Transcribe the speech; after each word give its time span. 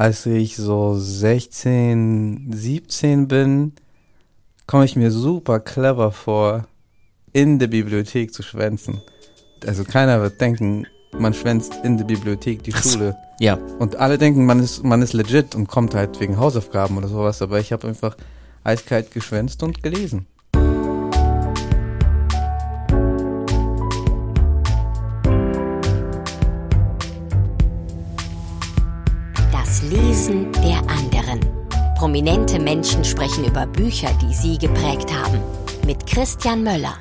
als 0.00 0.24
ich 0.24 0.56
so 0.56 0.94
16, 0.98 2.52
17 2.54 3.28
bin, 3.28 3.72
komme 4.66 4.86
ich 4.86 4.96
mir 4.96 5.10
super 5.10 5.60
clever 5.60 6.10
vor, 6.10 6.66
in 7.34 7.58
der 7.58 7.66
Bibliothek 7.66 8.32
zu 8.32 8.42
schwänzen. 8.42 9.02
Also 9.66 9.84
keiner 9.84 10.22
wird 10.22 10.40
denken, 10.40 10.86
man 11.12 11.34
schwänzt 11.34 11.74
in 11.84 11.98
der 11.98 12.06
Bibliothek 12.06 12.62
die 12.62 12.72
Schule. 12.72 13.14
Ja. 13.40 13.58
Und 13.78 13.96
alle 13.96 14.16
denken, 14.16 14.46
man 14.46 14.60
ist, 14.60 14.82
man 14.82 15.02
ist 15.02 15.12
legit 15.12 15.54
und 15.54 15.68
kommt 15.68 15.94
halt 15.94 16.18
wegen 16.18 16.38
Hausaufgaben 16.38 16.96
oder 16.96 17.08
sowas, 17.08 17.42
aber 17.42 17.60
ich 17.60 17.70
habe 17.70 17.86
einfach 17.86 18.16
eiskalt 18.64 19.10
geschwänzt 19.10 19.62
und 19.62 19.82
gelesen. 19.82 20.24
Prominente 32.00 32.58
Menschen 32.58 33.04
sprechen 33.04 33.44
über 33.44 33.66
Bücher, 33.66 34.08
die 34.22 34.32
sie 34.32 34.56
geprägt 34.56 35.12
haben. 35.12 35.38
Mit 35.84 36.06
Christian 36.06 36.62
Möller. 36.62 36.94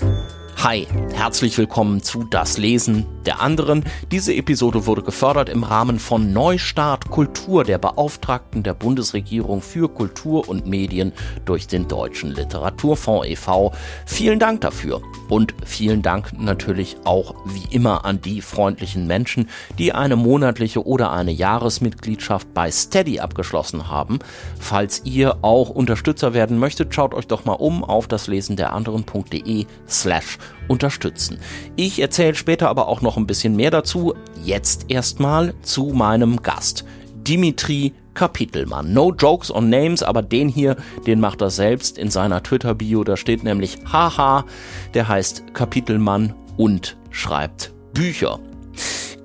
Hi, 0.62 0.86
herzlich 1.14 1.58
willkommen 1.58 2.04
zu 2.04 2.26
Das 2.26 2.58
Lesen 2.58 3.06
der 3.26 3.40
anderen. 3.40 3.86
Diese 4.12 4.34
Episode 4.34 4.86
wurde 4.86 5.04
gefördert 5.04 5.48
im 5.48 5.64
Rahmen 5.64 6.00
von 6.00 6.34
Neustart 6.34 7.10
Kultur 7.10 7.64
der 7.64 7.78
Beauftragten 7.78 8.62
der 8.62 8.74
Bundesregierung 8.74 9.62
für 9.62 9.88
Kultur 9.88 10.50
und 10.50 10.68
Medien 10.68 11.14
durch 11.46 11.68
den 11.68 11.88
Deutschen 11.88 12.32
Literaturfonds 12.32 13.26
e.V. 13.30 13.72
Vielen 14.06 14.38
Dank 14.38 14.60
dafür 14.60 15.02
und 15.30 15.54
vielen 15.64 16.02
Dank 16.02 16.38
natürlich 16.38 16.98
auch 17.06 17.36
wie 17.46 17.74
immer 17.74 18.04
an 18.04 18.20
die 18.20 18.42
freundlichen 18.42 19.08
Menschen, 19.08 19.48
die 19.78 19.94
eine 19.94 20.18
monatliche 20.18 20.86
oder 20.86 21.14
eine 21.14 21.32
Jahresmitgliedschaft 21.32 22.54
bei 22.54 22.70
Steady 22.70 23.22
abgeschlossen 23.22 23.88
haben. 23.88 24.20
Falls 24.60 25.04
ihr 25.06 25.38
auch 25.42 25.70
Unterstützer 25.70 26.34
werden 26.34 26.60
möchtet, 26.60 26.94
schaut 26.94 27.14
euch 27.14 27.28
doch 27.28 27.46
mal 27.46 27.54
um 27.54 27.82
auf 27.86 28.10
daslesenderanderen.de 28.10 29.66
slash 29.88 30.38
unterstützen. 30.68 31.40
Ich 31.76 32.00
erzähle 32.00 32.36
später 32.36 32.70
aber 32.70 32.88
auch 32.88 33.02
noch 33.02 33.18
ein 33.18 33.28
bisschen 33.28 33.56
mehr 33.56 33.72
dazu. 33.72 34.14
Jetzt 34.44 34.86
erstmal 34.90 35.54
zu 35.62 35.88
meinem 35.88 36.42
Gast. 36.42 36.86
Dimitri 37.16 37.94
Kapitelmann. 38.14 38.92
No 38.94 39.14
jokes 39.14 39.54
on 39.54 39.70
names, 39.70 40.04
aber 40.04 40.22
den 40.22 40.50
hier, 40.50 40.76
den 41.08 41.20
macht 41.20 41.42
er 41.42 41.50
selbst 41.50 41.98
in 41.98 42.10
seiner 42.10 42.44
Twitter-Bio. 42.44 43.04
Da 43.04 43.18
steht 43.18 43.44
nämlich 43.44 43.78
Haha, 43.92 44.46
der 44.94 45.08
heißt 45.08 45.54
Kapitelmann 45.54 46.34
und 46.58 46.98
schreibt 47.12 47.74
Bücher. 47.94 48.40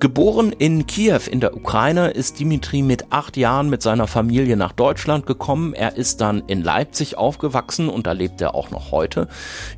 Geboren 0.01 0.53
in 0.53 0.87
Kiew 0.87 1.21
in 1.31 1.41
der 1.41 1.57
Ukraine 1.57 2.11
ist 2.11 2.41
Dimitri 2.41 2.83
mit 2.83 3.07
acht 3.11 3.37
Jahren 3.37 3.71
mit 3.71 3.81
seiner 3.81 4.07
Familie 4.07 4.57
nach 4.57 4.73
Deutschland 4.73 5.25
gekommen. 5.25 5.73
Er 5.73 5.97
ist 5.97 6.21
dann 6.21 6.43
in 6.47 6.63
Leipzig 6.63 7.17
aufgewachsen 7.17 7.89
und 7.89 8.07
da 8.07 8.13
lebt 8.13 8.41
er 8.41 8.55
auch 8.55 8.71
noch 8.71 8.91
heute. 8.91 9.29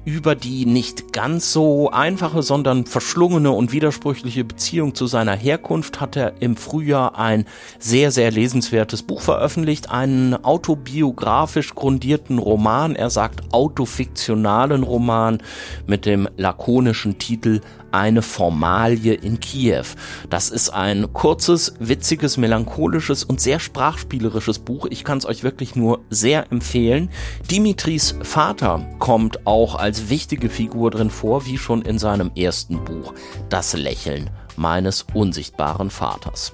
Über 0.04 0.34
die 0.34 0.66
nicht 0.66 1.12
ganz 1.12 1.52
so 1.52 1.90
einfache, 1.90 2.42
sondern 2.42 2.86
verschlungene 2.86 3.50
und 3.50 3.72
widersprüchliche 3.72 4.44
Beziehung 4.44 4.94
zu 4.94 5.06
seiner 5.06 5.36
Herkunft 5.36 6.00
hat 6.00 6.16
er 6.16 6.40
im 6.40 6.56
Frühjahr 6.56 7.18
ein 7.18 7.44
sehr, 7.78 8.10
sehr 8.10 8.30
lesenswertes 8.30 9.02
Buch 9.02 9.20
veröffentlicht, 9.20 9.90
einen 9.90 10.34
autobiografisch 10.44 11.74
grundierten 11.74 12.38
Roman, 12.38 12.96
er 12.96 13.10
sagt 13.10 13.52
autofiktionalen 13.52 14.82
Roman 14.82 15.42
mit 15.86 16.06
dem 16.06 16.28
lakonischen 16.36 17.18
Titel 17.18 17.60
eine 17.92 18.22
Formalie 18.22 19.14
in 19.14 19.40
Kiew. 19.40 19.84
Das 20.30 20.50
ist 20.50 20.70
ein 20.70 21.12
kurzes, 21.12 21.74
witziges, 21.78 22.36
melancholisches 22.36 23.24
und 23.24 23.40
sehr 23.40 23.60
sprachspielerisches 23.60 24.58
Buch. 24.58 24.86
Ich 24.90 25.04
kann 25.04 25.18
es 25.18 25.26
euch 25.26 25.42
wirklich 25.42 25.76
nur 25.76 26.00
sehr 26.10 26.50
empfehlen. 26.50 27.10
Dimitris 27.50 28.16
Vater 28.22 28.86
kommt 28.98 29.46
auch 29.46 29.74
als 29.74 30.08
wichtige 30.08 30.48
Figur 30.48 30.90
drin 30.90 31.10
vor, 31.10 31.46
wie 31.46 31.58
schon 31.58 31.82
in 31.82 31.98
seinem 31.98 32.30
ersten 32.36 32.84
Buch 32.84 33.14
Das 33.48 33.74
Lächeln 33.74 34.30
meines 34.56 35.06
unsichtbaren 35.14 35.90
Vaters. 35.90 36.52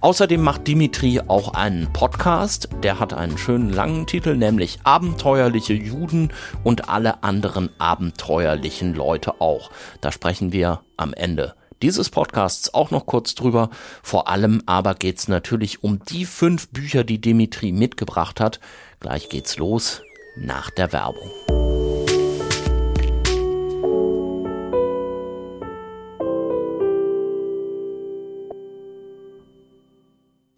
Außerdem 0.00 0.42
macht 0.42 0.66
Dimitri 0.66 1.20
auch 1.26 1.54
einen 1.54 1.92
Podcast, 1.92 2.68
der 2.82 3.00
hat 3.00 3.12
einen 3.12 3.38
schönen 3.38 3.70
langen 3.72 4.06
Titel, 4.06 4.36
nämlich 4.36 4.78
Abenteuerliche 4.84 5.74
Juden 5.74 6.32
und 6.64 6.88
alle 6.88 7.22
anderen 7.22 7.70
abenteuerlichen 7.78 8.94
Leute 8.94 9.40
auch. 9.40 9.70
Da 10.00 10.12
sprechen 10.12 10.52
wir 10.52 10.80
am 10.96 11.12
Ende 11.14 11.54
dieses 11.82 12.10
Podcasts 12.10 12.74
auch 12.74 12.90
noch 12.90 13.06
kurz 13.06 13.34
drüber. 13.34 13.70
Vor 14.02 14.28
allem 14.28 14.62
aber 14.66 14.94
geht's 14.94 15.28
natürlich 15.28 15.82
um 15.82 16.00
die 16.04 16.24
fünf 16.24 16.68
Bücher, 16.68 17.04
die 17.04 17.20
Dimitri 17.20 17.72
mitgebracht 17.72 18.40
hat. 18.40 18.60
Gleich 19.00 19.28
geht's 19.28 19.58
los 19.58 20.02
nach 20.36 20.70
der 20.70 20.92
Werbung. 20.92 21.87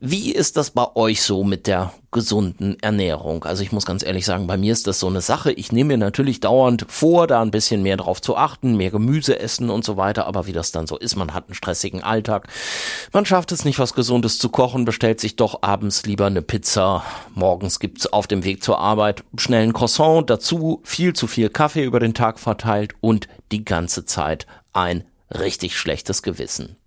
Wie 0.03 0.33
ist 0.33 0.57
das 0.57 0.71
bei 0.71 0.97
euch 0.97 1.21
so 1.21 1.45
mit 1.45 1.67
der 1.67 1.93
gesunden 2.11 2.81
Ernährung? 2.81 3.45
Also 3.45 3.63
ich 3.63 3.71
muss 3.71 3.85
ganz 3.85 4.03
ehrlich 4.03 4.25
sagen, 4.25 4.47
bei 4.47 4.57
mir 4.57 4.73
ist 4.73 4.87
das 4.87 4.99
so 4.99 5.09
eine 5.09 5.21
Sache. 5.21 5.53
Ich 5.53 5.73
nehme 5.73 5.89
mir 5.89 5.99
natürlich 5.99 6.41
dauernd 6.41 6.87
vor, 6.89 7.27
da 7.27 7.43
ein 7.43 7.51
bisschen 7.51 7.83
mehr 7.83 7.99
drauf 7.99 8.23
zu 8.23 8.35
achten, 8.35 8.79
mehr 8.79 8.91
Gemüse 8.91 9.39
essen 9.39 9.69
und 9.69 9.85
so 9.85 9.99
weiter. 9.99 10.27
Aber 10.27 10.47
wie 10.47 10.55
das 10.55 10.73
dann 10.73 10.87
so 10.87 10.97
ist, 10.97 11.17
man 11.17 11.35
hat 11.35 11.49
einen 11.49 11.55
stressigen 11.55 12.03
Alltag. 12.03 12.49
Man 13.13 13.27
schafft 13.27 13.53
es 13.53 13.67
nicht, 13.67 13.79
was 13.79 13.93
Gesundes 13.93 14.39
zu 14.39 14.49
kochen, 14.49 14.87
bestellt 14.87 15.21
sich 15.21 15.37
doch 15.37 15.59
abends 15.61 16.07
lieber 16.07 16.25
eine 16.25 16.41
Pizza. 16.41 17.05
Morgens 17.35 17.79
gibt's 17.79 18.07
auf 18.07 18.27
dem 18.27 18.43
Weg 18.43 18.65
zur 18.65 18.79
Arbeit 18.79 19.23
schnell 19.37 19.65
ein 19.65 19.75
Croissant, 19.75 20.31
dazu 20.31 20.81
viel 20.83 21.13
zu 21.13 21.27
viel 21.27 21.51
Kaffee 21.51 21.85
über 21.85 22.01
den 22.01 22.15
Tag 22.15 22.41
verteilt 22.41 22.95
und 23.03 23.29
die 23.53 23.67
ganze 23.67 24.07
Zeit 24.07 24.47
ein 24.73 25.05
richtig 25.31 25.77
schlechtes 25.77 26.23
Gewissen. 26.23 26.80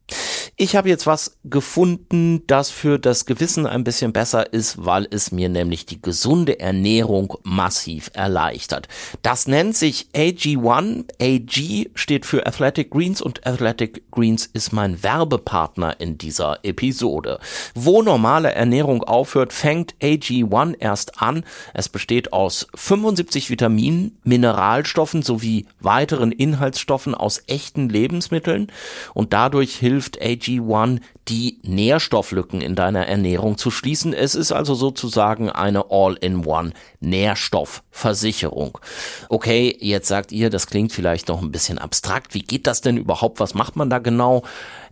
Ich 0.55 0.75
habe 0.75 0.87
jetzt 0.87 1.07
was 1.07 1.39
gefunden, 1.43 2.45
das 2.45 2.69
für 2.69 2.99
das 2.99 3.25
Gewissen 3.25 3.65
ein 3.65 3.83
bisschen 3.83 4.13
besser 4.13 4.53
ist, 4.53 4.85
weil 4.85 5.07
es 5.09 5.31
mir 5.31 5.49
nämlich 5.49 5.87
die 5.87 5.99
gesunde 5.99 6.59
Ernährung 6.59 7.33
massiv 7.41 8.11
erleichtert. 8.13 8.87
Das 9.23 9.47
nennt 9.47 9.75
sich 9.75 10.09
AG1. 10.13 11.05
AG 11.19 11.89
steht 11.95 12.27
für 12.27 12.45
Athletic 12.45 12.91
Greens 12.91 13.19
und 13.19 13.47
Athletic 13.47 14.11
Greens 14.11 14.45
ist 14.45 14.73
mein 14.73 15.01
Werbepartner 15.01 15.99
in 15.99 16.19
dieser 16.19 16.59
Episode. 16.61 17.39
Wo 17.73 18.03
normale 18.03 18.51
Ernährung 18.51 19.03
aufhört, 19.03 19.53
fängt 19.53 19.95
AG1 20.03 20.75
erst 20.77 21.19
an. 21.19 21.45
Es 21.73 21.89
besteht 21.89 22.31
aus 22.31 22.67
75 22.75 23.49
Vitaminen, 23.49 24.19
Mineralstoffen 24.23 25.23
sowie 25.23 25.65
weiteren 25.79 26.31
Inhaltsstoffen 26.31 27.15
aus 27.15 27.41
echten 27.47 27.89
Lebensmitteln 27.89 28.71
und 29.15 29.33
dadurch 29.33 29.75
hilft 29.77 30.21
AG 30.21 30.42
AG1 30.43 30.99
die 31.27 31.59
Nährstofflücken 31.63 32.61
in 32.61 32.75
deiner 32.75 33.07
Ernährung 33.07 33.57
zu 33.57 33.71
schließen. 33.71 34.13
Es 34.13 34.35
ist 34.35 34.51
also 34.51 34.75
sozusagen 34.75 35.49
eine 35.49 35.85
All-in-One 35.89 36.73
Nährstoffversicherung. 36.99 38.77
Okay, 39.29 39.75
jetzt 39.79 40.07
sagt 40.07 40.31
ihr, 40.31 40.49
das 40.49 40.67
klingt 40.67 40.91
vielleicht 40.91 41.27
noch 41.27 41.41
ein 41.41 41.51
bisschen 41.51 41.77
abstrakt. 41.77 42.33
Wie 42.33 42.41
geht 42.41 42.67
das 42.67 42.81
denn 42.81 42.97
überhaupt? 42.97 43.39
Was 43.39 43.53
macht 43.53 43.75
man 43.75 43.89
da 43.89 43.99
genau? 43.99 44.43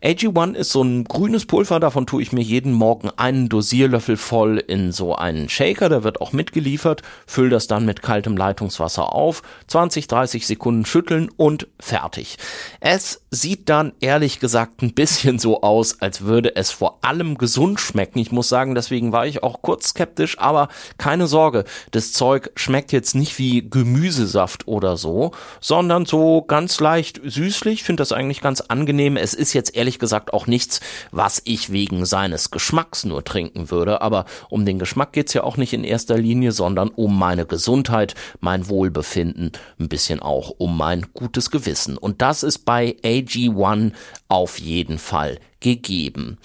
AG1 0.04 0.56
ist 0.56 0.72
so 0.72 0.82
ein 0.82 1.04
grünes 1.04 1.46
Pulver, 1.46 1.80
davon 1.80 2.08
tue 2.08 2.24
ich 2.24 2.32
mir 2.32 2.42
jeden 2.42 2.74
Morgen 2.74 3.12
einen 3.18 3.50
Dosierlöffel 3.50 4.18
voll 4.18 4.58
in 4.58 4.92
so 4.92 5.16
einen 5.16 5.48
Shaker, 5.48 5.90
der 5.90 6.04
wird 6.04 6.22
auch 6.22 6.34
mitgeliefert, 6.34 7.04
füll 7.28 7.52
das 7.52 7.68
dann 7.68 7.86
mit 7.86 8.02
kaltem 8.02 8.36
Leitungswasser 8.36 9.14
auf, 9.14 9.44
20, 9.68 10.08
30 10.08 10.48
Sekunden 10.48 10.86
schütteln 10.86 11.30
und 11.38 11.68
fertig. 11.80 12.38
Es 12.80 13.22
sieht 13.30 13.70
dann 13.70 13.94
ehrlich 14.00 14.40
gesagt 14.40 14.82
ein 14.82 14.96
bisschen 14.96 15.38
so 15.38 15.62
aus, 15.62 16.02
als 16.02 16.21
würde 16.22 16.56
es 16.56 16.72
vor 16.72 17.00
allem 17.02 17.38
gesund 17.38 17.80
schmecken. 17.80 18.20
Ich 18.20 18.32
muss 18.32 18.50
sagen, 18.50 18.76
deswegen 18.76 19.12
war 19.12 19.26
ich 19.26 19.44
auch 19.44 19.62
kurz 19.62 19.90
skeptisch, 19.90 20.40
aber 20.40 20.70
keine 20.98 21.28
Sorge, 21.28 21.66
das 21.92 22.14
Zeug 22.14 22.52
schmeckt 22.56 22.92
jetzt 22.92 23.16
nicht 23.16 23.38
wie 23.40 23.70
Gemüsesaft 23.70 24.68
oder 24.68 24.98
so, 24.98 25.32
sondern 25.60 26.06
so 26.06 26.42
ganz 26.42 26.80
leicht 26.80 27.22
süßlich, 27.24 27.84
finde 27.84 28.02
das 28.02 28.12
eigentlich 28.12 28.42
ganz 28.42 28.62
angenehm. 28.62 29.18
Es 29.18 29.34
ist 29.34 29.54
jetzt 29.54 29.76
ehrlich 29.76 30.00
gesagt 30.00 30.34
auch 30.34 30.48
nichts, 30.48 30.80
was 31.12 31.42
ich 31.46 31.72
wegen 31.72 32.06
seines 32.06 32.52
Geschmacks 32.52 33.06
nur 33.06 33.24
trinken 33.24 33.72
würde, 33.72 34.02
aber 34.02 34.26
um 34.50 34.66
den 34.66 34.80
Geschmack 34.80 35.14
geht's 35.14 35.34
ja 35.34 35.44
auch 35.44 35.58
nicht 35.58 35.74
in 35.74 35.84
erster 35.84 36.18
Linie, 36.18 36.52
sondern 36.52 36.90
um 36.90 37.18
meine 37.18 37.46
Gesundheit, 37.46 38.16
mein 38.40 38.70
Wohlbefinden, 38.70 39.52
ein 39.80 39.90
bisschen 39.90 40.20
auch 40.22 40.52
um 40.58 40.78
mein 40.78 41.08
gutes 41.14 41.52
Gewissen. 41.52 41.98
Und 41.98 42.22
das 42.22 42.44
ist 42.44 42.60
bei 42.66 42.96
AG1 43.04 43.92
auf 44.32 44.60
jeden 44.60 44.98
Fall 44.98 45.40
gegeben. 45.60 46.38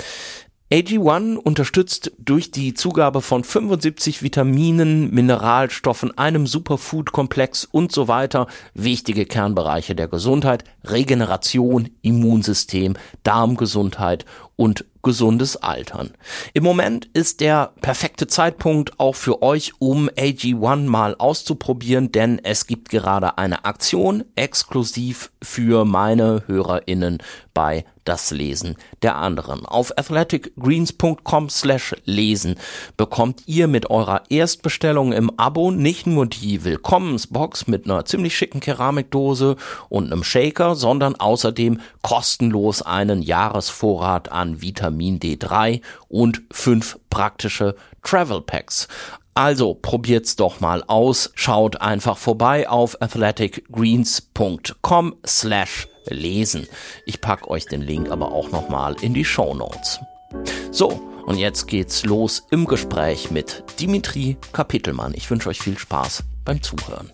AG1 0.72 1.36
unterstützt 1.36 2.10
durch 2.18 2.50
die 2.50 2.74
Zugabe 2.74 3.22
von 3.22 3.44
75 3.44 4.24
Vitaminen, 4.24 5.14
Mineralstoffen, 5.14 6.18
einem 6.18 6.48
Superfood-Komplex 6.48 7.64
und 7.64 7.92
so 7.92 8.08
weiter 8.08 8.48
wichtige 8.74 9.26
Kernbereiche 9.26 9.94
der 9.94 10.08
Gesundheit, 10.08 10.64
Regeneration, 10.82 11.90
Immunsystem, 12.02 12.96
Darmgesundheit 13.22 14.24
und 14.56 14.84
gesundes 15.06 15.56
Altern. 15.56 16.10
Im 16.52 16.64
Moment 16.64 17.08
ist 17.14 17.40
der 17.40 17.72
perfekte 17.80 18.26
Zeitpunkt 18.26 18.98
auch 18.98 19.14
für 19.14 19.40
euch, 19.40 19.72
um 19.78 20.10
AG1 20.10 20.88
mal 20.88 21.14
auszuprobieren, 21.16 22.10
denn 22.10 22.40
es 22.42 22.66
gibt 22.66 22.88
gerade 22.88 23.38
eine 23.38 23.64
Aktion 23.64 24.24
exklusiv 24.34 25.30
für 25.40 25.84
meine 25.84 26.42
HörerInnen 26.48 27.18
bei 27.54 27.84
das 28.04 28.30
Lesen 28.30 28.76
der 29.02 29.16
anderen. 29.16 29.66
Auf 29.66 29.96
athleticgreens.com 29.96 31.50
slash 31.50 31.94
lesen 32.04 32.56
bekommt 32.96 33.42
ihr 33.46 33.66
mit 33.66 33.90
eurer 33.90 34.22
Erstbestellung 34.28 35.12
im 35.12 35.30
Abo 35.38 35.70
nicht 35.70 36.06
nur 36.06 36.26
die 36.26 36.64
Willkommensbox 36.64 37.66
mit 37.66 37.84
einer 37.84 38.04
ziemlich 38.04 38.36
schicken 38.36 38.60
Keramikdose 38.60 39.56
und 39.88 40.06
einem 40.06 40.24
Shaker, 40.24 40.74
sondern 40.74 41.16
außerdem 41.16 41.80
kostenlos 42.02 42.82
einen 42.82 43.22
Jahresvorrat 43.22 44.30
an 44.30 44.62
Vitamin 44.62 44.95
D3 44.98 45.82
und 46.08 46.42
fünf 46.50 46.98
praktische 47.10 47.76
Travel 48.02 48.40
Packs. 48.40 48.88
Also 49.34 49.74
probiert's 49.74 50.36
doch 50.36 50.60
mal 50.60 50.82
aus. 50.86 51.30
Schaut 51.34 51.82
einfach 51.82 52.16
vorbei 52.16 52.66
auf 52.68 53.02
athleticgreens.com 53.02 55.16
slash 55.26 55.88
lesen. 56.06 56.66
Ich 57.04 57.20
pack 57.20 57.48
euch 57.48 57.66
den 57.66 57.82
Link 57.82 58.10
aber 58.10 58.32
auch 58.32 58.50
nochmal 58.50 58.96
in 59.02 59.12
die 59.12 59.24
Show 59.24 59.54
Notes. 59.54 60.00
So, 60.70 61.00
und 61.26 61.38
jetzt 61.38 61.66
geht's 61.66 62.04
los 62.04 62.46
im 62.50 62.66
Gespräch 62.66 63.30
mit 63.30 63.64
Dimitri 63.80 64.36
Kapitelmann. 64.52 65.12
Ich 65.14 65.30
wünsche 65.30 65.48
euch 65.48 65.60
viel 65.60 65.76
Spaß 65.76 66.22
beim 66.44 66.62
Zuhören. 66.62 67.10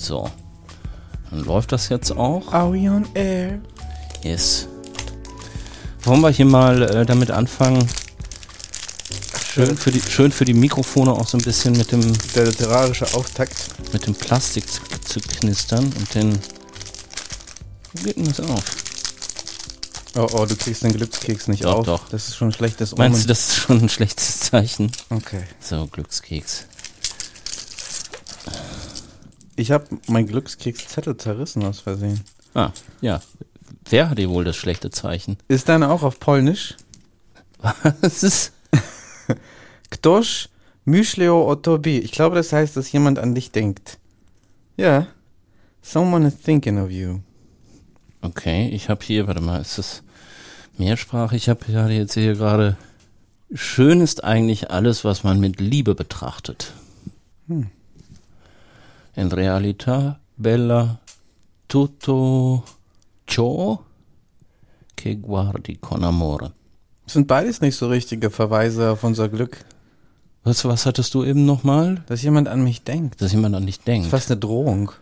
So, 0.00 0.30
dann 1.30 1.44
läuft 1.44 1.72
das 1.72 1.90
jetzt 1.90 2.10
auch. 2.12 2.50
Are 2.54 2.72
we 2.72 2.90
on 2.90 3.06
air? 3.14 3.60
Yes. 4.22 4.66
Wollen 6.04 6.22
wir 6.22 6.30
hier 6.30 6.46
mal 6.46 6.80
äh, 6.82 7.04
damit 7.04 7.30
anfangen? 7.30 7.86
Schön 9.52 9.76
für, 9.76 9.90
die, 9.90 10.00
schön 10.00 10.32
für 10.32 10.46
die 10.46 10.54
Mikrofone 10.54 11.12
auch 11.12 11.26
so 11.28 11.36
ein 11.36 11.42
bisschen 11.44 11.76
mit 11.76 11.92
dem, 11.92 12.00
Der 12.34 12.46
literarische 12.46 13.12
Auftakt. 13.14 13.52
mit 13.92 14.06
dem 14.06 14.14
Plastik 14.14 14.64
zu, 14.66 14.80
zu 15.04 15.20
knistern 15.20 15.84
und 15.84 16.14
den. 16.14 16.38
Wo 17.92 18.02
geht 18.04 18.16
denn 18.16 18.24
das 18.24 18.40
auf? 18.40 18.64
Oh, 20.16 20.26
oh, 20.32 20.46
du 20.46 20.56
kriegst 20.56 20.82
den 20.82 20.92
Glückskeks 20.94 21.46
nicht 21.48 21.64
Doch, 21.64 21.74
auf. 21.80 21.86
doch. 21.86 22.08
Das 22.08 22.28
ist 22.28 22.36
schon 22.36 22.48
ein 22.48 22.52
schlechtes 22.54 22.94
Omen. 22.94 23.10
Meinst 23.10 23.24
du, 23.24 23.28
das 23.28 23.48
ist 23.50 23.56
schon 23.56 23.82
ein 23.82 23.88
schlechtes 23.90 24.40
Zeichen? 24.40 24.90
Okay. 25.10 25.42
So, 25.60 25.86
Glückskeks. 25.88 26.64
Ich 29.60 29.72
habe 29.72 29.84
mein 30.06 30.26
Glückskekszettel 30.26 31.18
zerrissen 31.18 31.62
aus 31.64 31.80
Versehen. 31.80 32.24
Ah, 32.54 32.70
ja. 33.02 33.20
Wer 33.90 34.08
hat 34.08 34.16
dir 34.16 34.30
wohl 34.30 34.42
das 34.42 34.56
schlechte 34.56 34.88
Zeichen? 34.88 35.36
Ist 35.48 35.68
deine 35.68 35.90
auch 35.90 36.02
auf 36.02 36.18
Polnisch? 36.18 36.76
Was 37.58 38.22
ist. 38.22 38.52
Ktoś 39.90 40.48
myślał 40.86 41.46
o 41.46 41.56
tobie. 41.56 41.98
Ich 41.98 42.12
glaube, 42.12 42.36
das 42.36 42.54
heißt, 42.54 42.74
dass 42.74 42.90
jemand 42.90 43.18
an 43.18 43.34
dich 43.34 43.50
denkt. 43.50 43.98
Ja. 44.78 45.08
Someone 45.82 46.28
is 46.28 46.38
thinking 46.38 46.78
of 46.78 46.90
you. 46.90 47.18
Okay, 48.22 48.70
ich 48.70 48.88
habe 48.88 49.04
hier, 49.04 49.26
warte 49.26 49.42
mal, 49.42 49.60
ist 49.60 49.76
das 49.76 50.02
mehrsprachig? 50.78 51.42
Ich 51.42 51.48
habe 51.50 51.60
ja 51.68 51.86
jetzt 51.86 52.14
hier 52.14 52.32
gerade. 52.32 52.78
Schön 53.52 54.00
ist 54.00 54.24
eigentlich 54.24 54.70
alles, 54.70 55.04
was 55.04 55.22
man 55.22 55.38
mit 55.38 55.60
Liebe 55.60 55.94
betrachtet. 55.94 56.72
Hm. 57.46 57.66
In 59.14 59.28
realtà 59.30 60.18
bella 60.34 60.98
tutto 61.66 62.64
ciò 63.24 63.82
che 64.94 65.16
guardi 65.16 65.78
con 65.78 66.04
amore. 66.04 66.52
Das 67.04 67.14
sind 67.14 67.26
beides 67.26 67.60
nicht 67.60 67.76
so 67.76 67.88
richtige 67.88 68.30
Verweise 68.30 68.90
auf 68.90 69.02
unser 69.02 69.28
Glück. 69.28 69.64
Was, 70.44 70.64
was 70.64 70.86
hattest 70.86 71.12
du 71.14 71.24
eben 71.24 71.44
nochmal? 71.44 72.02
Dass 72.06 72.22
jemand 72.22 72.48
an 72.48 72.62
mich 72.62 72.82
denkt. 72.82 73.20
Dass 73.20 73.32
jemand 73.32 73.54
an 73.56 73.66
dich 73.66 73.78
Das 73.78 73.84
denkt. 73.84 74.04
ist 74.06 74.10
fast 74.10 74.30
eine 74.30 74.40
Drohung. 74.40 74.92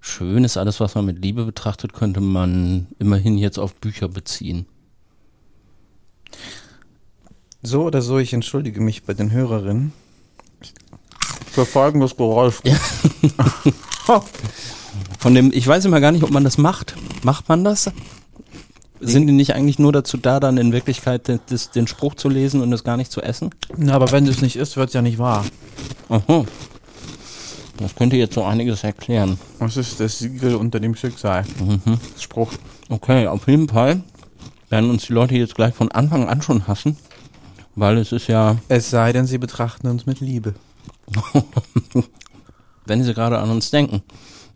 Schön 0.00 0.44
ist 0.44 0.56
alles, 0.56 0.78
was 0.78 0.94
man 0.94 1.04
mit 1.04 1.22
Liebe 1.22 1.44
betrachtet, 1.44 1.92
könnte 1.92 2.20
man 2.20 2.86
immerhin 2.98 3.36
jetzt 3.36 3.58
auf 3.58 3.74
Bücher 3.74 4.08
beziehen. 4.08 4.66
So 7.62 7.82
oder 7.84 8.00
so, 8.00 8.18
ich 8.18 8.32
entschuldige 8.32 8.80
mich 8.80 9.02
bei 9.02 9.14
den 9.14 9.32
Hörerinnen. 9.32 9.92
Für 11.56 11.64
folgendes 11.64 12.14
Geräusch. 12.14 12.56
Von 15.18 15.34
dem, 15.34 15.50
ich 15.54 15.66
weiß 15.66 15.86
immer 15.86 16.02
gar 16.02 16.12
nicht, 16.12 16.22
ob 16.22 16.30
man 16.30 16.44
das 16.44 16.58
macht. 16.58 16.94
Macht 17.22 17.48
man 17.48 17.64
das? 17.64 17.90
Sind 19.00 19.26
die 19.26 19.32
nicht 19.32 19.54
eigentlich 19.54 19.78
nur 19.78 19.90
dazu 19.90 20.18
da, 20.18 20.38
dann 20.38 20.58
in 20.58 20.74
Wirklichkeit 20.74 21.28
den, 21.28 21.40
das, 21.48 21.70
den 21.70 21.86
Spruch 21.86 22.14
zu 22.14 22.28
lesen 22.28 22.60
und 22.60 22.70
es 22.74 22.84
gar 22.84 22.98
nicht 22.98 23.10
zu 23.10 23.22
essen? 23.22 23.54
Na, 23.74 23.94
aber 23.94 24.12
wenn 24.12 24.26
das 24.26 24.42
nicht 24.42 24.56
ist, 24.56 24.76
wird 24.76 24.88
es 24.88 24.92
ja 24.92 25.00
nicht 25.00 25.18
wahr. 25.18 25.46
Aha. 26.10 26.44
Das 27.78 27.94
könnte 27.94 28.16
jetzt 28.16 28.34
so 28.34 28.44
einiges 28.44 28.84
erklären. 28.84 29.38
Das 29.58 29.78
ist 29.78 29.98
das 29.98 30.18
Siegel 30.18 30.56
unter 30.56 30.78
dem 30.78 30.94
Schicksal. 30.94 31.46
Mhm. 31.58 31.98
Spruch. 32.20 32.52
Okay, 32.90 33.28
auf 33.28 33.48
jeden 33.48 33.70
Fall 33.70 34.02
werden 34.68 34.90
uns 34.90 35.06
die 35.06 35.14
Leute 35.14 35.34
jetzt 35.36 35.54
gleich 35.54 35.72
von 35.72 35.90
Anfang 35.90 36.28
an 36.28 36.42
schon 36.42 36.68
hassen, 36.68 36.98
weil 37.76 37.96
es 37.96 38.12
ist 38.12 38.26
ja, 38.26 38.58
Es 38.68 38.90
sei 38.90 39.14
denn, 39.14 39.24
sie 39.24 39.38
betrachten 39.38 39.86
uns 39.86 40.04
mit 40.04 40.20
Liebe. 40.20 40.52
wenn 42.86 43.02
sie 43.02 43.14
gerade 43.14 43.38
an 43.38 43.50
uns 43.50 43.70
denken. 43.70 44.02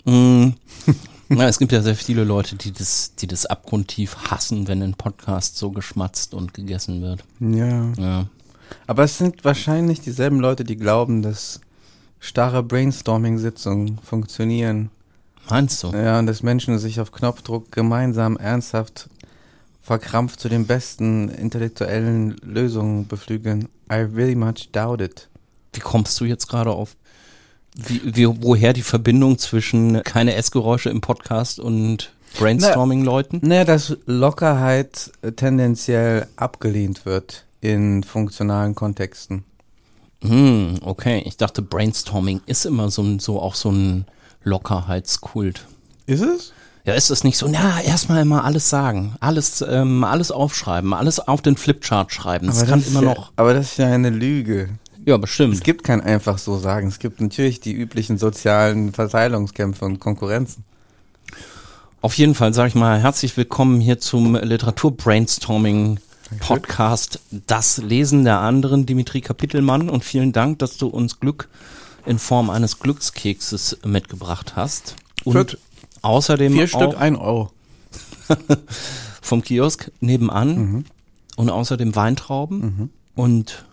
Mm, 0.04 0.50
na, 1.28 1.48
es 1.48 1.58
gibt 1.58 1.72
ja 1.72 1.82
sehr 1.82 1.94
viele 1.94 2.24
Leute, 2.24 2.56
die 2.56 2.72
das, 2.72 3.14
die 3.16 3.26
das 3.26 3.46
abgrundtief 3.46 4.16
hassen, 4.30 4.68
wenn 4.68 4.82
ein 4.82 4.94
Podcast 4.94 5.56
so 5.56 5.70
geschmatzt 5.70 6.34
und 6.34 6.54
gegessen 6.54 7.02
wird. 7.02 7.24
Ja. 7.40 7.92
Ja. 7.98 8.26
Aber 8.86 9.04
es 9.04 9.18
sind 9.18 9.44
wahrscheinlich 9.44 10.00
dieselben 10.00 10.40
Leute, 10.40 10.64
die 10.64 10.76
glauben, 10.76 11.22
dass 11.22 11.60
starre 12.20 12.62
Brainstorming-Sitzungen 12.62 13.98
funktionieren. 13.98 14.90
Meinst 15.48 15.82
du? 15.82 15.88
Ja, 15.88 16.18
und 16.18 16.26
dass 16.26 16.42
Menschen 16.42 16.78
sich 16.78 17.00
auf 17.00 17.12
Knopfdruck 17.12 17.72
gemeinsam 17.72 18.36
ernsthaft 18.36 19.08
verkrampft 19.82 20.38
zu 20.38 20.48
den 20.48 20.66
besten 20.66 21.30
intellektuellen 21.30 22.36
Lösungen 22.42 23.08
beflügeln. 23.08 23.68
I 23.90 23.96
really 23.96 24.36
much 24.36 24.68
doubt 24.72 25.00
it. 25.00 25.29
Wie 25.72 25.80
kommst 25.80 26.20
du 26.20 26.24
jetzt 26.24 26.48
gerade 26.48 26.70
auf, 26.70 26.96
wie, 27.74 28.00
wie, 28.04 28.26
woher 28.42 28.72
die 28.72 28.82
Verbindung 28.82 29.38
zwischen 29.38 30.02
keine 30.02 30.34
Essgeräusche 30.34 30.90
im 30.90 31.00
Podcast 31.00 31.60
und 31.60 32.12
Brainstorming-Leuten? 32.38 33.40
Naja, 33.42 33.64
dass 33.64 33.96
Lockerheit 34.06 35.12
tendenziell 35.36 36.26
abgelehnt 36.36 37.06
wird 37.06 37.44
in 37.60 38.02
funktionalen 38.02 38.74
Kontexten. 38.74 39.44
Hm, 40.22 40.78
okay. 40.82 41.22
Ich 41.26 41.36
dachte, 41.36 41.62
Brainstorming 41.62 42.40
ist 42.46 42.66
immer 42.66 42.90
so 42.90 43.02
ein, 43.02 43.18
so 43.20 43.40
auch 43.40 43.54
so 43.54 43.70
ein 43.70 44.04
Lockerheitskult. 44.42 45.66
Ist 46.06 46.22
es? 46.22 46.52
Ja, 46.84 46.94
ist 46.94 47.10
es 47.10 47.24
nicht 47.24 47.36
so, 47.36 47.46
na, 47.46 47.80
erstmal 47.82 48.22
immer 48.22 48.44
alles 48.44 48.70
sagen, 48.70 49.14
alles, 49.20 49.62
ähm, 49.68 50.02
alles 50.02 50.30
aufschreiben, 50.30 50.94
alles 50.94 51.20
auf 51.20 51.42
den 51.42 51.56
Flipchart 51.56 52.10
schreiben. 52.12 52.46
Das 52.46 52.66
kann 52.66 52.80
ist 52.80 52.88
immer 52.88 53.02
ja, 53.02 53.14
noch. 53.14 53.32
Aber 53.36 53.52
das 53.52 53.72
ist 53.72 53.78
ja 53.78 53.86
eine 53.86 54.08
Lüge. 54.08 54.70
Ja, 55.06 55.14
Es 55.16 55.20
bestimmt. 55.20 55.64
gibt 55.64 55.84
kein 55.84 56.00
einfach 56.00 56.38
so 56.38 56.58
sagen. 56.58 56.88
Es 56.88 56.98
gibt 56.98 57.20
natürlich 57.20 57.60
die 57.60 57.72
üblichen 57.72 58.18
sozialen 58.18 58.92
Verteilungskämpfe 58.92 59.84
und 59.84 59.98
Konkurrenzen. 60.00 60.64
Auf 62.02 62.14
jeden 62.14 62.34
Fall 62.34 62.54
sage 62.54 62.68
ich 62.68 62.74
mal 62.74 62.98
herzlich 63.00 63.36
willkommen 63.36 63.80
hier 63.80 63.98
zum 63.98 64.34
Literatur-Brainstorming 64.36 66.00
Podcast 66.40 67.20
Das 67.46 67.78
Lesen 67.78 68.24
der 68.24 68.38
anderen, 68.40 68.86
Dimitri 68.86 69.20
Kapitelmann. 69.20 69.88
Und 69.90 70.04
vielen 70.04 70.32
Dank, 70.32 70.58
dass 70.60 70.76
du 70.76 70.88
uns 70.88 71.18
Glück 71.20 71.48
in 72.06 72.18
Form 72.18 72.50
eines 72.50 72.78
Glückskekses 72.78 73.78
mitgebracht 73.84 74.54
hast. 74.56 74.96
Und 75.24 75.32
Viert- 75.34 75.58
außerdem 76.02 76.52
Vier 76.52 76.66
Stück, 76.68 76.96
ein 76.98 77.16
Euro. 77.16 77.50
vom 79.22 79.42
Kiosk 79.42 79.90
nebenan 80.00 80.56
Mhm. 80.56 80.84
und 81.36 81.50
außerdem 81.50 81.96
Weintrauben. 81.96 82.90
Und 83.16 83.64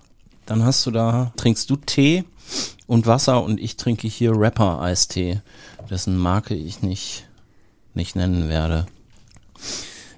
dann 0.48 0.64
hast 0.64 0.86
du 0.86 0.92
da, 0.92 1.34
trinkst 1.36 1.70
du 1.70 1.76
Tee 1.76 2.24
und 2.88 3.06
Wasser 3.06 3.44
und 3.44 3.60
ich 3.60 3.78
trinke 3.78 4.08
hier 4.08 4.32
Rapper-Eistee, 4.32 5.42
dessen 5.90 6.18
Marke 6.18 6.56
ich 6.56 6.82
nicht, 6.82 7.28
nicht 7.94 8.16
nennen 8.16 8.50
werde. 8.50 8.88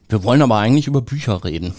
Wir 0.07 0.24
wollen 0.24 0.41
aber 0.41 0.57
eigentlich 0.57 0.88
über 0.88 1.01
Bücher 1.01 1.43
reden. 1.43 1.74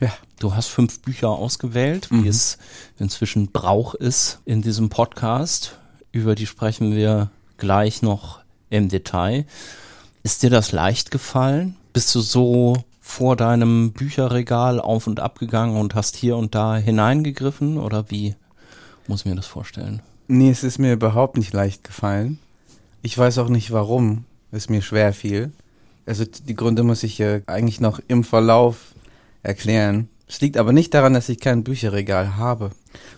Ja. 0.00 0.12
Du 0.40 0.56
hast 0.56 0.68
fünf 0.68 1.00
Bücher 1.00 1.28
ausgewählt, 1.28 2.08
wie 2.10 2.26
es 2.26 2.58
inzwischen 2.98 3.52
Brauch 3.52 3.94
ist 3.94 4.40
in 4.44 4.60
diesem 4.60 4.88
Podcast. 4.88 5.78
Über 6.10 6.34
die 6.34 6.46
sprechen 6.46 6.96
wir 6.96 7.30
gleich 7.58 8.02
noch 8.02 8.40
im 8.68 8.88
Detail. 8.88 9.46
Ist 10.24 10.42
dir 10.42 10.50
das 10.50 10.72
leicht 10.72 11.10
gefallen? 11.10 11.76
Bist 11.92 12.14
du 12.14 12.20
so 12.20 12.82
vor 13.04 13.34
deinem 13.36 13.92
Bücherregal 13.92 14.80
auf 14.80 15.08
und 15.08 15.18
ab 15.18 15.38
gegangen 15.40 15.76
und 15.76 15.96
hast 15.96 16.16
hier 16.16 16.36
und 16.36 16.54
da 16.54 16.76
hineingegriffen 16.76 17.76
oder 17.76 18.10
wie 18.10 18.36
muss 19.08 19.20
ich 19.20 19.26
mir 19.26 19.34
das 19.34 19.48
vorstellen? 19.48 20.00
Nee, 20.28 20.50
es 20.50 20.62
ist 20.62 20.78
mir 20.78 20.92
überhaupt 20.92 21.36
nicht 21.36 21.52
leicht 21.52 21.82
gefallen. 21.82 22.38
Ich 23.02 23.18
weiß 23.18 23.38
auch 23.38 23.48
nicht, 23.48 23.72
warum 23.72 24.24
es 24.52 24.68
mir 24.68 24.80
schwer 24.80 25.12
fiel. 25.12 25.50
Also 26.06 26.24
die 26.24 26.54
Gründe 26.54 26.84
muss 26.84 27.02
ich 27.02 27.18
ja 27.18 27.40
eigentlich 27.46 27.80
noch 27.80 28.00
im 28.06 28.22
Verlauf 28.22 28.94
erklären. 29.42 30.08
Es 30.28 30.40
liegt 30.40 30.56
aber 30.56 30.72
nicht 30.72 30.94
daran, 30.94 31.12
dass 31.12 31.28
ich 31.28 31.40
kein 31.40 31.64
Bücherregal 31.64 32.36
habe, 32.36 32.70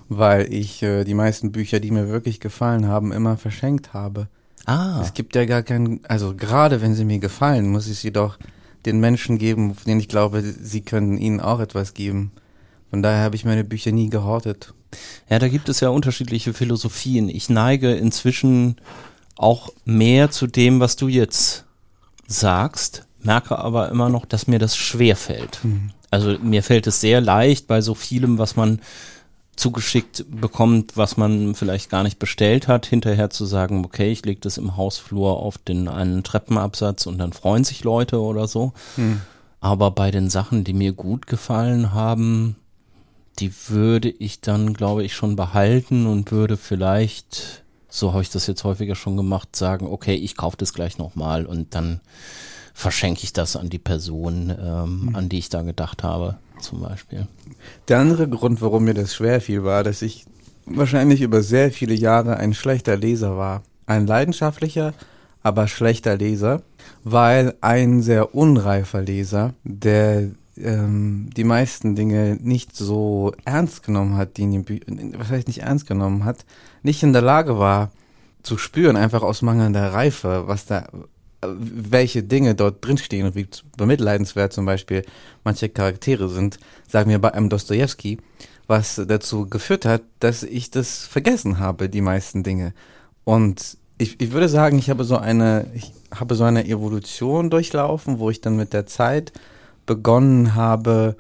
weil 0.09 0.53
ich 0.53 0.83
äh, 0.83 1.05
die 1.05 1.15
meisten 1.15 1.53
Bücher, 1.53 1.79
die 1.79 1.91
mir 1.91 2.09
wirklich 2.09 2.41
gefallen 2.41 2.89
haben, 2.89 3.13
immer 3.13 3.37
verschenkt 3.37 3.93
habe. 3.93 4.29
Ah. 4.65 5.01
Es 5.03 5.13
gibt 5.13 5.37
ja 5.37 5.45
gar 5.45 5.63
keinen, 5.63 6.01
also 6.07 6.35
gerade 6.35 6.81
wenn 6.81 6.95
sie 6.95 7.05
mir 7.05 7.19
gefallen, 7.19 7.71
muss 7.71 7.87
ich 7.87 7.99
sie 7.99 8.13
doch 8.13 8.39
den 8.87 9.01
Menschen 9.01 9.39
geben, 9.39 9.75
von 9.75 9.85
denen 9.85 10.01
ich 10.01 10.09
glaube, 10.09 10.43
sie 10.43 10.83
können 10.83 11.19
ihnen 11.19 11.41
auch 11.41 11.61
etwas 11.61 11.95
geben. 11.95 12.33
Von 12.91 13.03
daher 13.03 13.25
habe 13.25 13.37
ich 13.37 13.45
meine 13.45 13.65
Bücher 13.65 13.93
nie 13.93 14.11
gehortet. 14.11 14.73
Ja, 15.29 15.39
da 15.39 15.49
gibt 15.49 15.69
es 15.69 15.81
ja 15.81 15.89
unterschiedliche 15.89 16.53
Philosophien. 16.53 17.29
Ich 17.29 17.49
neige 17.49 17.93
inzwischen 17.93 18.77
auch 19.37 19.71
mehr 19.85 20.31
zu 20.31 20.47
dem, 20.47 20.81
was 20.81 20.97
du 20.97 21.09
jetzt 21.09 21.65
sagst, 22.27 23.07
merke 23.21 23.59
aber 23.59 23.91
immer 23.91 24.09
noch, 24.09 24.27
dass 24.27 24.47
mir 24.47 24.59
das 24.59 24.77
schwer 24.77 25.17
fällt. 25.17 25.65
Mhm. 25.65 25.91
Also 26.11 26.39
mir 26.39 26.63
fällt 26.63 26.87
es 26.87 27.01
sehr 27.01 27.21
leicht 27.21 27.67
bei 27.67 27.81
so 27.81 27.95
vielem, 27.95 28.39
was 28.39 28.55
man 28.55 28.81
zugeschickt 29.57 30.25
bekommt, 30.29 30.97
was 30.97 31.17
man 31.17 31.55
vielleicht 31.55 31.91
gar 31.91 32.03
nicht 32.03 32.19
bestellt 32.19 32.69
hat, 32.69 32.87
hinterher 32.87 33.31
zu 33.31 33.45
sagen, 33.47 33.85
okay, 33.85 34.11
ich 34.11 34.25
lege 34.25 34.41
das 34.41 34.59
im 34.59 34.77
Hausflur 34.77 35.39
auf 35.39 35.59
den 35.59 35.89
einen 35.89 36.23
Treppenabsatz 36.23 37.07
und 37.07 37.19
dann 37.19 37.33
freuen 37.33 37.65
sich 37.65 37.85
Leute 37.85 38.21
oder 38.21 38.47
so. 38.49 38.73
Hm. 38.97 39.21
Aber 39.61 39.91
bei 39.91 40.11
den 40.11 40.29
Sachen, 40.31 40.65
die 40.65 40.75
mir 40.75 40.93
gut 40.93 41.27
gefallen 41.27 41.93
haben, 41.93 42.57
die 43.39 43.53
würde 43.69 44.11
ich 44.11 44.41
dann, 44.41 44.75
glaube 44.75 45.03
ich, 45.05 45.15
schon 45.15 45.37
behalten 45.37 46.07
und 46.07 46.31
würde 46.31 46.57
vielleicht, 46.57 47.65
so 47.89 48.13
habe 48.13 48.23
ich 48.23 48.31
das 48.31 48.47
jetzt 48.47 48.65
häufiger 48.65 48.95
schon 48.95 49.17
gemacht, 49.17 49.57
sagen, 49.57 49.87
okay, 49.87 50.15
ich 50.15 50.37
kaufe 50.37 50.57
das 50.57 50.73
gleich 50.75 50.99
nochmal 50.99 51.47
und 51.47 51.75
dann 51.75 52.01
verschenke 52.75 53.23
ich 53.25 53.33
das 53.33 53.57
an 53.57 53.71
die 53.71 53.79
Person, 53.79 54.51
ähm, 54.51 55.07
Mhm. 55.07 55.17
an 55.17 55.29
die 55.29 55.39
ich 55.39 55.49
da 55.49 55.63
gedacht 55.63 56.03
habe, 56.03 56.39
zum 56.65 56.81
Beispiel. 56.81 57.29
Der 57.89 57.99
andere 57.99 58.29
Grund, 58.29 58.61
warum 58.61 58.85
mir 58.85 58.95
das 58.95 59.15
schwer 59.15 59.41
fiel, 59.41 59.65
war, 59.65 59.85
dass 59.85 60.03
ich 60.03 60.27
wahrscheinlich 60.67 61.21
über 61.21 61.43
sehr 61.43 61.71
viele 61.71 61.95
Jahre 61.95 62.37
ein 62.37 62.55
schlechter 62.55 62.97
Leser 62.97 63.37
war. 63.37 63.63
Ein 63.87 64.07
leidenschaftlicher, 64.07 64.95
aber 65.43 65.69
schlechter 65.69 66.17
Leser, 66.17 66.63
weil 67.05 67.55
ein 67.61 68.03
sehr 68.03 68.35
unreifer 68.35 69.03
Leser, 69.03 69.55
der 69.63 70.31
ähm, 70.57 71.31
die 71.37 71.45
meisten 71.45 71.95
Dinge 71.95 72.39
nicht 72.41 72.75
so 72.77 73.33
ernst 73.45 73.83
genommen 73.83 74.17
hat, 74.17 74.37
die 74.37 74.43
in 74.43 74.53
den 74.53 74.65
Büchern, 74.65 75.15
was 75.19 75.31
heißt 75.31 75.47
nicht 75.47 75.63
ernst 75.63 75.87
genommen 75.87 76.25
hat, 76.25 76.45
nicht 76.83 77.03
in 77.03 77.13
der 77.13 77.23
Lage 77.23 77.59
war 77.59 77.91
zu 78.43 78.59
spüren, 78.59 78.97
einfach 78.97 79.23
aus 79.23 79.43
mangelnder 79.43 79.93
Reife, 79.93 80.45
was 80.47 80.67
da, 80.67 80.87
welche 81.59 82.23
Dinge 82.23 82.55
dort 82.55 82.85
drinstehen 82.85 83.27
und 83.27 83.35
wie 83.35 83.47
bemitleidenswert 83.77 84.53
zum 84.53 84.67
Beispiel 84.67 85.05
manche 85.45 85.69
Charaktere 85.69 86.29
sind, 86.29 86.59
sagen 86.89 87.11
wir 87.11 87.19
bei 87.19 87.33
einem 87.35 87.49
Dostoevsky, 87.49 88.19
was 88.67 89.01
dazu 89.07 89.49
geführt 89.49 89.85
hat, 89.85 90.03
dass 90.21 90.43
ich 90.43 90.71
das 90.71 91.05
vergessen 91.05 91.59
habe, 91.59 91.89
die 91.89 92.01
meisten 92.01 92.43
Dinge. 92.43 92.73
Und 93.25 93.77
ich, 93.99 94.21
ich 94.21 94.33
würde 94.33 94.49
sagen, 94.49 94.79
ich 94.79 94.91
habe 94.91 95.05
so 95.05 95.17
eine, 95.17 95.67
ich 95.75 95.93
habe 96.15 96.35
so 96.35 96.45
eine 96.45 96.67
Evolution 96.67 97.51
durchlaufen, 97.51 98.19
wo 98.19 98.31
ich 98.31 98.41
dann 98.41 98.57
mit 98.57 98.73
der 98.73 98.87
Zeit 98.87 99.33
begonnen 99.87 100.55
habe, 100.55 101.17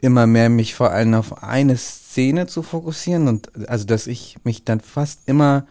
immer 0.00 0.26
mehr 0.26 0.48
mich 0.48 0.74
vor 0.74 0.90
allem 0.90 1.14
auf 1.14 1.42
eine 1.42 1.76
Szene 1.76 2.46
zu 2.46 2.62
fokussieren 2.62 3.28
und 3.28 3.68
also 3.68 3.86
dass 3.86 4.06
ich 4.06 4.36
mich 4.44 4.64
dann 4.64 4.80
fast 4.80 5.20
immer 5.26 5.66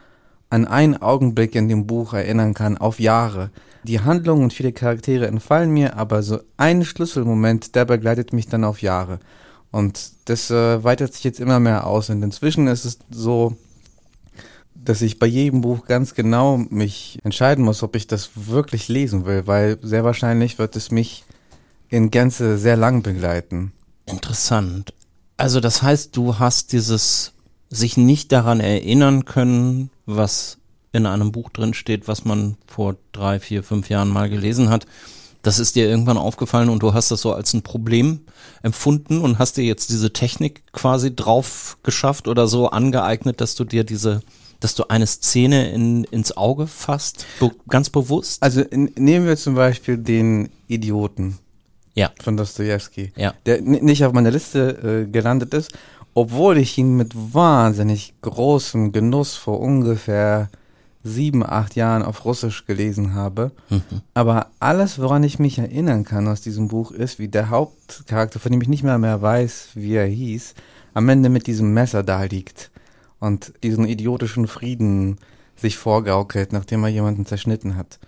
an 0.49 0.65
einen 0.65 1.01
Augenblick 1.01 1.55
in 1.55 1.69
dem 1.69 1.87
Buch 1.87 2.13
erinnern 2.13 2.53
kann, 2.53 2.77
auf 2.77 2.99
Jahre. 2.99 3.51
Die 3.83 3.99
Handlung 3.99 4.43
und 4.43 4.53
viele 4.53 4.71
Charaktere 4.71 5.27
entfallen 5.27 5.71
mir, 5.71 5.97
aber 5.97 6.23
so 6.23 6.39
ein 6.57 6.85
Schlüsselmoment, 6.85 7.75
der 7.75 7.85
begleitet 7.85 8.33
mich 8.33 8.47
dann 8.47 8.63
auf 8.63 8.81
Jahre. 8.81 9.19
Und 9.71 10.11
das 10.25 10.51
äh, 10.51 10.83
weitet 10.83 11.13
sich 11.13 11.23
jetzt 11.23 11.39
immer 11.39 11.59
mehr 11.59 11.87
aus. 11.87 12.09
Und 12.09 12.21
inzwischen 12.21 12.67
ist 12.67 12.85
es 12.85 12.99
so, 13.09 13.55
dass 14.75 15.01
ich 15.01 15.19
bei 15.19 15.27
jedem 15.27 15.61
Buch 15.61 15.85
ganz 15.85 16.13
genau 16.13 16.57
mich 16.57 17.19
entscheiden 17.23 17.63
muss, 17.63 17.83
ob 17.83 17.95
ich 17.95 18.07
das 18.07 18.31
wirklich 18.35 18.87
lesen 18.87 19.25
will, 19.25 19.47
weil 19.47 19.77
sehr 19.81 20.03
wahrscheinlich 20.03 20.59
wird 20.59 20.75
es 20.75 20.91
mich 20.91 21.23
in 21.89 22.11
Gänze 22.11 22.57
sehr 22.57 22.77
lang 22.77 23.03
begleiten. 23.03 23.73
Interessant. 24.05 24.93
Also 25.37 25.59
das 25.59 25.81
heißt, 25.81 26.15
du 26.15 26.39
hast 26.39 26.73
dieses 26.73 27.33
sich 27.69 27.97
nicht 27.97 28.31
daran 28.31 28.59
erinnern 28.59 29.25
können, 29.25 29.89
was 30.05 30.57
in 30.93 31.05
einem 31.05 31.31
Buch 31.31 31.49
drin 31.49 31.73
steht, 31.73 32.07
was 32.07 32.25
man 32.25 32.57
vor 32.67 32.95
drei, 33.11 33.39
vier, 33.39 33.63
fünf 33.63 33.89
Jahren 33.89 34.09
mal 34.09 34.29
gelesen 34.29 34.69
hat. 34.69 34.85
Das 35.41 35.57
ist 35.57 35.75
dir 35.75 35.89
irgendwann 35.89 36.17
aufgefallen 36.17 36.69
und 36.69 36.83
du 36.83 36.93
hast 36.93 37.09
das 37.09 37.21
so 37.21 37.33
als 37.33 37.53
ein 37.53 37.63
Problem 37.63 38.21
empfunden 38.61 39.21
und 39.21 39.39
hast 39.39 39.57
dir 39.57 39.63
jetzt 39.63 39.89
diese 39.89 40.13
Technik 40.13 40.61
quasi 40.71 41.15
drauf 41.15 41.77
geschafft 41.81 42.27
oder 42.27 42.47
so 42.47 42.69
angeeignet, 42.69 43.41
dass 43.41 43.55
du 43.55 43.63
dir 43.63 43.83
diese, 43.83 44.21
dass 44.59 44.75
du 44.75 44.83
eine 44.89 45.07
Szene 45.07 45.71
in, 45.71 46.03
ins 46.03 46.37
Auge 46.37 46.67
fasst, 46.67 47.25
be 47.39 47.51
ganz 47.67 47.89
bewusst? 47.89 48.43
Also 48.43 48.61
in, 48.61 48.91
nehmen 48.95 49.25
wir 49.25 49.35
zum 49.35 49.55
Beispiel 49.55 49.97
den 49.97 50.49
Idioten 50.67 51.39
Ja, 51.95 52.11
von 52.21 52.37
Dostoevsky, 52.37 53.11
ja. 53.15 53.33
der 53.47 53.61
nicht 53.61 54.05
auf 54.05 54.13
meiner 54.13 54.31
Liste 54.31 55.05
äh, 55.07 55.11
gelandet 55.11 55.55
ist, 55.55 55.71
obwohl 56.13 56.59
ich 56.59 56.77
ihn 56.77 56.97
mit 56.97 57.13
wahnsinnig 57.15 58.13
großem 58.21 58.91
Genuss 58.91 59.35
vor 59.35 59.59
ungefähr 59.59 60.49
sieben, 61.03 61.43
acht 61.45 61.75
Jahren 61.75 62.03
auf 62.03 62.25
Russisch 62.25 62.65
gelesen 62.65 63.13
habe. 63.13 63.51
Mhm. 63.69 63.81
Aber 64.13 64.47
alles, 64.59 64.99
woran 64.99 65.23
ich 65.23 65.39
mich 65.39 65.57
erinnern 65.57 66.03
kann 66.03 66.27
aus 66.27 66.41
diesem 66.41 66.67
Buch, 66.67 66.91
ist, 66.91 67.19
wie 67.19 67.27
der 67.27 67.49
Hauptcharakter, 67.49 68.39
von 68.39 68.51
dem 68.51 68.61
ich 68.61 68.67
nicht 68.67 68.83
mehr 68.83 68.97
mehr 68.97 69.21
weiß, 69.21 69.69
wie 69.75 69.95
er 69.95 70.05
hieß, 70.05 70.53
am 70.93 71.09
Ende 71.09 71.29
mit 71.29 71.47
diesem 71.47 71.73
Messer 71.73 72.03
da 72.03 72.23
liegt 72.23 72.71
und 73.19 73.53
diesen 73.63 73.85
idiotischen 73.85 74.47
Frieden 74.47 75.17
sich 75.55 75.77
vorgaukelt, 75.77 76.53
nachdem 76.53 76.83
er 76.83 76.89
jemanden 76.89 77.25
zerschnitten 77.25 77.75
hat. 77.75 77.99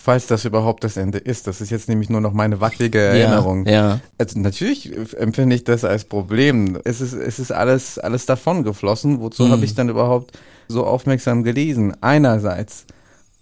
Falls 0.00 0.28
das 0.28 0.44
überhaupt 0.44 0.84
das 0.84 0.96
Ende 0.96 1.18
ist. 1.18 1.48
Das 1.48 1.60
ist 1.60 1.70
jetzt 1.70 1.88
nämlich 1.88 2.08
nur 2.08 2.20
noch 2.20 2.32
meine 2.32 2.60
wackelige 2.60 3.00
Erinnerung. 3.00 3.66
Ja, 3.66 3.72
ja. 3.72 4.00
Also 4.16 4.38
natürlich 4.38 4.96
empfinde 5.16 5.56
ich 5.56 5.64
das 5.64 5.82
als 5.84 6.04
Problem. 6.04 6.78
Es 6.84 7.00
ist, 7.00 7.14
es 7.14 7.40
ist 7.40 7.50
alles, 7.50 7.98
alles 7.98 8.24
davon 8.24 8.62
geflossen. 8.62 9.20
Wozu 9.20 9.44
Mhm. 9.46 9.50
habe 9.50 9.64
ich 9.64 9.74
dann 9.74 9.88
überhaupt 9.88 10.38
so 10.68 10.86
aufmerksam 10.86 11.42
gelesen? 11.42 11.94
Einerseits. 12.00 12.86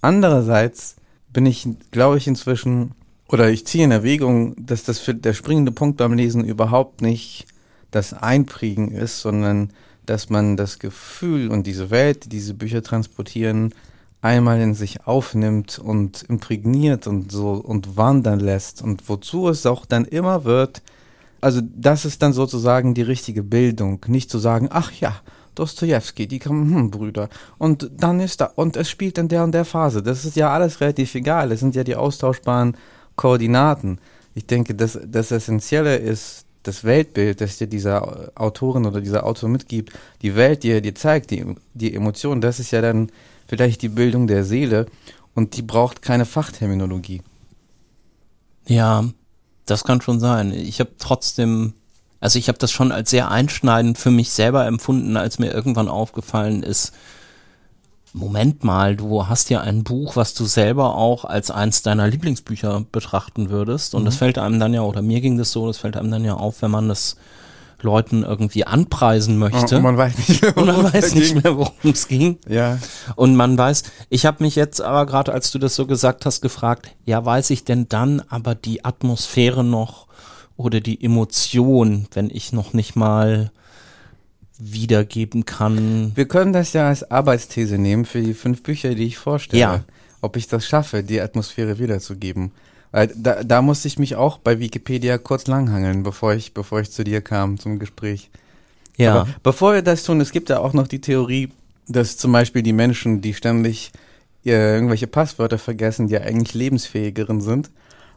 Andererseits 0.01 0.97
bin 1.33 1.45
ich, 1.47 1.69
glaube 1.91 2.17
ich, 2.19 2.27
inzwischen, 2.27 2.93
oder 3.29 3.51
ich 3.51 3.67
ziehe 3.67 3.85
in 3.85 3.91
Erwägung, 3.91 4.55
dass 4.59 4.85
das 4.85 4.99
für 4.99 5.15
der 5.15 5.35
springende 5.35 5.73
Punkt 5.73 5.97
beim 5.99 6.15
Lesen 6.15 6.45
überhaupt 6.45 7.03
nicht 7.03 7.47
das 7.91 8.13
Einprägen 8.15 8.91
ist, 8.93 9.21
sondern 9.21 9.71
dass 10.07 10.31
man 10.31 10.57
das 10.57 10.79
Gefühl 10.79 11.49
und 11.51 11.67
diese 11.67 11.91
Welt, 11.91 12.25
die 12.25 12.29
diese 12.29 12.55
Bücher 12.55 12.83
transportieren, 12.83 13.75
einmal 14.27 14.61
in 14.61 14.75
sich 14.75 15.07
aufnimmt 15.07 15.79
und 15.79 16.25
imprägniert 16.25 17.07
und 17.07 17.31
so 17.31 17.53
und 17.53 17.97
wandern 17.97 18.41
lässt 18.41 18.83
und 18.83 19.09
wozu 19.09 19.49
es 19.49 19.67
auch 19.67 19.87
dann 19.87 20.05
immer 20.05 20.45
wird, 20.45 20.83
also 21.41 21.61
das 21.63 22.05
ist 22.05 22.23
dann 22.23 22.33
sozusagen 22.33 22.95
die 22.95 23.03
richtige 23.03 23.45
Bildung, 23.45 24.05
nicht 24.09 24.31
zu 24.31 24.39
sagen, 24.39 24.69
ach 24.73 24.91
ja, 24.93 25.15
Dostoevsky, 25.55 26.27
die 26.27 26.41
kommen, 26.41 26.75
hm, 26.75 26.91
Brüder, 26.91 27.29
und 27.57 27.89
dann 27.97 28.19
ist 28.21 28.41
da, 28.41 28.47
und 28.57 28.77
es 28.77 28.91
spielt 28.91 29.17
in 29.17 29.29
der 29.29 29.45
und 29.45 29.53
der 29.53 29.65
Phase, 29.65 30.03
das 30.03 30.25
ist 30.25 30.37
ja 30.37 30.51
alles 30.53 30.81
relativ 30.81 31.15
egal, 31.15 31.53
es 31.53 31.61
sind 31.61 31.77
ja 31.77 31.85
die 31.85 31.97
austauschbaren 31.97 32.77
Koordinaten. 33.15 33.99
Ich 34.35 34.47
denke, 34.47 34.75
das, 34.75 34.99
das 35.07 35.31
Essentielle 35.31 35.97
ist 35.97 36.45
das 36.65 36.83
Weltbild, 36.83 37.41
das 37.41 37.59
dir 37.59 37.69
dieser 37.69 38.33
Autorin 38.35 38.85
oder 38.87 39.01
dieser 39.01 39.25
Autor 39.25 39.49
mitgibt, 39.49 39.93
die 40.21 40.35
Welt, 40.35 40.65
die 40.65 40.73
er 40.73 40.81
dir 40.81 40.97
zeigt, 40.97 41.31
die, 41.31 41.45
die 41.75 41.95
Emotionen, 41.95 42.41
das 42.41 42.59
ist 42.59 42.73
ja 42.73 42.83
dann 42.83 43.09
vielleicht 43.47 43.83
die 43.83 43.89
Bildung 43.89 44.27
der 44.27 44.45
Seele 44.45 44.87
und 45.35 45.57
die 45.57 45.63
braucht 45.63 46.03
keine 46.03 46.25
Fachterminologie. 46.25 47.23
Ja, 48.67 49.05
das 49.65 49.85
kann 49.85 50.01
schon 50.01 50.21
sein. 50.21 50.53
Ich 50.53 50.81
habe 50.81 50.93
trotzdem, 50.99 51.75
also 52.21 52.39
ich 52.39 52.49
habe 52.49 52.59
das 52.59 52.73
schon 52.73 52.93
als 52.93 53.11
sehr 53.11 53.31
einschneidend 53.31 53.99
für 53.99 54.11
mich 54.11 54.31
selber 54.31 54.67
empfunden, 54.67 55.17
als 55.17 55.39
mir 55.39 55.53
irgendwann 55.53 55.89
aufgefallen 55.89 56.63
ist, 56.63 56.93
Moment 58.17 58.65
mal, 58.65 58.97
du 58.97 59.29
hast 59.29 59.51
ja 59.51 59.61
ein 59.61 59.85
Buch, 59.85 60.17
was 60.17 60.33
du 60.33 60.47
selber 60.47 60.95
auch 60.95 61.27
als 61.27 61.51
eins 61.51 61.83
deiner 61.83 62.09
Lieblingsbücher 62.09 62.87
betrachten 62.91 63.51
würdest. 63.51 63.95
Und 63.95 64.07
das 64.07 64.17
fällt 64.17 64.39
einem 64.39 64.59
dann 64.59 64.73
ja, 64.73 64.81
oder 64.81 65.03
mir 65.03 65.21
ging 65.21 65.37
das 65.37 65.53
so, 65.53 65.67
das 65.67 65.77
fällt 65.77 65.99
einem 65.99 66.11
dann 66.11 66.25
ja 66.25 66.33
auf, 66.33 66.63
wenn 66.63 66.71
man 66.71 66.89
das 66.89 67.17
Leuten 67.83 68.23
irgendwie 68.23 68.67
anpreisen 68.67 69.39
möchte. 69.39 69.77
Und 69.77 69.83
man 69.83 69.97
weiß 69.97 70.17
nicht, 70.29 70.43
man 70.57 70.67
worum 70.67 70.87
es 70.87 70.95
weiß 70.95 71.15
nicht 71.15 71.43
mehr, 71.43 71.57
worum 71.57 71.91
es 71.91 72.09
ging. 72.09 72.39
Ja, 72.49 72.79
Und 73.17 73.37
man 73.37 73.57
weiß, 73.57 73.85
ich 74.09 74.27
habe 74.27 74.43
mich 74.43 74.57
jetzt 74.57 74.81
aber 74.81 75.07
gerade, 75.07 75.33
als 75.33 75.51
du 75.51 75.59
das 75.59 75.75
so 75.75 75.87
gesagt 75.87 76.27
hast, 76.27 76.41
gefragt, 76.41 76.91
ja, 77.05 77.25
weiß 77.25 77.51
ich 77.51 77.65
denn 77.65 77.89
dann 77.89 78.23
aber 78.29 78.55
die 78.55 78.85
Atmosphäre 78.85 79.65
noch 79.65 80.07
oder 80.57 80.81
die 80.81 81.03
Emotion, 81.03 82.07
wenn 82.15 82.31
ich 82.31 82.53
noch 82.53 82.73
nicht 82.73 82.97
mal 82.97 83.51
wiedergeben 84.59 85.45
kann? 85.45 86.13
wir 86.15 86.27
können 86.27 86.55
das 86.55 86.73
ja 86.73 86.89
als 86.89 87.11
Arbeitsthese 87.11 87.77
nehmen 87.77 88.07
für 88.07 88.23
die 88.23 88.35
fünf 88.35 88.63
Bücher, 88.63 88.95
die 88.95 89.05
ich 89.05 89.19
vorstelle. 89.19 89.61
Ja. 89.61 89.85
ob 90.23 90.37
ich 90.37 90.49
das 90.49 90.67
schaffe, 90.67 91.03
die 91.03 91.21
Atmosphäre 91.21 91.79
wiederzugeben. 91.79 92.53
Weil 92.97 93.13
da, 93.15 93.45
da 93.45 93.61
musste 93.61 93.89
ich 93.89 93.99
mich 93.99 94.17
auch 94.17 94.39
bei 94.39 94.59
Wikipedia 94.59 95.19
kurz 95.19 95.47
langhangeln, 95.47 96.03
bevor 96.03 96.33
ich, 96.33 96.55
bevor 96.55 96.81
ich 96.81 96.91
zu 96.91 97.05
dir 97.05 97.21
kam 97.21 97.59
zum 97.59 97.79
Gespräch. 97.79 98.31
Ja. 98.97 99.13
Aber 99.15 99.29
bevor 99.43 99.75
wir 99.75 99.83
das 99.83 100.03
tun, 100.03 100.19
es 100.23 100.33
gibt 100.33 100.49
ja 100.49 100.61
auch 100.61 100.73
noch 100.73 100.89
die 100.89 101.03
Theorie, 101.03 101.51
dass 101.87 102.17
zum 102.17 102.33
Beispiel 102.33 102.63
die 102.63 102.73
Menschen, 102.73 103.21
die 103.21 103.35
ständig 103.35 103.93
äh, 104.47 104.75
irgendwelche 104.75 105.09
Passwörter 105.09 105.59
vergessen, 105.59 106.09
die 106.09 106.17
eigentlich 106.17 106.55
lebensfähigeren 106.55 107.43
sind, 107.43 107.69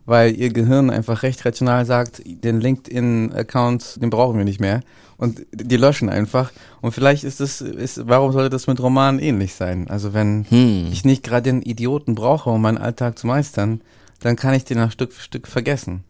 weil 0.05 0.33
ihr 0.33 0.47
Gehirn 0.47 0.89
einfach 0.89 1.23
recht 1.23 1.43
rational 1.43 1.85
sagt, 1.85 2.21
den 2.25 2.61
LinkedIn-Account, 2.61 4.01
den 4.01 4.09
brauchen 4.09 4.37
wir 4.37 4.45
nicht 4.45 4.61
mehr. 4.61 4.79
Und 5.17 5.45
die 5.51 5.75
löschen 5.75 6.07
einfach. 6.07 6.53
Und 6.79 6.93
vielleicht 6.93 7.25
ist 7.25 7.41
das, 7.41 7.59
ist, 7.59 8.07
warum 8.07 8.31
sollte 8.31 8.49
das 8.49 8.67
mit 8.67 8.79
Romanen 8.79 9.19
ähnlich 9.19 9.55
sein? 9.55 9.89
Also 9.89 10.13
wenn 10.13 10.45
Hm. 10.47 10.87
ich 10.89 11.03
nicht 11.03 11.23
gerade 11.23 11.51
den 11.51 11.61
Idioten 11.63 12.15
brauche, 12.15 12.49
um 12.49 12.61
meinen 12.61 12.77
Alltag 12.77 13.19
zu 13.19 13.27
meistern, 13.27 13.81
dann 14.19 14.35
kann 14.35 14.53
ich 14.53 14.65
den 14.65 14.77
nach 14.77 14.91
Stück 14.91 15.13
für 15.13 15.21
Stück 15.23 15.47
vergessen. 15.47 16.03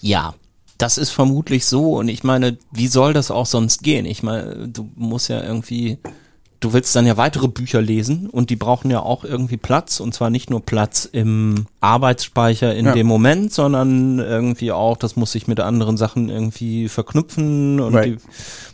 Ja, 0.00 0.34
das 0.78 0.98
ist 0.98 1.10
vermutlich 1.10 1.66
so. 1.66 1.94
Und 1.96 2.08
ich 2.08 2.24
meine, 2.24 2.58
wie 2.72 2.88
soll 2.88 3.12
das 3.12 3.30
auch 3.30 3.46
sonst 3.46 3.82
gehen? 3.82 4.06
Ich 4.06 4.22
meine, 4.22 4.68
du 4.68 4.90
musst 4.96 5.28
ja 5.28 5.40
irgendwie, 5.42 5.98
du 6.60 6.72
willst 6.72 6.94
dann 6.96 7.06
ja 7.06 7.16
weitere 7.16 7.46
Bücher 7.48 7.80
lesen 7.80 8.28
und 8.28 8.50
die 8.50 8.56
brauchen 8.56 8.90
ja 8.90 9.00
auch 9.00 9.22
irgendwie 9.24 9.56
Platz. 9.56 10.00
Und 10.00 10.14
zwar 10.14 10.30
nicht 10.30 10.50
nur 10.50 10.60
Platz 10.66 11.04
im 11.10 11.66
Arbeitsspeicher 11.80 12.74
in 12.74 12.86
Ja. 12.86 12.92
dem 12.92 13.06
Moment, 13.06 13.52
sondern 13.52 14.18
irgendwie 14.18 14.72
auch, 14.72 14.96
das 14.96 15.14
muss 15.16 15.32
sich 15.32 15.46
mit 15.46 15.60
anderen 15.60 15.96
Sachen 15.96 16.28
irgendwie 16.28 16.88
verknüpfen 16.88 17.80
und 17.80 17.94
Right. 17.94 18.06
die 18.06 18.16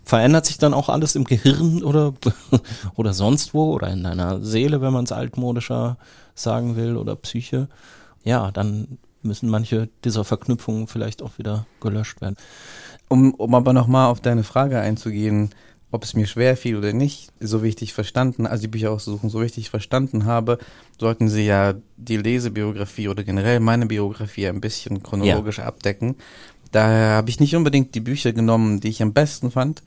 verändert 0.05 0.47
sich 0.47 0.59
dann 0.59 0.75
auch 0.75 0.89
alles 0.89 1.15
im 1.17 1.25
Gehirn 1.25 1.83
oder, 1.85 2.15
oder 2.97 3.13
sonst 3.13 3.53
wo 3.55 3.73
oder 3.75 3.89
in 3.89 4.03
deiner 4.03 4.41
Seele, 4.41 4.81
wenn 4.81 4.93
man 4.93 5.05
es 5.05 5.13
altmodischer 5.13 5.99
sagen 6.35 6.75
will 6.77 6.97
oder 6.97 7.15
Psyche. 7.15 7.69
Ja, 8.25 8.51
dann 8.51 8.99
müssen 9.23 9.49
manche 9.49 9.89
dieser 10.05 10.25
Verknüpfungen 10.25 10.87
vielleicht 10.87 11.23
auch 11.23 11.39
wieder 11.39 11.67
gelöscht 11.81 12.21
werden. 12.21 12.37
Um, 13.09 13.35
um 13.35 13.55
aber 13.55 13.73
nochmal 13.73 14.11
auf 14.11 14.21
deine 14.21 14.45
Frage 14.45 14.81
einzugehen, 14.81 15.51
ob 15.91 16.05
es 16.05 16.15
mir 16.15 16.27
schwer 16.27 16.57
fiel 16.57 16.77
oder 16.77 16.93
nicht, 16.93 17.33
so 17.41 17.63
wie 17.63 17.69
ich 17.69 17.77
dich 17.77 17.93
verstanden, 17.93 18.47
also 18.47 18.63
die 18.63 18.69
Bücher 18.69 18.93
aussuchen, 18.93 19.29
so 19.29 19.41
wie 19.41 19.47
ich 19.47 19.53
dich 19.53 19.71
verstanden 19.71 20.25
habe, 20.25 20.59
sollten 20.99 21.29
sie 21.29 21.45
ja 21.45 21.75
die 21.97 22.17
Lesebiografie 22.17 23.09
oder 23.09 23.25
generell 23.25 23.61
meine 23.61 23.87
Biografie 23.87 24.47
ein 24.47 24.61
bisschen 24.61 25.03
chronologisch 25.03 25.59
abdecken. 25.59 26.17
Daher 26.71 27.17
habe 27.17 27.31
ich 27.31 27.41
nicht 27.41 27.57
unbedingt 27.57 27.95
die 27.97 28.01
Bücher 28.01 28.33
genommen, 28.33 28.79
die 28.79 28.89
ich 28.89 29.03
am 29.03 29.13
besten 29.13 29.51
fand, 29.51 29.83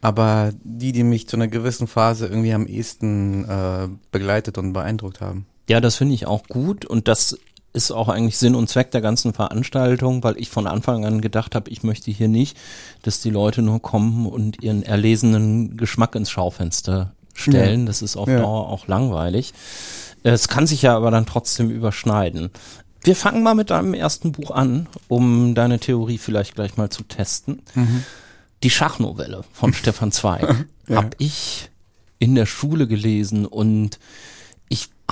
aber 0.00 0.52
die, 0.64 0.92
die 0.92 1.04
mich 1.04 1.28
zu 1.28 1.36
einer 1.36 1.48
gewissen 1.48 1.86
Phase 1.86 2.26
irgendwie 2.26 2.54
am 2.54 2.66
ehesten 2.66 3.44
äh, 3.44 3.88
begleitet 4.10 4.56
und 4.56 4.72
beeindruckt 4.72 5.20
haben. 5.20 5.46
Ja, 5.68 5.80
das 5.80 5.96
finde 5.96 6.14
ich 6.14 6.26
auch 6.26 6.44
gut 6.48 6.86
und 6.86 7.08
das 7.08 7.38
ist 7.72 7.90
auch 7.90 8.08
eigentlich 8.08 8.36
Sinn 8.38 8.54
und 8.54 8.68
Zweck 8.68 8.90
der 8.90 9.00
ganzen 9.00 9.32
Veranstaltung, 9.32 10.22
weil 10.22 10.36
ich 10.38 10.50
von 10.50 10.66
Anfang 10.66 11.04
an 11.06 11.20
gedacht 11.20 11.54
habe, 11.54 11.70
ich 11.70 11.82
möchte 11.82 12.10
hier 12.10 12.28
nicht, 12.28 12.56
dass 13.02 13.20
die 13.22 13.30
Leute 13.30 13.62
nur 13.62 13.80
kommen 13.80 14.26
und 14.26 14.62
ihren 14.62 14.82
erlesenen 14.82 15.76
Geschmack 15.76 16.14
ins 16.14 16.30
Schaufenster 16.30 17.12
stellen. 17.34 17.86
Das 17.86 18.02
ist 18.02 18.16
auf 18.16 18.28
Ja. 18.28 18.38
Dauer 18.40 18.68
auch 18.68 18.88
langweilig. 18.88 19.54
Es 20.22 20.48
kann 20.48 20.66
sich 20.66 20.82
ja 20.82 20.94
aber 20.96 21.10
dann 21.10 21.24
trotzdem 21.26 21.70
überschneiden. 21.70 22.50
Wir 23.04 23.16
fangen 23.16 23.42
mal 23.42 23.54
mit 23.54 23.70
deinem 23.70 23.94
ersten 23.94 24.32
Buch 24.32 24.50
an, 24.52 24.86
um 25.08 25.54
deine 25.54 25.80
Theorie 25.80 26.18
vielleicht 26.18 26.54
gleich 26.54 26.76
mal 26.76 26.90
zu 26.90 27.02
testen. 27.02 27.62
Die 28.62 28.70
Schachnovelle 28.70 29.42
von 29.52 29.72
Stefan 29.72 30.12
Zweig 30.12 30.66
Ja. 30.88 30.96
habe 30.96 31.10
ich 31.18 31.70
in 32.20 32.34
der 32.36 32.46
Schule 32.46 32.86
gelesen 32.86 33.46
und 33.46 33.98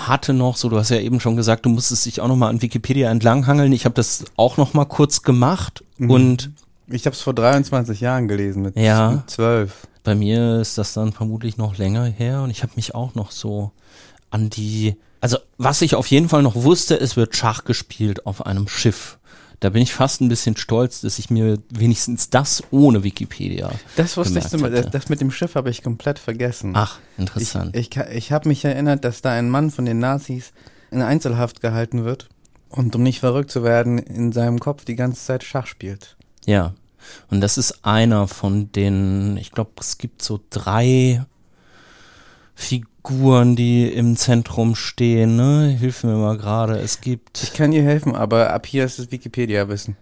hatte 0.09 0.33
noch 0.33 0.57
so, 0.57 0.69
du 0.69 0.77
hast 0.79 0.91
ja 0.91 0.99
eben 0.99 1.21
schon 1.21 1.37
gesagt, 1.37 1.65
du 1.67 1.71
musstest 1.71 2.07
dich 2.07 2.21
auch 2.21 2.29
noch 2.29 2.37
mal 2.37 2.49
an 2.49 2.63
Wikipedia 2.63 3.11
entlanghangeln. 3.11 3.73
Ich 3.73 3.85
habe 3.85 3.95
das 3.95 4.25
auch 4.37 4.57
noch 4.57 4.75
mal 4.75 4.85
kurz 4.87 5.23
gemacht 5.23 5.85
Mhm. 5.99 6.11
und 6.11 6.51
Ich 6.93 7.07
habe 7.07 7.15
es 7.15 7.23
vor 7.23 7.35
23 7.35 8.01
Jahren 8.01 8.27
gelesen, 8.27 8.63
mit, 8.63 8.77
Ja. 8.77 9.13
mit 9.13 9.31
12. 9.31 9.87
bei 10.03 10.15
mir 10.17 10.61
ist 10.61 10.77
das 10.79 10.93
dann 10.95 11.13
vermutlich 11.13 11.57
noch 11.57 11.79
länger 11.79 12.05
her 12.05 12.43
und 12.43 12.51
ich 12.51 12.63
habe 12.65 12.73
mich 12.77 12.95
auch 12.97 13.15
noch 13.15 13.31
so 13.31 13.71
an 14.31 14.51
die, 14.51 14.97
also 15.21 15.39
was 15.59 15.83
ich 15.83 15.95
auf 15.95 16.07
jeden 16.09 16.29
Fall 16.29 16.43
noch 16.43 16.57
wusste, 16.57 16.99
es 16.99 17.17
wird 17.17 17.37
Schach 17.37 17.65
gespielt 17.65 18.27
auf 18.27 18.45
einem 18.47 18.67
Schiff. 18.67 19.19
Da 19.61 19.69
bin 19.71 19.83
ich 19.83 19.93
fast 19.93 20.21
ein 20.23 20.29
bisschen 20.29 20.57
stolz, 20.57 21.03
dass 21.03 21.19
ich 21.19 21.29
mir 21.29 21.59
wenigstens 21.69 22.31
das 22.31 22.63
ohne 22.71 23.03
Wikipedia. 23.05 23.71
Das 23.97 24.17
wusste 24.17 24.39
ich, 24.39 24.49
zum, 24.49 24.63
das, 24.63 24.73
hatte. 24.73 24.91
das 24.91 25.09
mit 25.11 25.21
dem 25.21 25.31
Schiff 25.31 25.55
habe 25.55 25.69
ich 25.69 25.83
komplett 25.83 26.19
vergessen. 26.19 26.73
Ach, 26.75 26.99
Ich, 27.13 27.19
interessant. 27.19 27.77
ich, 27.77 27.91
ka- 27.91 28.09
ich 28.11 28.33
habe 28.33 28.49
mich 28.49 28.65
erinnert, 28.65 29.05
dass 29.05 29.21
da 29.21 29.33
ein 29.33 29.51
Mann 29.51 29.71
von 29.71 29.85
den 29.85 29.99
Nazis 29.99 30.53
in 30.91 31.03
Einzelhaft 31.03 31.61
gehalten 31.61 32.05
wird 32.05 32.29
und 32.71 32.97
um 32.97 33.03
nicht 33.03 33.21
verrückt 33.21 33.51
zu 33.51 33.63
werden, 33.63 33.99
in 33.99 34.33
seinem 34.33 34.61
Kopf 34.61 34.85
die 34.87 34.97
ganze 34.97 35.23
Zeit 35.23 35.45
Schach 35.45 35.67
spielt. 35.67 36.17
Ja. 36.47 36.75
Und 37.31 37.41
das 37.43 37.59
ist 37.59 37.85
einer 37.85 38.29
von 38.29 38.73
den, 38.73 39.37
ich 39.37 39.53
glaube, 39.53 39.73
es 39.81 39.99
gibt 39.99 40.23
so 40.23 40.41
drei 40.51 41.25
Figuren, 42.55 42.90
die 43.57 43.87
im 43.93 44.17
Zentrum 44.17 44.75
stehen, 44.75 45.37
ne? 45.37 45.69
Hilf 45.79 46.05
mir 46.05 46.17
mal 46.17 46.37
gerade. 46.37 46.79
Es 46.79 47.01
gibt, 47.01 47.43
Ich 47.43 47.53
kann 47.53 47.71
dir 47.71 47.83
helfen, 47.83 48.15
aber 48.15 48.53
ab 48.53 48.67
hier 48.67 48.85
ist 48.85 48.99
es 48.99 49.11
Wikipedia-Wissen. 49.11 49.97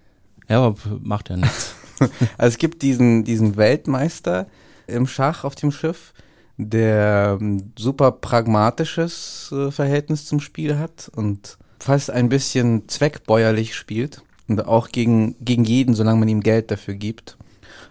ja, 0.49 0.61
aber 0.63 0.77
macht 1.03 1.31
ja 1.31 1.37
nichts. 1.37 1.75
Also 2.39 2.55
es 2.55 2.59
gibt 2.59 2.83
diesen, 2.83 3.25
diesen 3.25 3.57
Weltmeister 3.57 4.47
im 4.87 5.09
Schach 5.09 5.43
auf 5.43 5.57
dem 5.57 5.73
Schiff, 5.73 6.13
der 6.57 7.39
ähm, 7.41 7.73
super 7.77 8.13
pragmatisches 8.13 9.53
äh, 9.53 9.73
Verhältnis 9.73 10.25
zum 10.27 10.39
Spiel 10.39 10.79
hat 10.79 11.11
und 11.17 11.59
fast 11.81 12.13
ein 12.13 12.29
bisschen 12.29 12.89
zweckbäuerlich 12.89 13.75
spielt 13.75 14.23
und 14.47 14.65
auch 14.67 14.91
gegen, 14.91 15.35
gegen 15.41 15.65
jeden, 15.65 15.95
solange 15.95 16.21
man 16.21 16.29
ihm 16.29 16.41
Geld 16.41 16.71
dafür 16.71 16.95
gibt. 16.95 17.37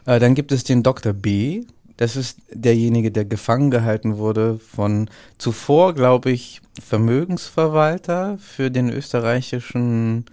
Äh, 0.06 0.20
dann 0.20 0.36
gibt 0.36 0.54
es 0.54 0.64
den 0.64 0.84
Dr. 0.84 1.12
B. 1.12 1.64
Das 1.98 2.16
ist 2.16 2.40
derjenige, 2.52 3.12
der 3.12 3.26
gefangen 3.26 3.72
gehalten 3.72 4.18
wurde 4.18 4.60
von 4.60 5.10
zuvor, 5.40 5.94
glaube 5.96 6.30
ich, 6.32 6.62
Vermögensverwalter 6.80 8.38
für 8.38 8.70
den 8.70 8.90
österreichischen, 8.90 10.26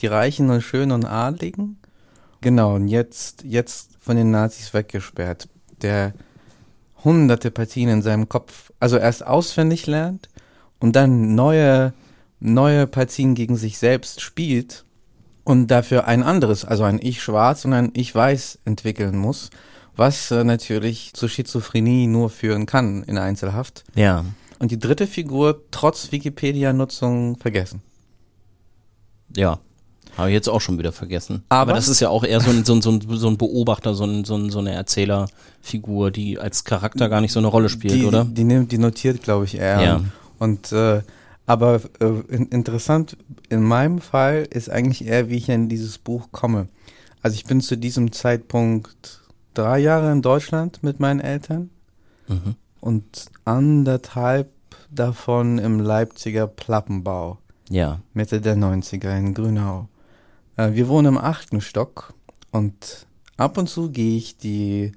die 0.00 0.06
Reichen 0.06 0.50
und 0.50 0.60
Schönen 0.60 0.92
und 0.92 1.06
Adligen. 1.06 1.78
Genau, 2.42 2.74
und 2.74 2.88
jetzt, 2.88 3.44
jetzt 3.44 3.96
von 3.98 4.16
den 4.16 4.30
Nazis 4.30 4.74
weggesperrt. 4.74 5.48
Der 5.80 6.12
hunderte 7.02 7.50
Partien 7.50 7.88
in 7.88 8.02
seinem 8.02 8.28
Kopf, 8.28 8.72
also 8.78 8.98
erst 8.98 9.26
auswendig 9.26 9.86
lernt 9.86 10.28
und 10.80 10.96
dann 10.96 11.34
neue, 11.34 11.94
neue 12.40 12.86
Partien 12.86 13.34
gegen 13.34 13.56
sich 13.56 13.78
selbst 13.78 14.20
spielt 14.20 14.84
und 15.44 15.68
dafür 15.68 16.06
ein 16.06 16.22
anderes, 16.22 16.64
also 16.64 16.84
ein 16.84 16.98
Ich 17.00 17.22
schwarz 17.22 17.64
und 17.64 17.72
ein 17.72 17.90
Ich 17.94 18.14
weiß 18.14 18.58
entwickeln 18.64 19.16
muss, 19.16 19.50
was 19.96 20.30
äh, 20.30 20.44
natürlich 20.44 21.12
zur 21.14 21.28
Schizophrenie 21.28 22.06
nur 22.06 22.30
führen 22.30 22.66
kann 22.66 23.02
in 23.04 23.18
Einzelhaft. 23.18 23.84
ja. 23.94 24.24
Und 24.58 24.70
die 24.70 24.78
dritte 24.78 25.06
Figur 25.06 25.64
trotz 25.70 26.12
Wikipedia-Nutzung 26.12 27.36
vergessen. 27.36 27.82
Ja. 29.36 29.58
Habe 30.16 30.30
ich 30.30 30.32
jetzt 30.34 30.48
auch 30.48 30.62
schon 30.62 30.78
wieder 30.78 30.92
vergessen. 30.92 31.42
Aber- 31.50 31.74
das 31.74 31.88
ist 31.88 32.00
ja 32.00 32.08
auch 32.08 32.24
eher 32.24 32.40
so 32.40 32.50
ein, 32.50 32.64
so 32.64 32.74
ein, 32.74 32.80
so 32.80 32.90
ein, 32.90 33.02
so 33.06 33.28
ein 33.28 33.36
Beobachter, 33.36 33.94
so, 33.94 34.04
ein, 34.04 34.24
so, 34.24 34.34
ein, 34.34 34.48
so 34.48 34.60
eine 34.60 34.72
Erzählerfigur, 34.72 36.10
die 36.10 36.38
als 36.38 36.64
Charakter 36.64 37.10
gar 37.10 37.20
nicht 37.20 37.32
so 37.32 37.38
eine 37.38 37.48
Rolle 37.48 37.68
spielt, 37.68 37.96
die, 37.96 38.06
oder? 38.06 38.24
Die, 38.24 38.32
die, 38.32 38.44
nimmt, 38.44 38.72
die 38.72 38.78
notiert, 38.78 39.22
glaube 39.22 39.44
ich, 39.44 39.56
eher. 39.56 39.82
Ja. 39.82 40.00
Und 40.38 40.72
äh, 40.72 41.02
aber 41.44 41.82
äh, 42.00 42.06
in, 42.28 42.46
interessant 42.46 43.16
in 43.50 43.62
meinem 43.62 44.00
Fall 44.00 44.48
ist 44.50 44.70
eigentlich 44.70 45.04
eher, 45.04 45.28
wie 45.28 45.36
ich 45.36 45.50
in 45.50 45.68
dieses 45.68 45.98
Buch 45.98 46.28
komme. 46.32 46.68
Also 47.20 47.34
ich 47.34 47.44
bin 47.44 47.60
zu 47.60 47.76
diesem 47.76 48.10
Zeitpunkt 48.10 49.20
drei 49.58 49.78
Jahre 49.78 50.12
in 50.12 50.22
Deutschland 50.22 50.82
mit 50.82 51.00
meinen 51.00 51.20
Eltern 51.20 51.70
Mhm. 52.28 52.54
und 52.80 53.26
anderthalb 53.44 54.50
davon 54.90 55.58
im 55.58 55.80
Leipziger 55.80 56.46
Plappenbau, 56.46 57.38
Ja. 57.68 58.00
Mitte 58.14 58.40
der 58.40 58.56
90er 58.56 59.16
in 59.18 59.34
Grünau. 59.34 59.88
Äh, 60.56 60.72
wir 60.72 60.88
wohnen 60.88 61.14
im 61.14 61.18
achten 61.18 61.60
Stock 61.60 62.14
und 62.50 63.06
ab 63.36 63.58
und 63.58 63.68
zu 63.68 63.90
gehe 63.90 64.16
ich 64.16 64.36
die 64.38 64.92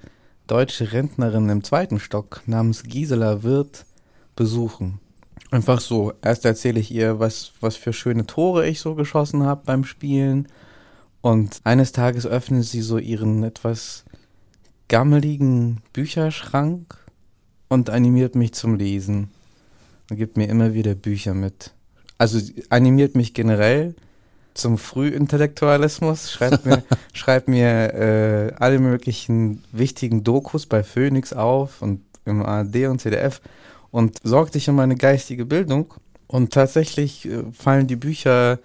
deutsche 0.47 0.91
Rentnerin 0.91 1.49
im 1.49 1.63
zweiten 1.63 1.99
Stock 1.99 2.41
namens 2.47 2.83
Gisela 2.83 3.43
Wirth 3.43 3.85
besuchen. 4.35 4.99
Einfach 5.51 5.79
so. 5.79 6.13
Erst 6.21 6.45
erzähle 6.45 6.79
ich 6.79 6.91
ihr, 6.91 7.19
was, 7.19 7.51
was 7.61 7.75
für 7.75 7.91
schöne 7.93 8.25
Tore 8.25 8.67
ich 8.67 8.79
so 8.79 8.93
geschossen 8.95 9.43
habe 9.43 9.63
beim 9.65 9.83
Spielen. 9.83 10.47
Und 11.21 11.59
eines 11.63 11.91
Tages 11.91 12.25
öffnet 12.25 12.63
sie 12.65 12.81
so 12.81 12.97
ihren 12.97 13.43
etwas 13.43 14.05
gammeligen 14.89 15.77
Bücherschrank 15.93 16.97
und 17.69 17.89
animiert 17.89 18.35
mich 18.35 18.53
zum 18.53 18.75
Lesen. 18.75 19.29
Und 20.09 20.17
gibt 20.17 20.35
mir 20.35 20.49
immer 20.49 20.73
wieder 20.73 20.95
Bücher 20.95 21.33
mit. 21.33 21.71
Also 22.17 22.39
animiert 22.69 23.15
mich 23.15 23.33
generell 23.33 23.95
zum 24.55 24.77
Frühintellektualismus, 24.77 26.31
schreibt 26.31 26.65
mir, 26.65 26.83
schreibt 27.13 27.47
mir 27.47 27.93
äh, 27.93 28.53
alle 28.59 28.79
möglichen 28.79 29.63
wichtigen 29.71 30.23
Dokus 30.23 30.65
bei 30.65 30.83
Phoenix 30.83 31.31
auf 31.31 31.81
und 31.81 32.01
im 32.25 32.43
ARD 32.43 32.87
und 32.87 32.99
CDF 32.99 33.41
und 33.91 34.19
sorgt 34.23 34.53
sich 34.53 34.69
um 34.69 34.75
meine 34.75 34.95
geistige 34.95 35.45
Bildung. 35.45 35.93
Und 36.27 36.53
tatsächlich 36.53 37.25
äh, 37.25 37.43
fallen 37.53 37.87
die 37.87 37.95
Bücher, 37.95 38.59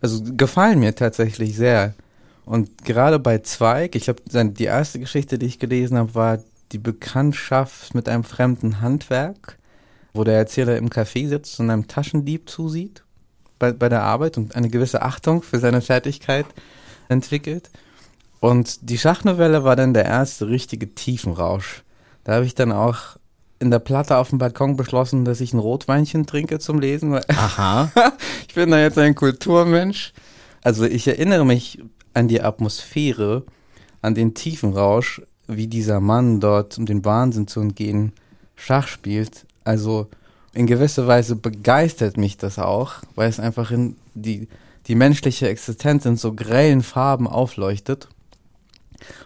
also 0.00 0.22
gefallen 0.36 0.80
mir 0.80 0.94
tatsächlich 0.94 1.56
sehr. 1.56 1.94
Und 2.44 2.84
gerade 2.84 3.18
bei 3.18 3.38
Zweig, 3.38 3.94
ich 3.94 4.04
glaube, 4.04 4.22
die 4.32 4.64
erste 4.64 4.98
Geschichte, 4.98 5.38
die 5.38 5.46
ich 5.46 5.58
gelesen 5.58 5.96
habe, 5.96 6.14
war 6.14 6.38
die 6.72 6.78
Bekanntschaft 6.78 7.94
mit 7.94 8.08
einem 8.08 8.24
fremden 8.24 8.80
Handwerk, 8.80 9.58
wo 10.12 10.24
der 10.24 10.36
Erzähler 10.36 10.76
im 10.76 10.88
Café 10.88 11.28
sitzt 11.28 11.60
und 11.60 11.70
einem 11.70 11.86
Taschendieb 11.86 12.48
zusieht 12.48 13.04
bei, 13.58 13.72
bei 13.72 13.88
der 13.88 14.02
Arbeit 14.02 14.38
und 14.38 14.56
eine 14.56 14.68
gewisse 14.68 15.02
Achtung 15.02 15.42
für 15.42 15.58
seine 15.58 15.80
Fertigkeit 15.80 16.46
entwickelt. 17.08 17.70
Und 18.40 18.90
die 18.90 18.98
Schachnovelle 18.98 19.62
war 19.62 19.76
dann 19.76 19.94
der 19.94 20.04
erste 20.04 20.48
richtige 20.48 20.94
Tiefenrausch. 20.94 21.84
Da 22.24 22.34
habe 22.34 22.44
ich 22.44 22.56
dann 22.56 22.72
auch 22.72 23.16
in 23.60 23.70
der 23.70 23.78
Platte 23.78 24.16
auf 24.16 24.30
dem 24.30 24.38
Balkon 24.38 24.76
beschlossen, 24.76 25.24
dass 25.24 25.40
ich 25.40 25.52
ein 25.52 25.60
Rotweinchen 25.60 26.26
trinke 26.26 26.58
zum 26.58 26.80
Lesen. 26.80 27.20
Aha. 27.28 27.92
ich 28.48 28.54
bin 28.54 28.72
da 28.72 28.80
jetzt 28.80 28.98
ein 28.98 29.14
Kulturmensch. 29.14 30.12
Also 30.64 30.84
ich 30.84 31.06
erinnere 31.06 31.44
mich 31.46 31.78
an 32.14 32.28
die 32.28 32.42
Atmosphäre, 32.42 33.44
an 34.00 34.14
den 34.14 34.34
Tiefenrausch, 34.34 35.22
wie 35.46 35.66
dieser 35.66 36.00
Mann 36.00 36.40
dort, 36.40 36.78
um 36.78 36.86
den 36.86 37.04
Wahnsinn 37.04 37.46
zu 37.46 37.60
entgehen, 37.60 38.12
Schach 38.56 38.86
spielt. 38.86 39.46
Also 39.64 40.08
in 40.52 40.66
gewisser 40.66 41.06
Weise 41.06 41.36
begeistert 41.36 42.16
mich 42.16 42.36
das 42.36 42.58
auch, 42.58 42.94
weil 43.14 43.28
es 43.28 43.40
einfach 43.40 43.70
in 43.70 43.96
die, 44.14 44.48
die 44.86 44.94
menschliche 44.94 45.48
Existenz 45.48 46.04
in 46.04 46.16
so 46.16 46.34
grellen 46.34 46.82
Farben 46.82 47.26
aufleuchtet. 47.26 48.08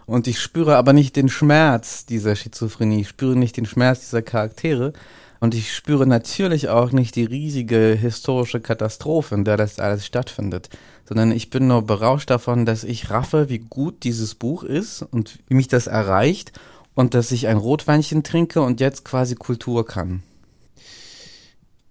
Und 0.07 0.27
ich 0.27 0.41
spüre 0.41 0.77
aber 0.77 0.93
nicht 0.93 1.17
den 1.17 1.29
Schmerz 1.29 2.07
dieser 2.07 2.37
Schizophrenie, 2.37 3.03
ich 3.03 3.09
spüre 3.09 3.37
nicht 3.37 3.57
den 3.57 3.67
Schmerz 3.67 4.01
dieser 4.01 4.23
Charaktere. 4.23 4.93
Und 5.41 5.55
ich 5.55 5.75
spüre 5.75 6.07
natürlich 6.07 6.69
auch 6.69 6.93
nicht 6.93 7.17
die 7.17 7.25
riesige 7.25 7.97
historische 8.01 8.61
Katastrophe, 8.61 9.35
in 9.35 9.45
der 9.45 9.57
das 9.57 9.79
alles 9.79 10.07
stattfindet, 10.07 10.71
sondern 11.07 11.31
ich 11.31 11.51
bin 11.51 11.67
nur 11.67 11.83
berauscht 11.83 12.31
davon, 12.31 12.67
dass 12.67 12.85
ich 12.85 13.11
raffe, 13.11 13.49
wie 13.49 13.59
gut 13.59 14.05
dieses 14.05 14.35
Buch 14.35 14.63
ist 14.63 15.03
und 15.03 15.39
wie 15.49 15.55
mich 15.55 15.69
das 15.69 15.87
erreicht 15.87 16.53
und 16.95 17.15
dass 17.15 17.33
ich 17.33 17.47
ein 17.47 17.59
Rotweinchen 17.59 18.23
trinke 18.23 18.63
und 18.63 18.81
jetzt 18.81 19.05
quasi 19.05 19.35
Kultur 19.35 19.87
kann. 19.87 20.23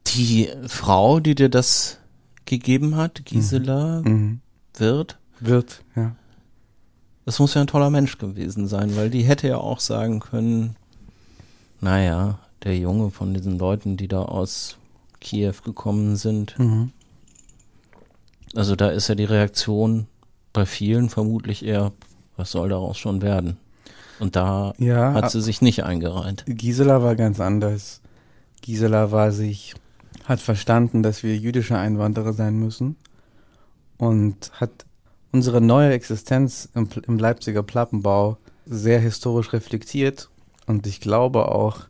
Die 0.07 0.49
Frau, 0.67 1.19
die 1.19 1.35
dir 1.35 1.49
das 1.49 1.99
gegeben 2.45 2.95
hat, 2.95 3.25
Gisela, 3.25 4.01
mhm. 4.03 4.39
wird? 4.75 5.17
Wird, 5.39 5.83
ja. 5.95 6.15
Das 7.25 7.39
muss 7.39 7.55
ja 7.55 7.61
ein 7.61 7.67
toller 7.67 7.89
Mensch 7.89 8.17
gewesen 8.17 8.67
sein, 8.67 8.95
weil 8.95 9.09
die 9.09 9.23
hätte 9.23 9.47
ja 9.47 9.57
auch 9.57 9.79
sagen 9.79 10.19
können, 10.19 10.75
naja, 11.81 12.39
der 12.65 12.77
Junge 12.77 13.11
von 13.11 13.33
diesen 13.33 13.57
Leuten, 13.57 13.95
die 13.95 14.07
da 14.07 14.23
aus 14.23 14.77
Kiew 15.21 15.53
gekommen 15.63 16.15
sind. 16.15 16.57
Mhm. 16.59 16.91
Also 18.55 18.75
da 18.75 18.89
ist 18.89 19.07
ja 19.07 19.15
die 19.15 19.25
Reaktion 19.25 20.07
bei 20.51 20.65
vielen 20.65 21.09
vermutlich 21.09 21.63
eher, 21.63 21.93
was 22.35 22.51
soll 22.51 22.69
daraus 22.69 22.97
schon 22.97 23.21
werden? 23.21 23.57
Und 24.19 24.35
da 24.35 24.73
ja, 24.77 25.13
hat 25.13 25.31
sie 25.31 25.41
sich 25.41 25.61
nicht 25.61 25.83
eingereiht. 25.83 26.45
Gisela 26.47 27.03
war 27.03 27.15
ganz 27.15 27.39
anders. 27.39 28.01
Gisela 28.61 29.11
war 29.11 29.31
sich, 29.31 29.75
hat 30.23 30.39
verstanden, 30.39 31.03
dass 31.03 31.21
wir 31.21 31.35
jüdische 31.35 31.77
Einwanderer 31.77 32.33
sein 32.33 32.57
müssen 32.57 32.95
und 33.97 34.51
hat 34.53 34.85
unsere 35.31 35.59
neue 35.59 35.91
Existenz 35.91 36.69
im, 36.73 36.87
im 37.07 37.19
Leipziger 37.19 37.61
Plattenbau 37.61 38.37
sehr 38.65 38.99
historisch 38.99 39.53
reflektiert 39.53 40.29
und 40.65 40.87
ich 40.87 41.01
glaube 41.01 41.51
auch 41.51 41.81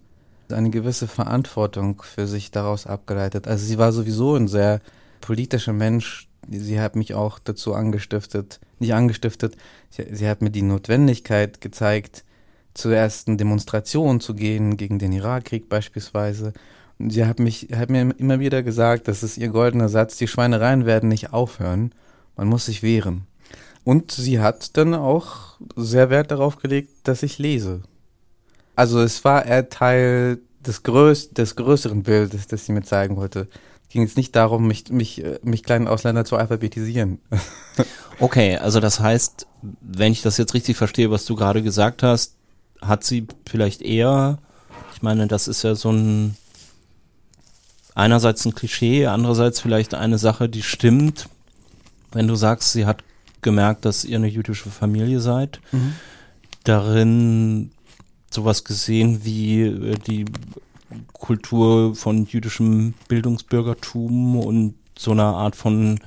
eine 0.52 0.70
gewisse 0.70 1.08
Verantwortung 1.08 2.02
für 2.02 2.28
sich 2.28 2.52
daraus 2.52 2.88
abgeleitet. 2.88 3.48
Also 3.48 3.66
sie 3.66 3.78
war 3.78 3.92
sowieso 3.92 4.36
ein 4.36 4.48
sehr 4.48 4.82
politischer 5.22 5.74
Mensch. 5.74 6.28
Sie 6.50 6.80
hat 6.80 6.96
mich 6.96 7.14
auch 7.14 7.40
dazu 7.40 7.74
angestiftet, 7.74 8.60
nicht 8.80 8.94
angestiftet, 8.94 9.56
sie, 9.90 10.06
sie 10.12 10.30
hat 10.30 10.42
mir 10.42 10.52
die 10.52 10.62
Notwendigkeit 10.62 11.60
gezeigt, 11.60 12.24
zur 12.76 12.94
ersten 12.94 13.38
Demonstration 13.38 14.20
zu 14.20 14.36
gehen 14.36 14.78
gegen 14.78 15.00
den 15.00 15.12
Irakkrieg 15.12 15.70
beispielsweise. 15.70 16.54
Und 17.00 17.10
sie 17.10 17.26
hat 17.26 17.40
mich, 17.40 17.70
hat 17.74 17.90
mir 17.90 18.14
immer 18.18 18.40
wieder 18.40 18.62
gesagt, 18.64 19.08
das 19.08 19.24
ist 19.24 19.38
ihr 19.38 19.50
goldener 19.50 19.90
Satz, 19.90 20.18
die 20.18 20.28
Schweinereien 20.28 20.86
werden 20.86 21.10
nicht 21.10 21.34
aufhören, 21.34 21.94
man 22.36 22.48
muss 22.48 22.66
sich 22.66 22.84
wehren. 22.84 23.26
Und 23.84 24.12
sie 24.12 24.40
hat 24.40 24.78
dann 24.78 24.94
auch 24.94 25.60
sehr 25.76 26.10
Wert 26.10 26.32
darauf 26.32 26.58
gelegt, 26.58 27.08
dass 27.08 27.24
ich 27.24 27.38
lese. 27.38 27.82
Also 28.76 29.02
es 29.02 29.24
war 29.24 29.46
eher 29.46 29.70
Teil 29.70 30.40
des, 30.66 30.84
größ 30.84 31.32
des 31.32 31.56
größeren 31.56 32.04
Bildes, 32.04 32.48
das 32.48 32.66
sie 32.66 32.72
mir 32.72 32.84
zeigen 32.84 33.16
wollte. 33.16 33.48
Es 33.84 33.90
ging 33.90 34.02
jetzt 34.02 34.18
nicht 34.18 34.36
darum, 34.36 34.68
mich, 34.68 34.90
mich, 34.90 35.24
äh, 35.24 35.40
mich 35.44 35.64
kleinen 35.64 35.88
Ausländer 35.88 36.26
zu 36.26 36.38
alphabetisieren. 36.38 37.20
okay, 38.20 38.58
also 38.58 38.80
das 38.80 39.00
heißt, 39.00 39.48
wenn 39.82 40.12
ich 40.12 40.22
das 40.22 40.38
jetzt 40.38 40.54
richtig 40.54 40.78
verstehe, 40.78 41.12
was 41.12 41.26
du 41.26 41.36
gerade 41.36 41.62
gesagt 41.62 42.04
hast, 42.04 42.36
hat 42.82 43.04
sie 43.04 43.28
vielleicht 43.48 43.82
eher, 43.82 44.40
ich 44.94 45.02
meine, 45.02 45.28
das 45.28 45.48
ist 45.48 45.64
ja 45.64 45.76
so 45.76 45.92
ein 45.92 46.36
einerseits 47.96 48.46
ein 48.46 48.54
Klischee, 48.54 49.08
andererseits 49.08 49.62
vielleicht 49.62 49.94
eine 49.94 50.18
Sache, 50.18 50.50
die 50.50 50.62
stimmt, 50.62 51.30
wenn 52.12 52.28
du 52.28 52.36
sagst, 52.36 52.74
sie 52.74 52.86
hat 52.86 53.04
gemerkt, 53.42 53.86
dass 53.86 54.04
ihr 54.04 54.18
eine 54.18 54.28
jüdische 54.28 54.70
Familie 54.70 55.22
seid. 55.22 55.62
Mhm. 55.72 55.96
Darin 56.66 57.72
sowas 58.32 58.64
gesehen 58.64 59.22
wie 59.24 59.62
äh, 59.64 59.96
die 60.08 60.26
Kultur 61.14 61.96
von 61.96 62.26
jüdischem 62.26 62.94
Bildungsbürgertum 63.08 64.38
und 64.40 64.76
so 64.98 65.12
eine 65.12 65.24
Art 65.24 65.56
von, 65.56 66.00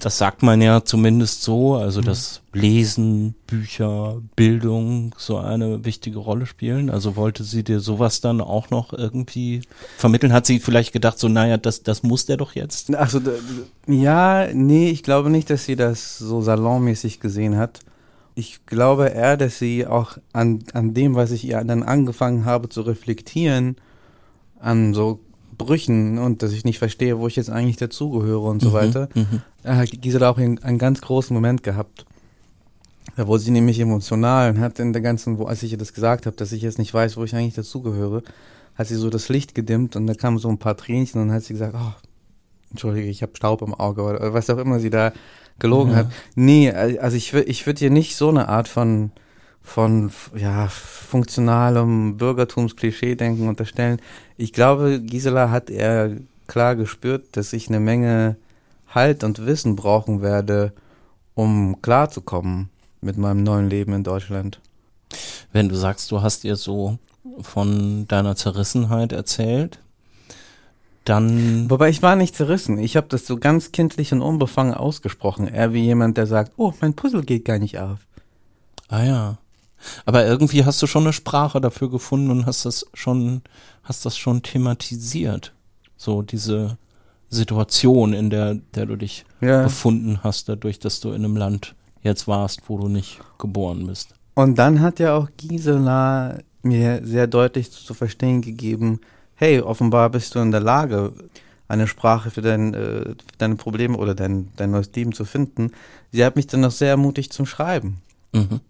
das 0.00 0.18
sagt 0.18 0.42
man 0.42 0.60
ja 0.60 0.84
zumindest 0.84 1.42
so, 1.42 1.74
also 1.74 2.00
mhm. 2.00 2.04
dass 2.04 2.42
Lesen, 2.52 3.34
Bücher, 3.46 4.20
Bildung 4.36 5.14
so 5.16 5.38
eine 5.38 5.84
wichtige 5.84 6.18
Rolle 6.18 6.46
spielen. 6.46 6.90
Also 6.90 7.16
wollte 7.16 7.44
sie 7.44 7.64
dir 7.64 7.80
sowas 7.80 8.20
dann 8.20 8.40
auch 8.40 8.70
noch 8.70 8.92
irgendwie 8.92 9.62
vermitteln? 9.96 10.32
Hat 10.32 10.46
sie 10.46 10.60
vielleicht 10.60 10.92
gedacht, 10.92 11.18
so, 11.18 11.28
naja, 11.28 11.56
das, 11.56 11.82
das 11.82 12.02
muss 12.02 12.26
der 12.26 12.36
doch 12.36 12.54
jetzt? 12.54 12.94
Achso, 12.94 13.20
ja, 13.86 14.48
nee, 14.52 14.90
ich 14.90 15.02
glaube 15.02 15.30
nicht, 15.30 15.50
dass 15.50 15.64
sie 15.64 15.76
das 15.76 16.18
so 16.18 16.42
salonmäßig 16.42 17.20
gesehen 17.20 17.56
hat. 17.56 17.80
Ich 18.38 18.66
glaube 18.66 19.06
eher, 19.08 19.36
dass 19.36 19.58
sie 19.58 19.84
auch 19.84 20.16
an, 20.32 20.60
an 20.72 20.94
dem, 20.94 21.16
was 21.16 21.32
ich 21.32 21.44
ihr 21.44 21.64
dann 21.64 21.82
angefangen 21.82 22.44
habe 22.44 22.68
zu 22.68 22.82
reflektieren, 22.82 23.74
an 24.60 24.94
so 24.94 25.18
Brüchen 25.56 26.18
und 26.18 26.40
dass 26.44 26.52
ich 26.52 26.64
nicht 26.64 26.78
verstehe, 26.78 27.18
wo 27.18 27.26
ich 27.26 27.34
jetzt 27.34 27.50
eigentlich 27.50 27.78
dazugehöre 27.78 28.42
und 28.48 28.62
so 28.62 28.68
mhm, 28.68 28.74
weiter, 28.74 29.08
mhm. 29.12 29.42
hat 29.64 29.90
Gisela 29.90 30.30
auch 30.30 30.38
einen, 30.38 30.62
einen 30.62 30.78
ganz 30.78 31.00
großen 31.00 31.34
Moment 31.34 31.64
gehabt. 31.64 32.06
Da 33.16 33.26
wurde 33.26 33.42
sie 33.42 33.50
nämlich 33.50 33.80
emotional 33.80 34.50
und 34.50 34.60
hat 34.60 34.78
in 34.78 34.92
der 34.92 35.02
ganzen, 35.02 35.38
wo, 35.38 35.46
als 35.46 35.64
ich 35.64 35.72
ihr 35.72 35.78
das 35.78 35.92
gesagt 35.92 36.26
habe, 36.26 36.36
dass 36.36 36.52
ich 36.52 36.62
jetzt 36.62 36.78
nicht 36.78 36.94
weiß, 36.94 37.16
wo 37.16 37.24
ich 37.24 37.34
eigentlich 37.34 37.54
dazugehöre, 37.54 38.22
hat 38.76 38.86
sie 38.86 38.94
so 38.94 39.10
das 39.10 39.28
Licht 39.28 39.56
gedimmt 39.56 39.96
und 39.96 40.06
da 40.06 40.14
kamen 40.14 40.38
so 40.38 40.48
ein 40.48 40.58
paar 40.58 40.76
Tränchen 40.76 41.20
und 41.20 41.32
hat 41.32 41.42
sie 41.42 41.54
gesagt, 41.54 41.74
oh, 41.76 41.92
entschuldige, 42.70 43.08
ich 43.08 43.22
habe 43.22 43.32
Staub 43.34 43.62
im 43.62 43.74
Auge 43.74 44.02
oder 44.02 44.32
was 44.32 44.48
auch 44.48 44.58
immer 44.58 44.78
sie 44.78 44.90
da 44.90 45.12
gelogen 45.58 45.92
ja. 45.92 45.98
hat. 45.98 46.06
Nee, 46.34 46.70
also 46.70 47.16
ich 47.16 47.32
würde 47.32 47.48
ich 47.48 47.66
würde 47.66 47.84
ihr 47.84 47.90
nicht 47.90 48.16
so 48.16 48.28
eine 48.28 48.48
Art 48.48 48.68
von 48.68 49.10
von 49.62 50.10
ja 50.34 50.68
funktionalem 50.68 52.16
Bürgertumsklischee-Denken 52.16 53.48
unterstellen. 53.48 54.00
Ich 54.36 54.52
glaube, 54.52 55.00
Gisela 55.00 55.50
hat 55.50 55.70
eher 55.70 56.16
klar 56.46 56.74
gespürt, 56.76 57.36
dass 57.36 57.52
ich 57.52 57.68
eine 57.68 57.80
Menge 57.80 58.36
Halt 58.88 59.22
und 59.22 59.44
Wissen 59.44 59.76
brauchen 59.76 60.22
werde, 60.22 60.72
um 61.34 61.82
klarzukommen 61.82 62.70
mit 63.00 63.18
meinem 63.18 63.42
neuen 63.42 63.68
Leben 63.68 63.92
in 63.92 64.02
Deutschland. 64.02 64.60
Wenn 65.52 65.68
du 65.68 65.74
sagst, 65.74 66.10
du 66.10 66.22
hast 66.22 66.44
ihr 66.44 66.56
so 66.56 66.98
von 67.40 68.08
deiner 68.08 68.36
Zerrissenheit 68.36 69.12
erzählt, 69.12 69.80
dann. 71.08 71.70
Wobei 71.70 71.88
ich 71.88 72.02
war 72.02 72.16
nicht 72.16 72.34
zerrissen. 72.34 72.78
Ich 72.78 72.96
habe 72.96 73.08
das 73.08 73.26
so 73.26 73.36
ganz 73.36 73.72
kindlich 73.72 74.12
und 74.12 74.22
unbefangen 74.22 74.74
ausgesprochen. 74.74 75.48
Eher 75.48 75.72
wie 75.72 75.84
jemand, 75.84 76.16
der 76.16 76.26
sagt, 76.26 76.52
oh, 76.56 76.72
mein 76.80 76.94
Puzzle 76.94 77.22
geht 77.22 77.44
gar 77.44 77.58
nicht 77.58 77.78
auf. 77.78 77.98
Ah 78.88 79.04
ja. 79.04 79.38
Aber 80.04 80.26
irgendwie 80.26 80.64
hast 80.64 80.82
du 80.82 80.86
schon 80.86 81.04
eine 81.04 81.12
Sprache 81.12 81.60
dafür 81.60 81.90
gefunden 81.90 82.30
und 82.30 82.46
hast 82.46 82.64
das 82.64 82.86
schon, 82.94 83.42
hast 83.82 84.04
das 84.04 84.16
schon 84.16 84.42
thematisiert. 84.42 85.52
So 85.96 86.22
diese 86.22 86.78
Situation, 87.30 88.12
in 88.12 88.30
der, 88.30 88.56
der 88.74 88.86
du 88.86 88.96
dich 88.96 89.24
ja. 89.40 89.62
befunden 89.62 90.20
hast, 90.22 90.48
dadurch, 90.48 90.78
dass 90.78 91.00
du 91.00 91.10
in 91.10 91.24
einem 91.24 91.36
Land 91.36 91.74
jetzt 92.02 92.26
warst, 92.26 92.62
wo 92.68 92.78
du 92.78 92.88
nicht 92.88 93.20
geboren 93.38 93.86
bist. 93.86 94.14
Und 94.34 94.58
dann 94.58 94.80
hat 94.80 94.98
ja 94.98 95.16
auch 95.16 95.28
Gisela 95.36 96.38
mir 96.62 97.00
sehr 97.04 97.26
deutlich 97.26 97.70
zu 97.70 97.94
verstehen 97.94 98.40
gegeben, 98.40 99.00
hey, 99.38 99.60
offenbar 99.60 100.10
bist 100.10 100.34
du 100.34 100.40
in 100.40 100.50
der 100.50 100.60
Lage, 100.60 101.12
eine 101.68 101.86
Sprache 101.86 102.30
für, 102.30 102.40
dein, 102.42 102.74
äh, 102.74 102.78
für 103.04 103.16
deine 103.38 103.56
Probleme 103.56 103.96
oder 103.96 104.14
dein, 104.14 104.48
dein 104.56 104.70
neues 104.70 104.90
Leben 104.94 105.12
zu 105.12 105.24
finden. 105.24 105.72
Sie 106.12 106.24
hat 106.24 106.36
mich 106.36 106.46
dann 106.46 106.60
noch 106.60 106.70
sehr 106.70 106.90
ermutigt 106.90 107.32
zum 107.32 107.46
Schreiben. 107.46 108.00
Mhm. 108.32 108.60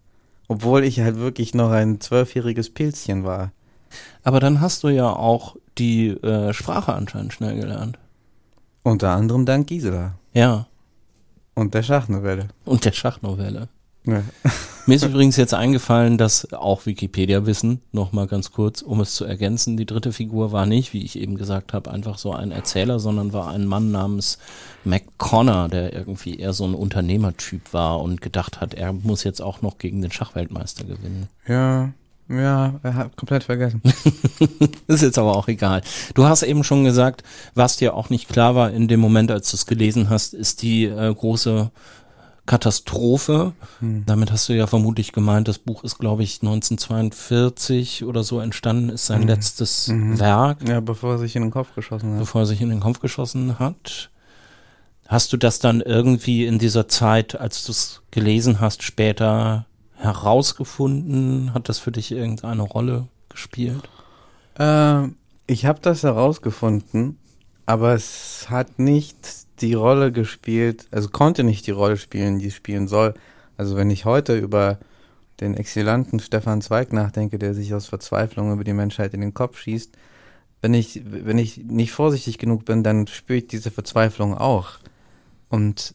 Obwohl 0.49 0.85
ich 0.85 1.01
halt 1.01 1.17
wirklich 1.19 1.55
noch 1.55 1.71
ein 1.71 2.01
zwölfjähriges 2.01 2.71
Pilzchen 2.71 3.25
war. 3.25 3.53
Aber 4.23 4.41
dann 4.41 4.61
hast 4.61 4.83
du 4.83 4.89
ja 4.89 5.09
auch 5.11 5.57
die 5.79 6.09
äh, 6.09 6.53
Sprache 6.53 6.93
anscheinend 6.93 7.33
schnell 7.33 7.57
gelernt. 7.59 7.99
Unter 8.83 9.11
anderem 9.11 9.47
dank 9.47 9.67
Gisela 9.69 10.15
Ja. 10.33 10.67
und 11.55 11.75
der 11.75 11.83
Schachnovelle. 11.83 12.49
Und 12.65 12.85
der 12.85 12.93
Schachnovelle. 12.93 13.69
Ja. 14.09 14.23
Mir 14.87 14.95
ist 14.95 15.05
übrigens 15.05 15.37
jetzt 15.37 15.53
eingefallen, 15.53 16.17
dass 16.17 16.51
auch 16.55 16.87
Wikipedia-Wissen, 16.87 17.83
nochmal 17.93 18.27
ganz 18.27 18.53
kurz, 18.53 18.81
um 18.81 19.01
es 19.01 19.15
zu 19.15 19.27
ergänzen, 19.27 19.77
die 19.77 19.85
dritte 19.85 20.13
Figur 20.13 20.51
war 20.51 20.65
nicht, 20.65 20.95
wie 20.95 21.05
ich 21.05 21.19
eben 21.19 21.37
gesagt 21.37 21.75
habe, 21.75 21.91
einfach 21.91 22.17
so 22.17 22.33
ein 22.33 22.53
Erzähler, 22.53 22.99
sondern 22.99 23.35
war 23.35 23.51
ein 23.51 23.67
Mann 23.67 23.91
namens 23.91 24.39
McConnor, 24.85 25.69
der 25.69 25.93
irgendwie 25.93 26.39
eher 26.39 26.55
so 26.55 26.65
ein 26.65 26.73
Unternehmertyp 26.73 27.75
war 27.75 28.01
und 28.01 28.23
gedacht 28.23 28.63
hat, 28.63 28.73
er 28.73 28.95
muss 28.95 29.25
jetzt 29.25 29.43
auch 29.43 29.61
noch 29.61 29.77
gegen 29.77 30.01
den 30.01 30.11
Schachweltmeister 30.11 30.85
gewinnen. 30.85 31.29
Ja, 31.47 31.93
ja, 32.31 32.75
er 32.83 32.95
hat 32.95 33.17
komplett 33.17 33.45
vergessen. 33.45 33.83
ist 34.87 35.03
jetzt 35.03 35.19
aber 35.19 35.35
auch 35.37 35.49
egal. 35.49 35.83
Du 36.15 36.25
hast 36.25 36.43
eben 36.43 36.63
schon 36.63 36.85
gesagt, 36.85 37.23
was 37.55 37.79
dir 37.79 37.95
auch 37.95 38.11
nicht 38.11 38.29
klar 38.29 38.55
war 38.55 38.71
in 38.71 38.87
dem 38.87 39.01
Moment, 39.01 39.31
als 39.31 39.51
du 39.51 39.57
es 39.57 39.67
gelesen 39.67 40.11
hast, 40.11 40.35
ist 40.35 40.61
die 40.61 40.85
äh, 40.85 41.15
große 41.15 41.71
Katastrophe. 42.49 43.53
Hm. 43.81 44.05
Damit 44.07 44.33
hast 44.33 44.49
du 44.49 44.55
ja 44.55 44.67
vermutlich 44.67 45.13
gemeint, 45.13 45.47
das 45.49 45.59
Buch 45.59 45.85
ist, 45.85 45.99
glaube 45.99 46.23
ich, 46.23 46.41
1942 46.41 48.05
oder 48.05 48.25
so 48.25 48.41
entstanden, 48.41 48.89
ist 48.89 49.07
sein 49.07 49.21
mhm. 49.21 49.29
letztes 49.29 49.89
mhm. 49.89 50.19
Werk. 50.19 50.67
Ja, 50.67 50.81
bevor 50.81 51.13
er 51.13 51.19
sich 51.19 51.37
in 51.37 51.43
den 51.43 51.51
Kopf 51.51 51.75
geschossen 51.75 52.13
hat. 52.13 52.19
Bevor 52.21 52.43
er 52.43 52.47
sich 52.47 52.63
in 52.63 52.71
den 52.71 52.81
Kopf 52.81 53.01
geschossen 53.01 53.59
hat. 53.59 54.11
Hast 55.07 55.33
du 55.33 55.37
das 55.37 55.59
dann 55.59 55.83
irgendwie 55.83 56.47
in 56.47 56.59
dieser 56.59 56.89
Zeit, 56.89 57.39
als 57.39 57.65
du 57.65 57.73
es 57.73 58.01
gelesen 58.11 58.61
hast, 58.61 58.83
später 58.83 59.67
herausgefunden? 59.97 61.53
Hat 61.53 61.69
das 61.69 61.79
für 61.79 61.93
dich 61.93 62.13
irgendeine 62.13 62.63
Rolle 62.63 63.09
gespielt? 63.29 63.91
Äh, 64.59 65.09
ich 65.47 65.67
habe 65.67 65.81
das 65.83 66.03
herausgefunden, 66.03 67.19
aber 67.67 67.93
es 67.93 68.47
hat 68.49 68.79
nicht 68.79 69.48
die 69.61 69.75
Rolle 69.75 70.13
gespielt, 70.13 70.87
also 70.91 71.09
konnte 71.09 71.45
nicht 71.45 71.67
die 71.67 71.73
Rolle 71.73 71.97
spielen, 71.97 72.39
die 72.39 72.49
es 72.49 72.55
spielen 72.55 72.89
soll. 72.89 73.15
Also 73.57 73.77
wenn 73.77 73.91
ich 73.91 74.05
heute 74.05 74.37
über 74.39 74.79
den 75.41 75.55
exzellenten 75.55 76.21
Stefan 76.21 76.63
Zweig 76.63 76.93
nachdenke, 76.93 77.39
der 77.39 77.55
sich 77.55 77.75
aus 77.75 77.87
Verzweiflung 77.87 78.53
über 78.53 78.65
die 78.65 78.73
Menschheit 78.73 79.15
in 79.15 79.21
den 79.21 79.35
Kopf 79.35 79.59
schießt, 79.59 79.97
wenn 80.61 80.75
ich, 80.75 81.03
wenn 81.05 81.39
ich 81.39 81.59
nicht 81.59 81.93
vorsichtig 81.93 82.39
genug 82.39 82.65
bin, 82.65 82.83
dann 82.83 83.07
spüre 83.07 83.39
ich 83.39 83.47
diese 83.47 83.71
Verzweiflung 83.71 84.37
auch. 84.37 84.79
Und 85.49 85.95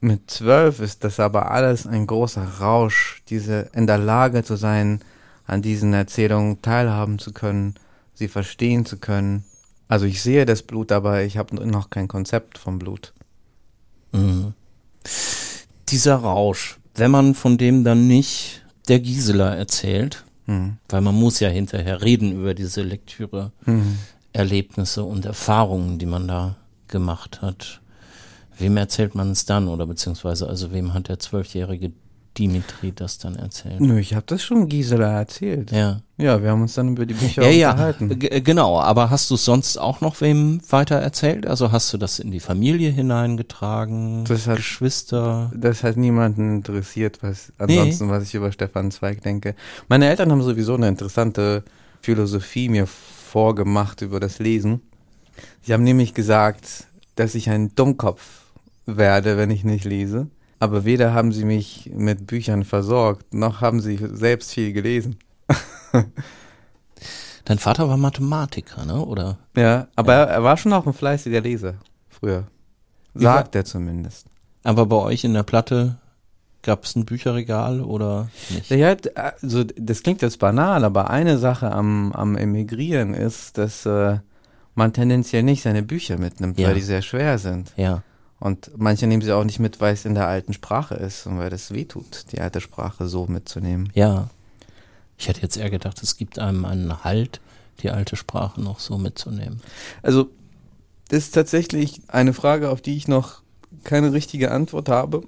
mit 0.00 0.30
zwölf 0.30 0.80
ist 0.80 1.04
das 1.04 1.18
aber 1.18 1.50
alles 1.50 1.86
ein 1.86 2.06
großer 2.06 2.60
Rausch, 2.60 3.22
diese 3.30 3.70
in 3.72 3.86
der 3.86 3.96
Lage 3.96 4.44
zu 4.44 4.56
sein, 4.56 5.00
an 5.46 5.62
diesen 5.62 5.94
Erzählungen 5.94 6.60
teilhaben 6.60 7.18
zu 7.18 7.32
können, 7.32 7.74
sie 8.12 8.28
verstehen 8.28 8.84
zu 8.84 8.98
können 8.98 9.44
also 9.88 10.06
ich 10.06 10.22
sehe 10.22 10.46
das 10.46 10.62
Blut, 10.62 10.92
aber 10.92 11.22
ich 11.22 11.36
habe 11.36 11.54
noch 11.66 11.90
kein 11.90 12.08
Konzept 12.08 12.58
vom 12.58 12.78
Blut. 12.78 13.12
Mhm. 14.12 14.54
Dieser 15.88 16.16
Rausch, 16.16 16.78
wenn 16.94 17.10
man 17.10 17.34
von 17.34 17.58
dem 17.58 17.84
dann 17.84 18.06
nicht 18.06 18.64
der 18.88 19.00
Gisela 19.00 19.54
erzählt, 19.54 20.24
mhm. 20.46 20.78
weil 20.88 21.00
man 21.00 21.14
muss 21.14 21.40
ja 21.40 21.48
hinterher 21.48 22.02
reden 22.02 22.32
über 22.32 22.54
diese 22.54 22.82
Lektüre, 22.82 23.52
mhm. 23.66 23.98
Erlebnisse 24.32 25.04
und 25.04 25.24
Erfahrungen, 25.24 25.98
die 25.98 26.06
man 26.06 26.26
da 26.26 26.56
gemacht 26.88 27.42
hat. 27.42 27.80
Wem 28.58 28.76
erzählt 28.76 29.14
man 29.14 29.32
es 29.32 29.46
dann 29.46 29.68
oder 29.68 29.86
beziehungsweise 29.86 30.48
also 30.48 30.72
wem 30.72 30.94
hat 30.94 31.08
der 31.08 31.18
zwölfjährige 31.18 31.92
Dimitri 32.38 32.92
das 32.92 33.18
dann 33.18 33.36
erzählt. 33.36 33.80
Nö, 33.80 33.98
ich 33.98 34.14
habe 34.14 34.24
das 34.26 34.42
schon 34.42 34.68
Gisela 34.68 35.18
erzählt. 35.18 35.70
Ja. 35.70 36.00
Ja, 36.16 36.40
wir 36.40 36.50
haben 36.50 36.62
uns 36.62 36.74
dann 36.74 36.90
über 36.90 37.06
die 37.06 37.14
Bücher 37.14 37.48
ja, 37.50 37.72
unterhalten. 37.72 38.18
Ja, 38.22 38.30
äh, 38.30 38.40
genau. 38.40 38.80
Aber 38.80 39.10
hast 39.10 39.30
du 39.30 39.36
sonst 39.36 39.78
auch 39.78 40.00
noch 40.00 40.20
wem 40.20 40.60
weiter 40.70 40.96
erzählt? 40.96 41.46
Also 41.46 41.72
hast 41.72 41.92
du 41.92 41.98
das 41.98 42.20
in 42.20 42.30
die 42.30 42.38
Familie 42.38 42.90
hineingetragen? 42.90 44.24
Das 44.24 44.46
hat, 44.46 44.56
Geschwister? 44.56 45.50
Das 45.54 45.82
hat 45.82 45.96
niemanden 45.96 46.56
interessiert, 46.56 47.18
was 47.22 47.52
ansonsten, 47.58 48.06
nee. 48.06 48.12
was 48.12 48.24
ich 48.24 48.34
über 48.34 48.52
Stefan 48.52 48.92
Zweig 48.92 49.22
denke. 49.22 49.56
Meine 49.88 50.08
Eltern 50.08 50.30
haben 50.30 50.42
sowieso 50.42 50.74
eine 50.74 50.86
interessante 50.86 51.64
Philosophie 52.00 52.68
mir 52.68 52.86
vorgemacht 52.86 54.02
über 54.02 54.20
das 54.20 54.38
Lesen. 54.38 54.82
Sie 55.62 55.72
haben 55.72 55.82
nämlich 55.82 56.14
gesagt, 56.14 56.86
dass 57.16 57.34
ich 57.34 57.50
ein 57.50 57.74
Dummkopf 57.74 58.42
werde, 58.86 59.36
wenn 59.36 59.50
ich 59.50 59.64
nicht 59.64 59.84
lese. 59.84 60.28
Aber 60.64 60.86
weder 60.86 61.12
haben 61.12 61.30
sie 61.30 61.44
mich 61.44 61.90
mit 61.94 62.26
Büchern 62.26 62.64
versorgt, 62.64 63.34
noch 63.34 63.60
haben 63.60 63.82
sie 63.82 63.98
selbst 64.00 64.54
viel 64.54 64.72
gelesen. 64.72 65.18
Dein 67.44 67.58
Vater 67.58 67.86
war 67.86 67.98
Mathematiker, 67.98 68.86
ne? 68.86 69.04
Oder? 69.04 69.36
Ja, 69.54 69.88
aber 69.94 70.14
ja. 70.14 70.24
Er, 70.24 70.42
war 70.42 70.56
schon 70.56 70.72
auch 70.72 70.86
ein 70.86 70.94
fleißiger 70.94 71.42
Leser 71.42 71.74
früher. 72.08 72.44
Sagt 73.12 73.54
er 73.54 73.66
zumindest. 73.66 74.26
Aber 74.62 74.86
bei 74.86 74.96
euch 74.96 75.24
in 75.24 75.34
der 75.34 75.42
Platte 75.42 75.98
gab 76.62 76.84
es 76.84 76.96
ein 76.96 77.04
Bücherregal 77.04 77.82
oder 77.82 78.30
nicht? 78.48 78.70
Ja, 78.70 78.96
also 79.16 79.64
das 79.64 80.02
klingt 80.02 80.22
jetzt 80.22 80.38
banal, 80.38 80.82
aber 80.82 81.10
eine 81.10 81.36
Sache 81.36 81.70
am, 81.72 82.10
am 82.12 82.38
Emigrieren 82.38 83.12
ist, 83.12 83.58
dass 83.58 83.84
äh, 83.84 84.16
man 84.74 84.94
tendenziell 84.94 85.42
nicht 85.42 85.60
seine 85.60 85.82
Bücher 85.82 86.16
mitnimmt, 86.16 86.58
ja. 86.58 86.68
weil 86.68 86.76
die 86.76 86.80
sehr 86.80 87.02
schwer 87.02 87.36
sind. 87.36 87.74
Ja. 87.76 88.02
Und 88.44 88.72
manche 88.76 89.06
nehmen 89.06 89.22
sie 89.22 89.32
auch 89.32 89.44
nicht 89.44 89.58
mit, 89.58 89.80
weil 89.80 89.94
es 89.94 90.04
in 90.04 90.14
der 90.14 90.28
alten 90.28 90.52
Sprache 90.52 90.96
ist 90.96 91.26
und 91.26 91.38
weil 91.38 91.48
das 91.48 91.72
wehtut, 91.72 92.26
die 92.30 92.42
alte 92.42 92.60
Sprache 92.60 93.08
so 93.08 93.26
mitzunehmen. 93.26 93.90
Ja. 93.94 94.28
Ich 95.16 95.28
hätte 95.28 95.40
jetzt 95.40 95.56
eher 95.56 95.70
gedacht, 95.70 96.02
es 96.02 96.18
gibt 96.18 96.38
einem 96.38 96.66
einen 96.66 97.04
Halt, 97.04 97.40
die 97.80 97.90
alte 97.90 98.16
Sprache 98.16 98.60
noch 98.60 98.80
so 98.80 98.98
mitzunehmen. 98.98 99.62
Also, 100.02 100.28
das 101.08 101.20
ist 101.20 101.30
tatsächlich 101.34 102.02
eine 102.08 102.34
Frage, 102.34 102.68
auf 102.68 102.82
die 102.82 102.98
ich 102.98 103.08
noch 103.08 103.40
keine 103.82 104.12
richtige 104.12 104.50
Antwort 104.50 104.90
habe, 104.90 105.22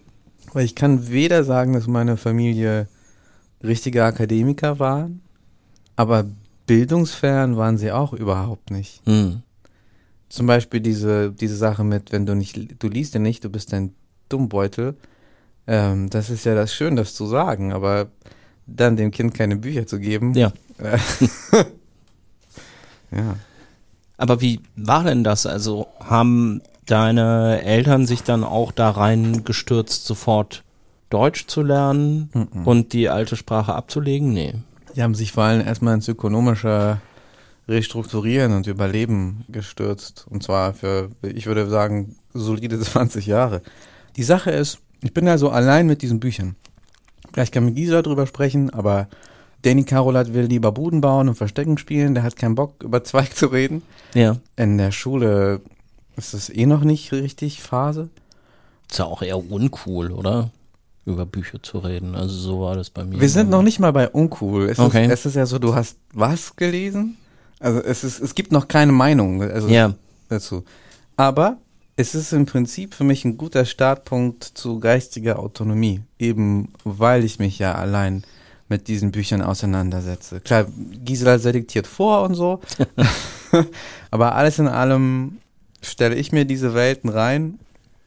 weil 0.52 0.66
ich 0.66 0.74
kann 0.74 1.08
weder 1.08 1.42
sagen, 1.42 1.72
dass 1.72 1.86
meine 1.86 2.18
Familie 2.18 2.86
richtige 3.64 4.04
Akademiker 4.04 4.78
waren, 4.78 5.22
aber 5.96 6.26
bildungsfern 6.66 7.56
waren 7.56 7.78
sie 7.78 7.92
auch 7.92 8.12
überhaupt 8.12 8.70
nicht. 8.70 9.00
Hm. 9.06 9.40
Zum 10.28 10.46
Beispiel 10.46 10.80
diese, 10.80 11.32
diese 11.32 11.56
Sache 11.56 11.84
mit, 11.84 12.12
wenn 12.12 12.26
du 12.26 12.34
nicht, 12.34 12.82
du 12.82 12.88
liest 12.88 13.14
ja 13.14 13.20
nicht, 13.20 13.44
du 13.44 13.48
bist 13.48 13.72
ein 13.72 13.94
Dummbeutel. 14.28 14.96
Ähm, 15.66 16.10
das 16.10 16.30
ist 16.30 16.44
ja 16.44 16.54
das 16.54 16.72
Schön, 16.72 16.96
das 16.96 17.14
zu 17.14 17.26
sagen, 17.26 17.72
aber 17.72 18.08
dann 18.66 18.96
dem 18.96 19.10
Kind 19.10 19.34
keine 19.34 19.56
Bücher 19.56 19.86
zu 19.86 20.00
geben. 20.00 20.34
Ja. 20.34 20.52
Äh, 20.78 20.98
ja. 23.16 23.36
Aber 24.16 24.40
wie 24.40 24.60
war 24.76 25.04
denn 25.04 25.22
das? 25.24 25.46
Also 25.46 25.86
haben 26.00 26.62
deine 26.86 27.62
Eltern 27.62 28.06
sich 28.06 28.22
dann 28.22 28.44
auch 28.44 28.72
da 28.72 28.90
reingestürzt, 28.90 30.06
sofort 30.06 30.62
Deutsch 31.10 31.46
zu 31.46 31.62
lernen 31.62 32.30
mhm. 32.32 32.66
und 32.66 32.92
die 32.92 33.08
alte 33.08 33.36
Sprache 33.36 33.74
abzulegen? 33.74 34.32
Nee. 34.32 34.54
Die 34.94 35.02
haben 35.02 35.14
sich 35.14 35.32
vor 35.32 35.44
allem 35.44 35.64
erstmal 35.64 35.94
ins 35.94 36.08
ökonomische 36.08 37.00
Restrukturieren 37.68 38.52
und 38.52 38.66
Überleben 38.66 39.44
gestürzt. 39.48 40.26
Und 40.28 40.42
zwar 40.42 40.74
für, 40.74 41.10
ich 41.22 41.46
würde 41.46 41.68
sagen, 41.68 42.16
solide 42.32 42.78
20 42.80 43.26
Jahre. 43.26 43.62
Die 44.16 44.22
Sache 44.22 44.50
ist, 44.50 44.78
ich 45.02 45.12
bin 45.12 45.28
also 45.28 45.50
allein 45.50 45.86
mit 45.86 46.02
diesen 46.02 46.20
Büchern. 46.20 46.56
Vielleicht 47.32 47.52
kann 47.52 47.64
mit 47.64 47.74
Gisela 47.74 48.02
drüber 48.02 48.26
sprechen, 48.26 48.70
aber 48.70 49.08
Danny 49.62 49.84
Carolat 49.84 50.32
will 50.32 50.44
lieber 50.44 50.72
Buden 50.72 51.00
bauen 51.00 51.28
und 51.28 51.34
Verstecken 51.34 51.76
spielen. 51.76 52.14
Der 52.14 52.22
hat 52.22 52.36
keinen 52.36 52.54
Bock, 52.54 52.74
über 52.84 53.02
Zweig 53.04 53.36
zu 53.36 53.46
reden. 53.46 53.82
Ja. 54.14 54.36
In 54.56 54.78
der 54.78 54.92
Schule 54.92 55.60
ist 56.16 56.34
es 56.34 56.48
eh 56.48 56.66
noch 56.66 56.84
nicht 56.84 57.12
richtig 57.12 57.62
Phase. 57.62 58.08
Ist 58.88 58.98
ja 58.98 59.04
auch 59.06 59.22
eher 59.22 59.38
uncool, 59.50 60.12
oder? 60.12 60.50
Über 61.04 61.26
Bücher 61.26 61.62
zu 61.62 61.78
reden. 61.78 62.14
Also 62.14 62.34
so 62.34 62.60
war 62.60 62.76
das 62.76 62.90
bei 62.90 63.04
mir. 63.04 63.20
Wir 63.20 63.28
sind 63.28 63.50
noch 63.50 63.62
nicht 63.62 63.78
mal 63.78 63.92
bei 63.92 64.08
uncool. 64.08 64.68
Es, 64.68 64.78
okay. 64.78 65.06
ist, 65.06 65.12
es 65.12 65.26
ist 65.26 65.34
ja 65.36 65.46
so, 65.46 65.58
du 65.58 65.74
hast 65.74 65.98
was 66.12 66.56
gelesen? 66.56 67.16
Also 67.60 67.80
es 67.82 68.04
ist, 68.04 68.20
es 68.20 68.34
gibt 68.34 68.52
noch 68.52 68.68
keine 68.68 68.92
Meinung 68.92 69.42
also 69.42 69.68
ja. 69.68 69.94
dazu. 70.28 70.64
Aber 71.16 71.58
es 71.96 72.14
ist 72.14 72.32
im 72.32 72.44
Prinzip 72.44 72.94
für 72.94 73.04
mich 73.04 73.24
ein 73.24 73.38
guter 73.38 73.64
Startpunkt 73.64 74.44
zu 74.44 74.80
geistiger 74.80 75.38
Autonomie, 75.38 76.02
eben 76.18 76.72
weil 76.84 77.24
ich 77.24 77.38
mich 77.38 77.58
ja 77.58 77.74
allein 77.74 78.24
mit 78.68 78.88
diesen 78.88 79.12
Büchern 79.12 79.40
auseinandersetze. 79.42 80.40
Klar, 80.40 80.66
Gisela 81.04 81.38
selektiert 81.38 81.86
vor 81.86 82.22
und 82.24 82.34
so, 82.34 82.60
aber 84.10 84.34
alles 84.34 84.58
in 84.58 84.68
allem 84.68 85.38
stelle 85.80 86.16
ich 86.16 86.32
mir 86.32 86.44
diese 86.44 86.74
Welten 86.74 87.08
rein 87.08 87.58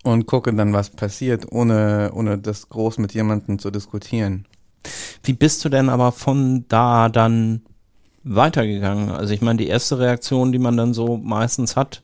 und 0.03 0.27
gucke 0.27 0.53
dann, 0.53 0.73
was 0.73 0.89
passiert, 0.91 1.51
ohne, 1.51 2.11
ohne 2.13 2.37
das 2.37 2.69
groß 2.69 2.99
mit 2.99 3.13
jemandem 3.13 3.57
zu 3.57 3.71
diskutieren. 3.71 4.45
Wie 5.23 5.33
bist 5.33 5.63
du 5.65 5.69
denn 5.69 5.89
aber 5.89 6.11
von 6.11 6.65
da 6.67 7.09
dann 7.09 7.61
weitergegangen? 8.35 9.11
Also 9.11 9.33
ich 9.33 9.41
meine, 9.41 9.57
die 9.57 9.67
erste 9.67 9.99
Reaktion, 9.99 10.51
die 10.51 10.59
man 10.59 10.77
dann 10.77 10.93
so 10.93 11.17
meistens 11.17 11.75
hat, 11.75 12.01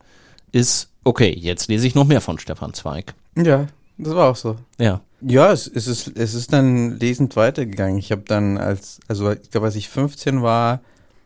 ist, 0.51 0.89
okay, 1.03 1.33
jetzt 1.37 1.67
lese 1.67 1.87
ich 1.87 1.95
noch 1.95 2.05
mehr 2.05 2.21
von 2.21 2.39
Stefan 2.39 2.73
Zweig. 2.73 3.13
Ja, 3.37 3.67
das 3.97 4.15
war 4.15 4.29
auch 4.31 4.35
so. 4.35 4.57
Ja. 4.79 5.01
Ja, 5.21 5.51
es, 5.51 5.67
es, 5.67 5.87
ist, 5.87 6.17
es 6.17 6.33
ist 6.33 6.53
dann 6.53 6.99
lesend 6.99 7.35
weitergegangen. 7.35 7.97
Ich 7.97 8.11
habe 8.11 8.23
dann 8.27 8.57
als, 8.57 8.99
also 9.07 9.31
ich 9.31 9.49
glaube, 9.49 9.67
als 9.67 9.75
ich 9.75 9.89
15 9.89 10.41
war, 10.41 10.81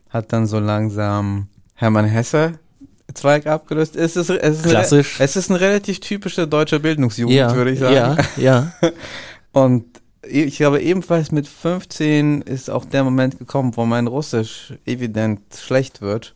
hat 0.09 0.31
dann 0.31 0.47
so 0.47 0.59
langsam 0.59 1.47
Hermann 1.75 2.05
Hesse 2.05 2.59
Zweig 3.13 3.47
abgelöst. 3.47 3.95
Es 3.95 4.15
ist, 4.15 4.29
es 4.29 4.57
ist 4.59 4.69
Klassisch. 4.69 5.15
Eine, 5.19 5.25
es 5.25 5.35
ist 5.35 5.49
eine 5.49 5.59
relativ 5.59 5.99
typische 5.99 6.47
deutsche 6.47 6.79
Bildungsjugend, 6.79 7.35
Ja, 7.35 7.55
würde 7.55 7.71
ich 7.71 7.79
sagen. 7.79 7.95
ja, 8.37 8.71
ja. 8.81 8.91
Und 9.51 9.85
ich 10.29 10.57
glaube, 10.57 10.81
ebenfalls 10.81 11.31
mit 11.31 11.47
15 11.47 12.41
ist 12.41 12.69
auch 12.69 12.85
der 12.85 13.03
Moment 13.03 13.39
gekommen, 13.39 13.75
wo 13.75 13.85
mein 13.85 14.07
Russisch 14.07 14.73
evident 14.85 15.41
schlecht 15.55 16.01
wird. 16.01 16.35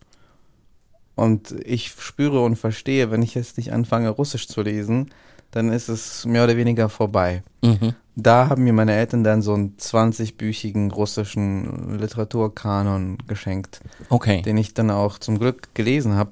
Und 1.15 1.51
ich 1.63 1.91
spüre 1.99 2.41
und 2.41 2.55
verstehe, 2.55 3.11
wenn 3.11 3.21
ich 3.21 3.35
jetzt 3.35 3.57
nicht 3.57 3.71
anfange, 3.71 4.09
Russisch 4.09 4.47
zu 4.47 4.61
lesen, 4.61 5.11
dann 5.51 5.71
ist 5.71 5.87
es 5.87 6.25
mehr 6.25 6.43
oder 6.43 6.57
weniger 6.57 6.89
vorbei. 6.89 7.43
Mhm. 7.61 7.93
Da 8.15 8.49
haben 8.49 8.63
mir 8.63 8.73
meine 8.73 8.93
Eltern 8.95 9.23
dann 9.23 9.41
so 9.41 9.53
einen 9.53 9.77
20-büchigen 9.77 10.91
russischen 10.91 11.99
Literaturkanon 11.99 13.17
geschenkt, 13.27 13.81
Okay. 14.09 14.41
den 14.41 14.57
ich 14.57 14.73
dann 14.73 14.89
auch 14.91 15.19
zum 15.19 15.39
Glück 15.39 15.69
gelesen 15.75 16.15
habe, 16.15 16.31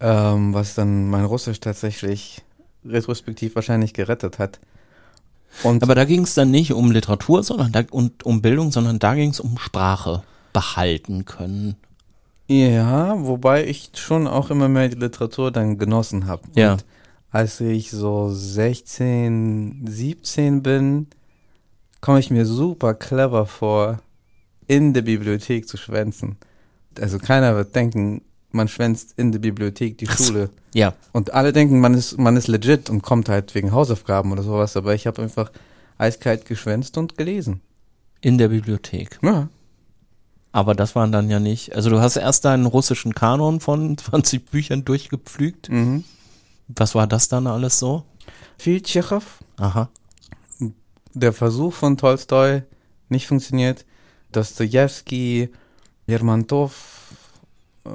ähm, 0.00 0.54
was 0.54 0.74
dann 0.74 1.10
mein 1.10 1.24
Russisch 1.24 1.60
tatsächlich 1.60 2.42
retrospektiv 2.84 3.54
wahrscheinlich 3.54 3.94
gerettet 3.94 4.38
hat. 4.38 4.60
Und 5.62 5.82
Aber 5.82 5.94
da 5.94 6.04
ging 6.04 6.22
es 6.22 6.34
dann 6.34 6.50
nicht 6.50 6.72
um 6.72 6.90
Literatur 6.90 7.42
sondern 7.42 7.72
da, 7.72 7.82
und 7.90 8.24
um 8.24 8.42
Bildung, 8.42 8.72
sondern 8.72 8.98
da 8.98 9.14
ging 9.14 9.30
es 9.30 9.40
um 9.40 9.58
Sprache 9.58 10.22
behalten 10.52 11.24
können. 11.24 11.76
Ja, 12.48 13.14
wobei 13.24 13.66
ich 13.66 13.90
schon 13.94 14.26
auch 14.26 14.50
immer 14.50 14.68
mehr 14.68 14.88
die 14.88 14.98
Literatur 14.98 15.50
dann 15.50 15.78
genossen 15.78 16.26
habe. 16.26 16.42
Ja. 16.54 16.72
Und 16.72 16.84
als 17.30 17.60
ich 17.60 17.90
so 17.90 18.30
16, 18.30 19.86
17 19.86 20.62
bin, 20.62 21.06
komme 22.00 22.18
ich 22.18 22.30
mir 22.30 22.44
super 22.44 22.94
clever 22.94 23.46
vor, 23.46 24.00
in 24.66 24.92
der 24.92 25.02
Bibliothek 25.02 25.68
zu 25.68 25.76
schwänzen. 25.76 26.36
Also 27.00 27.18
keiner 27.18 27.54
wird 27.56 27.74
denken, 27.74 28.22
man 28.54 28.68
schwänzt 28.68 29.14
in 29.16 29.32
der 29.32 29.38
Bibliothek 29.38 29.98
die 29.98 30.06
Schule. 30.06 30.50
Ja. 30.74 30.94
Und 31.12 31.32
alle 31.34 31.52
denken, 31.52 31.80
man 31.80 31.94
ist, 31.94 32.18
man 32.18 32.36
ist 32.36 32.48
legit 32.48 32.90
und 32.90 33.02
kommt 33.02 33.28
halt 33.28 33.54
wegen 33.54 33.72
Hausaufgaben 33.72 34.32
oder 34.32 34.42
sowas, 34.42 34.76
aber 34.76 34.94
ich 34.94 35.06
habe 35.06 35.22
einfach 35.22 35.50
eiskalt 35.98 36.46
geschwänzt 36.46 36.98
und 36.98 37.16
gelesen. 37.16 37.60
In 38.20 38.38
der 38.38 38.48
Bibliothek. 38.48 39.18
Ja. 39.22 39.48
Aber 40.52 40.74
das 40.74 40.94
waren 40.94 41.12
dann 41.12 41.30
ja 41.30 41.40
nicht. 41.40 41.74
Also 41.74 41.90
du 41.90 42.00
hast 42.00 42.16
erst 42.16 42.44
deinen 42.44 42.66
russischen 42.66 43.14
Kanon 43.14 43.60
von 43.60 43.96
20 43.98 44.50
Büchern 44.50 44.84
durchgepflügt. 44.84 45.70
Mhm. 45.70 46.04
Was 46.68 46.94
war 46.94 47.06
das 47.06 47.28
dann 47.28 47.46
alles 47.46 47.78
so? 47.78 48.04
Viel 48.58 48.80
Tschechow, 48.80 49.24
Aha. 49.56 49.88
der 51.14 51.32
Versuch 51.32 51.74
von 51.74 51.96
Tolstoi 51.96 52.62
nicht 53.08 53.26
funktioniert. 53.26 53.84
Dostoevsky, 54.30 55.50
Lermontov, 56.06 57.01
äh, 57.84 57.88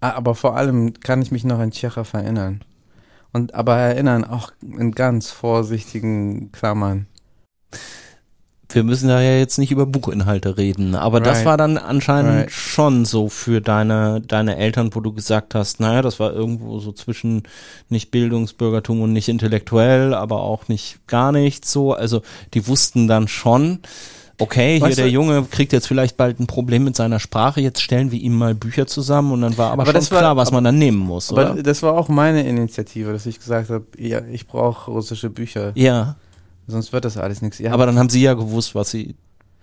ah, 0.00 0.10
aber 0.12 0.34
vor 0.34 0.56
allem 0.56 0.94
kann 1.00 1.22
ich 1.22 1.30
mich 1.30 1.44
noch 1.44 1.58
an 1.58 1.70
Tschechow 1.70 2.12
erinnern. 2.14 2.62
Und 3.32 3.54
aber 3.54 3.76
erinnern 3.76 4.24
auch 4.24 4.52
in 4.62 4.92
ganz 4.92 5.30
vorsichtigen 5.30 6.50
Klammern. 6.52 7.06
Wir 8.70 8.84
müssen 8.84 9.08
da 9.08 9.22
ja 9.22 9.38
jetzt 9.38 9.58
nicht 9.58 9.70
über 9.70 9.86
Buchinhalte 9.86 10.58
reden, 10.58 10.94
aber 10.94 11.20
das 11.20 11.38
Right. 11.38 11.46
war 11.46 11.56
dann 11.56 11.78
anscheinend 11.78 12.42
Right. 12.42 12.50
schon 12.50 13.06
so 13.06 13.30
für 13.30 13.62
deine, 13.62 14.20
deine 14.20 14.56
Eltern, 14.58 14.94
wo 14.94 15.00
du 15.00 15.14
gesagt 15.14 15.54
hast, 15.54 15.80
naja, 15.80 16.02
das 16.02 16.20
war 16.20 16.34
irgendwo 16.34 16.78
so 16.78 16.92
zwischen 16.92 17.44
nicht 17.88 18.10
Bildungsbürgertum 18.10 19.00
und 19.00 19.14
nicht 19.14 19.30
intellektuell, 19.30 20.12
aber 20.12 20.42
auch 20.42 20.68
nicht 20.68 21.06
gar 21.06 21.32
nichts 21.32 21.72
so. 21.72 21.94
Also 21.94 22.20
die 22.52 22.66
wussten 22.66 23.08
dann 23.08 23.26
schon, 23.26 23.80
okay, 24.38 24.78
hier 24.78 24.82
Weißt 24.86 24.98
der 24.98 25.06
du- 25.06 25.12
Junge 25.12 25.42
kriegt 25.50 25.72
jetzt 25.72 25.86
vielleicht 25.88 26.16
bald 26.16 26.38
ein 26.40 26.46
Problem 26.46 26.84
mit 26.84 26.96
seiner 26.96 27.18
Sprache, 27.20 27.60
jetzt 27.60 27.80
stellen 27.82 28.10
wir 28.12 28.20
ihm 28.20 28.36
mal 28.36 28.54
Bücher 28.54 28.86
zusammen 28.86 29.32
und 29.32 29.40
dann 29.42 29.56
war 29.58 29.72
aber, 29.72 29.82
Aber 29.82 29.86
schon 29.92 29.94
das 29.94 30.10
war- 30.10 30.18
klar, 30.20 30.36
was 30.36 30.50
man 30.52 30.64
dann 30.64 30.78
nehmen 30.78 30.98
muss, 30.98 31.32
Aber 31.32 31.52
oder? 31.52 31.62
das 31.62 31.82
war 31.82 31.94
auch 31.94 32.08
meine 32.08 32.46
Initiative, 32.46 33.12
dass 33.12 33.26
ich 33.26 33.38
gesagt 33.38 33.70
habe, 33.70 33.84
ja, 33.98 34.20
ich 34.30 34.46
brauche 34.46 34.90
russische 34.90 35.30
Bücher, 35.30 35.72
Ja, 35.74 36.16
sonst 36.66 36.92
wird 36.92 37.04
das 37.04 37.16
alles 37.16 37.42
nichts. 37.42 37.58
Ja, 37.58 37.72
aber 37.72 37.86
dann 37.86 37.98
haben 37.98 38.08
sie 38.10 38.22
ja 38.22 38.34
gewusst, 38.34 38.74
was 38.74 38.90
sie 38.90 39.14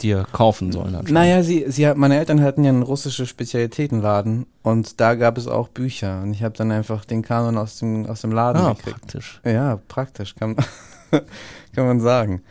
dir 0.01 0.25
kaufen 0.33 0.73
sollen. 0.73 0.97
Naja, 1.07 1.41
sie, 1.41 1.63
sie 1.69 1.87
hat, 1.87 1.95
meine 1.95 2.17
Eltern 2.19 2.41
hatten 2.41 2.65
ja 2.65 2.69
einen 2.69 2.83
russischen 2.83 3.25
Spezialitätenladen 3.27 4.45
und 4.61 4.99
da 4.99 5.15
gab 5.15 5.37
es 5.37 5.47
auch 5.47 5.69
Bücher 5.69 6.21
und 6.21 6.33
ich 6.33 6.43
habe 6.43 6.57
dann 6.57 6.69
einfach 6.71 7.05
den 7.05 7.21
Kanon 7.21 7.57
aus 7.57 7.79
dem, 7.79 8.05
aus 8.05 8.19
dem 8.21 8.31
Laden 8.33 8.61
Ah, 8.61 8.73
gekriegt. 8.73 8.97
praktisch. 8.99 9.39
Ja, 9.45 9.79
praktisch, 9.87 10.35
kann, 10.35 10.57
kann 11.11 11.85
man 11.85 12.01
sagen. 12.01 12.41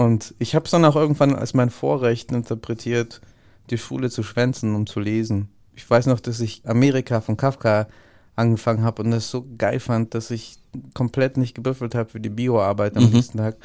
Und 0.00 0.34
ich 0.38 0.54
habe 0.54 0.64
es 0.64 0.70
dann 0.70 0.86
auch 0.86 0.96
irgendwann 0.96 1.34
als 1.34 1.52
mein 1.52 1.68
Vorrecht 1.68 2.32
interpretiert, 2.32 3.20
die 3.68 3.76
Schule 3.76 4.08
zu 4.08 4.22
schwänzen, 4.22 4.74
um 4.74 4.86
zu 4.86 4.98
lesen. 4.98 5.50
Ich 5.74 5.88
weiß 5.88 6.06
noch, 6.06 6.20
dass 6.20 6.40
ich 6.40 6.62
Amerika 6.64 7.20
von 7.20 7.36
Kafka 7.36 7.86
angefangen 8.34 8.82
habe 8.82 9.02
und 9.02 9.10
das 9.10 9.30
so 9.30 9.46
geil 9.58 9.78
fand, 9.78 10.14
dass 10.14 10.30
ich 10.30 10.56
komplett 10.94 11.36
nicht 11.36 11.54
gebüffelt 11.54 11.94
habe 11.94 12.08
für 12.08 12.18
die 12.18 12.30
Bioarbeit 12.30 12.96
am 12.96 13.04
Mhm. 13.04 13.10
nächsten 13.10 13.36
Tag. 13.36 13.56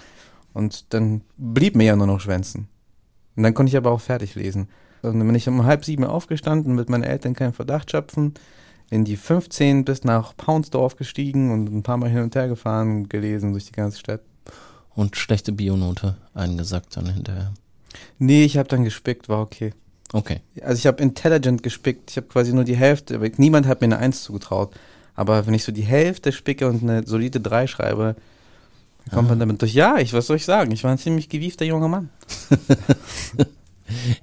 Und 0.54 0.93
dann 0.93 1.21
blieb 1.38 1.78
mir 1.78 1.86
ja 1.86 1.95
nur 1.95 2.08
noch 2.08 2.19
schwänzen. 2.19 2.67
Und 3.38 3.43
dann 3.43 3.54
konnte 3.54 3.69
ich 3.69 3.78
aber 3.78 3.91
auch 3.91 4.02
fertig 4.02 4.36
lesen. 4.36 4.67
Und 5.04 5.17
dann 5.19 5.28
bin 5.28 5.36
ich 5.36 5.48
um 5.48 5.63
halb 5.63 5.86
sieben 5.86 6.04
aufgestanden, 6.04 6.76
mit 6.76 6.89
meinen 6.89 7.04
Eltern 7.04 7.34
keinen 7.34 7.54
Verdacht 7.54 7.91
schöpfen, 7.91 8.34
in 8.89 9.06
die 9.06 9.15
15 9.15 9.86
bis 9.86 10.04
nach 10.04 10.36
Paunsdorf 10.36 10.98
gestiegen 10.98 11.52
und 11.54 11.71
ein 11.71 11.84
paar 11.84 11.95
Mal 11.95 12.10
hin 12.10 12.24
und 12.24 12.36
her 12.36 12.50
gefahren 12.50 12.93
und 12.98 13.10
gelesen 13.10 13.54
durch 13.54 13.67
die 13.67 13.71
ganze 13.71 14.00
Stadt. 14.00 14.21
Und 14.96 15.18
schlechte 15.18 15.52
Bionote 15.52 16.16
eingesackt 16.34 16.96
dann 16.98 17.08
hinterher. 17.14 17.52
Nee, 18.18 18.44
ich 18.46 18.58
habe 18.58 18.70
dann 18.70 18.84
gespickt, 18.84 19.28
war 19.30 19.42
okay. 19.42 19.74
Okay. 20.14 20.40
Also 20.62 20.80
ich 20.80 20.88
habe 20.88 21.02
intelligent 21.04 21.64
gespickt, 21.64 22.12
ich 22.12 22.18
habe 22.18 22.28
quasi 22.28 22.54
nur 22.54 22.64
die 22.64 22.76
Hälfte, 22.78 23.20
niemand 23.38 23.68
hat 23.68 23.82
mir 23.82 23.86
eine 23.86 23.98
Eins 23.98 24.24
zugetraut. 24.24 24.74
Aber 25.16 25.46
wenn 25.48 25.54
ich 25.54 25.64
so 25.64 25.72
die 25.72 25.82
Hälfte 25.84 26.32
spicke 26.32 26.68
und 26.68 26.84
eine 26.84 27.06
solide 27.06 27.40
Drei 27.40 27.68
schreibe, 27.68 28.16
kommt 29.12 29.30
man 29.30 29.40
damit 29.40 29.62
durch. 29.62 29.74
Ja, 29.74 29.98
ich, 29.98 30.14
was 30.14 30.28
soll 30.28 30.38
ich 30.38 30.46
sagen? 30.46 30.72
Ich 30.72 30.84
war 30.84 30.92
ein 30.92 30.98
ziemlich 30.98 31.30
gewiefter 31.30 31.64
junger 31.66 31.88
Mann. 31.88 32.10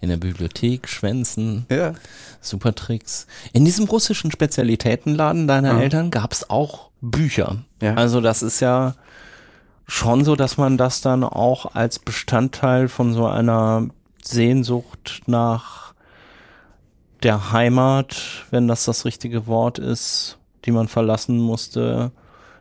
In 0.00 0.08
der 0.08 0.16
Bibliothek, 0.16 0.88
Schwänzen, 0.88 1.66
Ja. 1.70 1.94
super 2.40 2.74
Tricks. 2.74 3.26
In 3.52 3.64
diesem 3.64 3.84
russischen 3.86 4.32
Spezialitätenladen 4.32 5.46
deiner 5.46 5.74
Ja. 5.74 5.80
Eltern 5.80 6.10
gab 6.10 6.32
es 6.32 6.50
auch 6.50 6.90
Bücher. 7.00 7.58
Ja. 7.80 7.94
Also 7.94 8.20
das 8.20 8.42
ist 8.42 8.60
ja 8.60 8.96
schon 9.86 10.24
so, 10.24 10.36
dass 10.36 10.56
man 10.56 10.76
das 10.78 11.00
dann 11.00 11.24
auch 11.24 11.74
als 11.74 11.98
Bestandteil 11.98 12.88
von 12.88 13.12
so 13.12 13.26
einer 13.26 13.88
Sehnsucht 14.22 15.22
nach 15.26 15.94
der 17.22 17.52
Heimat, 17.52 18.46
wenn 18.50 18.68
das 18.68 18.84
das 18.84 19.04
richtige 19.04 19.46
Wort 19.46 19.78
ist, 19.78 20.38
die 20.64 20.72
man 20.72 20.88
verlassen 20.88 21.38
musste, 21.38 22.12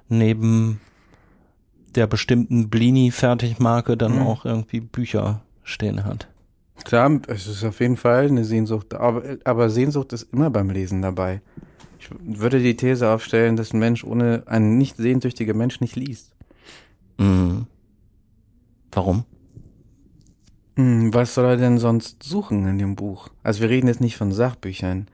neben 0.10 0.80
der 1.96 2.08
bestimmten 2.08 2.70
Blini-Fertigmarke 2.70 3.98
dann 3.98 4.18
Mhm. 4.18 4.22
auch 4.28 4.46
irgendwie 4.46 4.80
Bücher 4.80 5.42
stehen 5.64 6.06
hat. 6.06 6.28
Klar, 6.84 7.20
es 7.28 7.48
ist 7.48 7.64
auf 7.64 7.80
jeden 7.80 7.98
Fall 7.98 8.28
eine 8.28 8.44
Sehnsucht, 8.44 8.94
aber, 8.94 9.24
aber 9.44 9.70
Sehnsucht 9.70 10.14
ist 10.14 10.32
immer 10.34 10.50
beim 10.50 10.70
Lesen 10.70 11.02
dabei. 11.02 11.42
Ich 12.00 12.10
würde 12.20 12.60
die 12.60 12.76
These 12.76 13.08
aufstellen, 13.10 13.56
dass 13.56 13.74
ein 13.74 13.80
Mensch 13.80 14.04
ohne, 14.04 14.44
ein 14.48 14.78
nicht 14.78 14.98
sehnsüchtiger 14.98 15.54
Mensch 15.54 15.80
nicht 15.82 15.96
liest. 15.96 16.31
Mhm. 17.22 17.68
Warum? 18.92 19.26
Hm, 20.76 21.14
was 21.14 21.36
soll 21.36 21.46
er 21.46 21.58
denn 21.58 21.78
sonst 21.78 22.24
suchen 22.24 22.66
in 22.66 22.80
dem 22.80 22.96
Buch? 22.96 23.30
Also 23.44 23.62
wir 23.62 23.70
reden 23.70 23.88
jetzt 23.88 24.02
nicht 24.02 24.18
von 24.18 24.32
Sachbüchern, 24.32 25.08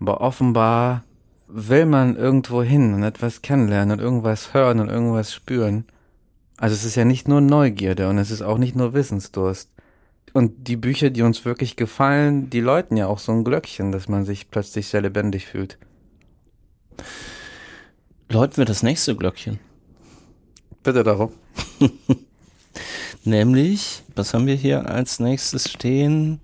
aber 0.00 0.20
offenbar 0.20 1.04
will 1.46 1.86
man 1.86 2.16
irgendwo 2.16 2.62
hin 2.62 2.92
und 2.92 3.04
etwas 3.04 3.40
kennenlernen 3.40 3.98
und 3.98 4.04
irgendwas 4.04 4.52
hören 4.52 4.80
und 4.80 4.88
irgendwas 4.88 5.32
spüren. 5.32 5.84
Also 6.56 6.74
es 6.74 6.84
ist 6.84 6.96
ja 6.96 7.04
nicht 7.04 7.28
nur 7.28 7.40
Neugierde 7.40 8.08
und 8.08 8.18
es 8.18 8.32
ist 8.32 8.42
auch 8.42 8.58
nicht 8.58 8.74
nur 8.74 8.92
Wissensdurst. 8.92 9.70
Und 10.32 10.66
die 10.66 10.76
Bücher, 10.76 11.10
die 11.10 11.22
uns 11.22 11.44
wirklich 11.44 11.76
gefallen, 11.76 12.50
die 12.50 12.60
läuten 12.60 12.96
ja 12.96 13.06
auch 13.06 13.20
so 13.20 13.30
ein 13.30 13.44
Glöckchen, 13.44 13.92
dass 13.92 14.08
man 14.08 14.24
sich 14.24 14.50
plötzlich 14.50 14.88
sehr 14.88 15.02
lebendig 15.02 15.46
fühlt. 15.46 15.78
Läuten 18.28 18.56
wir 18.56 18.64
das 18.64 18.82
nächste 18.82 19.14
Glöckchen. 19.14 19.60
Bitte 20.84 21.02
darum. 21.02 21.30
Nämlich, 23.24 24.02
was 24.14 24.34
haben 24.34 24.46
wir 24.46 24.54
hier 24.54 24.88
als 24.88 25.18
nächstes 25.18 25.70
stehen? 25.70 26.40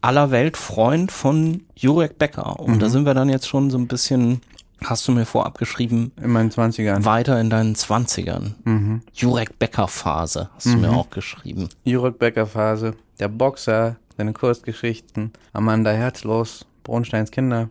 Aller 0.00 0.30
Welt 0.30 0.56
Freund 0.56 1.12
von 1.12 1.62
Jurek 1.74 2.18
Becker. 2.18 2.58
Und 2.60 2.80
da 2.80 2.88
sind 2.88 3.04
wir 3.06 3.14
dann 3.14 3.28
jetzt 3.28 3.48
schon 3.48 3.70
so 3.70 3.78
ein 3.78 3.86
bisschen, 3.88 4.40
hast 4.84 5.06
du 5.08 5.12
mir 5.12 5.26
vorab 5.26 5.58
geschrieben, 5.58 6.12
In 6.22 6.30
meinen 6.30 6.50
20ern. 6.50 7.04
weiter 7.04 7.40
in 7.40 7.50
deinen 7.50 7.74
Zwanzigern. 7.74 8.54
Mhm. 8.64 9.02
Jurek 9.14 9.58
Becker 9.58 9.88
Phase, 9.88 10.48
hast 10.54 10.66
du 10.66 10.76
mir 10.76 10.90
auch 10.90 11.10
geschrieben. 11.10 11.68
Jurek 11.84 12.18
Becker 12.18 12.46
Phase, 12.46 12.94
der 13.18 13.28
Boxer, 13.28 13.96
seine 14.16 14.32
Kurzgeschichten, 14.32 15.32
Amanda 15.52 15.90
Herzlos, 15.90 16.64
Bronsteins 16.84 17.30
Kinder. 17.30 17.68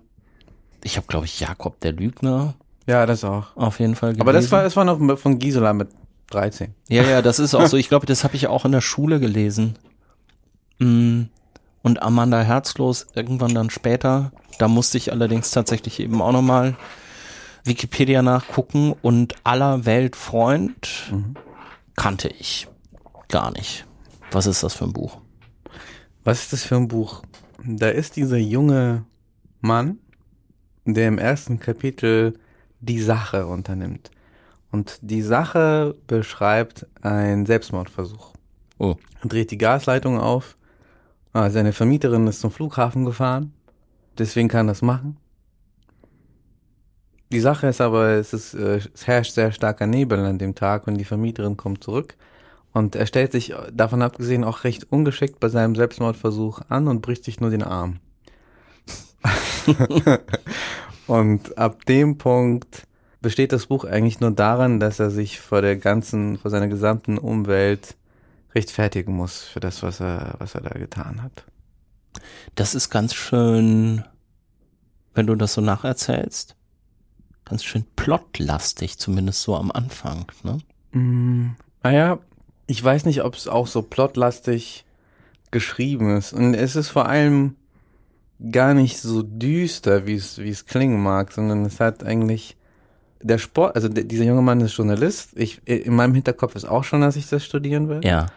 Ich 0.83 0.97
habe, 0.97 1.07
glaube 1.07 1.25
ich, 1.25 1.39
Jakob 1.39 1.79
der 1.79 1.93
Lügner 1.93 2.53
Ja, 2.87 3.05
das 3.05 3.23
auch. 3.23 3.55
auf 3.55 3.79
jeden 3.79 3.95
Fall 3.95 4.09
gelesen. 4.09 4.21
Aber 4.21 4.33
das 4.33 4.51
war, 4.51 4.63
das 4.63 4.75
war 4.75 4.85
noch 4.85 5.17
von 5.17 5.39
Gisela 5.39 5.73
mit 5.73 5.89
13. 6.31 6.73
Ja, 6.89 7.03
ja, 7.03 7.21
das 7.21 7.39
ist 7.39 7.55
auch 7.55 7.67
so. 7.67 7.77
Ich 7.77 7.89
glaube, 7.89 8.05
das 8.05 8.23
habe 8.23 8.35
ich 8.35 8.47
auch 8.47 8.65
in 8.65 8.71
der 8.71 8.81
Schule 8.81 9.19
gelesen. 9.19 9.77
Mm, 10.79 11.23
Und 11.81 12.01
Amanda 12.01 12.41
Herzlos 12.41 13.07
irgendwann 13.15 13.53
dann 13.53 13.69
später. 13.69 14.31
Da 14.57 14.67
musste 14.67 14.97
ich 14.97 15.11
allerdings 15.11 15.51
tatsächlich 15.51 15.99
eben 15.99 16.21
auch 16.21 16.31
nochmal 16.31 16.75
Wikipedia 17.63 18.21
nachgucken 18.21 18.93
und 19.01 19.35
aller 19.43 19.85
Welt 19.85 20.15
Freund 20.15 21.11
kannte 21.95 22.27
ich 22.29 22.67
gar 23.29 23.51
nicht. 23.51 23.85
Was 24.31 24.45
ist 24.47 24.63
das 24.63 24.73
für 24.75 24.85
ein 24.85 24.93
Buch? 24.93 25.19
Was 26.23 26.41
ist 26.43 26.53
das 26.53 26.63
für 26.63 26.75
ein 26.75 26.87
Buch? 26.87 27.23
Da 27.63 27.89
ist 27.89 28.15
dieser 28.15 28.37
junge 28.37 29.05
Mann, 29.61 29.97
der 30.85 31.07
im 31.07 31.17
ersten 31.17 31.59
Kapitel 31.59 32.37
die 32.79 33.01
Sache 33.01 33.47
unternimmt. 33.47 34.11
Und 34.71 34.99
die 35.01 35.21
Sache 35.21 35.95
beschreibt 36.07 36.85
einen 37.01 37.45
Selbstmordversuch. 37.45 38.33
Oh. 38.77 38.95
Er 39.21 39.29
dreht 39.29 39.51
die 39.51 39.57
Gasleitung 39.57 40.19
auf. 40.19 40.57
Ah, 41.33 41.49
seine 41.49 41.73
Vermieterin 41.73 42.27
ist 42.27 42.41
zum 42.41 42.51
Flughafen 42.51 43.05
gefahren. 43.05 43.53
Deswegen 44.17 44.47
kann 44.47 44.67
er 44.67 44.71
das 44.71 44.81
machen. 44.81 45.17
Die 47.31 47.39
Sache 47.39 47.67
ist 47.67 47.81
aber, 47.81 48.09
es, 48.11 48.33
ist, 48.33 48.53
äh, 48.53 48.79
es 48.93 49.07
herrscht 49.07 49.33
sehr 49.33 49.51
starker 49.51 49.87
Nebel 49.87 50.19
an 50.19 50.37
dem 50.37 50.55
Tag 50.55 50.87
und 50.87 50.95
die 50.95 51.05
Vermieterin 51.05 51.57
kommt 51.57 51.83
zurück. 51.83 52.15
Und 52.71 52.95
er 52.95 53.05
stellt 53.05 53.31
sich 53.31 53.53
davon 53.73 54.01
abgesehen 54.01 54.43
auch 54.43 54.63
recht 54.65 54.91
ungeschickt 54.91 55.39
bei 55.39 55.49
seinem 55.49 55.75
Selbstmordversuch 55.75 56.61
an 56.67 56.87
und 56.87 57.01
bricht 57.01 57.23
sich 57.23 57.39
nur 57.39 57.49
den 57.49 57.63
Arm. 57.63 57.99
und 61.07 61.57
ab 61.57 61.85
dem 61.85 62.17
Punkt 62.17 62.83
besteht 63.21 63.51
das 63.51 63.67
Buch 63.67 63.85
eigentlich 63.85 64.19
nur 64.19 64.31
daran, 64.31 64.79
dass 64.79 64.99
er 64.99 65.09
sich 65.09 65.39
vor 65.39 65.61
der 65.61 65.77
ganzen, 65.77 66.37
vor 66.37 66.51
seiner 66.51 66.67
gesamten 66.67 67.17
Umwelt 67.17 67.95
rechtfertigen 68.53 69.15
muss 69.15 69.43
für 69.43 69.59
das, 69.59 69.83
was 69.83 69.99
er, 69.99 70.35
was 70.39 70.55
er 70.55 70.61
da 70.61 70.77
getan 70.77 71.21
hat. 71.23 71.45
Das 72.55 72.75
ist 72.75 72.89
ganz 72.89 73.13
schön, 73.13 74.03
wenn 75.13 75.27
du 75.27 75.35
das 75.35 75.53
so 75.53 75.61
nacherzählst, 75.61 76.55
ganz 77.43 77.63
schön 77.63 77.85
plotlastig, 77.95 78.97
zumindest 78.97 79.41
so 79.41 79.55
am 79.55 79.71
Anfang, 79.71 80.25
ne? 80.43 80.59
Mm, 80.91 81.55
naja, 81.83 82.19
ich 82.67 82.83
weiß 82.83 83.05
nicht, 83.05 83.23
ob 83.23 83.35
es 83.35 83.47
auch 83.47 83.67
so 83.67 83.81
plotlastig 83.81 84.85
geschrieben 85.51 86.15
ist. 86.17 86.33
Und 86.33 86.53
es 86.53 86.75
ist 86.75 86.89
vor 86.89 87.07
allem 87.07 87.55
gar 88.51 88.73
nicht 88.73 88.99
so 88.99 89.23
düster, 89.23 90.05
wie 90.07 90.15
es, 90.15 90.37
wie 90.37 90.49
es 90.49 90.65
klingen 90.65 91.01
mag, 91.01 91.31
sondern 91.31 91.65
es 91.65 91.79
hat 91.79 92.03
eigentlich 92.03 92.57
der 93.21 93.37
Sport, 93.37 93.75
also 93.75 93.87
dieser 93.87 94.25
junge 94.25 94.41
Mann 94.41 94.61
ist 94.61 94.75
Journalist. 94.77 95.31
Ich, 95.35 95.61
in 95.65 95.95
meinem 95.95 96.13
Hinterkopf 96.13 96.55
ist 96.55 96.65
auch 96.65 96.83
schon, 96.83 97.01
dass 97.01 97.15
ich 97.15 97.27
das 97.27 97.43
studieren 97.43 97.89
will. 97.89 98.01
Ja. 98.03 98.27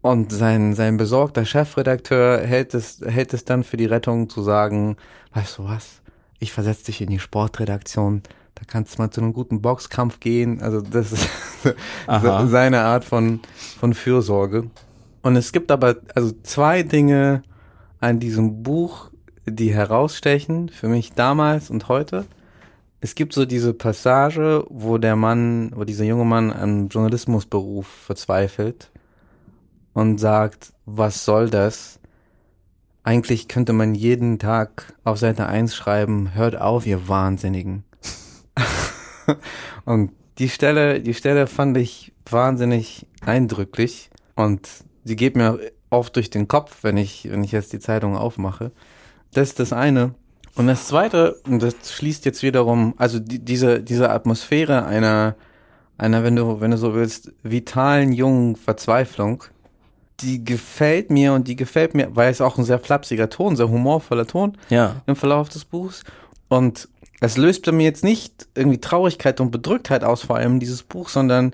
Und 0.00 0.32
sein, 0.32 0.74
sein 0.74 0.96
besorgter 0.96 1.44
Chefredakteur 1.44 2.40
hält 2.40 2.74
es, 2.74 3.00
hält 3.04 3.34
es 3.34 3.44
dann 3.44 3.64
für 3.64 3.76
die 3.76 3.86
Rettung 3.86 4.28
zu 4.28 4.42
sagen, 4.42 4.96
weißt 5.32 5.58
du 5.58 5.64
was, 5.64 6.02
ich 6.38 6.52
versetze 6.52 6.86
dich 6.86 7.00
in 7.00 7.10
die 7.10 7.18
Sportredaktion, 7.18 8.22
da 8.54 8.62
kannst 8.66 8.94
du 8.94 9.02
mal 9.02 9.10
zu 9.10 9.20
einem 9.20 9.32
guten 9.32 9.60
Boxkampf 9.60 10.20
gehen. 10.20 10.62
Also 10.62 10.80
das 10.80 11.12
ist 11.12 11.28
Aha. 12.06 12.46
seine 12.46 12.82
Art 12.82 13.04
von, 13.04 13.40
von 13.80 13.94
Fürsorge. 13.94 14.70
Und 15.22 15.36
es 15.36 15.52
gibt 15.52 15.70
aber 15.70 15.96
also 16.14 16.32
zwei 16.42 16.82
Dinge 16.82 17.42
an 18.00 18.20
diesem 18.20 18.62
Buch, 18.62 19.10
die 19.46 19.72
herausstechen, 19.72 20.68
für 20.68 20.88
mich 20.88 21.12
damals 21.12 21.70
und 21.70 21.88
heute. 21.88 22.24
Es 23.00 23.14
gibt 23.14 23.34
so 23.34 23.44
diese 23.44 23.74
Passage, 23.74 24.64
wo 24.70 24.98
der 24.98 25.16
Mann, 25.16 25.72
wo 25.74 25.84
dieser 25.84 26.04
junge 26.04 26.24
Mann 26.24 26.52
am 26.52 26.88
Journalismusberuf 26.88 27.86
verzweifelt 27.86 28.90
und 29.92 30.18
sagt, 30.18 30.72
was 30.86 31.24
soll 31.24 31.50
das? 31.50 32.00
Eigentlich 33.02 33.48
könnte 33.48 33.74
man 33.74 33.94
jeden 33.94 34.38
Tag 34.38 34.94
auf 35.04 35.18
Seite 35.18 35.46
1 35.46 35.74
schreiben, 35.74 36.34
hört 36.34 36.56
auf, 36.56 36.86
ihr 36.86 37.06
Wahnsinnigen. 37.08 37.84
und 39.84 40.12
die 40.38 40.48
Stelle, 40.48 41.00
die 41.00 41.14
Stelle 41.14 41.46
fand 41.46 41.76
ich 41.76 42.12
wahnsinnig 42.28 43.06
eindrücklich 43.20 44.10
und 44.34 44.68
sie 45.04 45.16
geht 45.16 45.36
mir 45.36 45.60
oft 45.90 46.16
durch 46.16 46.30
den 46.30 46.48
Kopf, 46.48 46.78
wenn 46.82 46.96
ich, 46.96 47.30
wenn 47.30 47.44
ich 47.44 47.52
jetzt 47.52 47.72
die 47.72 47.78
Zeitung 47.78 48.16
aufmache. 48.16 48.72
Das 49.34 49.48
ist 49.50 49.60
das 49.60 49.72
eine. 49.72 50.14
Und 50.56 50.68
das 50.68 50.86
zweite, 50.86 51.36
und 51.46 51.62
das 51.62 51.74
schließt 51.92 52.24
jetzt 52.24 52.42
wiederum, 52.42 52.94
also 52.96 53.18
die, 53.18 53.40
diese, 53.40 53.82
diese 53.82 54.10
Atmosphäre 54.10 54.84
einer, 54.86 55.34
einer, 55.98 56.22
wenn 56.22 56.36
du, 56.36 56.60
wenn 56.60 56.70
du 56.70 56.78
so 56.78 56.94
willst, 56.94 57.32
vitalen, 57.42 58.12
jungen 58.12 58.56
Verzweiflung, 58.56 59.44
die 60.20 60.44
gefällt 60.44 61.10
mir 61.10 61.32
und 61.32 61.48
die 61.48 61.56
gefällt 61.56 61.94
mir, 61.94 62.14
weil 62.14 62.30
es 62.30 62.40
auch 62.40 62.56
ein 62.56 62.64
sehr 62.64 62.78
flapsiger 62.78 63.28
Ton, 63.30 63.56
sehr 63.56 63.68
humorvoller 63.68 64.26
Ton 64.26 64.56
Ja. 64.70 65.02
im 65.06 65.16
Verlauf 65.16 65.48
des 65.48 65.64
Buchs. 65.64 66.04
Und 66.48 66.88
es 67.20 67.36
löst 67.36 67.64
bei 67.64 67.72
mir 67.72 67.84
jetzt 67.84 68.04
nicht 68.04 68.46
irgendwie 68.54 68.80
Traurigkeit 68.80 69.40
und 69.40 69.50
Bedrücktheit 69.50 70.04
aus, 70.04 70.22
vor 70.22 70.36
allem 70.36 70.60
dieses 70.60 70.84
Buch, 70.84 71.08
sondern 71.08 71.52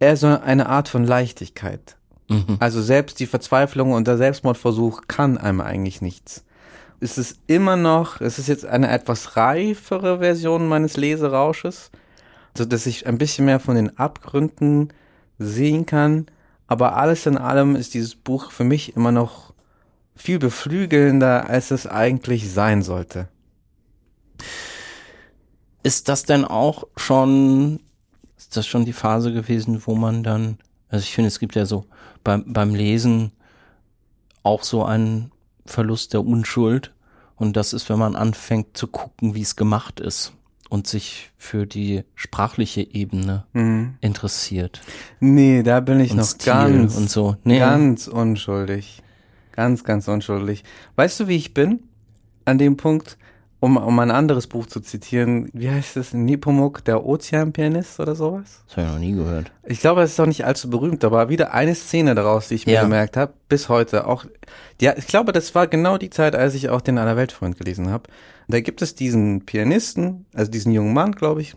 eher 0.00 0.16
so 0.16 0.26
eine 0.26 0.68
Art 0.68 0.88
von 0.88 1.04
Leichtigkeit. 1.04 1.96
Mhm. 2.28 2.56
Also 2.58 2.82
selbst 2.82 3.20
die 3.20 3.26
Verzweiflung 3.26 3.92
und 3.92 4.08
der 4.08 4.16
Selbstmordversuch 4.16 5.02
kann 5.06 5.38
einem 5.38 5.60
eigentlich 5.60 6.00
nichts. 6.02 6.44
Es 7.02 7.16
ist 7.16 7.40
immer 7.46 7.76
noch, 7.76 8.20
es 8.20 8.38
ist 8.38 8.48
jetzt 8.48 8.66
eine 8.66 8.90
etwas 8.90 9.36
reifere 9.36 10.18
Version 10.18 10.68
meines 10.68 10.98
Leserausches, 10.98 11.90
so 12.56 12.66
dass 12.66 12.84
ich 12.84 13.06
ein 13.06 13.16
bisschen 13.16 13.46
mehr 13.46 13.58
von 13.58 13.74
den 13.74 13.96
Abgründen 13.98 14.92
sehen 15.38 15.86
kann. 15.86 16.26
Aber 16.66 16.96
alles 16.96 17.24
in 17.24 17.38
allem 17.38 17.74
ist 17.74 17.94
dieses 17.94 18.14
Buch 18.14 18.52
für 18.52 18.64
mich 18.64 18.96
immer 18.96 19.12
noch 19.12 19.54
viel 20.14 20.38
beflügelnder, 20.38 21.48
als 21.48 21.70
es 21.70 21.86
eigentlich 21.86 22.52
sein 22.52 22.82
sollte. 22.82 23.28
Ist 25.82 26.10
das 26.10 26.24
denn 26.24 26.44
auch 26.44 26.84
schon, 26.96 27.80
ist 28.36 28.58
das 28.58 28.66
schon 28.66 28.84
die 28.84 28.92
Phase 28.92 29.32
gewesen, 29.32 29.82
wo 29.86 29.94
man 29.94 30.22
dann, 30.22 30.58
also 30.90 31.02
ich 31.02 31.14
finde, 31.14 31.28
es 31.28 31.38
gibt 31.38 31.54
ja 31.54 31.64
so 31.64 31.86
beim, 32.22 32.52
beim 32.52 32.74
Lesen 32.74 33.32
auch 34.42 34.62
so 34.62 34.84
einen 34.84 35.32
Verlust 35.70 36.12
der 36.12 36.24
Unschuld. 36.24 36.92
Und 37.36 37.56
das 37.56 37.72
ist, 37.72 37.88
wenn 37.88 37.98
man 37.98 38.16
anfängt 38.16 38.76
zu 38.76 38.86
gucken, 38.86 39.34
wie 39.34 39.40
es 39.40 39.56
gemacht 39.56 39.98
ist 39.98 40.34
und 40.68 40.86
sich 40.86 41.30
für 41.38 41.66
die 41.66 42.04
sprachliche 42.14 42.82
Ebene 42.82 43.44
interessiert. 44.00 44.82
Nee, 45.20 45.62
da 45.62 45.80
bin 45.80 46.00
ich 46.00 46.10
Und 46.12 46.18
noch 46.18 46.24
Stil 46.26 46.52
ganz, 46.52 46.96
und 46.96 47.10
so. 47.10 47.36
Nee. 47.44 47.58
ganz 47.58 48.08
unschuldig. 48.08 49.02
Ganz, 49.52 49.84
ganz 49.84 50.06
unschuldig. 50.06 50.64
Weißt 50.96 51.18
du, 51.20 51.28
wie 51.28 51.36
ich 51.36 51.54
bin? 51.54 51.80
An 52.44 52.58
dem 52.58 52.76
Punkt, 52.76 53.18
um, 53.60 53.76
um 53.76 53.98
ein 53.98 54.10
anderes 54.10 54.46
Buch 54.46 54.66
zu 54.66 54.80
zitieren, 54.80 55.50
wie 55.52 55.70
heißt 55.70 55.96
es? 55.98 56.14
Nepomuk, 56.14 56.84
der 56.84 57.04
Ozeanpianist 57.04 58.00
oder 58.00 58.14
sowas? 58.14 58.62
Das 58.66 58.78
habe 58.78 58.86
ich 58.86 58.92
noch 58.94 58.98
nie 59.00 59.12
gehört. 59.12 59.52
Ich 59.64 59.80
glaube, 59.80 60.02
es 60.02 60.12
ist 60.12 60.20
auch 60.20 60.26
nicht 60.26 60.44
allzu 60.46 60.70
berühmt, 60.70 61.04
aber 61.04 61.28
wieder 61.28 61.52
eine 61.52 61.74
Szene 61.74 62.14
daraus, 62.14 62.48
die 62.48 62.54
ich 62.54 62.66
mir 62.66 62.72
Ja. 62.74 62.82
gemerkt 62.82 63.16
habe, 63.16 63.34
bis 63.48 63.68
heute 63.68 64.06
auch. 64.06 64.24
Ja, 64.80 64.94
ich 64.96 65.06
glaube, 65.06 65.32
das 65.32 65.54
war 65.54 65.66
genau 65.66 65.98
die 65.98 66.10
Zeit, 66.10 66.34
als 66.34 66.54
ich 66.54 66.70
auch 66.70 66.80
den 66.80 66.98
Allerweltfreund 66.98 67.58
gelesen 67.58 67.90
habe. 67.90 68.04
Da 68.48 68.60
gibt 68.60 68.82
es 68.82 68.94
diesen 68.94 69.44
Pianisten, 69.44 70.26
also 70.34 70.50
diesen 70.50 70.72
jungen 70.72 70.94
Mann, 70.94 71.12
glaube 71.12 71.42
ich, 71.42 71.54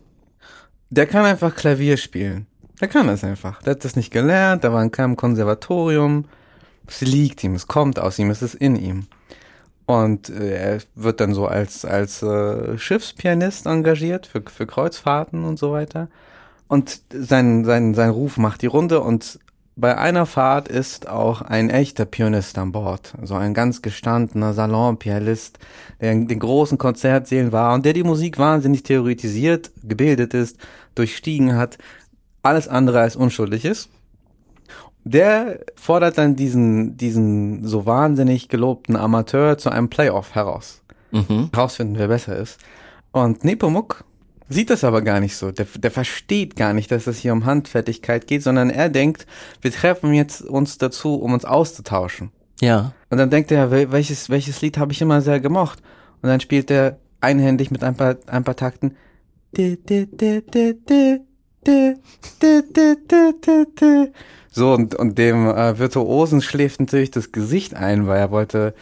der 0.90 1.08
kann 1.08 1.26
einfach 1.26 1.56
Klavier 1.56 1.98
spielen. 1.98 2.46
Der 2.82 2.88
kann 2.90 3.08
das 3.08 3.24
einfach. 3.24 3.62
Der 3.64 3.72
hat 3.72 3.86
das 3.86 3.96
nicht 3.96 4.12
gelernt, 4.12 4.64
der 4.64 4.74
war 4.74 4.84
in 4.84 4.92
keinem 4.92 5.16
Konservatorium. 5.16 6.26
Es 6.86 7.00
liegt 7.02 7.44
ihm, 7.44 7.56
es 7.56 7.66
kommt 7.68 7.98
aus 7.98 8.20
ihm, 8.20 8.30
es 8.30 8.42
ist 8.42 8.56
in 8.56 8.76
ihm. 8.76 9.08
Und 9.86 10.30
äh, 10.30 10.56
er 10.56 10.78
wird 10.96 11.20
dann 11.20 11.34
so 11.34 11.46
als, 11.46 11.84
als 11.86 12.24
äh, 12.24 12.78
Schiffspianist 12.78 13.66
engagiert 13.66 14.28
für, 14.28 14.42
für 14.42 14.66
Kreuzfahrten 14.66 15.44
und 15.44 15.60
so 15.60 15.72
weiter. 15.72 16.08
Und 16.68 17.02
sein, 17.14 17.66
sein, 17.66 17.94
sein 17.94 18.10
Ruf 18.10 18.38
macht 18.38 18.62
die 18.62 18.68
Runde 18.68 19.02
und 19.02 19.40
bei 19.76 19.98
einer 19.98 20.28
Fahrt 20.28 20.68
ist 20.68 21.10
auch 21.10 21.42
ein 21.42 21.72
echter 21.72 22.06
Pianist 22.06 22.58
an 22.60 22.72
Bord. 22.72 23.14
So 23.24 23.34
ein 23.34 23.56
ganz 23.56 23.82
gestandener 23.82 24.54
Salonpianist, 24.54 25.58
der 26.00 26.12
in 26.12 26.28
den 26.28 26.40
großen 26.40 26.78
Konzertsälen 26.78 27.52
war 27.52 27.74
und 27.74 27.84
der 27.84 27.94
die 27.94 28.04
Musik 28.04 28.38
wahnsinnig 28.38 28.84
theoretisiert, 28.84 29.72
gebildet 29.82 30.36
ist, 30.36 30.58
durchstiegen 30.94 31.56
hat, 31.56 31.80
alles 32.44 32.68
andere 32.68 33.00
als 33.00 33.16
unschuldig 33.16 33.66
ist. 33.66 33.90
Der 35.06 35.60
fordert 35.76 36.18
dann 36.18 36.36
diesen, 36.36 36.96
diesen 36.98 37.66
so 37.68 37.86
wahnsinnig 37.86 38.48
gelobten 38.48 38.96
Amateur 38.96 39.58
zu 39.58 39.70
einem 39.70 39.90
Playoff 39.90 40.36
heraus. 40.36 40.82
Mhm. 41.12 41.50
Rausfinden, 41.56 41.98
wer 42.00 42.08
besser 42.08 42.38
ist. 42.38 42.60
Und 43.12 43.44
Nepomuk 43.44 44.04
sieht 44.50 44.70
das 44.70 44.84
aber 44.84 45.02
gar 45.02 45.20
nicht 45.20 45.36
so. 45.36 45.52
Der, 45.52 45.68
der 45.78 45.92
versteht 45.92 46.56
gar 46.56 46.74
nicht, 46.74 46.92
dass 46.92 47.08
es 47.08 47.20
hier 47.20 47.34
um 47.34 47.46
Handfertigkeit 47.46 48.28
geht, 48.28 48.44
sondern 48.44 48.70
er 48.70 48.90
denkt, 48.90 49.28
wir 49.62 49.72
treffen 49.72 50.14
jetzt 50.14 50.42
uns 50.42 50.78
dazu, 50.78 51.16
um 51.16 51.34
uns 51.34 51.46
auszutauschen. 51.46 52.32
Ja. 52.62 52.94
Und 53.10 53.18
dann 53.18 53.30
denkt 53.30 53.52
er, 53.52 53.72
wel- 53.72 53.92
welches, 53.92 54.30
welches 54.30 54.62
Lied 54.62 54.78
habe 54.78 54.94
ich 54.94 55.02
immer 55.02 55.22
sehr 55.22 55.40
gemocht? 55.40 55.82
Und 56.22 56.30
dann 56.30 56.40
spielt 56.40 56.72
er 56.72 56.98
einhändig 57.20 57.72
mit 57.72 57.84
ein 57.84 57.96
paar, 57.96 58.16
ein 58.28 58.44
paar 58.44 58.56
Takten. 58.56 58.96
So, 64.56 64.72
und, 64.74 64.94
und 64.94 65.18
dem 65.18 65.48
äh, 65.48 65.80
Virtuosen 65.80 66.40
schläft 66.42 66.80
natürlich 66.80 67.10
das 67.10 67.32
Gesicht 67.32 67.74
ein, 67.74 68.06
weil 68.06 68.20
er 68.20 68.30
wollte 68.30 68.76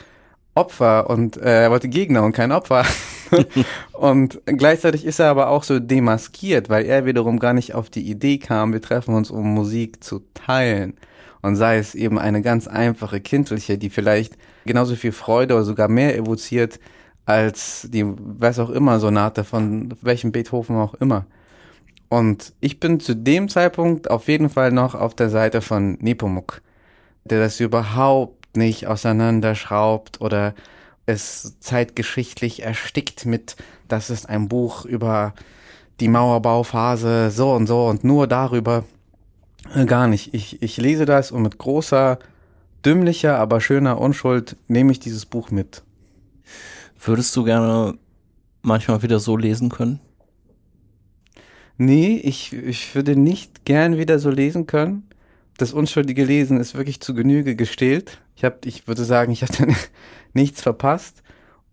Opfer 0.53 1.09
und 1.09 1.37
äh, 1.37 1.63
er 1.63 1.71
wollte 1.71 1.87
Gegner 1.87 2.23
und 2.23 2.33
kein 2.33 2.51
Opfer. 2.51 2.85
und 3.93 4.41
gleichzeitig 4.45 5.05
ist 5.05 5.19
er 5.19 5.29
aber 5.29 5.47
auch 5.47 5.63
so 5.63 5.79
demaskiert, 5.79 6.67
weil 6.67 6.85
er 6.85 7.05
wiederum 7.05 7.39
gar 7.39 7.53
nicht 7.53 7.73
auf 7.73 7.89
die 7.89 8.01
Idee 8.01 8.37
kam, 8.37 8.73
wir 8.73 8.81
treffen 8.81 9.15
uns, 9.15 9.31
um 9.31 9.53
Musik 9.53 10.03
zu 10.03 10.23
teilen. 10.33 10.95
Und 11.41 11.55
sei 11.55 11.77
es 11.77 11.95
eben 11.95 12.19
eine 12.19 12.41
ganz 12.41 12.67
einfache 12.67 13.21
kindliche, 13.21 13.77
die 13.77 13.89
vielleicht 13.89 14.33
genauso 14.65 14.95
viel 14.95 15.13
Freude 15.13 15.53
oder 15.53 15.63
sogar 15.63 15.87
mehr 15.87 16.17
evoziert 16.17 16.81
als 17.25 17.87
die, 17.89 18.03
weiß 18.05 18.59
auch 18.59 18.71
immer, 18.71 18.99
Sonate 18.99 19.45
von 19.45 19.93
welchem 20.01 20.33
Beethoven 20.33 20.75
auch 20.75 20.95
immer. 20.95 21.25
Und 22.11 22.51
ich 22.59 22.81
bin 22.81 22.99
zu 22.99 23.15
dem 23.15 23.47
Zeitpunkt 23.47 24.11
auf 24.11 24.27
jeden 24.27 24.49
Fall 24.49 24.73
noch 24.73 24.95
auf 24.95 25.15
der 25.15 25.29
Seite 25.29 25.61
von 25.61 25.93
Nepomuk, 26.01 26.61
der 27.23 27.39
das 27.39 27.61
überhaupt 27.61 28.57
nicht 28.57 28.85
auseinanderschraubt 28.85 30.19
oder 30.19 30.53
es 31.05 31.57
zeitgeschichtlich 31.61 32.63
erstickt 32.63 33.25
mit, 33.25 33.55
das 33.87 34.09
ist 34.09 34.27
ein 34.27 34.49
Buch 34.49 34.83
über 34.83 35.33
die 36.01 36.09
Mauerbauphase, 36.09 37.31
so 37.31 37.53
und 37.53 37.65
so 37.65 37.87
und 37.87 38.03
nur 38.03 38.27
darüber. 38.27 38.83
Äh, 39.73 39.85
gar 39.85 40.07
nicht. 40.07 40.33
Ich, 40.33 40.61
ich 40.61 40.75
lese 40.75 41.05
das 41.05 41.31
und 41.31 41.43
mit 41.43 41.59
großer, 41.59 42.19
dümmlicher, 42.85 43.39
aber 43.39 43.61
schöner 43.61 44.01
Unschuld 44.01 44.57
nehme 44.67 44.91
ich 44.91 44.99
dieses 44.99 45.25
Buch 45.25 45.49
mit. 45.49 45.81
Würdest 46.99 47.33
du 47.37 47.45
gerne 47.45 47.97
manchmal 48.63 49.01
wieder 49.01 49.21
so 49.21 49.37
lesen 49.37 49.69
können? 49.69 50.01
Nee, 51.77 52.17
ich, 52.23 52.53
ich 52.53 52.93
würde 52.95 53.15
nicht 53.15 53.65
gern 53.65 53.97
wieder 53.97 54.19
so 54.19 54.29
lesen 54.29 54.67
können. 54.67 55.03
Das 55.57 55.73
unschuldige 55.73 56.23
Lesen 56.23 56.59
ist 56.59 56.75
wirklich 56.75 57.01
zu 57.01 57.13
Genüge 57.13 57.55
gestählt. 57.55 58.19
Ich 58.35 58.43
habe, 58.43 58.57
ich 58.65 58.87
würde 58.87 59.03
sagen, 59.03 59.31
ich 59.31 59.43
habe 59.43 59.73
nichts 60.33 60.61
verpasst 60.61 61.23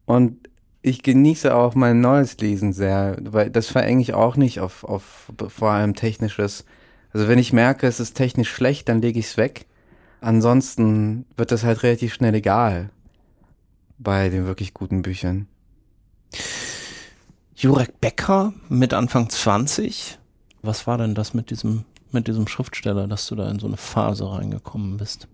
und 0.04 0.48
ich 0.82 1.02
genieße 1.02 1.54
auch 1.54 1.74
mein 1.74 2.00
neues 2.00 2.38
Lesen 2.38 2.72
sehr, 2.72 3.16
weil 3.20 3.50
das 3.50 3.66
verenge 3.66 4.00
ich 4.00 4.14
auch 4.14 4.36
nicht 4.36 4.60
auf, 4.60 4.84
auf 4.84 5.30
vor 5.48 5.70
allem 5.70 5.94
technisches. 5.94 6.64
Also 7.12 7.28
wenn 7.28 7.38
ich 7.38 7.52
merke, 7.52 7.86
es 7.86 8.00
ist 8.00 8.14
technisch 8.14 8.50
schlecht, 8.50 8.88
dann 8.88 9.02
lege 9.02 9.18
ich 9.18 9.26
es 9.26 9.36
weg. 9.36 9.66
Ansonsten 10.20 11.26
wird 11.36 11.52
das 11.52 11.64
halt 11.64 11.82
relativ 11.82 12.14
schnell 12.14 12.34
egal 12.34 12.90
bei 13.98 14.28
den 14.28 14.46
wirklich 14.46 14.74
guten 14.74 15.02
Büchern. 15.02 15.46
Jurek 17.60 18.00
Becker 18.00 18.52
mit 18.68 18.94
Anfang 18.94 19.28
20. 19.28 20.16
Was 20.62 20.86
war 20.86 20.96
denn 20.96 21.16
das 21.16 21.34
mit 21.34 21.50
diesem, 21.50 21.84
mit 22.12 22.28
diesem 22.28 22.46
Schriftsteller, 22.46 23.08
dass 23.08 23.26
du 23.26 23.34
da 23.34 23.50
in 23.50 23.58
so 23.58 23.66
eine 23.66 23.76
Phase 23.76 24.30
reingekommen 24.30 24.96
bist? 24.96 25.26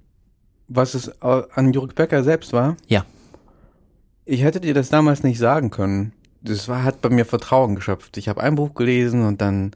Was 0.67 0.95
es 0.95 1.21
an 1.21 1.75
Jurek 1.75 1.95
Becker 1.95 2.25
selbst 2.25 2.55
war? 2.55 2.79
Ja. 2.87 3.05
Ich 4.25 4.43
hätte 4.43 4.63
dir 4.63 4.73
das 4.73 4.89
damals 4.89 5.23
nicht 5.23 5.39
sagen 5.39 5.69
können. 5.69 6.15
Das 6.41 6.67
war, 6.67 6.83
hat 6.83 7.03
bei 7.03 7.11
mir 7.11 7.27
Vertrauen 7.27 7.75
geschöpft. 7.75 8.17
Ich 8.17 8.27
habe 8.31 8.41
ein 8.41 8.55
Buch 8.55 8.73
gelesen 8.73 9.27
und 9.27 9.43
dann, 9.43 9.73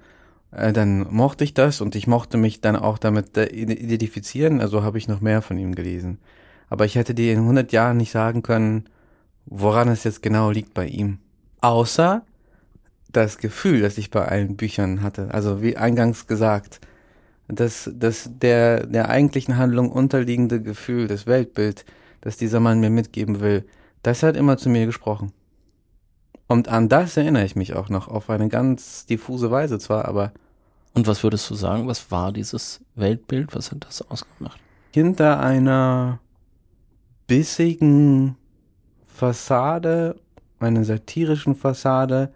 äh, 0.50 0.72
dann 0.72 1.06
mochte 1.12 1.44
ich 1.44 1.52
das 1.52 1.82
und 1.82 1.94
ich 1.96 2.06
mochte 2.06 2.38
mich 2.38 2.62
dann 2.62 2.76
auch 2.76 2.96
damit 2.96 3.36
äh, 3.36 3.44
identifizieren. 3.48 4.62
Also 4.62 4.82
habe 4.82 4.96
ich 4.96 5.06
noch 5.06 5.20
mehr 5.20 5.42
von 5.42 5.58
ihm 5.58 5.74
gelesen. 5.74 6.18
Aber 6.70 6.86
ich 6.86 6.94
hätte 6.94 7.12
dir 7.12 7.34
in 7.34 7.40
100 7.40 7.72
Jahren 7.72 7.98
nicht 7.98 8.10
sagen 8.10 8.42
können, 8.42 8.88
woran 9.44 9.88
es 9.88 10.04
jetzt 10.04 10.22
genau 10.22 10.50
liegt 10.50 10.72
bei 10.72 10.86
ihm. 10.86 11.18
Außer 11.60 12.22
das 13.08 13.38
Gefühl, 13.38 13.80
das 13.80 13.98
ich 13.98 14.10
bei 14.10 14.26
allen 14.26 14.56
Büchern 14.56 15.02
hatte. 15.02 15.32
Also 15.32 15.62
wie 15.62 15.76
eingangs 15.76 16.26
gesagt, 16.26 16.80
das, 17.48 17.90
das 17.94 18.30
der, 18.30 18.86
der 18.86 19.08
eigentlichen 19.08 19.56
Handlung 19.56 19.90
unterliegende 19.90 20.60
Gefühl, 20.62 21.08
das 21.08 21.26
Weltbild, 21.26 21.84
das 22.20 22.36
dieser 22.36 22.60
Mann 22.60 22.80
mir 22.80 22.90
mitgeben 22.90 23.40
will, 23.40 23.64
das 24.02 24.22
hat 24.22 24.36
immer 24.36 24.58
zu 24.58 24.68
mir 24.68 24.86
gesprochen. 24.86 25.32
Und 26.46 26.68
an 26.68 26.88
das 26.88 27.16
erinnere 27.16 27.44
ich 27.44 27.56
mich 27.56 27.74
auch 27.74 27.88
noch, 27.88 28.08
auf 28.08 28.30
eine 28.30 28.48
ganz 28.48 29.06
diffuse 29.06 29.50
Weise 29.50 29.78
zwar, 29.78 30.06
aber. 30.06 30.32
Und 30.94 31.06
was 31.06 31.22
würdest 31.22 31.48
du 31.50 31.54
sagen, 31.54 31.86
was 31.86 32.10
war 32.10 32.32
dieses 32.32 32.80
Weltbild? 32.94 33.54
Was 33.54 33.70
hat 33.70 33.84
das 33.86 34.02
ausgemacht? 34.10 34.58
Hinter 34.92 35.40
einer 35.40 36.20
bissigen 37.26 38.36
Fassade, 39.06 40.16
einer 40.58 40.84
satirischen 40.84 41.54
Fassade, 41.54 42.32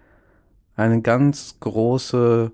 eine 0.77 1.03
ganz 1.03 1.57
große, 1.61 2.53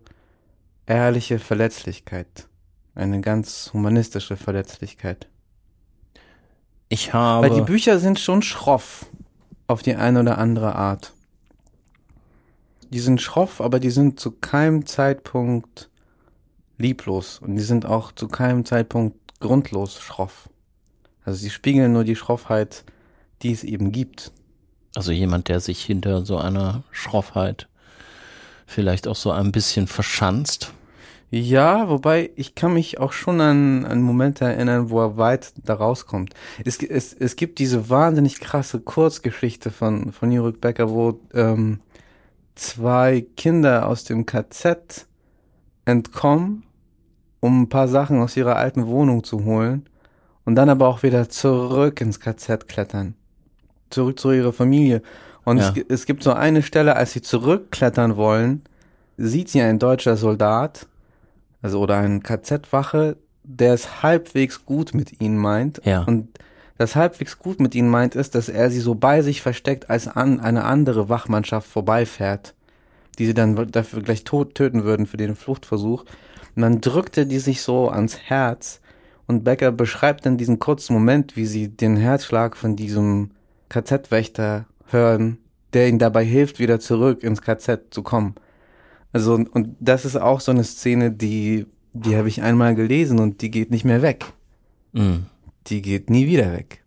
ehrliche 0.87 1.39
Verletzlichkeit. 1.39 2.49
Eine 2.95 3.21
ganz 3.21 3.71
humanistische 3.73 4.37
Verletzlichkeit. 4.37 5.29
Ich 6.89 7.13
habe. 7.13 7.49
Weil 7.49 7.55
die 7.55 7.65
Bücher 7.65 7.99
sind 7.99 8.19
schon 8.19 8.43
schroff. 8.43 9.07
Auf 9.67 9.83
die 9.83 9.95
eine 9.95 10.21
oder 10.21 10.39
andere 10.39 10.75
Art. 10.75 11.13
Die 12.91 13.01
sind 13.01 13.21
schroff, 13.21 13.61
aber 13.61 13.81
die 13.81 13.91
sind 13.91 14.19
zu 14.19 14.31
keinem 14.31 14.87
Zeitpunkt 14.87 15.91
lieblos. 16.79 17.39
Und 17.39 17.57
die 17.57 17.63
sind 17.63 17.85
auch 17.85 18.13
zu 18.13 18.29
keinem 18.29 18.65
Zeitpunkt 18.65 19.39
grundlos 19.41 20.01
schroff. 20.01 20.49
Also 21.25 21.39
sie 21.39 21.51
spiegeln 21.51 21.93
nur 21.93 22.05
die 22.05 22.17
Schroffheit, 22.17 22.85
die 23.43 23.53
es 23.53 23.63
eben 23.63 23.93
gibt. 23.93 24.33
Also 24.95 25.13
jemand, 25.13 25.49
der 25.49 25.61
sich 25.61 25.85
hinter 25.85 26.25
so 26.25 26.39
einer 26.39 26.83
Schroffheit 26.91 27.69
vielleicht 28.69 29.09
auch 29.09 29.17
so 29.17 29.33
ein 29.33 29.51
bisschen 29.51 29.89
verschanzt. 29.89 30.73
Ja, 31.31 31.89
wobei 31.89 32.31
ich 32.37 32.55
kann 32.55 32.75
mich 32.75 33.01
auch 33.01 33.13
schon 33.13 33.41
an, 33.41 33.85
an 33.85 34.01
Momente 34.01 34.45
erinnern, 34.45 34.91
wo 34.91 35.01
er 35.01 35.17
weit 35.17 35.53
da 35.65 35.75
rauskommt. 35.75 36.35
Es, 36.65 36.83
es, 36.83 37.13
es 37.13 37.37
gibt 37.37 37.59
diese 37.59 37.91
wahnsinnig 37.91 38.41
krasse 38.41 38.81
Kurzgeschichte 38.81 39.71
von, 39.71 40.13
von 40.13 40.31
Jurek 40.31 40.61
Becker, 40.61 40.91
wo 40.91 41.21
ähm, 41.35 41.81
zwei 42.55 43.27
Kinder 43.37 43.89
aus 43.89 44.05
dem 44.05 44.27
KZ 44.27 45.07
entkommen, 45.85 46.65
um 47.41 47.63
ein 47.63 47.69
paar 47.69 47.89
Sachen 47.89 48.21
aus 48.21 48.37
ihrer 48.37 48.57
alten 48.57 48.87
Wohnung 48.87 49.25
zu 49.25 49.45
holen 49.45 49.89
und 50.45 50.55
dann 50.55 50.71
aber 50.71 50.89
auch 50.89 51.03
wieder 51.03 51.29
zurück 51.29 52.01
ins 52.01 52.21
KZ 52.21 52.69
klettern. 52.69 53.15
Zurück 53.91 54.19
zu 54.19 54.31
ihrer 54.33 54.53
Familie. 54.53 55.03
Und 55.49 55.59
ja. 55.59 55.73
es, 55.75 55.85
es 56.01 56.07
gibt 56.07 56.23
so 56.23 56.33
eine 56.33 56.63
Stelle, 56.63 56.97
als 56.97 57.13
sie 57.13 57.23
zurückklettern 57.23 58.17
wollen, 58.17 58.63
sieht 59.17 59.49
sie 59.49 59.63
ein 59.63 59.79
deutscher 59.79 60.17
Soldat, 60.17 60.87
also 61.63 61.81
oder 61.81 61.97
ein 61.97 62.23
KZ-Wache, 62.23 63.17
der 63.45 63.73
es 63.73 64.03
halbwegs 64.03 64.67
gut 64.67 64.95
mit 64.95 65.23
ihnen 65.23 65.39
meint. 65.39 65.81
Ja. 65.85 66.03
Und 66.03 66.39
das 66.77 66.97
halbwegs 66.97 67.39
gut 67.39 67.61
mit 67.61 67.75
ihnen 67.75 67.89
meint 67.89 68.15
ist, 68.15 68.35
dass 68.35 68.51
er 68.51 68.71
sie 68.71 68.81
so 68.81 68.95
bei 68.95 69.23
sich 69.23 69.41
versteckt, 69.41 69.89
als 69.89 70.07
an 70.07 70.39
eine 70.39 70.65
andere 70.65 71.09
Wachmannschaft 71.09 71.67
vorbeifährt, 71.67 72.55
die 73.19 73.25
sie 73.25 73.35
dann 73.35 73.57
dafür 73.73 74.03
gleich 74.03 74.25
tot 74.25 74.55
töten 74.55 74.85
würden 74.85 75.07
für 75.07 75.17
den 75.17 75.35
Fluchtversuch. 75.35 76.05
Und 76.55 76.63
dann 76.63 76.83
drückte 76.83 77.25
die 77.27 77.39
sich 77.39 77.63
so 77.63 77.89
ans 77.89 78.19
Herz 78.19 78.81
und 79.27 79.45
Becker 79.45 79.73
beschreibt 79.73 80.27
dann 80.27 80.37
diesen 80.37 80.59
kurzen 80.59 80.93
Moment, 80.93 81.37
wie 81.37 81.47
sie 81.47 81.69
den 81.69 81.97
Herzschlag 81.97 82.55
von 82.55 82.77
diesem 82.77 83.31
KZ-Wächter 83.71 84.67
hören, 84.93 85.39
der 85.73 85.89
ihnen 85.89 85.99
dabei 85.99 86.25
hilft, 86.25 86.59
wieder 86.59 86.81
zurück 86.81 87.23
ins 87.23 87.43
KZ 87.43 87.93
zu 87.93 88.03
kommen. 88.03 88.35
Also, 89.13 89.35
und 89.35 89.77
das 89.81 90.05
ist 90.05 90.17
auch 90.17 90.41
so 90.41 90.51
eine 90.51 90.65
Szene, 90.65 91.11
die, 91.11 91.67
die 91.93 92.17
habe 92.17 92.29
ich 92.29 92.43
einmal 92.43 92.75
gelesen 92.75 93.19
und 93.19 93.41
die 93.43 93.51
geht 93.51 93.71
nicht 93.71 93.85
mehr 93.85 94.03
weg. 94.03 94.27
Mhm. 94.93 95.27
Die 95.67 95.83
geht 95.83 96.11
nie 96.11 96.27
wieder 96.27 96.53
weg. 96.53 96.85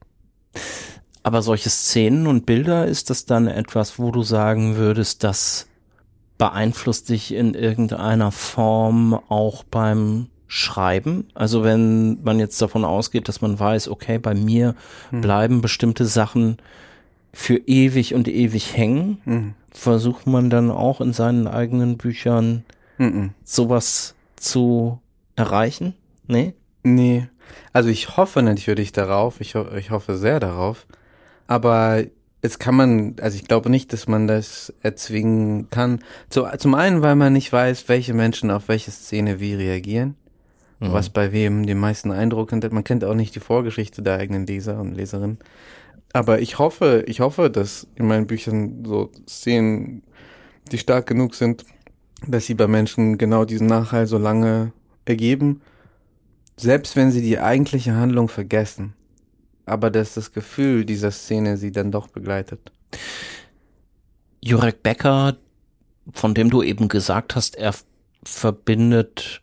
Aber 1.23 1.41
solche 1.41 1.69
Szenen 1.69 2.27
und 2.27 2.45
Bilder, 2.45 2.87
ist 2.87 3.09
das 3.09 3.25
dann 3.25 3.47
etwas, 3.47 3.99
wo 3.99 4.11
du 4.11 4.23
sagen 4.23 4.75
würdest, 4.75 5.23
das 5.23 5.67
beeinflusst 6.37 7.09
dich 7.09 7.33
in 7.33 7.53
irgendeiner 7.53 8.31
Form 8.31 9.13
auch 9.13 9.63
beim 9.63 10.27
schreiben. 10.47 11.27
Also 11.33 11.63
wenn 11.63 12.21
man 12.23 12.39
jetzt 12.39 12.61
davon 12.61 12.83
ausgeht, 12.83 13.27
dass 13.27 13.41
man 13.41 13.59
weiß, 13.59 13.87
okay, 13.87 14.17
bei 14.17 14.33
mir 14.33 14.75
hm. 15.11 15.21
bleiben 15.21 15.61
bestimmte 15.61 16.05
Sachen 16.05 16.57
für 17.33 17.57
ewig 17.67 18.13
und 18.13 18.27
ewig 18.27 18.75
hängen, 18.75 19.21
hm. 19.23 19.53
versucht 19.71 20.27
man 20.27 20.49
dann 20.49 20.69
auch 20.71 21.01
in 21.01 21.13
seinen 21.13 21.47
eigenen 21.47 21.97
Büchern 21.97 22.65
hm. 22.97 23.31
sowas 23.43 24.15
zu 24.35 24.99
erreichen? 25.35 25.93
Nee? 26.27 26.53
Nee. 26.83 27.27
Also 27.73 27.89
ich 27.89 28.17
hoffe 28.17 28.41
natürlich 28.41 28.91
darauf, 28.91 29.41
ich, 29.41 29.55
ho 29.55 29.65
ich 29.77 29.91
hoffe 29.91 30.17
sehr 30.17 30.39
darauf, 30.39 30.87
aber 31.47 32.03
es 32.41 32.59
kann 32.59 32.75
man, 32.75 33.15
also 33.21 33.35
ich 33.35 33.47
glaube 33.47 33.69
nicht, 33.69 33.93
dass 33.93 34.07
man 34.07 34.27
das 34.27 34.73
erzwingen 34.81 35.69
kann. 35.69 35.99
Zu, 36.29 36.45
zum 36.57 36.73
einen, 36.73 37.01
weil 37.01 37.15
man 37.15 37.33
nicht 37.33 37.53
weiß, 37.53 37.87
welche 37.87 38.13
Menschen 38.13 38.49
auf 38.49 38.67
welche 38.67 38.91
Szene 38.91 39.39
wie 39.39 39.53
reagieren 39.53 40.15
mhm. 40.81 40.91
was 40.91 41.09
bei 41.09 41.31
wem 41.31 41.65
den 41.65 41.79
meisten 41.79 42.11
Eindruck 42.11 42.51
hat. 42.51 42.73
Man 42.73 42.83
kennt 42.83 43.05
auch 43.05 43.13
nicht 43.13 43.35
die 43.35 43.39
Vorgeschichte 43.39 44.01
der 44.01 44.17
eigenen 44.17 44.45
Leser 44.45 44.79
und 44.79 44.95
Leserinnen. 44.95 45.37
Aber 46.13 46.41
ich 46.41 46.59
hoffe, 46.59 47.03
ich 47.07 47.19
hoffe, 47.19 47.49
dass 47.49 47.87
in 47.95 48.07
meinen 48.07 48.27
Büchern 48.27 48.83
so 48.85 49.11
Szenen, 49.27 50.03
die 50.71 50.77
stark 50.77 51.07
genug 51.07 51.35
sind, 51.35 51.65
dass 52.27 52.45
sie 52.45 52.53
bei 52.53 52.67
Menschen 52.67 53.17
genau 53.17 53.45
diesen 53.45 53.67
Nachhall 53.67 54.07
so 54.07 54.17
lange 54.17 54.73
ergeben, 55.05 55.61
selbst 56.57 56.95
wenn 56.95 57.11
sie 57.11 57.21
die 57.21 57.39
eigentliche 57.39 57.95
Handlung 57.95 58.27
vergessen. 58.27 58.93
Aber 59.65 59.89
dass 59.89 60.15
das 60.15 60.31
Gefühl 60.31 60.85
dieser 60.85 61.11
Szene 61.11 61.57
sie 61.57 61.71
dann 61.71 61.91
doch 61.91 62.07
begleitet. 62.07 62.71
Jurek 64.41 64.83
Becker, 64.83 65.37
von 66.13 66.33
dem 66.33 66.49
du 66.49 66.61
eben 66.61 66.87
gesagt 66.87 67.35
hast, 67.35 67.55
er 67.55 67.73
verbindet 68.23 69.41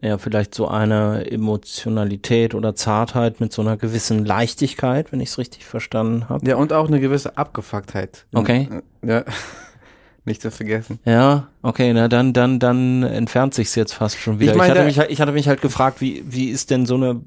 ja 0.00 0.18
vielleicht 0.18 0.54
so 0.54 0.68
eine 0.68 1.30
Emotionalität 1.30 2.54
oder 2.54 2.74
Zartheit 2.74 3.40
mit 3.40 3.52
so 3.52 3.62
einer 3.62 3.76
gewissen 3.76 4.24
Leichtigkeit, 4.24 5.12
wenn 5.12 5.20
ich 5.20 5.30
es 5.30 5.38
richtig 5.38 5.64
verstanden 5.64 6.28
habe. 6.28 6.46
Ja, 6.48 6.56
und 6.56 6.72
auch 6.72 6.86
eine 6.88 7.00
gewisse 7.00 7.36
Abgefucktheit. 7.36 8.26
Okay. 8.32 8.68
Ja. 9.02 9.24
Nicht 10.24 10.42
zu 10.42 10.50
vergessen. 10.50 10.98
Ja, 11.06 11.48
okay, 11.62 11.92
na 11.94 12.06
dann, 12.06 12.34
dann, 12.34 12.58
dann 12.58 13.02
entfernt 13.02 13.54
sich's 13.54 13.74
jetzt 13.74 13.94
fast 13.94 14.18
schon 14.18 14.40
wieder. 14.40 14.50
Ich 14.52 14.56
Ich, 14.56 14.58
meine, 14.58 14.74
hatte 14.74 14.84
mich, 14.84 14.98
halt- 14.98 15.10
ich 15.10 15.20
hatte 15.22 15.32
mich 15.32 15.48
halt 15.48 15.62
gefragt, 15.62 16.00
wie, 16.02 16.22
wie 16.28 16.50
ist 16.50 16.70
denn 16.70 16.84
so 16.84 16.96
eine 16.96 17.22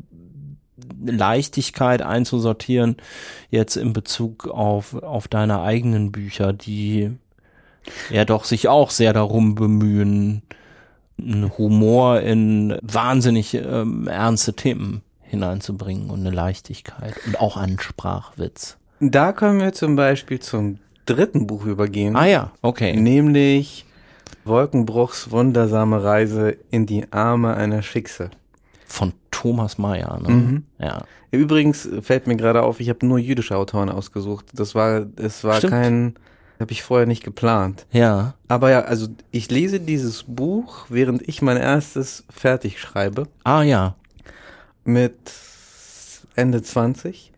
Leichtigkeit 1.04 2.02
einzusortieren 2.02 2.98
jetzt 3.50 3.76
in 3.76 3.94
Bezug 3.94 4.48
auf, 4.48 4.94
auf 5.02 5.28
deine 5.28 5.62
eigenen 5.62 6.12
Bücher, 6.12 6.54
die 6.54 7.12
ja 8.12 8.26
doch 8.26 8.44
sich 8.44 8.68
auch 8.68 8.92
sehr 8.92 9.14
darum 9.14 9.56
bemühen, 9.56 10.44
einen 11.22 11.58
Humor 11.58 12.22
in 12.22 12.78
wahnsinnig 12.82 13.54
ähm, 13.54 14.08
ernste 14.08 14.54
Themen 14.54 15.02
hineinzubringen 15.22 16.10
und 16.10 16.20
eine 16.22 16.32
Leichtigkeit 16.32 17.16
und 17.26 17.40
auch 17.40 17.58
einen 17.58 17.80
Sprachwitz. 17.80 18.78
Da 19.00 19.32
können 19.32 19.60
wir 19.60 19.74
zum 19.74 19.96
Beispiel 19.96 20.40
zum 20.40 20.80
dritten 21.06 21.48
Buch 21.48 21.66
übergehen. 21.66 22.16
Ah 22.16 22.26
ja, 22.26 22.52
okay. 22.62 22.96
Nämlich 22.96 23.86
Wolkenbruchs 24.46 25.32
wundersame 25.32 26.04
Reise 26.04 26.58
in 26.70 26.86
die 26.86 27.12
Arme 27.12 27.56
einer 27.56 27.82
Schickse. 27.82 28.32
Von 28.86 29.14
Thomas 29.32 29.78
Mayer, 29.78 30.20
ne? 30.22 30.30
Mhm. 30.30 30.64
Ja. 30.80 31.04
Übrigens 31.32 31.88
fällt 32.02 32.28
mir 32.28 32.36
gerade 32.36 32.62
auf, 32.62 32.80
ich 32.80 32.90
habe 32.90 33.06
nur 33.06 33.18
jüdische 33.18 33.56
Autoren 33.56 33.90
ausgesucht. 33.90 34.46
Das 34.54 34.76
war, 34.76 35.06
es 35.16 35.44
war 35.44 35.56
Stimmt. 35.56 35.72
kein, 35.72 36.14
habe 36.62 36.72
ich 36.72 36.84
vorher 36.84 37.08
nicht 37.08 37.24
geplant. 37.24 37.86
Ja. 37.92 38.36
Aber 38.48 38.70
ja, 38.72 38.82
also 38.82 39.08
ich 39.32 39.50
lese 39.52 39.80
dieses 39.80 40.24
Buch, 40.24 40.86
während 40.90 41.28
ich 41.28 41.42
mein 41.42 41.58
erstes 41.58 42.24
fertig 42.30 42.80
schreibe, 42.80 43.28
Ah 43.44 43.64
ja. 43.64 43.96
mit 44.84 45.14
Ende 46.36 46.62
20. 46.62 47.32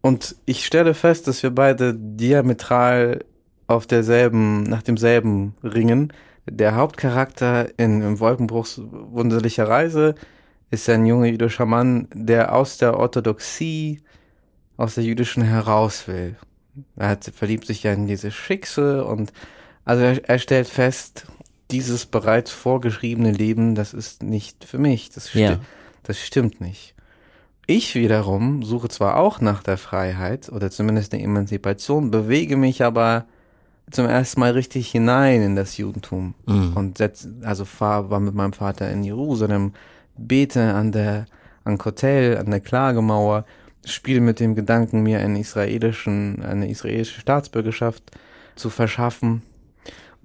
Und 0.00 0.36
ich 0.44 0.64
stelle 0.64 0.94
fest, 0.94 1.26
dass 1.26 1.42
wir 1.42 1.50
beide 1.50 1.94
diametral 1.94 3.24
auf 3.66 3.86
derselben, 3.86 4.62
nach 4.62 4.82
demselben 4.82 5.54
ringen. 5.62 6.12
Der 6.48 6.74
Hauptcharakter 6.76 7.68
in, 7.78 8.00
in 8.00 8.20
Wolkenbruchs 8.20 8.80
wunderlicher 8.84 9.68
Reise 9.68 10.14
ist 10.70 10.88
ein 10.88 11.04
junger 11.06 11.26
jüdischer 11.26 11.66
Mann, 11.66 12.08
der 12.14 12.54
aus 12.54 12.78
der 12.78 12.96
Orthodoxie, 12.96 14.00
aus 14.76 14.94
der 14.94 15.04
jüdischen 15.04 15.42
heraus 15.42 16.06
will. 16.08 16.36
Er 16.96 17.08
hat, 17.08 17.24
verliebt 17.34 17.66
sich 17.66 17.82
ja 17.82 17.92
in 17.92 18.06
diese 18.06 18.30
Schicksal 18.30 19.00
und 19.00 19.32
also 19.84 20.02
er, 20.04 20.28
er 20.28 20.38
stellt 20.38 20.68
fest, 20.68 21.26
dieses 21.70 22.06
bereits 22.06 22.50
vorgeschriebene 22.50 23.30
Leben, 23.32 23.74
das 23.74 23.92
ist 23.94 24.22
nicht 24.22 24.64
für 24.64 24.78
mich. 24.78 25.10
Das, 25.10 25.28
sti 25.30 25.38
Ja. 25.40 25.58
das 26.02 26.18
stimmt 26.18 26.60
nicht. 26.60 26.94
Ich 27.66 27.94
wiederum 27.94 28.62
suche 28.62 28.88
zwar 28.88 29.16
auch 29.18 29.40
nach 29.42 29.62
der 29.62 29.76
Freiheit 29.76 30.48
oder 30.50 30.70
zumindest 30.70 31.12
der 31.12 31.20
Emanzipation, 31.20 32.10
bewege 32.10 32.56
mich 32.56 32.82
aber 32.82 33.26
zum 33.90 34.06
ersten 34.06 34.40
Mal 34.40 34.52
richtig 34.52 34.90
hinein 34.90 35.42
in 35.42 35.56
das 35.56 35.76
Judentum 35.76 36.34
Mhm. 36.46 36.72
und 36.74 36.98
setz, 36.98 37.28
also 37.42 37.64
fahr, 37.66 38.08
war 38.10 38.20
mit 38.20 38.34
meinem 38.34 38.52
Vater 38.54 38.90
in 38.90 39.04
Jerusalem, 39.04 39.72
bete 40.16 40.74
an 40.74 40.92
der 40.92 41.26
an 41.64 41.76
Kotel, 41.76 42.38
an 42.38 42.50
der 42.50 42.60
Klagemauer, 42.60 43.44
spiele 43.84 44.20
mit 44.20 44.40
dem 44.40 44.54
Gedanken, 44.54 45.02
mir 45.02 45.20
einen 45.20 45.36
israelischen, 45.36 46.42
eine 46.42 46.68
israelische 46.68 47.20
Staatsbürgerschaft 47.20 48.02
zu 48.56 48.70
verschaffen. 48.70 49.42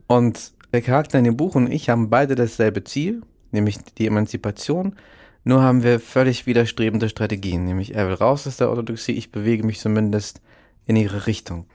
Und 0.08 0.51
der 0.72 0.82
Charakter 0.82 1.18
in 1.20 1.24
dem 1.24 1.38
Buch 1.38 1.56
und 1.56 1.72
ich 1.72 1.89
haben 1.89 2.10
beide 2.10 2.36
dasselbe 2.36 2.84
Ziel, 2.84 3.22
nämlich 3.51 3.78
die 3.97 4.08
Emanzipation. 4.08 4.95
Nur 5.43 5.62
haben 5.62 5.84
wir 5.84 5.99
völlig 5.99 6.45
widerstrebende 6.45 7.10
Strategien, 7.10 7.66
nämlich 7.66 7.95
er 7.95 8.08
will 8.08 8.16
raus 8.16 8.47
aus 8.47 8.58
der 8.58 8.70
Orthodoxie, 8.70 9.12
ich 9.12 9.32
bewege 9.32 9.64
mich 9.64 9.80
zumindest 9.80 10.41
in 10.86 10.95
ihre 10.95 11.28
Richtung. 11.28 11.66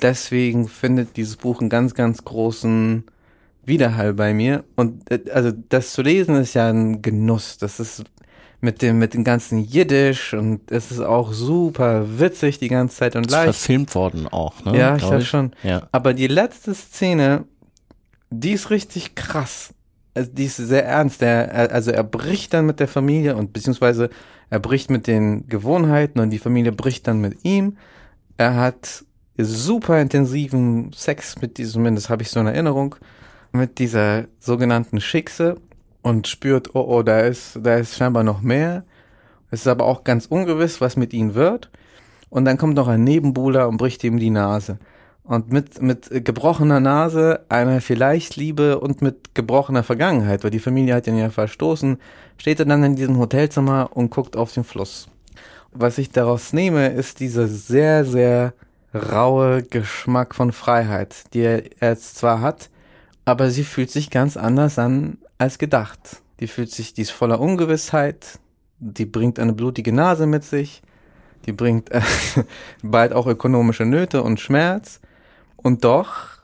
Deswegen 0.00 0.68
findet 0.68 1.16
dieses 1.16 1.36
Buch 1.36 1.60
einen 1.60 1.70
ganz, 1.70 1.94
ganz 1.94 2.24
großen 2.24 3.04
Widerhall 3.64 4.14
bei 4.14 4.34
mir. 4.34 4.64
Und 4.76 5.10
äh, 5.10 5.30
also 5.30 5.52
das 5.52 5.92
zu 5.92 6.02
lesen 6.02 6.36
ist 6.36 6.54
ja 6.54 6.70
ein 6.70 7.02
Genuss. 7.02 7.58
Das 7.58 7.80
ist 7.80 8.04
mit 8.60 8.82
dem, 8.82 8.98
mit 8.98 9.14
dem 9.14 9.24
ganzen 9.24 9.58
Jiddisch 9.60 10.34
und 10.34 10.70
es 10.70 10.90
ist 10.90 11.00
auch 11.00 11.32
super 11.32 12.18
witzig 12.18 12.58
die 12.58 12.68
ganze 12.68 12.96
Zeit 12.96 13.16
und 13.16 13.26
Ist 13.26 13.32
leicht. 13.32 13.44
verfilmt 13.44 13.94
worden 13.94 14.26
auch, 14.28 14.64
ne? 14.64 14.76
Ja, 14.78 14.94
ich 14.94 14.98
glaub 15.00 15.10
glaube 15.10 15.24
schon. 15.24 15.52
Ja. 15.62 15.88
Aber 15.92 16.14
die 16.14 16.26
letzte 16.26 16.74
Szene, 16.74 17.44
die 18.30 18.52
ist 18.52 18.70
richtig 18.70 19.14
krass. 19.14 19.74
Also 20.14 20.30
die 20.32 20.44
ist 20.44 20.56
sehr 20.56 20.86
ernst. 20.86 21.20
Er, 21.22 21.70
also 21.72 21.90
er 21.90 22.02
bricht 22.02 22.54
dann 22.54 22.66
mit 22.66 22.80
der 22.80 22.88
Familie 22.88 23.36
und 23.36 23.52
beziehungsweise 23.52 24.08
er 24.48 24.60
bricht 24.60 24.90
mit 24.90 25.06
den 25.06 25.46
Gewohnheiten 25.48 26.20
und 26.20 26.30
die 26.30 26.38
Familie 26.38 26.72
bricht 26.72 27.06
dann 27.06 27.20
mit 27.20 27.44
ihm. 27.44 27.76
Er 28.38 28.54
hat 28.54 29.04
super 29.36 30.00
intensiven 30.00 30.92
Sex 30.92 31.40
mit 31.40 31.58
diesem, 31.58 31.72
zumindest 31.74 32.08
habe 32.08 32.22
ich 32.22 32.30
so 32.30 32.40
eine 32.40 32.52
Erinnerung, 32.52 32.96
mit 33.52 33.78
dieser 33.78 34.24
sogenannten 34.38 35.00
Schickse 35.00 35.56
und 36.06 36.28
spürt, 36.28 36.76
oh, 36.76 36.86
oh, 36.86 37.02
da 37.02 37.22
ist, 37.22 37.58
da 37.64 37.78
ist 37.78 37.96
scheinbar 37.96 38.22
noch 38.22 38.40
mehr. 38.40 38.84
Es 39.50 39.62
ist 39.62 39.66
aber 39.66 39.86
auch 39.86 40.04
ganz 40.04 40.26
ungewiss, 40.26 40.80
was 40.80 40.96
mit 40.96 41.12
ihm 41.12 41.34
wird. 41.34 41.68
Und 42.30 42.44
dann 42.44 42.58
kommt 42.58 42.76
noch 42.76 42.86
ein 42.86 43.02
Nebenbuhler 43.02 43.66
und 43.66 43.76
bricht 43.76 44.04
ihm 44.04 44.20
die 44.20 44.30
Nase. 44.30 44.78
Und 45.24 45.50
mit, 45.50 45.82
mit 45.82 46.08
gebrochener 46.24 46.78
Nase, 46.78 47.40
einer 47.48 47.80
vielleicht 47.80 48.36
Liebe 48.36 48.78
und 48.78 49.02
mit 49.02 49.34
gebrochener 49.34 49.82
Vergangenheit, 49.82 50.44
weil 50.44 50.52
die 50.52 50.60
Familie 50.60 50.94
hat 50.94 51.08
ihn 51.08 51.18
ja 51.18 51.28
verstoßen, 51.28 51.98
steht 52.38 52.60
er 52.60 52.66
dann 52.66 52.84
in 52.84 52.94
diesem 52.94 53.18
Hotelzimmer 53.18 53.90
und 53.92 54.10
guckt 54.10 54.36
auf 54.36 54.54
den 54.54 54.62
Fluss. 54.62 55.08
Was 55.72 55.98
ich 55.98 56.12
daraus 56.12 56.52
nehme, 56.52 56.86
ist 56.86 57.18
dieser 57.18 57.48
sehr, 57.48 58.04
sehr 58.04 58.52
raue 58.94 59.64
Geschmack 59.64 60.36
von 60.36 60.52
Freiheit, 60.52 61.34
die 61.34 61.40
er 61.40 61.64
jetzt 61.80 62.14
zwar 62.14 62.42
hat, 62.42 62.70
aber 63.24 63.50
sie 63.50 63.64
fühlt 63.64 63.90
sich 63.90 64.10
ganz 64.10 64.36
anders 64.36 64.78
an 64.78 65.18
als 65.38 65.58
gedacht. 65.58 66.22
Die 66.40 66.46
fühlt 66.46 66.70
sich, 66.70 66.94
die 66.94 67.02
ist 67.02 67.10
voller 67.10 67.40
Ungewissheit, 67.40 68.38
die 68.78 69.06
bringt 69.06 69.38
eine 69.38 69.52
blutige 69.52 69.92
Nase 69.92 70.26
mit 70.26 70.44
sich, 70.44 70.82
die 71.46 71.52
bringt 71.52 71.90
äh, 71.90 72.02
bald 72.82 73.12
auch 73.12 73.26
ökonomische 73.26 73.84
Nöte 73.84 74.22
und 74.22 74.40
Schmerz. 74.40 75.00
Und 75.56 75.84
doch 75.84 76.36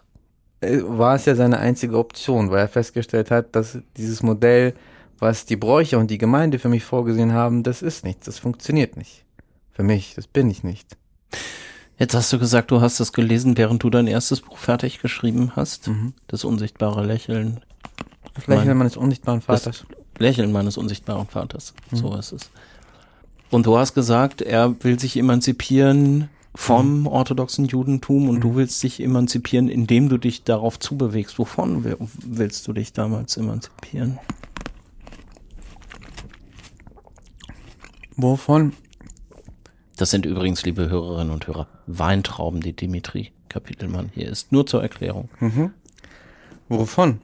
äh, 0.61 0.81
war 0.83 1.17
es 1.17 1.27
ja 1.27 1.35
seine 1.35 1.59
einzige 1.59 1.99
Option, 1.99 2.51
weil 2.51 2.61
er 2.61 2.69
festgestellt 2.69 3.31
hat, 3.31 3.55
dass 3.55 3.79
dieses 3.97 4.23
Modell, 4.23 4.75
was 5.19 5.45
die 5.45 5.57
Bräuche 5.57 5.99
und 5.99 6.11
die 6.11 6.19
Gemeinde 6.19 6.59
für 6.59 6.69
mich 6.69 6.85
vorgesehen 6.85 7.33
haben, 7.33 7.63
das 7.63 7.83
ist 7.83 8.05
nichts, 8.05 8.27
das 8.27 8.39
funktioniert 8.39 8.97
nicht. 8.97 9.25
Für 9.73 9.83
mich, 9.83 10.15
das 10.15 10.27
bin 10.27 10.51
ich 10.51 10.65
nicht. 10.65 10.97
Jetzt 11.99 12.15
hast 12.15 12.33
du 12.33 12.39
gesagt, 12.39 12.71
du 12.71 12.81
hast 12.81 13.01
das 13.01 13.13
gelesen, 13.13 13.57
während 13.57 13.83
du 13.83 13.91
dein 13.91 14.07
erstes 14.07 14.41
Buch 14.41 14.59
fertig 14.59 15.01
geschrieben 15.01 15.53
hast. 15.55 15.89
Mhm. 15.89 16.15
Das 16.27 16.45
unsichtbare 16.45 17.05
Lächeln. 17.05 17.61
Lächeln 18.47 18.67
Mein- 18.69 18.77
meines 18.79 18.97
unsichtbaren 18.97 19.43
Das- 19.47 19.63
Vaters. 19.65 19.87
Lächeln 20.19 20.53
meines 20.53 20.77
unsichtbaren 20.77 21.27
Vaters. 21.27 21.75
So 21.91 22.15
ist 22.17 22.33
es. 22.33 22.51
Und 23.51 23.67
du 23.67 23.77
hast 23.77 23.95
gesagt, 23.95 24.41
er 24.43 24.75
will 24.85 24.99
sich 24.99 25.17
emanzipieren 25.17 26.29
vom 26.55 27.07
orthodoxen 27.07 27.65
Judentum 27.67 28.29
und 28.29 28.41
du 28.41 28.55
willst 28.55 28.83
dich 28.83 29.01
emanzipieren, 29.01 29.69
indem 29.69 30.09
du 30.09 30.19
dich 30.19 30.45
darauf 30.45 30.79
zubewegst. 30.79 31.39
Wovon 31.39 31.83
will- 31.85 31.97
willst 32.25 32.67
du 32.69 32.73
dich 32.73 32.93
damals 32.93 33.37
emanzipieren? 33.37 34.19
Wovon? 38.17 38.73
Das 39.97 40.11
sind 40.11 40.27
übrigens, 40.27 40.65
liebe 40.65 40.89
Hörerinnen 40.89 41.33
und 41.33 41.47
Hörer, 41.47 41.67
Weintrauben, 41.87 42.61
die 42.61 42.73
Dimitri 42.75 43.33
Kapitelmann 43.49 44.11
hier 44.15 44.29
ist. 44.29 44.53
Nur 44.53 44.67
zur 44.67 44.83
Erklärung. 44.83 45.29
Wovon? 46.69 47.21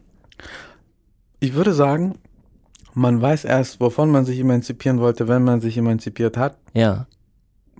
Ich 1.41 1.55
würde 1.55 1.73
sagen, 1.73 2.15
man 2.95 3.21
weiß 3.21 3.45
erst, 3.45 3.81
wovon 3.81 4.11
man 4.11 4.25
sich 4.25 4.39
emanzipieren 4.41 5.01
wollte, 5.01 5.29
wenn 5.29 5.45
man 5.45 5.61
sich 5.61 5.77
emanzipiert 5.77 6.37
hat. 6.37 6.59
Ja. 6.75 7.07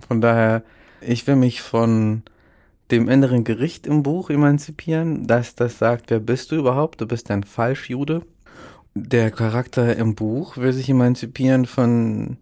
Von 0.07 0.21
daher, 0.21 0.63
ich 1.01 1.27
will 1.27 1.35
mich 1.35 1.61
von 1.61 2.23
dem 2.91 3.09
inneren 3.09 3.43
Gericht 3.43 3.85
im 3.85 4.01
Buch 4.01 4.29
emanzipieren, 4.29 5.27
dass 5.27 5.55
das 5.55 5.77
sagt, 5.77 6.09
wer 6.09 6.19
bist 6.19 6.51
du 6.51 6.55
überhaupt? 6.55 7.01
Du 7.01 7.05
bist 7.05 7.29
ein 7.29 7.43
Falschjude. 7.43 8.23
Der 8.95 9.29
Charakter 9.29 9.95
im 9.95 10.15
Buch 10.15 10.57
will 10.57 10.73
sich 10.73 10.89
emanzipieren 10.89 11.65
von, 11.65 12.37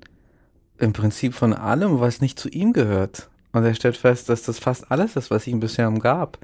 im 0.78 0.93
Prinzip 0.93 1.34
von 1.34 1.53
allem, 1.53 1.99
was 1.99 2.22
nicht 2.22 2.39
zu 2.39 2.47
ihm 2.49 2.74
gehört. 2.74 3.30
Und 3.51 3.63
er 3.63 3.74
stellt 3.74 3.97
fest, 3.97 4.30
dass 4.30 4.43
das 4.43 4.59
fast 4.59 4.91
alles 4.91 5.15
ist, 5.15 5.32
was 5.32 5.47
ihm 5.47 5.59
bisher 5.59 5.88
umgab. 5.88 6.38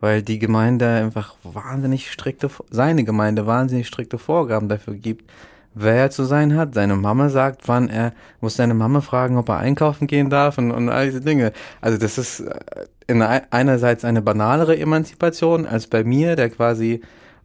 Weil 0.00 0.22
die 0.22 0.38
Gemeinde 0.38 0.88
einfach 0.88 1.34
wahnsinnig 1.42 2.10
strikte, 2.10 2.50
seine 2.70 3.04
Gemeinde 3.04 3.46
wahnsinnig 3.46 3.88
strikte 3.88 4.18
Vorgaben 4.18 4.68
dafür 4.68 4.94
gibt, 4.94 5.30
wer 5.74 5.94
er 5.94 6.10
zu 6.10 6.24
sein 6.24 6.56
hat. 6.56 6.74
Seine 6.74 6.96
Mama 6.96 7.28
sagt, 7.28 7.68
wann 7.68 7.88
er, 7.88 8.12
muss 8.40 8.56
seine 8.56 8.74
Mama 8.74 9.00
fragen, 9.00 9.36
ob 9.36 9.48
er 9.48 9.58
einkaufen 9.58 10.06
gehen 10.06 10.30
darf 10.30 10.58
und, 10.58 10.70
und 10.70 10.88
all 10.88 11.06
diese 11.06 11.20
Dinge. 11.20 11.52
Also 11.80 11.98
das 11.98 12.18
ist 12.18 12.40
äh, 12.40 12.86
in 13.06 13.22
einerseits 13.22 14.04
eine 14.04 14.22
banalere 14.22 14.78
Emanzipation 14.78 15.66
als 15.66 15.86
bei 15.86 16.04
mir, 16.04 16.36
der 16.36 16.50
quasi 16.50 17.00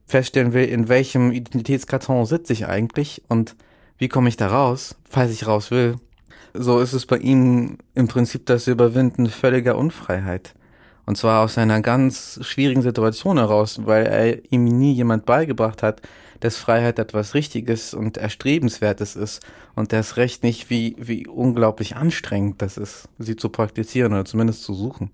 feststellen 0.05 0.53
will, 0.53 0.65
in 0.65 0.89
welchem 0.89 1.31
Identitätskarton 1.31 2.25
sitze 2.25 2.53
ich 2.53 2.67
eigentlich 2.67 3.23
und 3.29 3.55
wie 3.97 4.09
komme 4.09 4.27
ich 4.27 4.37
da 4.37 4.47
raus, 4.47 4.95
falls 5.09 5.31
ich 5.31 5.47
raus 5.47 5.71
will. 5.71 5.95
So 6.53 6.81
ist 6.81 6.93
es 6.93 7.05
bei 7.05 7.17
ihm 7.17 7.77
im 7.95 8.07
Prinzip 8.07 8.45
das 8.45 8.67
Überwinden 8.67 9.27
völliger 9.27 9.77
Unfreiheit. 9.77 10.53
Und 11.05 11.17
zwar 11.17 11.43
aus 11.43 11.57
einer 11.57 11.81
ganz 11.81 12.39
schwierigen 12.43 12.81
Situation 12.81 13.37
heraus, 13.37 13.81
weil 13.85 14.05
er 14.05 14.51
ihm 14.51 14.63
nie 14.63 14.93
jemand 14.93 15.25
beigebracht 15.25 15.83
hat, 15.83 16.01
dass 16.39 16.57
Freiheit 16.57 16.99
etwas 16.99 17.33
Richtiges 17.33 17.93
und 17.93 18.17
Erstrebenswertes 18.17 19.15
ist 19.15 19.41
und 19.75 19.93
das 19.93 20.17
Recht 20.17 20.43
nicht, 20.43 20.69
wie, 20.69 20.95
wie 20.99 21.27
unglaublich 21.27 21.95
anstrengend 21.95 22.61
das 22.61 22.77
ist, 22.77 23.07
sie 23.17 23.35
zu 23.35 23.49
praktizieren 23.49 24.13
oder 24.13 24.25
zumindest 24.25 24.63
zu 24.63 24.73
suchen. 24.73 25.11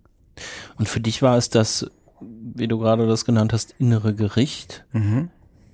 Und 0.77 0.89
für 0.89 0.99
dich 0.99 1.21
war 1.21 1.37
es 1.37 1.49
das, 1.49 1.89
wie 2.21 2.67
du 2.67 2.79
gerade 2.79 3.07
das 3.07 3.25
genannt 3.25 3.53
hast, 3.53 3.75
innere 3.77 4.13
Gericht, 4.13 4.85
mhm. 4.91 5.29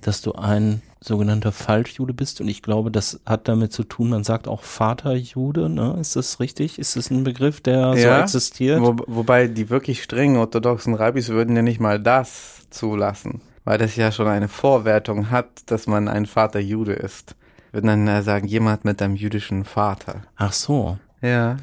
Dass 0.08 0.22
du 0.22 0.34
ein 0.34 0.82
sogenannter 1.00 1.52
Falschjude 1.52 2.14
bist 2.14 2.42
und 2.42 2.48
ich 2.48 2.62
glaube, 2.62 2.92
das 2.92 3.20
hat 3.26 3.48
damit 3.48 3.74
zu 3.74 3.84
tun, 3.84 4.10
man 4.10 4.24
sagt 4.24 4.48
auch 4.48 4.64
Vaterjude, 4.64 5.70
ne? 5.70 5.98
Ist 6.00 6.16
das 6.16 6.40
richtig? 6.40 6.80
Ist 6.80 6.96
das 6.96 7.10
ein 7.10 7.24
Begriff, 7.24 7.62
der 7.62 7.94
ja, 7.96 8.18
so 8.18 8.24
existiert? 8.24 8.82
Wo, 8.82 8.96
wobei 9.08 9.48
die 9.48 9.70
wirklich 9.70 10.04
strengen 10.04 10.38
orthodoxen 10.38 10.94
Rabbis 10.94 11.30
würden 11.30 11.56
ja 11.56 11.62
nicht 11.62 11.80
mal 11.80 12.00
das 12.00 12.68
zulassen, 12.70 13.42
weil 13.64 13.78
das 13.78 13.96
ja 13.96 14.12
schon 14.12 14.28
eine 14.28 14.48
Vorwertung 14.48 15.32
hat, 15.32 15.48
dass 15.68 15.88
man 15.88 16.08
ein 16.08 16.26
Vaterjude 16.26 16.94
ist. 16.94 17.36
Würden 17.72 18.06
dann 18.06 18.24
sagen, 18.24 18.48
jemand 18.48 18.86
mit 18.86 19.02
einem 19.02 19.16
jüdischen 19.16 19.66
Vater. 19.66 20.22
Ach 20.38 20.54
so. 20.54 20.98
Ja. 21.22 21.58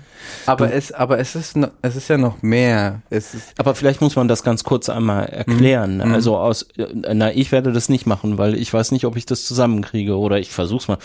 Aber 0.47 0.69
du, 0.69 0.73
es, 0.73 0.93
aber 0.93 1.19
es 1.19 1.35
ist, 1.35 1.57
es 1.83 1.97
ist 1.97 2.09
ja 2.09 2.19
noch 2.19 2.43
mehr. 2.43 3.03
Es 3.11 3.35
ist 3.35 3.59
aber 3.59 3.75
vielleicht 3.75 4.01
muss 4.01 4.17
man 4.17 4.29
das 4.29 4.43
ganz 4.43 4.65
kurz 4.65 4.89
einmal 4.89 5.27
erklären. 5.27 5.97
Mhm. 5.97 6.15
Also 6.15 6.37
aus, 6.37 6.67
na, 6.77 7.33
ich 7.33 7.53
werde 7.53 7.73
das 7.73 7.89
nicht 7.89 8.07
machen, 8.07 8.39
weil 8.39 8.55
ich 8.55 8.73
weiß 8.73 8.93
nicht, 8.93 9.05
ob 9.05 9.17
ich 9.17 9.27
das 9.27 9.45
zusammenkriege 9.45 10.17
oder 10.17 10.39
ich 10.39 10.51
versuch's 10.51 10.89
mal. 10.89 10.99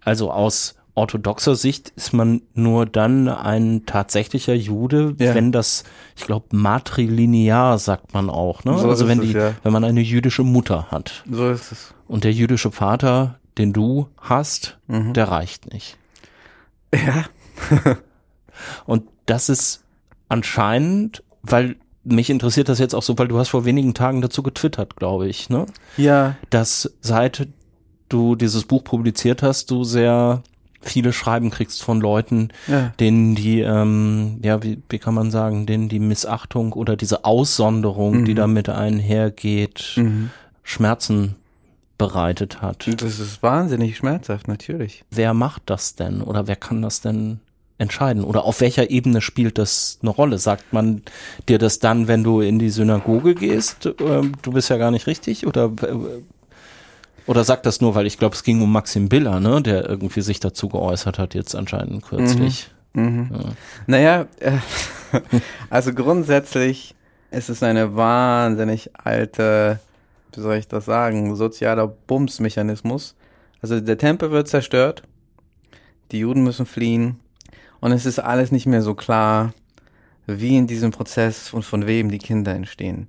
Also 0.00 0.30
aus 0.30 0.74
orthodoxer 0.94 1.56
Sicht 1.56 1.92
ist 1.96 2.12
man 2.12 2.42
nur 2.54 2.86
dann 2.86 3.28
ein 3.28 3.84
tatsächlicher 3.86 4.54
Jude, 4.54 5.14
ja. 5.18 5.34
wenn 5.34 5.50
das, 5.52 5.84
ich 6.16 6.24
glaube, 6.24 6.56
matrilinear 6.56 7.78
sagt 7.78 8.14
man 8.14 8.30
auch, 8.30 8.64
ne? 8.64 8.78
So 8.78 8.88
also 8.88 9.08
wenn 9.08 9.20
die, 9.20 9.28
es, 9.28 9.34
ja. 9.34 9.54
wenn 9.62 9.72
man 9.72 9.84
eine 9.84 10.00
jüdische 10.00 10.44
Mutter 10.44 10.90
hat. 10.90 11.24
So 11.30 11.50
ist 11.50 11.72
es. 11.72 11.94
Und 12.06 12.24
der 12.24 12.32
jüdische 12.32 12.70
Vater, 12.70 13.38
den 13.58 13.72
du 13.72 14.08
hast, 14.18 14.78
mhm. 14.86 15.12
der 15.14 15.28
reicht 15.28 15.72
nicht. 15.72 15.96
Ja, 16.94 17.24
und 18.86 19.04
das 19.26 19.48
ist 19.48 19.84
anscheinend, 20.28 21.22
weil 21.42 21.76
mich 22.04 22.30
interessiert 22.30 22.68
das 22.68 22.78
jetzt 22.78 22.94
auch 22.94 23.02
so, 23.02 23.18
weil 23.18 23.28
du 23.28 23.38
hast 23.38 23.48
vor 23.48 23.64
wenigen 23.64 23.94
Tagen 23.94 24.20
dazu 24.20 24.42
getwittert, 24.42 24.96
glaube 24.96 25.26
ich, 25.26 25.48
ne? 25.48 25.66
Ja. 25.96 26.36
Dass 26.50 26.94
seit 27.00 27.48
du 28.08 28.36
dieses 28.36 28.64
Buch 28.64 28.84
publiziert 28.84 29.42
hast, 29.42 29.70
du 29.70 29.84
sehr 29.84 30.42
viele 30.82 31.14
Schreiben 31.14 31.50
kriegst 31.50 31.82
von 31.82 32.00
Leuten, 32.00 32.50
ja. 32.66 32.92
denen 33.00 33.34
die, 33.34 33.60
ähm, 33.60 34.38
ja, 34.42 34.62
wie, 34.62 34.82
wie 34.90 34.98
kann 34.98 35.14
man 35.14 35.30
sagen, 35.30 35.64
denen 35.64 35.88
die 35.88 35.98
Missachtung 35.98 36.74
oder 36.74 36.96
diese 36.96 37.24
Aussonderung, 37.24 38.20
mhm. 38.20 38.24
die 38.26 38.34
damit 38.34 38.68
einhergeht, 38.68 39.94
mhm. 39.96 40.30
Schmerzen 40.62 41.36
bereitet 42.04 42.60
hat. 42.60 42.86
Das 43.00 43.18
ist 43.18 43.42
wahnsinnig 43.42 43.96
schmerzhaft, 43.96 44.46
natürlich. 44.46 45.04
Wer 45.10 45.32
macht 45.32 45.62
das 45.66 45.94
denn 45.94 46.20
oder 46.20 46.46
wer 46.46 46.56
kann 46.56 46.82
das 46.82 47.00
denn 47.00 47.40
entscheiden? 47.78 48.24
Oder 48.24 48.44
auf 48.44 48.60
welcher 48.60 48.90
Ebene 48.90 49.20
spielt 49.22 49.56
das 49.56 49.98
eine 50.02 50.10
Rolle? 50.10 50.38
Sagt 50.38 50.72
man 50.72 51.02
dir 51.48 51.58
das 51.58 51.78
dann, 51.78 52.06
wenn 52.06 52.22
du 52.22 52.40
in 52.40 52.58
die 52.58 52.70
Synagoge 52.70 53.34
gehst, 53.34 53.86
äh, 53.86 53.92
du 54.42 54.52
bist 54.52 54.68
ja 54.68 54.76
gar 54.76 54.90
nicht 54.90 55.06
richtig? 55.06 55.46
Oder, 55.46 55.72
äh, 55.82 56.22
oder 57.26 57.44
sagt 57.44 57.64
das 57.64 57.80
nur, 57.80 57.94
weil 57.94 58.06
ich 58.06 58.18
glaube, 58.18 58.34
es 58.34 58.44
ging 58.44 58.60
um 58.60 58.70
Maxim 58.70 59.08
Biller, 59.08 59.40
ne, 59.40 59.62
der 59.62 59.88
irgendwie 59.88 60.20
sich 60.20 60.40
dazu 60.40 60.68
geäußert 60.68 61.18
hat, 61.18 61.34
jetzt 61.34 61.56
anscheinend 61.56 62.04
kürzlich. 62.04 62.68
Mhm. 62.92 63.02
Mhm. 63.06 63.30
Ja. 63.32 63.52
Naja, 63.86 64.26
äh, 64.40 64.58
also 65.70 65.94
grundsätzlich 65.94 66.94
ist 67.30 67.48
es 67.48 67.62
eine 67.62 67.96
wahnsinnig 67.96 68.90
alte, 69.02 69.80
wie 70.36 70.40
soll 70.40 70.56
ich 70.56 70.68
das 70.68 70.84
sagen, 70.84 71.36
sozialer 71.36 71.86
Bumsmechanismus. 71.86 73.14
Also 73.62 73.80
der 73.80 73.98
Tempel 73.98 74.30
wird 74.30 74.48
zerstört, 74.48 75.02
die 76.12 76.18
Juden 76.18 76.44
müssen 76.44 76.66
fliehen, 76.66 77.20
und 77.80 77.92
es 77.92 78.06
ist 78.06 78.18
alles 78.18 78.50
nicht 78.50 78.64
mehr 78.64 78.80
so 78.80 78.94
klar, 78.94 79.52
wie 80.26 80.56
in 80.56 80.66
diesem 80.66 80.90
Prozess 80.90 81.52
und 81.52 81.64
von 81.66 81.86
wem 81.86 82.10
die 82.10 82.18
Kinder 82.18 82.54
entstehen. 82.54 83.08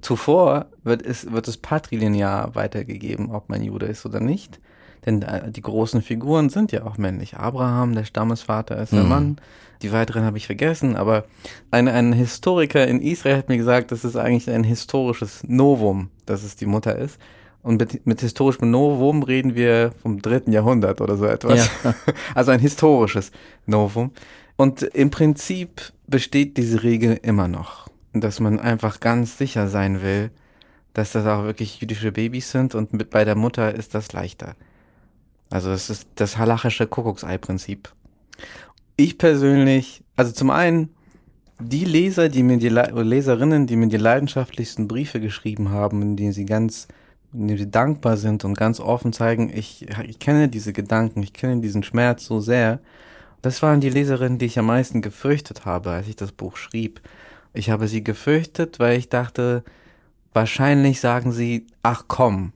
Zuvor 0.00 0.66
wird 0.82 1.02
es, 1.02 1.30
wird 1.30 1.46
es 1.46 1.56
patrilinear 1.56 2.56
weitergegeben, 2.56 3.30
ob 3.30 3.48
man 3.48 3.62
Jude 3.62 3.86
ist 3.86 4.04
oder 4.04 4.18
nicht. 4.18 4.58
Denn 5.06 5.22
äh, 5.22 5.50
die 5.50 5.62
großen 5.62 6.02
Figuren 6.02 6.50
sind 6.50 6.72
ja 6.72 6.84
auch 6.84 6.98
männlich. 6.98 7.36
Abraham, 7.36 7.94
der 7.94 8.04
Stammesvater, 8.04 8.76
ist 8.82 8.92
der 8.92 9.04
mhm. 9.04 9.08
Mann. 9.08 9.36
Die 9.82 9.92
weiteren 9.92 10.24
habe 10.24 10.36
ich 10.36 10.46
vergessen. 10.46 10.96
Aber 10.96 11.24
ein, 11.70 11.88
ein 11.88 12.12
Historiker 12.12 12.86
in 12.86 13.00
Israel 13.00 13.36
hat 13.36 13.48
mir 13.48 13.56
gesagt, 13.56 13.92
das 13.92 14.04
ist 14.04 14.16
eigentlich 14.16 14.50
ein 14.50 14.64
historisches 14.64 15.44
Novum, 15.46 16.10
dass 16.26 16.42
es 16.42 16.56
die 16.56 16.66
Mutter 16.66 16.96
ist. 16.96 17.18
Und 17.62 17.80
mit, 17.80 18.06
mit 18.06 18.20
historischem 18.20 18.70
Novum 18.70 19.22
reden 19.22 19.54
wir 19.54 19.92
vom 20.02 20.22
dritten 20.22 20.52
Jahrhundert 20.52 21.00
oder 21.00 21.16
so 21.16 21.26
etwas. 21.26 21.70
Ja. 21.82 21.94
Also 22.34 22.50
ein 22.50 22.60
historisches 22.60 23.32
Novum. 23.66 24.12
Und 24.56 24.82
im 24.82 25.10
Prinzip 25.10 25.92
besteht 26.06 26.56
diese 26.56 26.82
Regel 26.82 27.18
immer 27.22 27.48
noch, 27.48 27.88
dass 28.12 28.40
man 28.40 28.58
einfach 28.58 29.00
ganz 29.00 29.36
sicher 29.36 29.68
sein 29.68 30.02
will, 30.02 30.30
dass 30.94 31.12
das 31.12 31.26
auch 31.26 31.44
wirklich 31.44 31.80
jüdische 31.80 32.12
Babys 32.12 32.50
sind 32.50 32.74
und 32.74 32.92
mit 32.92 33.10
bei 33.10 33.24
der 33.24 33.34
Mutter 33.34 33.74
ist 33.74 33.94
das 33.94 34.12
leichter. 34.12 34.54
Also 35.50 35.70
es 35.70 35.90
ist 35.90 36.08
das 36.16 36.38
halachische 36.38 36.86
Kuckucksei-Prinzip. 36.86 37.92
Ich 38.96 39.18
persönlich, 39.18 40.02
also 40.16 40.32
zum 40.32 40.50
einen, 40.50 40.90
die 41.60 41.84
Leser, 41.84 42.28
die 42.28 42.42
mir 42.42 42.58
die 42.58 42.68
Le 42.68 42.90
Leserinnen, 43.02 43.66
die 43.66 43.76
mir 43.76 43.88
die 43.88 43.96
leidenschaftlichsten 43.96 44.88
Briefe 44.88 45.20
geschrieben 45.20 45.70
haben, 45.70 46.02
in 46.02 46.16
denen 46.16 46.32
sie 46.32 46.44
ganz 46.44 46.88
indem 47.32 47.58
sie 47.58 47.70
dankbar 47.70 48.16
sind 48.16 48.44
und 48.44 48.56
ganz 48.56 48.80
offen 48.80 49.12
zeigen, 49.12 49.50
ich, 49.52 49.86
ich 50.04 50.18
kenne 50.18 50.48
diese 50.48 50.72
Gedanken, 50.72 51.22
ich 51.22 51.32
kenne 51.32 51.60
diesen 51.60 51.82
Schmerz 51.82 52.24
so 52.24 52.40
sehr. 52.40 52.80
Das 53.42 53.62
waren 53.62 53.80
die 53.80 53.90
Leserinnen, 53.90 54.38
die 54.38 54.46
ich 54.46 54.58
am 54.58 54.66
meisten 54.66 55.02
gefürchtet 55.02 55.64
habe, 55.64 55.90
als 55.90 56.08
ich 56.08 56.16
das 56.16 56.32
Buch 56.32 56.56
schrieb. 56.56 57.00
Ich 57.52 57.70
habe 57.70 57.88
sie 57.88 58.02
gefürchtet, 58.02 58.78
weil 58.78 58.98
ich 58.98 59.08
dachte, 59.08 59.64
wahrscheinlich 60.32 61.00
sagen 61.00 61.32
sie, 61.32 61.66
ach 61.82 62.04
komm, 62.08 62.52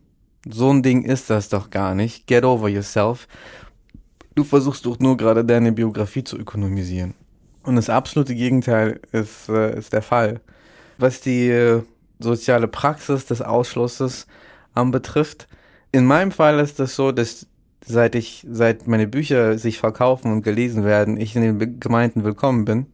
so 0.48 0.72
ein 0.72 0.82
Ding 0.82 1.04
ist 1.04 1.30
das 1.30 1.48
doch 1.48 1.70
gar 1.70 1.94
nicht, 1.94 2.26
get 2.26 2.44
over 2.44 2.68
yourself. 2.68 3.28
Du 4.34 4.44
versuchst 4.44 4.86
doch 4.86 4.98
nur 4.98 5.16
gerade 5.16 5.44
deine 5.44 5.72
Biografie 5.72 6.24
zu 6.24 6.38
ökonomisieren. 6.38 7.14
Und 7.62 7.76
das 7.76 7.90
absolute 7.90 8.34
Gegenteil 8.34 9.00
ist, 9.12 9.48
äh, 9.48 9.76
ist 9.76 9.92
der 9.92 10.02
Fall. 10.02 10.40
Was 10.96 11.20
die 11.20 11.48
äh, 11.48 11.82
soziale 12.20 12.68
Praxis 12.68 13.26
des 13.26 13.42
Ausschlusses 13.42 14.26
anbetrifft. 14.74 15.48
In 15.92 16.04
meinem 16.06 16.30
Fall 16.30 16.60
ist 16.60 16.78
das 16.78 16.94
so, 16.94 17.12
dass 17.12 17.46
seit 17.84 18.14
ich, 18.14 18.46
seit 18.48 18.86
meine 18.86 19.08
Bücher 19.08 19.58
sich 19.58 19.78
verkaufen 19.78 20.32
und 20.32 20.42
gelesen 20.42 20.84
werden, 20.84 21.18
ich 21.18 21.34
in 21.34 21.58
den 21.58 21.80
Gemeinden 21.80 22.24
willkommen 22.24 22.64
bin. 22.64 22.86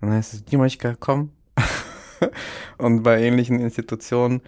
Dann 0.00 0.12
heißt 0.12 0.34
es, 0.34 0.44
Dimochka, 0.44 0.94
komm. 0.98 1.30
und 2.78 3.02
bei 3.02 3.22
ähnlichen 3.22 3.60
Institutionen. 3.60 4.40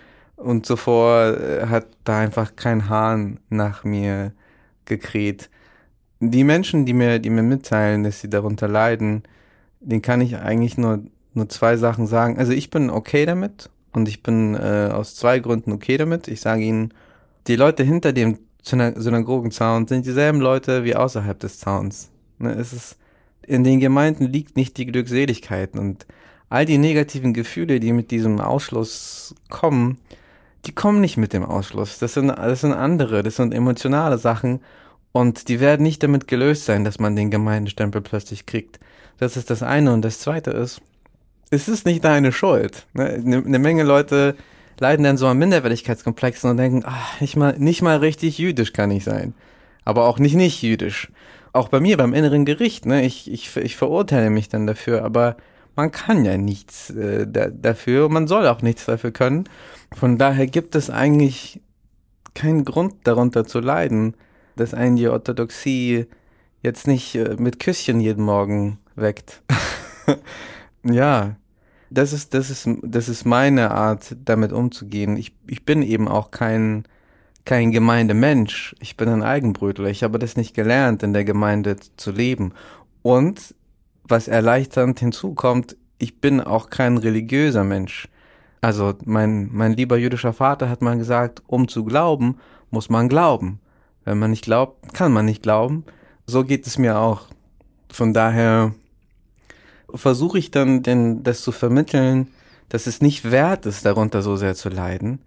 Und 0.42 0.66
zuvor 0.66 1.38
äh, 1.38 1.66
hat 1.66 1.86
da 2.04 2.18
einfach 2.18 2.56
kein 2.56 2.88
Hahn 2.88 3.38
nach 3.48 3.84
mir 3.84 4.32
gekräht. 4.84 5.50
Die 6.20 6.44
Menschen, 6.44 6.86
die 6.86 6.92
mir, 6.92 7.18
die 7.18 7.30
mir 7.30 7.42
mitteilen, 7.42 8.04
dass 8.04 8.20
sie 8.20 8.30
darunter 8.30 8.68
leiden, 8.68 9.22
den 9.80 10.02
kann 10.02 10.20
ich 10.20 10.36
eigentlich 10.36 10.76
nur, 10.78 11.00
nur 11.34 11.48
zwei 11.48 11.76
Sachen 11.76 12.06
sagen. 12.06 12.38
Also 12.38 12.52
ich 12.52 12.70
bin 12.70 12.90
okay 12.90 13.26
damit 13.26 13.70
und 13.92 14.08
ich 14.08 14.22
bin 14.22 14.54
äh, 14.54 14.90
aus 14.92 15.14
zwei 15.14 15.38
Gründen 15.38 15.72
okay 15.72 15.96
damit. 15.96 16.28
Ich 16.28 16.40
sage 16.40 16.62
Ihnen, 16.62 16.94
die 17.46 17.56
Leute 17.56 17.82
hinter 17.82 18.12
dem 18.12 18.38
Synagogenzaun 18.62 19.88
sind 19.88 20.06
dieselben 20.06 20.40
Leute 20.40 20.84
wie 20.84 20.94
außerhalb 20.94 21.38
des 21.40 21.58
Zauns. 21.58 22.10
Ne, 22.38 22.52
es 22.52 22.72
ist, 22.72 22.96
in 23.44 23.64
den 23.64 23.80
Gemeinden 23.80 24.26
liegt 24.26 24.56
nicht 24.56 24.76
die 24.76 24.86
Glückseligkeit 24.86 25.74
und 25.76 26.06
all 26.48 26.64
die 26.64 26.78
negativen 26.78 27.34
Gefühle, 27.34 27.80
die 27.80 27.92
mit 27.92 28.10
diesem 28.10 28.40
Ausschluss 28.40 29.34
kommen, 29.50 29.98
die 30.66 30.72
kommen 30.72 31.00
nicht 31.00 31.16
mit 31.16 31.32
dem 31.32 31.44
Ausschluss. 31.44 31.98
Das 31.98 32.14
sind, 32.14 32.28
das 32.28 32.60
sind 32.60 32.72
andere, 32.72 33.22
das 33.22 33.36
sind 33.36 33.52
emotionale 33.52 34.18
Sachen 34.18 34.60
und 35.12 35.48
die 35.48 35.60
werden 35.60 35.82
nicht 35.82 36.02
damit 36.02 36.28
gelöst 36.28 36.64
sein, 36.64 36.84
dass 36.84 36.98
man 36.98 37.16
den 37.16 37.30
Gemeindenstempel 37.30 38.00
plötzlich 38.00 38.46
kriegt. 38.46 38.78
Das 39.18 39.36
ist 39.36 39.50
das 39.50 39.62
eine 39.62 39.92
und 39.92 40.02
das 40.02 40.20
zweite 40.20 40.50
ist, 40.50 40.80
es 41.50 41.68
ist 41.68 41.84
nicht 41.84 42.04
deine 42.04 42.32
Schuld. 42.32 42.86
Ne? 42.94 43.04
Eine 43.04 43.42
ne 43.42 43.58
Menge 43.58 43.82
Leute 43.82 44.36
leiden 44.80 45.04
dann 45.04 45.18
so 45.18 45.26
an 45.26 45.38
Minderwertigkeitskomplexen 45.38 46.50
und 46.50 46.56
denken, 46.56 46.82
ach, 46.84 47.20
nicht 47.20 47.36
mal, 47.36 47.54
nicht 47.58 47.82
mal 47.82 47.98
richtig 47.98 48.38
jüdisch 48.38 48.72
kann 48.72 48.90
ich 48.90 49.04
sein. 49.04 49.34
aber 49.84 50.06
auch 50.06 50.18
nicht 50.18 50.34
nicht 50.34 50.62
jüdisch. 50.62 51.10
Auch 51.52 51.68
bei 51.68 51.80
mir 51.80 51.96
beim 51.96 52.14
inneren 52.14 52.44
Gericht, 52.44 52.86
ne, 52.86 53.04
ich, 53.04 53.30
ich, 53.30 53.54
ich 53.56 53.76
verurteile 53.76 54.30
mich 54.30 54.48
dann 54.48 54.66
dafür, 54.66 55.04
aber 55.04 55.36
man 55.76 55.90
kann 55.90 56.24
ja 56.24 56.36
nichts 56.36 56.90
äh, 56.90 57.26
da, 57.28 57.48
dafür, 57.48 58.08
man 58.08 58.26
soll 58.26 58.46
auch 58.46 58.62
nichts 58.62 58.86
dafür 58.86 59.10
können. 59.10 59.44
Von 59.94 60.18
daher 60.18 60.46
gibt 60.46 60.74
es 60.74 60.90
eigentlich 60.90 61.60
keinen 62.34 62.64
Grund 62.64 62.94
darunter 63.04 63.44
zu 63.46 63.60
leiden, 63.60 64.14
dass 64.56 64.74
einen 64.74 64.96
die 64.96 65.08
Orthodoxie 65.08 66.06
jetzt 66.62 66.86
nicht 66.86 67.14
äh, 67.14 67.36
mit 67.38 67.60
Küsschen 67.60 68.00
jeden 68.00 68.24
Morgen 68.24 68.78
weckt. 68.94 69.42
ja, 70.84 71.36
das 71.90 72.12
ist, 72.12 72.34
das 72.34 72.50
ist, 72.50 72.68
das 72.82 73.08
ist 73.08 73.24
meine 73.24 73.70
Art, 73.72 74.16
damit 74.24 74.52
umzugehen. 74.52 75.16
Ich, 75.16 75.32
ich 75.46 75.64
bin 75.64 75.82
eben 75.82 76.08
auch 76.08 76.30
kein, 76.30 76.84
kein 77.44 77.70
Gemeindemensch. 77.70 78.74
Ich 78.80 78.96
bin 78.96 79.08
ein 79.08 79.22
Eigenbrötler. 79.22 79.88
Ich 79.88 80.02
habe 80.02 80.18
das 80.18 80.36
nicht 80.36 80.54
gelernt, 80.54 81.02
in 81.02 81.12
der 81.12 81.24
Gemeinde 81.24 81.76
zu 81.96 82.12
leben. 82.12 82.52
Und 83.02 83.54
was 84.04 84.28
erleichternd 84.28 85.00
hinzukommt, 85.00 85.76
ich 85.98 86.20
bin 86.20 86.40
auch 86.40 86.70
kein 86.70 86.96
religiöser 86.96 87.64
Mensch. 87.64 88.08
Also 88.62 88.94
mein, 89.04 89.50
mein 89.52 89.72
lieber 89.72 89.98
jüdischer 89.98 90.32
Vater 90.32 90.70
hat 90.70 90.82
mal 90.82 90.96
gesagt, 90.96 91.42
um 91.48 91.66
zu 91.66 91.84
glauben, 91.84 92.38
muss 92.70 92.88
man 92.88 93.08
glauben. 93.08 93.60
Wenn 94.04 94.18
man 94.18 94.30
nicht 94.30 94.44
glaubt, 94.44 94.94
kann 94.94 95.12
man 95.12 95.26
nicht 95.26 95.42
glauben. 95.42 95.84
So 96.26 96.44
geht 96.44 96.66
es 96.66 96.78
mir 96.78 96.96
auch. 96.98 97.22
Von 97.90 98.14
daher 98.14 98.72
versuche 99.92 100.38
ich 100.38 100.52
dann, 100.52 100.82
denn 100.82 101.24
das 101.24 101.42
zu 101.42 101.50
vermitteln, 101.50 102.28
dass 102.68 102.86
es 102.86 103.02
nicht 103.02 103.30
wert 103.30 103.66
ist, 103.66 103.84
darunter 103.84 104.22
so 104.22 104.36
sehr 104.36 104.54
zu 104.54 104.68
leiden, 104.68 105.18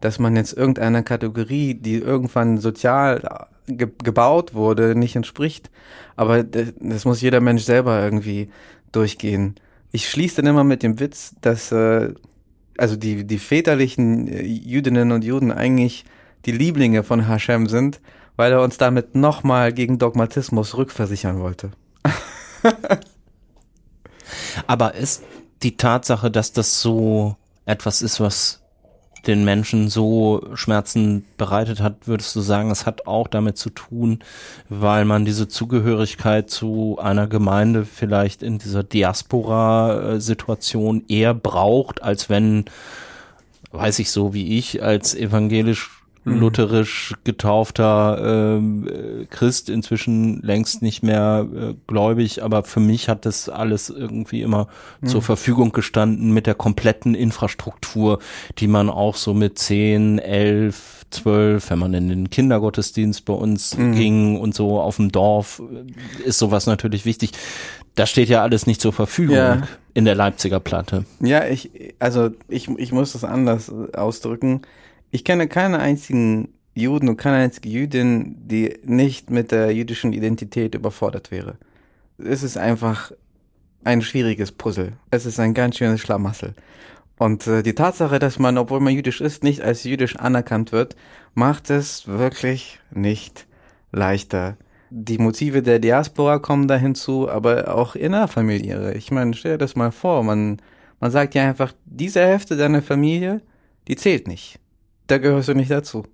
dass 0.00 0.20
man 0.20 0.36
jetzt 0.36 0.52
irgendeiner 0.56 1.02
Kategorie, 1.02 1.74
die 1.74 1.96
irgendwann 1.96 2.58
sozial 2.58 3.48
ge 3.66 3.88
gebaut 4.02 4.54
wurde, 4.54 4.94
nicht 4.94 5.16
entspricht. 5.16 5.70
Aber 6.14 6.44
das, 6.44 6.72
das, 6.80 7.04
muss 7.04 7.20
jeder 7.20 7.40
Mensch 7.40 7.64
selber 7.64 8.00
irgendwie 8.00 8.48
durchgehen. 8.92 9.56
Ich 9.90 10.08
schließe 10.08 10.36
dann 10.36 10.46
immer 10.46 10.64
mit 10.64 10.84
dem 10.84 11.00
Witz, 11.00 11.34
dass 11.40 11.72
äh, 11.72 12.14
also 12.78 12.96
die, 12.96 13.26
die 13.26 13.38
väterlichen 13.38 14.28
äh, 14.28 14.42
Jüdinnen 14.42 15.12
und 15.12 15.24
Juden 15.24 15.52
eigentlich 15.52 16.04
die 16.44 16.52
Lieblinge 16.52 17.02
von 17.02 17.26
Hashem 17.26 17.68
sind, 17.68 18.00
weil 18.36 18.52
er 18.52 18.62
uns 18.62 18.78
damit 18.78 19.14
nochmal 19.14 19.72
gegen 19.72 19.98
Dogmatismus 19.98 20.76
rückversichern 20.76 21.40
wollte. 21.40 21.70
Aber 24.66 24.94
ist 24.94 25.22
die 25.62 25.76
Tatsache, 25.76 26.30
dass 26.30 26.52
das 26.52 26.80
so 26.80 27.36
etwas 27.64 28.02
ist, 28.02 28.20
was 28.20 28.62
den 29.26 29.44
Menschen 29.44 29.88
so 29.88 30.46
Schmerzen 30.54 31.24
bereitet 31.36 31.80
hat, 31.80 32.06
würdest 32.06 32.36
du 32.36 32.40
sagen, 32.40 32.70
es 32.70 32.86
hat 32.86 33.06
auch 33.06 33.28
damit 33.28 33.58
zu 33.58 33.68
tun, 33.70 34.20
weil 34.68 35.04
man 35.04 35.24
diese 35.24 35.48
Zugehörigkeit 35.48 36.50
zu 36.50 36.98
einer 37.00 37.26
Gemeinde 37.26 37.84
vielleicht 37.84 38.42
in 38.42 38.58
dieser 38.58 38.82
Diaspora-Situation 38.82 41.04
eher 41.08 41.34
braucht, 41.34 42.02
als 42.02 42.28
wenn, 42.28 42.64
weiß 43.72 43.98
ich 43.98 44.10
so 44.10 44.34
wie 44.34 44.58
ich, 44.58 44.82
als 44.82 45.14
evangelisch. 45.14 45.95
Lutherisch 46.26 47.14
getaufter 47.22 48.58
äh, 48.58 49.26
Christ, 49.26 49.68
inzwischen 49.68 50.42
längst 50.42 50.82
nicht 50.82 51.02
mehr 51.02 51.46
äh, 51.54 51.74
gläubig, 51.86 52.42
aber 52.42 52.64
für 52.64 52.80
mich 52.80 53.08
hat 53.08 53.24
das 53.26 53.48
alles 53.48 53.90
irgendwie 53.90 54.42
immer 54.42 54.66
mhm. 55.00 55.06
zur 55.06 55.22
Verfügung 55.22 55.70
gestanden 55.70 56.32
mit 56.32 56.46
der 56.46 56.56
kompletten 56.56 57.14
Infrastruktur, 57.14 58.18
die 58.58 58.66
man 58.66 58.90
auch 58.90 59.14
so 59.14 59.34
mit 59.34 59.58
zehn, 59.58 60.18
elf, 60.18 61.04
zwölf, 61.10 61.70
wenn 61.70 61.78
man 61.78 61.94
in 61.94 62.08
den 62.08 62.28
Kindergottesdienst 62.28 63.24
bei 63.24 63.34
uns 63.34 63.76
mhm. 63.76 63.94
ging 63.94 64.36
und 64.40 64.54
so 64.54 64.80
auf 64.80 64.96
dem 64.96 65.12
Dorf, 65.12 65.62
äh, 65.70 66.28
ist 66.28 66.38
sowas 66.38 66.66
natürlich 66.66 67.04
wichtig. 67.04 67.30
Das 67.94 68.10
steht 68.10 68.28
ja 68.28 68.42
alles 68.42 68.66
nicht 68.66 68.80
zur 68.80 68.92
Verfügung 68.92 69.36
ja. 69.36 69.62
in 69.94 70.04
der 70.04 70.16
Leipziger 70.16 70.58
Platte. 70.58 71.06
Ja, 71.20 71.46
ich, 71.46 71.70
also 72.00 72.30
ich, 72.48 72.68
ich 72.68 72.90
muss 72.90 73.12
das 73.12 73.22
anders 73.22 73.72
ausdrücken 73.94 74.62
ich 75.16 75.24
kenne 75.24 75.48
keinen 75.48 75.76
einzigen 75.76 76.52
Juden 76.74 77.08
und 77.08 77.16
keine 77.16 77.36
einzige 77.36 77.70
Jüdin, 77.70 78.36
die 78.38 78.78
nicht 78.84 79.30
mit 79.30 79.50
der 79.50 79.72
jüdischen 79.72 80.12
Identität 80.12 80.74
überfordert 80.74 81.30
wäre. 81.30 81.56
Es 82.18 82.42
ist 82.42 82.58
einfach 82.58 83.12
ein 83.82 84.02
schwieriges 84.02 84.52
Puzzle. 84.52 84.92
Es 85.10 85.24
ist 85.24 85.40
ein 85.40 85.54
ganz 85.54 85.78
schönes 85.78 86.02
Schlamassel. 86.02 86.54
Und 87.16 87.46
äh, 87.46 87.62
die 87.62 87.74
Tatsache, 87.74 88.18
dass 88.18 88.38
man, 88.38 88.58
obwohl 88.58 88.80
man 88.80 88.92
jüdisch 88.92 89.22
ist, 89.22 89.42
nicht 89.42 89.62
als 89.62 89.84
jüdisch 89.84 90.16
anerkannt 90.16 90.70
wird, 90.70 90.96
macht 91.32 91.70
es 91.70 92.06
wirklich 92.06 92.78
nicht 92.90 93.46
leichter. 93.92 94.58
Die 94.90 95.16
Motive 95.16 95.62
der 95.62 95.78
Diaspora 95.78 96.40
kommen 96.40 96.68
da 96.68 96.76
hinzu, 96.76 97.30
aber 97.30 97.74
auch 97.74 97.94
innerfamiliäre. 97.96 98.92
Ich 98.92 99.10
meine, 99.10 99.32
stell 99.32 99.52
dir 99.52 99.64
das 99.64 99.76
mal 99.76 99.92
vor, 99.92 100.22
man, 100.22 100.58
man 101.00 101.10
sagt 101.10 101.34
ja 101.34 101.48
einfach, 101.48 101.72
diese 101.86 102.20
Hälfte 102.20 102.58
deiner 102.58 102.82
Familie, 102.82 103.40
die 103.88 103.96
zählt 103.96 104.28
nicht 104.28 104.60
da 105.06 105.18
gehörst 105.18 105.48
du 105.48 105.54
nicht 105.54 105.70
dazu. 105.70 106.04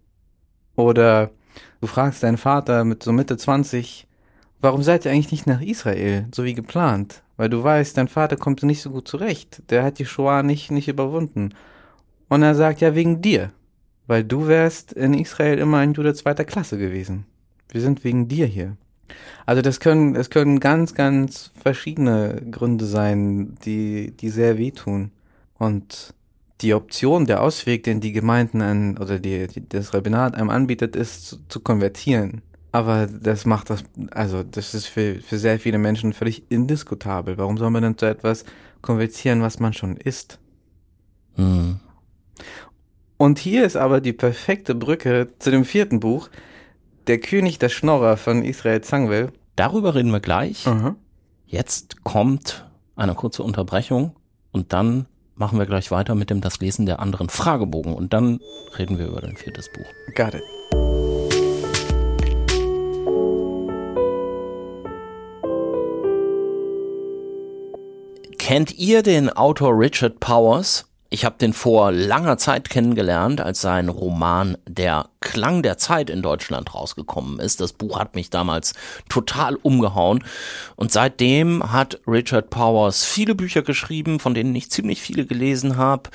Oder 0.77 1.31
du 1.81 1.87
fragst 1.87 2.23
deinen 2.23 2.39
Vater 2.39 2.85
mit 2.85 3.03
so 3.03 3.13
Mitte 3.13 3.37
20, 3.37 4.07
warum 4.61 4.83
seid 4.83 5.05
ihr 5.05 5.13
eigentlich 5.13 5.33
nicht 5.33 5.47
nach 5.47 5.61
Israel, 5.61 6.27
so 6.35 6.45
wie 6.45 6.55
geplant? 6.55 7.23
Weil 7.37 7.49
du 7.49 7.63
weißt, 7.63 7.97
dein 7.97 8.09
Vater 8.09 8.37
kommt 8.37 8.63
nicht 8.63 8.83
so 8.83 8.91
gut 8.91 9.09
zurecht. 9.09 9.63
Der 9.71 9.83
hat 9.83 9.99
die 9.99 10.07
Shoah 10.07 10.43
nicht, 10.43 10.71
nicht 10.71 10.89
überwunden. 10.89 11.55
Und 12.29 12.43
er 12.43 12.55
sagt, 12.55 12.81
ja, 12.81 12.95
wegen 12.95 13.21
dir. 13.21 13.51
Weil 14.07 14.25
du 14.25 14.47
wärst 14.47 14.93
in 14.93 15.15
Israel 15.15 15.59
immer 15.59 15.79
ein 15.79 15.95
Jude 15.95 16.15
zweiter 16.15 16.45
Klasse 16.45 16.79
gewesen. 16.79 17.27
Wir 17.71 17.81
sind 17.81 18.05
wegen 18.05 18.29
dir 18.29 18.47
hier. 18.47 18.77
Also 19.47 19.63
das 19.63 19.81
können, 19.81 20.15
es 20.15 20.31
können 20.31 20.61
ganz, 20.61 20.95
ganz 20.95 21.51
verschiedene 21.61 22.43
Gründe 22.51 22.87
sein, 22.87 23.57
die, 23.65 24.13
die 24.13 24.31
sehr 24.31 24.59
wehtun. 24.59 25.11
Und 25.59 26.15
die 26.63 26.75
Option, 26.75 27.27
der 27.27 27.43
Ausweg, 27.43 27.85
den 27.85 28.01
die 28.01 28.13
Gemeinden 28.13 28.63
an, 28.63 28.99
oder 28.99 29.19
die, 29.19 29.47
die, 29.49 29.69
das 29.69 29.93
Rabbinat 29.95 30.35
einem 30.35 30.51
anbietet, 30.51 30.97
ist 30.97 31.27
zu, 31.27 31.37
zu, 31.49 31.61
konvertieren. 31.61 32.43
Aber 32.71 33.07
das 33.07 33.45
macht 33.45 33.71
das, 33.71 33.85
also 34.11 34.43
das 34.43 34.75
ist 34.75 34.87
für, 34.87 35.17
für 35.21 35.39
sehr 35.39 35.59
viele 35.59 35.79
Menschen 35.79 36.13
völlig 36.13 36.51
indiskutabel. 36.51 37.37
Warum 37.37 37.59
soll 37.59 37.71
man 37.71 37.83
denn 37.83 37.99
zu 37.99 38.07
etwas 38.07 38.45
konvertieren, 38.81 39.43
was 39.43 39.61
man 39.61 39.73
schon 39.73 39.97
ist? 39.97 40.39
Mhm. 41.37 41.81
Und 43.19 43.39
hier 43.39 43.65
ist 43.65 43.77
aber 43.77 44.01
die 44.01 44.13
perfekte 44.13 44.75
Brücke 44.75 45.29
zu 45.39 45.51
dem 45.51 45.65
vierten 45.65 46.01
Buch, 46.01 46.29
Der 47.09 47.19
König 47.19 47.59
der 47.59 47.69
Schnorrer 47.69 48.17
von 48.17 48.45
Israel 48.45 48.81
Zangwell. 48.81 49.33
Darüber 49.57 49.95
reden 49.95 50.13
wir 50.13 50.21
gleich. 50.21 50.67
Mhm. 50.67 50.97
Jetzt 51.47 52.05
kommt 52.05 52.65
eine 52.95 53.15
kurze 53.15 53.43
Unterbrechung 53.43 54.15
und 54.53 54.73
dann 54.73 55.07
machen 55.43 55.59
wir 55.59 55.67
gleich 55.67 55.91
weiter 55.91 56.15
mit 56.15 56.31
dem 56.31 56.41
Das 56.41 56.61
Lesen 56.61 56.87
der 56.87 57.01
anderen 57.01 57.29
Fragebogen 57.29 57.95
und 57.95 58.13
dann 58.13 58.39
reden 58.79 58.97
wir 59.01 59.09
über 59.09 59.21
dein 59.21 59.37
viertes 59.37 59.69
Buch. 59.73 59.85
Got 60.15 60.35
it. 60.35 60.43
Kennt 68.39 68.79
ihr 68.79 69.03
den 69.03 69.31
Autor 69.31 69.77
Richard 69.77 70.21
Powers? 70.21 70.85
Ich 71.11 71.25
habe 71.25 71.39
den 71.39 71.55
vor 71.55 71.91
langer 71.91 72.39
Zeit 72.39 72.71
kennengelernt, 72.71 73.41
als 73.41 73.61
sein 73.61 73.89
Roman 73.89 74.57
Der 74.69 75.07
Klang 75.23 75.63
der 75.63 75.79
Zeit 75.79 76.11
in 76.11 76.21
Deutschland 76.21 76.75
rausgekommen 76.75 77.39
ist. 77.39 77.63
Das 77.63 77.73
Buch 77.73 77.99
hat 77.99 78.15
mich 78.15 78.29
damals 78.29 78.75
total 79.09 79.57
umgehauen. 79.57 80.23
Und 80.77 80.93
seitdem 80.93 81.73
hat 81.73 82.01
Richard 82.07 82.51
Powers 82.51 83.05
viele 83.05 83.35
Bücher 83.35 83.63
geschrieben, 83.63 84.21
von 84.21 84.35
denen 84.35 84.55
ich 84.55 84.71
ziemlich 84.71 85.01
viele 85.01 85.25
gelesen 85.25 85.79
habe, 85.79 86.11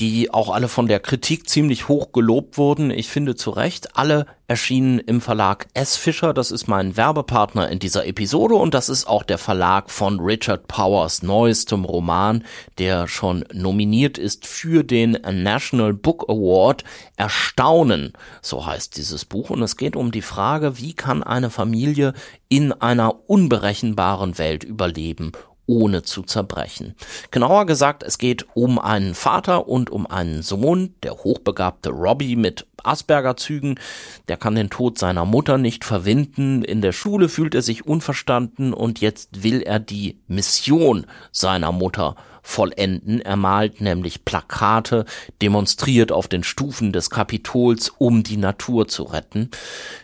die 0.00 0.32
auch 0.32 0.50
alle 0.50 0.66
von 0.66 0.88
der 0.88 0.98
Kritik 0.98 1.48
ziemlich 1.48 1.86
hoch 1.86 2.10
gelobt 2.12 2.58
wurden. 2.58 2.90
Ich 2.90 3.08
finde 3.08 3.36
zu 3.36 3.50
Recht, 3.50 3.96
alle 3.96 4.26
erschienen 4.48 5.00
im 5.00 5.20
Verlag 5.20 5.66
S. 5.74 5.96
Fischer. 5.96 6.32
Das 6.32 6.50
ist 6.50 6.68
mein 6.68 6.96
Werbepartner 6.96 7.68
in 7.68 7.78
dieser 7.78 8.06
Episode 8.06 8.54
und 8.54 8.74
das 8.74 8.88
ist 8.88 9.06
auch 9.06 9.22
der 9.22 9.38
Verlag 9.38 9.90
von 9.90 10.20
Richard 10.20 10.68
Powers 10.68 11.22
neuestem 11.22 11.84
Roman, 11.84 12.44
der 12.78 13.08
schon 13.08 13.44
nominiert 13.52 14.18
ist 14.18 14.46
für 14.46 14.84
den 14.84 15.18
National 15.22 15.92
Book 15.92 16.26
Award. 16.28 16.84
Erstaunen, 17.16 18.12
so 18.46 18.66
heißt 18.66 18.96
dieses 18.96 19.24
Buch. 19.24 19.50
Und 19.50 19.62
es 19.62 19.76
geht 19.76 19.96
um 19.96 20.12
die 20.12 20.22
Frage, 20.22 20.78
wie 20.78 20.94
kann 20.94 21.22
eine 21.22 21.50
Familie 21.50 22.14
in 22.48 22.72
einer 22.72 23.28
unberechenbaren 23.28 24.38
Welt 24.38 24.64
überleben 24.64 25.32
ohne 25.66 26.02
zu 26.02 26.22
zerbrechen. 26.22 26.94
Genauer 27.30 27.66
gesagt, 27.66 28.02
es 28.02 28.18
geht 28.18 28.46
um 28.54 28.78
einen 28.78 29.14
Vater 29.14 29.68
und 29.68 29.90
um 29.90 30.06
einen 30.06 30.42
Sohn. 30.42 30.94
Der 31.02 31.16
hochbegabte 31.16 31.90
Robbie 31.90 32.36
mit 32.36 32.66
Asperger-Zügen. 32.86 33.78
Der 34.28 34.36
kann 34.36 34.54
den 34.54 34.70
Tod 34.70 34.98
seiner 34.98 35.24
Mutter 35.24 35.58
nicht 35.58 35.84
verwinden. 35.84 36.62
In 36.62 36.80
der 36.80 36.92
Schule 36.92 37.28
fühlt 37.28 37.54
er 37.54 37.62
sich 37.62 37.86
unverstanden 37.86 38.72
und 38.72 39.00
jetzt 39.00 39.42
will 39.42 39.62
er 39.62 39.78
die 39.78 40.18
Mission 40.28 41.06
seiner 41.32 41.72
Mutter 41.72 42.16
vollenden. 42.46 43.20
Er 43.20 43.36
malt 43.36 43.80
nämlich 43.80 44.24
Plakate, 44.24 45.04
demonstriert 45.42 46.12
auf 46.12 46.28
den 46.28 46.44
Stufen 46.44 46.92
des 46.92 47.10
Kapitols, 47.10 47.92
um 47.98 48.22
die 48.22 48.36
Natur 48.36 48.86
zu 48.86 49.02
retten. 49.02 49.50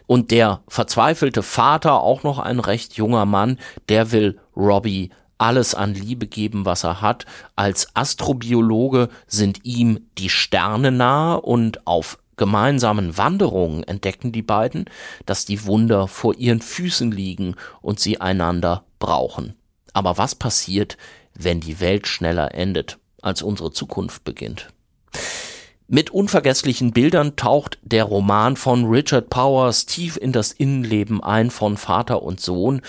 Und 0.06 0.32
der 0.32 0.60
verzweifelte 0.66 1.42
Vater, 1.42 2.00
auch 2.00 2.24
noch 2.24 2.40
ein 2.40 2.58
recht 2.58 2.94
junger 2.94 3.26
Mann, 3.26 3.58
der 3.88 4.10
will 4.10 4.40
Robbie 4.56 5.10
alles 5.38 5.74
an 5.74 5.94
Liebe 5.94 6.26
geben, 6.26 6.64
was 6.64 6.84
er 6.84 7.00
hat. 7.00 7.26
Als 7.56 7.88
Astrobiologe 7.94 9.08
sind 9.26 9.64
ihm 9.64 10.06
die 10.18 10.28
Sterne 10.28 10.92
nahe 10.92 11.40
und 11.40 11.86
auf 11.86 12.18
gemeinsamen 12.42 13.16
Wanderungen 13.16 13.84
entdecken 13.84 14.32
die 14.32 14.42
beiden, 14.42 14.86
dass 15.26 15.44
die 15.44 15.64
Wunder 15.64 16.08
vor 16.08 16.34
ihren 16.34 16.60
Füßen 16.60 17.12
liegen 17.12 17.54
und 17.82 18.00
sie 18.00 18.20
einander 18.20 18.82
brauchen. 18.98 19.54
Aber 19.92 20.18
was 20.18 20.34
passiert, 20.34 20.96
wenn 21.34 21.60
die 21.60 21.78
Welt 21.78 22.08
schneller 22.08 22.52
endet, 22.52 22.98
als 23.20 23.42
unsere 23.42 23.70
Zukunft 23.70 24.24
beginnt. 24.24 24.70
Mit 25.86 26.10
unvergesslichen 26.10 26.90
Bildern 26.90 27.36
taucht 27.36 27.78
der 27.82 28.02
Roman 28.02 28.56
von 28.56 28.86
Richard 28.86 29.30
Powers 29.30 29.86
tief 29.86 30.16
in 30.16 30.32
das 30.32 30.50
Innenleben 30.50 31.22
ein 31.22 31.48
von 31.52 31.76
Vater 31.76 32.24
und 32.24 32.40
Sohn 32.40 32.82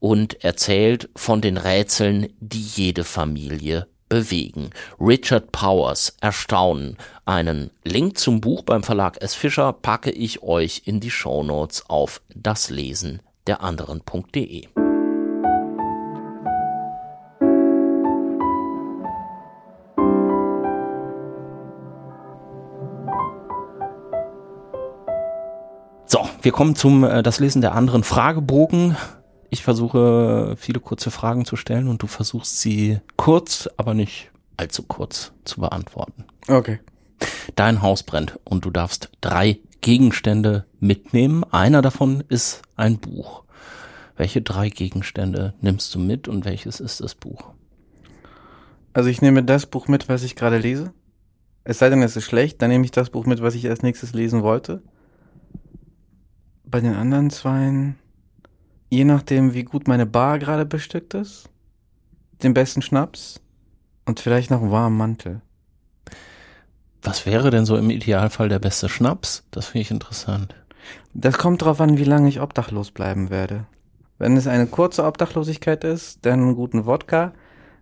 und 0.00 0.42
erzählt 0.42 1.10
von 1.14 1.40
den 1.40 1.58
Rätseln, 1.58 2.26
die 2.40 2.60
jede 2.60 3.04
Familie 3.04 3.86
bewegen. 4.08 4.70
Richard 5.00 5.52
Powers 5.52 6.16
Erstaunen. 6.20 6.96
Einen 7.24 7.70
Link 7.84 8.18
zum 8.18 8.40
Buch 8.40 8.62
beim 8.62 8.82
Verlag 8.82 9.20
S. 9.20 9.34
Fischer 9.34 9.72
packe 9.72 10.10
ich 10.10 10.42
euch 10.42 10.82
in 10.84 11.00
die 11.00 11.10
Shownotes 11.10 11.88
auf 11.88 12.20
das 12.34 12.70
Lesen 12.70 13.20
der 13.46 13.62
anderen.de. 13.62 14.68
So, 26.08 26.28
wir 26.40 26.52
kommen 26.52 26.76
zum 26.76 27.02
äh, 27.02 27.22
das 27.22 27.40
Lesen 27.40 27.60
der 27.60 27.74
anderen 27.74 28.04
Fragebogen. 28.04 28.96
Ich 29.56 29.64
versuche 29.64 30.54
viele 30.58 30.80
kurze 30.80 31.10
Fragen 31.10 31.46
zu 31.46 31.56
stellen 31.56 31.88
und 31.88 32.02
du 32.02 32.06
versuchst 32.06 32.60
sie 32.60 33.00
kurz, 33.16 33.70
aber 33.78 33.94
nicht 33.94 34.30
allzu 34.58 34.82
kurz 34.82 35.32
zu 35.46 35.62
beantworten. 35.62 36.24
Okay. 36.46 36.78
Dein 37.54 37.80
Haus 37.80 38.02
brennt 38.02 38.38
und 38.44 38.66
du 38.66 38.70
darfst 38.70 39.08
drei 39.22 39.58
Gegenstände 39.80 40.66
mitnehmen. 40.78 41.42
Einer 41.42 41.80
davon 41.80 42.22
ist 42.28 42.60
ein 42.76 42.98
Buch. 42.98 43.44
Welche 44.18 44.42
drei 44.42 44.68
Gegenstände 44.68 45.54
nimmst 45.62 45.94
du 45.94 46.00
mit 46.00 46.28
und 46.28 46.44
welches 46.44 46.78
ist 46.78 47.00
das 47.00 47.14
Buch? 47.14 47.54
Also 48.92 49.08
ich 49.08 49.22
nehme 49.22 49.42
das 49.42 49.64
Buch 49.64 49.88
mit, 49.88 50.10
was 50.10 50.22
ich 50.22 50.36
gerade 50.36 50.58
lese. 50.58 50.92
Es 51.64 51.78
sei 51.78 51.88
denn, 51.88 52.02
es 52.02 52.14
ist 52.14 52.26
schlecht, 52.26 52.60
dann 52.60 52.68
nehme 52.68 52.84
ich 52.84 52.90
das 52.90 53.08
Buch 53.08 53.24
mit, 53.24 53.40
was 53.40 53.54
ich 53.54 53.66
als 53.70 53.82
nächstes 53.82 54.12
lesen 54.12 54.42
wollte. 54.42 54.82
Bei 56.66 56.82
den 56.82 56.94
anderen 56.94 57.30
zweien, 57.30 57.96
je 58.88 59.04
nachdem, 59.04 59.54
wie 59.54 59.64
gut 59.64 59.88
meine 59.88 60.06
Bar 60.06 60.38
gerade 60.38 60.66
bestückt 60.66 61.14
ist, 61.14 61.48
den 62.42 62.54
besten 62.54 62.82
Schnaps 62.82 63.40
und 64.04 64.20
vielleicht 64.20 64.50
noch 64.50 64.62
einen 64.62 64.70
warmen 64.70 64.96
Mantel. 64.96 65.40
Was 67.02 67.24
wäre 67.24 67.50
denn 67.50 67.66
so 67.66 67.76
im 67.76 67.90
Idealfall 67.90 68.48
der 68.48 68.58
beste 68.58 68.88
Schnaps? 68.88 69.44
Das 69.50 69.66
finde 69.66 69.82
ich 69.82 69.90
interessant. 69.90 70.54
Das 71.14 71.38
kommt 71.38 71.62
drauf 71.62 71.80
an, 71.80 71.98
wie 71.98 72.04
lange 72.04 72.28
ich 72.28 72.40
obdachlos 72.40 72.90
bleiben 72.90 73.30
werde. 73.30 73.66
Wenn 74.18 74.36
es 74.36 74.46
eine 74.46 74.66
kurze 74.66 75.04
Obdachlosigkeit 75.04 75.84
ist, 75.84 76.24
dann 76.24 76.40
einen 76.40 76.54
guten 76.54 76.86
Wodka. 76.86 77.32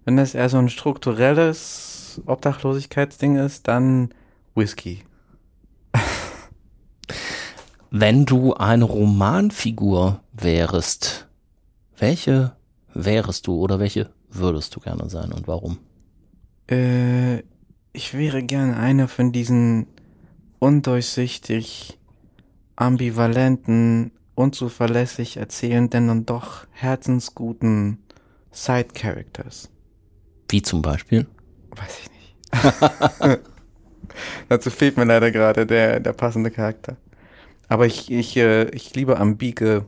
Wenn 0.05 0.19
es 0.19 0.35
eher 0.35 0.49
so 0.49 0.59
ein 0.59 0.69
strukturelles 0.69 2.21
Obdachlosigkeitsding 2.27 3.37
ist, 3.37 3.69
dann 3.69 4.11
Whisky. 4.55 5.05
Wenn 7.97 8.27
du 8.27 8.55
eine 8.55 8.83
Romanfigur 8.83 10.21
wärst, 10.33 11.29
welche 11.97 12.57
wärest 12.93 13.47
du 13.47 13.55
oder 13.55 13.79
welche 13.79 14.11
würdest 14.29 14.75
du 14.75 14.81
gerne 14.81 15.09
sein 15.09 15.31
und 15.31 15.47
warum? 15.47 15.79
Äh, 16.69 17.45
ich 17.93 18.15
wäre 18.15 18.43
gern 18.43 18.75
einer 18.75 19.07
von 19.07 19.31
diesen 19.31 19.87
undurchsichtig, 20.59 21.97
ambivalenten, 22.75 24.11
unzuverlässig 24.35 25.37
erzählenden 25.37 26.11
und 26.11 26.29
doch 26.31 26.67
herzensguten 26.73 27.99
Side-Characters. 28.51 29.71
Wie 30.49 30.63
zum 30.63 30.83
Beispiel? 30.83 31.29
Weiß 31.77 32.01
ich 32.01 32.11
nicht. 32.11 33.41
Dazu 34.49 34.71
fehlt 34.71 34.97
mir 34.97 35.05
leider 35.05 35.31
gerade 35.31 35.65
der, 35.65 36.01
der 36.01 36.13
passende 36.13 36.51
Charakter. 36.51 36.97
Aber 37.69 37.87
ich, 37.87 38.11
ich, 38.11 38.37
äh, 38.37 38.69
ich 38.71 38.95
liebe 38.95 39.19
ambige 39.19 39.87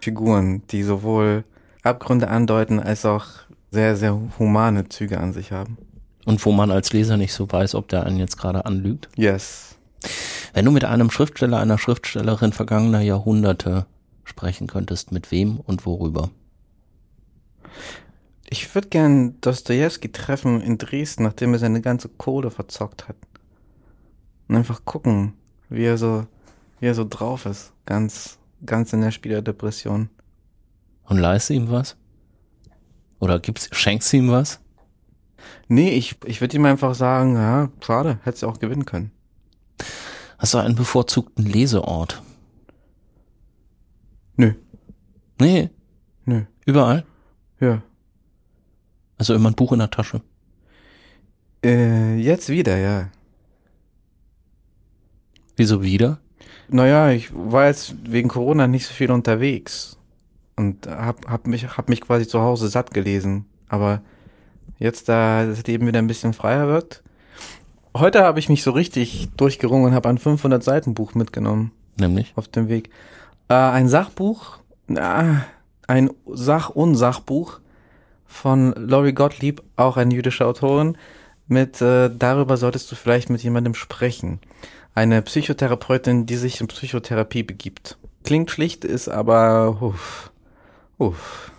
Figuren, 0.00 0.62
die 0.70 0.82
sowohl 0.82 1.44
Abgründe 1.82 2.28
andeuten 2.28 2.80
als 2.80 3.04
auch 3.04 3.26
sehr, 3.70 3.96
sehr 3.96 4.18
humane 4.38 4.88
Züge 4.88 5.18
an 5.18 5.32
sich 5.32 5.52
haben. 5.52 5.78
Und 6.24 6.44
wo 6.44 6.52
man 6.52 6.70
als 6.70 6.92
Leser 6.92 7.16
nicht 7.16 7.32
so 7.32 7.50
weiß, 7.50 7.74
ob 7.74 7.88
der 7.88 8.04
einen 8.04 8.18
jetzt 8.18 8.38
gerade 8.38 8.64
anlügt. 8.64 9.08
Yes. 9.16 9.76
Wenn 10.52 10.64
du 10.64 10.70
mit 10.70 10.84
einem 10.84 11.10
Schriftsteller, 11.10 11.58
einer 11.58 11.78
Schriftstellerin 11.78 12.52
vergangener 12.52 13.00
Jahrhunderte 13.00 13.86
sprechen 14.24 14.66
könntest, 14.66 15.12
mit 15.12 15.30
wem 15.30 15.58
und 15.58 15.86
worüber? 15.86 16.30
Ich 18.48 18.74
würde 18.74 18.88
gern 18.88 19.40
Dostoevsky 19.40 20.12
treffen 20.12 20.60
in 20.60 20.78
Dresden, 20.78 21.22
nachdem 21.22 21.54
er 21.54 21.58
seine 21.58 21.80
ganze 21.80 22.08
Kohle 22.08 22.50
verzockt 22.50 23.08
hat. 23.08 23.16
Und 24.48 24.56
einfach 24.56 24.84
gucken, 24.84 25.32
wie 25.70 25.84
er 25.84 25.96
so, 25.96 26.26
wie 26.82 26.86
er 26.88 26.94
so 26.96 27.06
drauf 27.08 27.46
ist. 27.46 27.72
Ganz, 27.86 28.40
ganz 28.66 28.92
in 28.92 29.02
der 29.02 29.12
Spielerdepression. 29.12 30.10
Und 31.04 31.16
leist 31.18 31.48
ihm 31.50 31.70
was? 31.70 31.96
Oder 33.20 33.38
gibt's, 33.38 33.68
schenkst 33.70 34.12
du 34.12 34.16
ihm 34.16 34.30
was? 34.32 34.58
Nee, 35.68 35.90
ich, 35.90 36.16
ich 36.24 36.40
würde 36.40 36.56
ihm 36.56 36.64
einfach 36.64 36.96
sagen, 36.96 37.36
ja, 37.36 37.70
schade, 37.80 38.18
hättest 38.24 38.42
du 38.42 38.48
auch 38.48 38.58
gewinnen 38.58 38.84
können. 38.84 39.12
Hast 40.38 40.54
du 40.54 40.58
einen 40.58 40.74
bevorzugten 40.74 41.46
Leseort? 41.46 42.20
Nö, 44.36 44.54
Nee, 45.40 45.70
nö, 46.24 46.42
überall. 46.66 47.04
ja. 47.60 47.80
Also 49.18 49.34
immer 49.34 49.50
ein 49.50 49.54
Buch 49.54 49.72
in 49.72 49.78
der 49.78 49.90
Tasche. 49.90 50.20
Äh, 51.64 52.16
jetzt 52.16 52.48
wieder, 52.48 52.76
ja. 52.76 53.08
Wieso 55.54 55.80
wieder? 55.84 56.18
Naja, 56.68 57.10
ich 57.10 57.30
war 57.34 57.66
jetzt 57.66 57.94
wegen 58.04 58.28
Corona 58.28 58.66
nicht 58.66 58.86
so 58.86 58.94
viel 58.94 59.10
unterwegs 59.10 59.98
und 60.56 60.86
hab, 60.86 61.28
hab, 61.28 61.46
mich, 61.46 61.76
hab 61.76 61.88
mich 61.88 62.00
quasi 62.00 62.26
zu 62.26 62.40
Hause 62.40 62.68
satt 62.68 62.92
gelesen. 62.92 63.46
Aber 63.68 64.02
jetzt, 64.78 65.08
da 65.08 65.46
das 65.46 65.64
Leben 65.66 65.86
wieder 65.86 65.98
ein 65.98 66.06
bisschen 66.06 66.32
freier 66.32 66.68
wird. 66.68 67.02
Heute 67.96 68.22
habe 68.22 68.38
ich 68.38 68.48
mich 68.48 68.62
so 68.62 68.70
richtig 68.70 69.28
durchgerungen 69.36 69.86
und 69.86 69.94
habe 69.94 70.08
ein 70.08 70.18
500 70.18 70.62
Seiten 70.62 70.94
Buch 70.94 71.14
mitgenommen 71.14 71.72
Nämlich? 71.98 72.32
auf 72.36 72.48
dem 72.48 72.68
Weg. 72.68 72.90
Äh, 73.48 73.54
ein 73.54 73.88
Sachbuch, 73.88 74.58
na, 74.86 75.44
ein 75.86 76.10
Sach-Unsachbuch 76.26 77.60
von 78.26 78.72
Laurie 78.76 79.12
Gottlieb, 79.12 79.62
auch 79.76 79.98
eine 79.98 80.14
jüdische 80.14 80.46
Autorin, 80.46 80.96
mit 81.48 81.82
äh, 81.82 82.08
darüber 82.10 82.56
solltest 82.56 82.90
du 82.90 82.96
vielleicht 82.96 83.28
mit 83.28 83.42
jemandem 83.42 83.74
sprechen. 83.74 84.40
Eine 84.94 85.22
Psychotherapeutin, 85.22 86.26
die 86.26 86.36
sich 86.36 86.60
in 86.60 86.66
Psychotherapie 86.66 87.42
begibt. 87.42 87.98
Klingt 88.24 88.50
schlicht, 88.50 88.84
ist 88.84 89.08
aber 89.08 89.78
uff, 89.80 90.30
uff. 90.98 91.50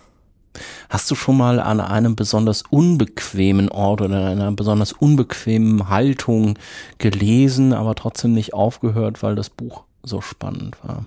Hast 0.88 1.10
du 1.10 1.16
schon 1.16 1.36
mal 1.36 1.58
an 1.58 1.80
einem 1.80 2.14
besonders 2.14 2.62
unbequemen 2.62 3.68
Ort 3.70 4.00
oder 4.00 4.32
in 4.32 4.40
einer 4.40 4.52
besonders 4.52 4.92
unbequemen 4.92 5.88
Haltung 5.88 6.56
gelesen, 6.98 7.72
aber 7.72 7.96
trotzdem 7.96 8.32
nicht 8.32 8.54
aufgehört, 8.54 9.22
weil 9.22 9.34
das 9.34 9.50
Buch 9.50 9.84
so 10.04 10.20
spannend 10.20 10.76
war? 10.84 11.04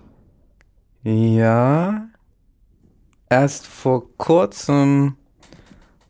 Ja. 1.04 2.08
Erst 3.30 3.68
vor 3.68 4.04
kurzem 4.18 5.16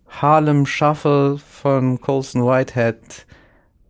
Harlem 0.10 0.66
Shuffle 0.66 1.38
von 1.38 2.02
Colson 2.02 2.44
Whitehead 2.44 3.28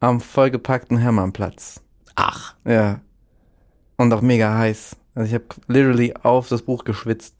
am 0.02 0.20
vollgepackten 0.20 0.98
Hermannplatz. 0.98 1.82
Ach, 2.18 2.56
Ja. 2.66 3.00
Und 4.00 4.14
auch 4.14 4.22
mega 4.22 4.56
heiß. 4.58 4.96
Also 5.16 5.28
ich 5.28 5.34
habe 5.34 5.46
literally 5.68 6.14
auf 6.22 6.50
das 6.50 6.62
Buch 6.62 6.84
geschwitzt. 6.84 7.34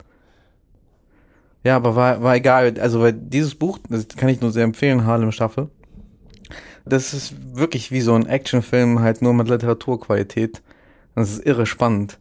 Ja, 1.62 1.76
aber 1.76 1.94
war, 1.94 2.22
war 2.22 2.34
egal. 2.34 2.74
Also 2.80 3.00
weil 3.00 3.12
dieses 3.12 3.54
Buch, 3.54 3.78
das 3.88 4.08
kann 4.08 4.28
ich 4.28 4.40
nur 4.40 4.50
sehr 4.50 4.64
empfehlen, 4.64 5.04
Harlem 5.04 5.30
Staffel. 5.30 5.68
Das 6.84 7.12
ist 7.12 7.34
wirklich 7.54 7.92
wie 7.92 8.00
so 8.00 8.14
ein 8.14 8.26
Actionfilm, 8.26 9.00
halt 9.00 9.22
nur 9.22 9.34
mit 9.34 9.48
Literaturqualität. 9.48 10.62
Das 11.14 11.30
ist 11.30 11.44
irre 11.46 11.66
spannend. 11.66 12.18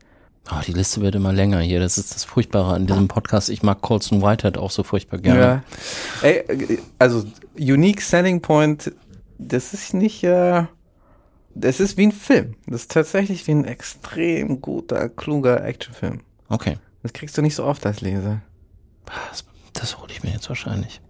Oh, 0.52 0.62
die 0.66 0.74
Liste 0.74 1.02
wird 1.02 1.16
immer 1.16 1.34
länger 1.34 1.60
hier. 1.60 1.80
Das 1.80 1.98
ist 1.98 2.14
das 2.14 2.24
Furchtbare 2.24 2.74
an 2.74 2.86
diesem 2.88 3.08
Podcast. 3.08 3.50
Ich 3.50 3.64
mag 3.64 3.82
Colson 3.82 4.22
Whitehead 4.22 4.58
auch 4.58 4.72
so 4.72 4.84
furchtbar 4.84 5.18
gerne. 5.20 5.40
Ja. 6.22 6.28
Ey, 6.28 6.80
also 7.00 7.24
Unique 7.58 8.02
Selling 8.02 8.42
Point, 8.42 8.92
das 9.38 9.74
ist 9.74 9.94
nicht, 9.94 10.24
äh, 10.24 10.64
das 11.60 11.80
ist 11.80 11.98
wie 11.98 12.08
ein 12.08 12.12
Film. 12.12 12.56
Das 12.68 12.82
ist 12.82 12.92
tatsächlich 12.92 13.46
wie 13.48 13.52
ein 13.52 13.66
extrem 13.66 14.62
guter, 14.62 15.10
kluger 15.10 15.64
Actionfilm. 15.64 16.22
Okay. 16.50 16.78
Das 17.04 17.14
kriegst 17.14 17.38
du 17.38 17.42
nicht 17.42 17.56
so 17.56 17.64
oft 17.64 17.86
als 17.86 18.02
Leser. 18.02 18.42
Das, 19.06 19.46
das 19.74 20.00
hole 20.00 20.12
ich 20.12 20.24
mir 20.24 20.32
jetzt 20.32 20.50
wahrscheinlich. 20.50 21.02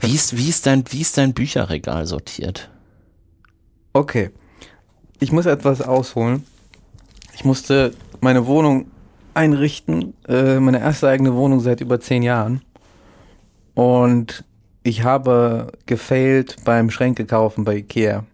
Wie 0.00 0.14
ist, 0.14 0.36
wie 0.36 0.48
ist 0.48 0.66
dein, 0.66 0.84
wie 0.90 1.02
ist 1.02 1.18
dein 1.18 1.34
Bücherregal 1.34 2.06
sortiert? 2.06 2.70
Okay. 3.92 4.30
Ich 5.18 5.32
muss 5.32 5.46
etwas 5.46 5.82
ausholen. 5.82 6.46
Ich 7.34 7.44
musste 7.44 7.92
meine 8.20 8.46
Wohnung 8.46 8.90
einrichten, 9.34 10.14
äh, 10.26 10.58
meine 10.58 10.80
erste 10.80 11.08
eigene 11.08 11.34
Wohnung 11.34 11.60
seit 11.60 11.80
über 11.80 12.00
zehn 12.00 12.22
Jahren. 12.22 12.62
Und 13.74 14.44
ich 14.82 15.04
habe 15.04 15.72
gefailt 15.86 16.56
beim 16.64 16.90
Schränke 16.90 17.26
kaufen 17.26 17.64
bei 17.64 17.76
Ikea. 17.76 18.24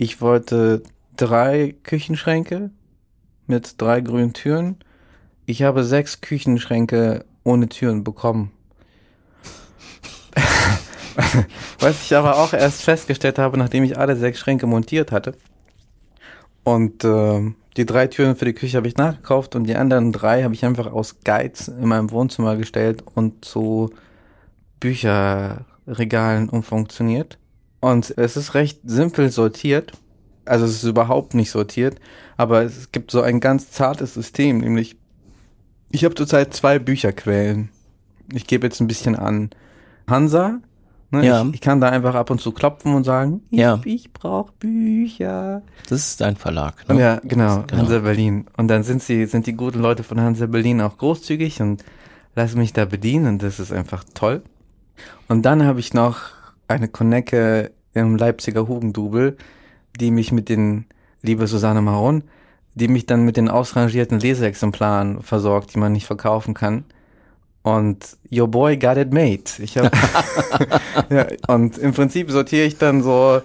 Ich 0.00 0.20
wollte 0.20 0.84
drei 1.16 1.74
Küchenschränke 1.82 2.70
mit 3.48 3.80
drei 3.82 4.00
grünen 4.00 4.32
Türen. 4.32 4.76
Ich 5.44 5.64
habe 5.64 5.82
sechs 5.82 6.20
Küchenschränke 6.20 7.24
ohne 7.42 7.68
Türen 7.68 8.04
bekommen. 8.04 8.52
Was 11.80 12.02
ich 12.04 12.14
aber 12.14 12.38
auch 12.38 12.52
erst 12.52 12.82
festgestellt 12.82 13.40
habe, 13.40 13.58
nachdem 13.58 13.82
ich 13.82 13.98
alle 13.98 14.14
sechs 14.14 14.38
Schränke 14.38 14.68
montiert 14.68 15.10
hatte. 15.10 15.34
Und 16.62 17.02
äh, 17.02 17.52
die 17.76 17.86
drei 17.86 18.06
Türen 18.06 18.36
für 18.36 18.44
die 18.44 18.52
Küche 18.52 18.76
habe 18.76 18.86
ich 18.86 18.96
nachgekauft 18.96 19.56
und 19.56 19.64
die 19.64 19.74
anderen 19.74 20.12
drei 20.12 20.44
habe 20.44 20.54
ich 20.54 20.64
einfach 20.64 20.92
aus 20.92 21.16
Geiz 21.24 21.66
in 21.66 21.88
meinem 21.88 22.12
Wohnzimmer 22.12 22.54
gestellt 22.54 23.02
und 23.14 23.44
zu 23.44 23.90
Bücherregalen 24.78 26.48
umfunktioniert. 26.50 27.37
Und 27.80 28.12
es 28.16 28.36
ist 28.36 28.54
recht 28.54 28.80
simpel 28.84 29.30
sortiert. 29.30 29.92
Also 30.44 30.64
es 30.64 30.82
ist 30.82 30.84
überhaupt 30.84 31.34
nicht 31.34 31.50
sortiert, 31.50 32.00
aber 32.38 32.62
es 32.62 32.90
gibt 32.90 33.10
so 33.10 33.20
ein 33.20 33.38
ganz 33.38 33.70
zartes 33.70 34.14
System, 34.14 34.58
nämlich 34.58 34.96
ich 35.90 36.04
habe 36.04 36.14
zurzeit 36.14 36.54
zwei 36.54 36.78
Bücherquellen. 36.78 37.68
Ich 38.32 38.46
gebe 38.46 38.66
jetzt 38.66 38.80
ein 38.80 38.86
bisschen 38.86 39.14
an 39.16 39.50
Hansa. 40.06 40.60
Ne? 41.10 41.24
Ja. 41.24 41.42
Ich, 41.44 41.54
ich 41.54 41.60
kann 41.60 41.80
da 41.80 41.88
einfach 41.90 42.14
ab 42.14 42.30
und 42.30 42.40
zu 42.40 42.52
klopfen 42.52 42.94
und 42.94 43.04
sagen, 43.04 43.42
ich, 43.50 43.58
Ja. 43.60 43.80
ich 43.84 44.12
brauche 44.12 44.52
Bücher. 44.58 45.62
Das 45.88 46.00
ist 46.06 46.20
dein 46.20 46.36
Verlag. 46.36 46.86
Ne? 46.88 46.98
ja, 47.00 47.20
genau, 47.22 47.64
Genau. 47.66 47.82
Hansa 47.82 47.98
Berlin. 48.00 48.46
Und 48.56 48.68
dann 48.68 48.82
sind 48.82 49.02
sie, 49.02 49.24
sind 49.26 49.46
die 49.46 49.54
guten 49.54 49.80
Leute 49.80 50.02
von 50.02 50.20
Hansa 50.20 50.46
Berlin 50.46 50.80
auch 50.80 50.96
großzügig 50.98 51.60
und 51.62 51.84
lassen 52.34 52.58
mich 52.58 52.72
da 52.74 52.84
bedienen 52.84 53.26
und 53.26 53.42
das 53.42 53.60
ist 53.60 53.72
einfach 53.72 54.04
toll. 54.14 54.42
Und 55.28 55.42
dann 55.42 55.64
habe 55.64 55.80
ich 55.80 55.94
noch 55.94 56.18
eine 56.68 56.88
Konecke 56.88 57.70
im 57.94 58.16
Leipziger 58.16 58.68
Hugendubel, 58.68 59.36
die 59.98 60.10
mich 60.10 60.32
mit 60.32 60.48
den, 60.48 60.86
liebe 61.22 61.46
Susanne 61.46 61.82
Maron, 61.82 62.22
die 62.74 62.88
mich 62.88 63.06
dann 63.06 63.24
mit 63.24 63.36
den 63.36 63.48
ausrangierten 63.48 64.20
Leseexemplaren 64.20 65.22
versorgt, 65.22 65.74
die 65.74 65.78
man 65.78 65.92
nicht 65.92 66.06
verkaufen 66.06 66.54
kann. 66.54 66.84
Und 67.62 68.16
your 68.30 68.48
boy 68.48 68.76
got 68.76 68.96
it 68.96 69.12
made. 69.12 69.42
Ich 69.58 69.76
hab, 69.76 69.92
ja, 71.10 71.26
und 71.48 71.76
im 71.78 71.92
Prinzip 71.92 72.30
sortiere 72.30 72.66
ich 72.66 72.78
dann 72.78 73.02
so, 73.02 73.40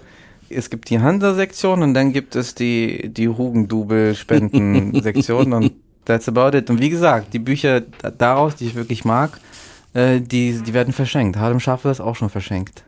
es 0.48 0.70
gibt 0.70 0.88
die 0.90 1.00
Hansa-Sektion 1.00 1.82
und 1.82 1.94
dann 1.94 2.12
gibt 2.12 2.36
es 2.36 2.54
die, 2.54 3.12
die 3.12 3.28
Hugendubel-Spenden-Sektion 3.28 5.52
und 5.52 5.72
that's 6.04 6.28
about 6.28 6.56
it. 6.56 6.70
Und 6.70 6.80
wie 6.80 6.90
gesagt, 6.90 7.34
die 7.34 7.38
Bücher 7.40 7.80
da- 7.80 8.10
daraus, 8.10 8.54
die 8.56 8.66
ich 8.66 8.74
wirklich 8.76 9.04
mag, 9.04 9.40
äh, 9.94 10.20
die, 10.20 10.60
die 10.62 10.74
werden 10.74 10.92
verschenkt. 10.92 11.36
Harlem 11.36 11.60
Schaffel 11.60 11.90
ist 11.90 12.00
auch 12.00 12.16
schon 12.16 12.30
verschenkt. 12.30 12.84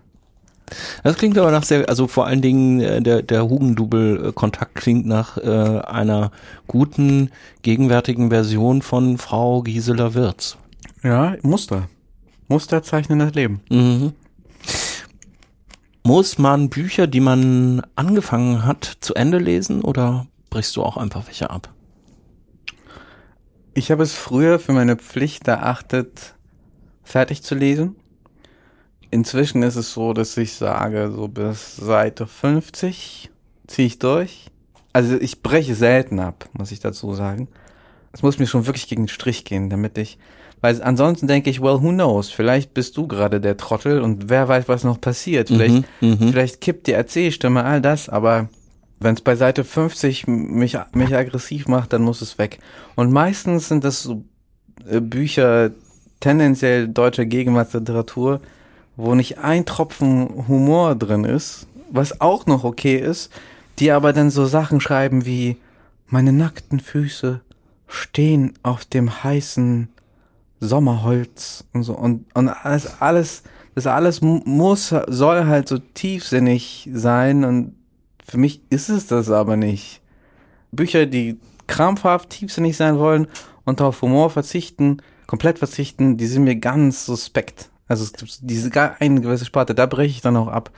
Das 1.02 1.16
klingt 1.16 1.38
aber 1.38 1.50
nach 1.50 1.62
sehr, 1.62 1.88
also 1.88 2.08
vor 2.08 2.26
allen 2.26 2.42
Dingen 2.42 2.80
äh, 2.80 3.00
der, 3.00 3.22
der 3.22 3.48
Hugendubel-Kontakt 3.48 4.74
klingt 4.74 5.06
nach 5.06 5.38
äh, 5.38 5.80
einer 5.80 6.32
guten, 6.66 7.30
gegenwärtigen 7.62 8.30
Version 8.30 8.82
von 8.82 9.18
Frau 9.18 9.62
Gisela 9.62 10.14
Wirz. 10.14 10.56
Ja, 11.02 11.36
Muster. 11.42 11.88
Muster 12.48 12.82
zeichnen 12.82 13.18
das 13.18 13.34
Leben. 13.34 13.60
Mhm. 13.70 14.12
Muss 16.02 16.38
man 16.38 16.68
Bücher, 16.68 17.08
die 17.08 17.20
man 17.20 17.82
angefangen 17.96 18.64
hat, 18.64 18.98
zu 19.00 19.14
Ende 19.14 19.38
lesen 19.38 19.82
oder 19.82 20.26
brichst 20.50 20.76
du 20.76 20.82
auch 20.84 20.96
einfach 20.96 21.26
welche 21.26 21.50
ab? 21.50 21.72
Ich 23.74 23.90
habe 23.90 24.04
es 24.04 24.14
früher 24.14 24.58
für 24.58 24.72
meine 24.72 24.96
Pflicht 24.96 25.46
erachtet, 25.48 26.34
fertig 27.02 27.42
zu 27.42 27.54
lesen. 27.54 27.96
Inzwischen 29.10 29.62
ist 29.62 29.76
es 29.76 29.92
so, 29.92 30.12
dass 30.12 30.36
ich 30.36 30.54
sage, 30.54 31.12
so 31.14 31.28
bis 31.28 31.76
Seite 31.76 32.26
50 32.26 33.30
ziehe 33.66 33.86
ich 33.86 33.98
durch. 33.98 34.46
Also 34.92 35.16
ich 35.16 35.42
breche 35.42 35.74
selten 35.74 36.18
ab, 36.20 36.48
muss 36.52 36.72
ich 36.72 36.80
dazu 36.80 37.14
sagen. 37.14 37.48
Es 38.12 38.22
muss 38.22 38.38
mir 38.38 38.46
schon 38.46 38.66
wirklich 38.66 38.88
gegen 38.88 39.02
den 39.02 39.08
Strich 39.08 39.44
gehen, 39.44 39.68
damit 39.68 39.98
ich, 39.98 40.18
weil 40.60 40.82
ansonsten 40.82 41.26
denke 41.26 41.50
ich, 41.50 41.60
well, 41.60 41.82
who 41.82 41.90
knows? 41.90 42.30
Vielleicht 42.30 42.72
bist 42.72 42.96
du 42.96 43.06
gerade 43.06 43.40
der 43.40 43.56
Trottel 43.56 44.00
und 44.00 44.30
wer 44.30 44.48
weiß, 44.48 44.68
was 44.68 44.84
noch 44.84 45.00
passiert. 45.00 45.48
Vielleicht, 45.48 45.84
mhm. 46.00 46.18
vielleicht 46.18 46.60
kippt 46.60 46.86
die 46.86 46.92
Erzählstimme, 46.92 47.62
all 47.64 47.82
das, 47.82 48.08
aber 48.08 48.48
wenn 48.98 49.14
es 49.14 49.20
bei 49.20 49.36
Seite 49.36 49.64
50 49.64 50.26
mich, 50.26 50.78
mich 50.94 51.14
aggressiv 51.14 51.68
macht, 51.68 51.92
dann 51.92 52.02
muss 52.02 52.22
es 52.22 52.38
weg. 52.38 52.58
Und 52.94 53.12
meistens 53.12 53.68
sind 53.68 53.84
das 53.84 54.02
so 54.02 54.24
äh, 54.88 55.00
Bücher, 55.00 55.72
tendenziell 56.20 56.88
deutscher 56.88 57.26
Gegenwartsliteratur, 57.26 58.40
wo 58.96 59.14
nicht 59.14 59.38
ein 59.38 59.66
Tropfen 59.66 60.46
Humor 60.48 60.94
drin 60.94 61.24
ist, 61.24 61.66
was 61.90 62.20
auch 62.20 62.46
noch 62.46 62.64
okay 62.64 62.96
ist, 62.96 63.30
die 63.78 63.92
aber 63.92 64.12
dann 64.12 64.30
so 64.30 64.46
Sachen 64.46 64.80
schreiben 64.80 65.26
wie 65.26 65.56
meine 66.06 66.32
nackten 66.32 66.80
Füße 66.80 67.40
stehen 67.86 68.54
auf 68.62 68.84
dem 68.84 69.22
heißen 69.22 69.88
Sommerholz 70.60 71.64
und 71.72 71.82
so 71.82 71.94
und, 71.94 72.24
und 72.34 72.48
alles, 72.48 73.00
alles, 73.00 73.42
das 73.74 73.86
alles 73.86 74.22
mu- 74.22 74.42
muss, 74.44 74.94
soll 75.08 75.46
halt 75.46 75.68
so 75.68 75.78
tiefsinnig 75.78 76.88
sein 76.92 77.44
und 77.44 77.74
für 78.24 78.38
mich 78.38 78.62
ist 78.70 78.88
es 78.88 79.06
das 79.06 79.30
aber 79.30 79.56
nicht. 79.56 80.00
Bücher, 80.72 81.06
die 81.06 81.38
krampfhaft 81.66 82.30
tiefsinnig 82.30 82.76
sein 82.76 82.98
wollen 82.98 83.28
und 83.64 83.80
auf 83.80 84.02
Humor 84.02 84.30
verzichten, 84.30 84.98
komplett 85.26 85.58
verzichten, 85.58 86.16
die 86.16 86.26
sind 86.26 86.44
mir 86.44 86.56
ganz 86.56 87.04
suspekt. 87.04 87.68
Also 87.88 88.04
es 88.04 88.12
gibt 88.12 88.38
diese 88.42 88.70
gar 88.70 88.96
eine 89.00 89.20
gewisse 89.20 89.44
Sparte, 89.44 89.74
da 89.74 89.86
breche 89.86 90.10
ich 90.10 90.20
dann 90.20 90.36
auch 90.36 90.48
ab. 90.48 90.70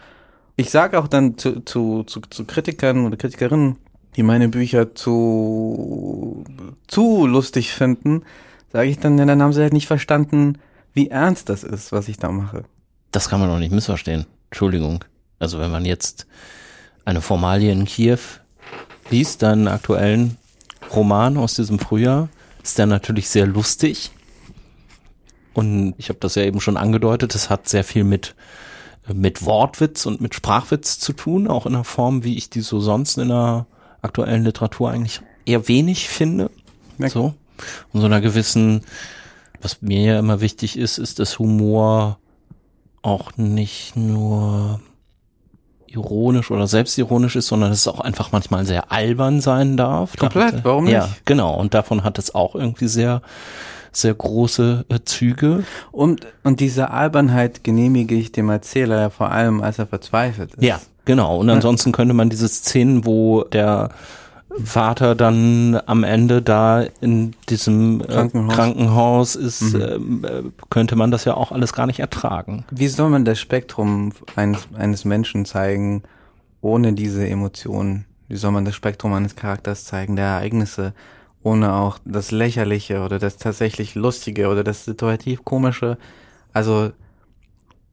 Ich 0.57 0.71
sage 0.71 0.99
auch 0.99 1.09
dann 1.09 1.39
zu, 1.39 1.61
zu, 1.61 2.03
zu, 2.05 2.21
zu 2.21 2.45
Kritikern 2.45 3.07
oder 3.07 3.17
Kritikerinnen, 3.17 3.77
die 4.17 4.23
meine 4.23 4.49
Bücher 4.49 4.95
zu, 4.95 6.45
zu 6.87 7.27
lustig 7.27 7.73
finden, 7.73 8.23
sage 8.73 8.91
ich 8.91 8.99
dann, 8.99 9.17
ja, 9.19 9.25
dann 9.25 9.41
haben 9.43 9.53
sie 9.53 9.63
halt 9.63 9.73
nicht 9.73 9.87
verstanden, 9.87 10.59
wie 10.93 11.09
ernst 11.09 11.49
das 11.49 11.65
ist, 11.65 11.93
was 11.93 12.09
ich 12.09 12.19
da 12.19 12.31
mache. 12.31 12.65
Das 13.13 13.29
kann 13.29 13.41
man 13.41 13.49
doch 13.49 13.59
nicht 13.59 13.73
missverstehen. 13.73 14.27
Entschuldigung. 14.51 15.05
Also 15.39 15.61
wenn 15.61 15.71
man 15.71 15.85
jetzt 15.85 16.27
eine 17.05 17.21
Formalie 17.21 17.71
in 17.71 17.85
Kiew 17.85 18.19
liest, 19.11 19.43
deinen 19.43 19.69
aktuellen 19.69 20.37
Roman 20.95 21.37
aus 21.37 21.55
diesem 21.55 21.79
Frühjahr, 21.79 22.29
ist 22.63 22.79
der 22.79 22.87
natürlich 22.87 23.29
sehr 23.29 23.47
lustig. 23.47 24.11
Und 25.55 25.95
ich 25.99 26.09
habe 26.09 26.19
das 26.21 26.35
ja 26.35 26.43
eben 26.43 26.61
schon 26.61 26.77
angedeutet, 26.77 27.35
es 27.35 27.51
hat 27.51 27.69
sehr 27.69 27.85
viel 27.85 28.05
mit, 28.05 28.35
mit 29.13 29.45
Wortwitz 29.45 30.07
und 30.07 30.21
mit 30.21 30.35
Sprachwitz 30.35 30.99
zu 30.99 31.13
tun, 31.13 31.49
auch 31.49 31.67
in 31.67 31.75
einer 31.75 31.85
Form, 31.85 32.23
wie 32.25 32.37
ich 32.37 32.51
die 32.51 32.61
so 32.61 32.81
sonst 32.81 33.19
in 33.19 33.29
der 33.29 33.67
aktuellen 34.03 34.45
Literatur 34.45 34.91
eigentlich 34.91 35.21
eher 35.47 35.67
wenig 35.67 36.09
finde. 36.09 36.51
Ja. 36.99 37.09
So. 37.09 37.35
Und 37.93 38.01
so 38.01 38.07
einer 38.07 38.21
gewissen, 38.21 38.83
was 39.61 39.83
mir 39.83 40.03
ja 40.03 40.19
immer 40.21 40.41
wichtig 40.41 40.79
ist, 40.79 40.99
ist, 40.99 41.19
dass 41.19 41.39
Humor 41.41 42.19
auch 43.03 43.37
nicht 43.37 43.97
nur 43.97 44.81
ironisch 45.87 46.51
oder 46.51 46.67
selbstironisch 46.67 47.35
ist, 47.37 47.47
sondern 47.49 47.71
dass 47.71 47.81
es 47.81 47.89
auch 47.89 48.01
einfach 48.01 48.31
manchmal 48.31 48.67
sehr 48.67 48.93
albern 48.93 49.41
sein 49.41 49.77
darf. 49.77 50.13
Da 50.17 50.29
Komplett, 50.29 50.55
hat- 50.57 50.65
warum 50.65 50.87
Ja, 50.87 51.07
nicht? 51.07 51.25
genau. 51.25 51.55
Und 51.59 51.73
davon 51.75 52.05
hat 52.05 52.19
es 52.19 52.35
auch 52.35 52.55
irgendwie 52.55 52.89
sehr, 52.89 53.23
sehr 53.93 54.15
große 54.15 54.85
äh, 54.89 54.99
Züge. 55.05 55.65
Und, 55.93 56.27
und 56.45 56.61
diese 56.61 56.91
Albernheit 56.91 57.65
genehmige 57.65 58.15
ich 58.15 58.33
dem 58.33 58.49
Erzähler 58.51 59.01
ja 59.01 59.11
vor 59.11 59.31
allem, 59.31 59.61
als 59.61 59.79
er 59.79 59.87
verzweifelt 59.87 60.55
ist. 60.55 60.63
Ja, 60.63 60.81
genau. 61.05 61.39
Und 61.39 61.51
ansonsten 61.51 61.93
könnte 61.93 62.15
man 62.15 62.31
diese 62.31 62.49
Szenen, 62.49 63.05
wo 63.05 63.45
der 63.45 63.91
Vater 64.65 65.15
dann 65.15 65.81
am 65.87 66.05
Ende 66.05 66.43
da 66.43 66.83
in 67.01 67.35
diesem 67.49 68.01
äh, 68.01 68.07
Krankenhaus. 68.07 68.55
Krankenhaus 68.55 69.37
ist, 69.37 69.75
ähm, 69.75 70.25
äh, 70.25 70.43
könnte 70.71 70.97
man 70.97 71.11
das 71.11 71.25
ja 71.25 71.35
auch 71.35 71.53
alles 71.53 71.73
gar 71.73 71.87
nicht 71.87 72.01
ertragen. 72.01 72.65
Wie 72.71 72.89
soll 72.89 73.11
man 73.11 73.25
das 73.25 73.39
Spektrum 73.39 74.13
eines, 74.37 74.69
eines 74.77 75.05
Menschen 75.05 75.45
zeigen, 75.45 76.03
ohne 76.61 76.93
diese 76.93 77.29
Emotionen? 77.29 78.05
Wie 78.29 78.37
soll 78.37 78.51
man 78.51 78.65
das 78.65 78.75
Spektrum 78.75 79.13
eines 79.13 79.37
Charakters 79.37 79.85
zeigen, 79.85 80.17
der 80.17 80.27
Ereignisse, 80.27 80.93
ohne 81.49 81.75
auch 81.75 81.99
das 82.05 82.31
Lächerliche 82.31 83.03
oder 83.03 83.19
das 83.19 83.37
tatsächlich 83.37 83.95
Lustige 83.95 84.49
oder 84.49 84.65
das 84.65 84.85
situativ 84.85 85.45
Komische? 85.45 85.99
Also, 86.53 86.93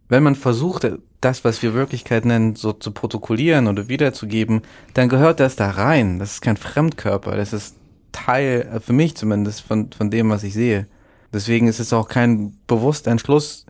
wenn 0.09 0.23
man 0.23 0.35
versucht, 0.35 0.87
das, 1.21 1.43
was 1.43 1.63
wir 1.63 1.73
Wirklichkeit 1.73 2.25
nennen, 2.25 2.55
so 2.55 2.73
zu 2.73 2.91
protokollieren 2.91 3.67
oder 3.67 3.87
wiederzugeben, 3.87 4.61
dann 4.93 5.09
gehört 5.09 5.39
das 5.39 5.55
da 5.55 5.71
rein. 5.71 6.19
Das 6.19 6.33
ist 6.33 6.41
kein 6.41 6.57
Fremdkörper, 6.57 7.35
das 7.35 7.53
ist 7.53 7.75
Teil, 8.11 8.69
äh, 8.73 8.79
für 8.79 8.93
mich 8.93 9.15
zumindest, 9.15 9.61
von, 9.61 9.91
von 9.91 10.11
dem, 10.11 10.29
was 10.29 10.43
ich 10.43 10.53
sehe. 10.53 10.87
Deswegen 11.33 11.67
ist 11.67 11.79
es 11.79 11.93
auch 11.93 12.07
kein 12.07 12.55
bewusster 12.67 13.11
Entschluss, 13.11 13.65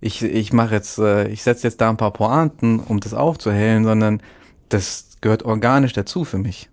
ich, 0.00 0.22
ich 0.22 0.52
mache 0.52 0.74
jetzt, 0.74 0.98
äh, 0.98 1.28
ich 1.28 1.42
setze 1.42 1.66
jetzt 1.66 1.80
da 1.80 1.88
ein 1.90 1.96
paar 1.96 2.12
Pointen, 2.12 2.80
um 2.80 3.00
das 3.00 3.14
aufzuhellen, 3.14 3.84
sondern 3.84 4.20
das 4.68 5.16
gehört 5.20 5.44
organisch 5.44 5.92
dazu 5.92 6.24
für 6.24 6.38
mich. 6.38 6.68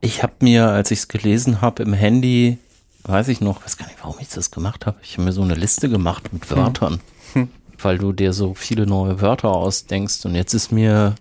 Ich 0.00 0.22
habe 0.22 0.34
mir, 0.40 0.68
als 0.68 0.90
ich 0.90 1.00
es 1.00 1.08
gelesen 1.08 1.60
habe, 1.60 1.82
im 1.82 1.92
Handy, 1.92 2.58
weiß 3.04 3.28
ich 3.28 3.40
noch, 3.40 3.64
weiß 3.64 3.76
gar 3.76 3.86
nicht, 3.86 3.98
warum 4.02 4.16
ich 4.20 4.28
das 4.28 4.50
gemacht 4.50 4.86
habe. 4.86 4.98
Ich 5.02 5.14
habe 5.14 5.22
mir 5.24 5.32
so 5.32 5.42
eine 5.42 5.54
Liste 5.54 5.88
gemacht 5.88 6.32
mit 6.32 6.50
Wörtern, 6.50 7.00
Hm. 7.32 7.48
weil 7.78 7.98
du 7.98 8.12
dir 8.12 8.32
so 8.32 8.54
viele 8.54 8.86
neue 8.86 9.20
Wörter 9.20 9.48
ausdenkst. 9.50 10.24
Und 10.26 10.34
jetzt 10.34 10.54
ist 10.54 10.70
mir 10.70 11.14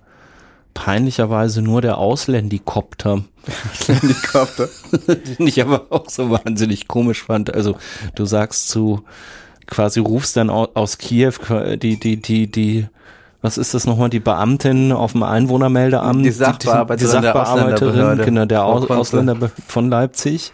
peinlicherweise 0.73 1.61
nur 1.61 1.81
der 1.81 1.97
Ausländikopter, 1.97 3.23
Helikopter. 3.87 4.67
den 5.07 5.47
ich 5.47 5.61
aber 5.61 5.85
auch 5.89 6.09
so 6.09 6.29
wahnsinnig 6.29 6.87
komisch 6.87 7.23
fand. 7.23 7.53
Also 7.53 7.77
du 8.15 8.25
sagst 8.25 8.67
zu, 8.69 9.03
quasi 9.67 9.99
rufst 9.99 10.35
dann 10.37 10.49
au- 10.49 10.69
aus 10.73 10.97
Kiew 10.97 11.33
die, 11.81 11.97
die, 11.99 12.17
die, 12.21 12.51
die, 12.51 12.87
was 13.45 13.57
ist 13.57 13.73
das 13.73 13.85
nochmal, 13.85 14.09
die 14.09 14.19
Beamtin 14.19 14.91
auf 14.91 15.11
dem 15.13 15.23
Einwohnermeldeamt? 15.23 16.25
Die 16.25 16.31
Sachbearbeiterin 16.31 16.97
die 17.15 17.21
der 17.21 17.33
Sachbearbeiterin, 17.33 17.89
Ausländerbehörde. 17.89 18.25
genau, 18.25 18.45
der 18.45 18.65
Aus. 18.65 18.89
Ausländer 18.89 19.51
von 19.67 19.89
Leipzig. 19.89 20.51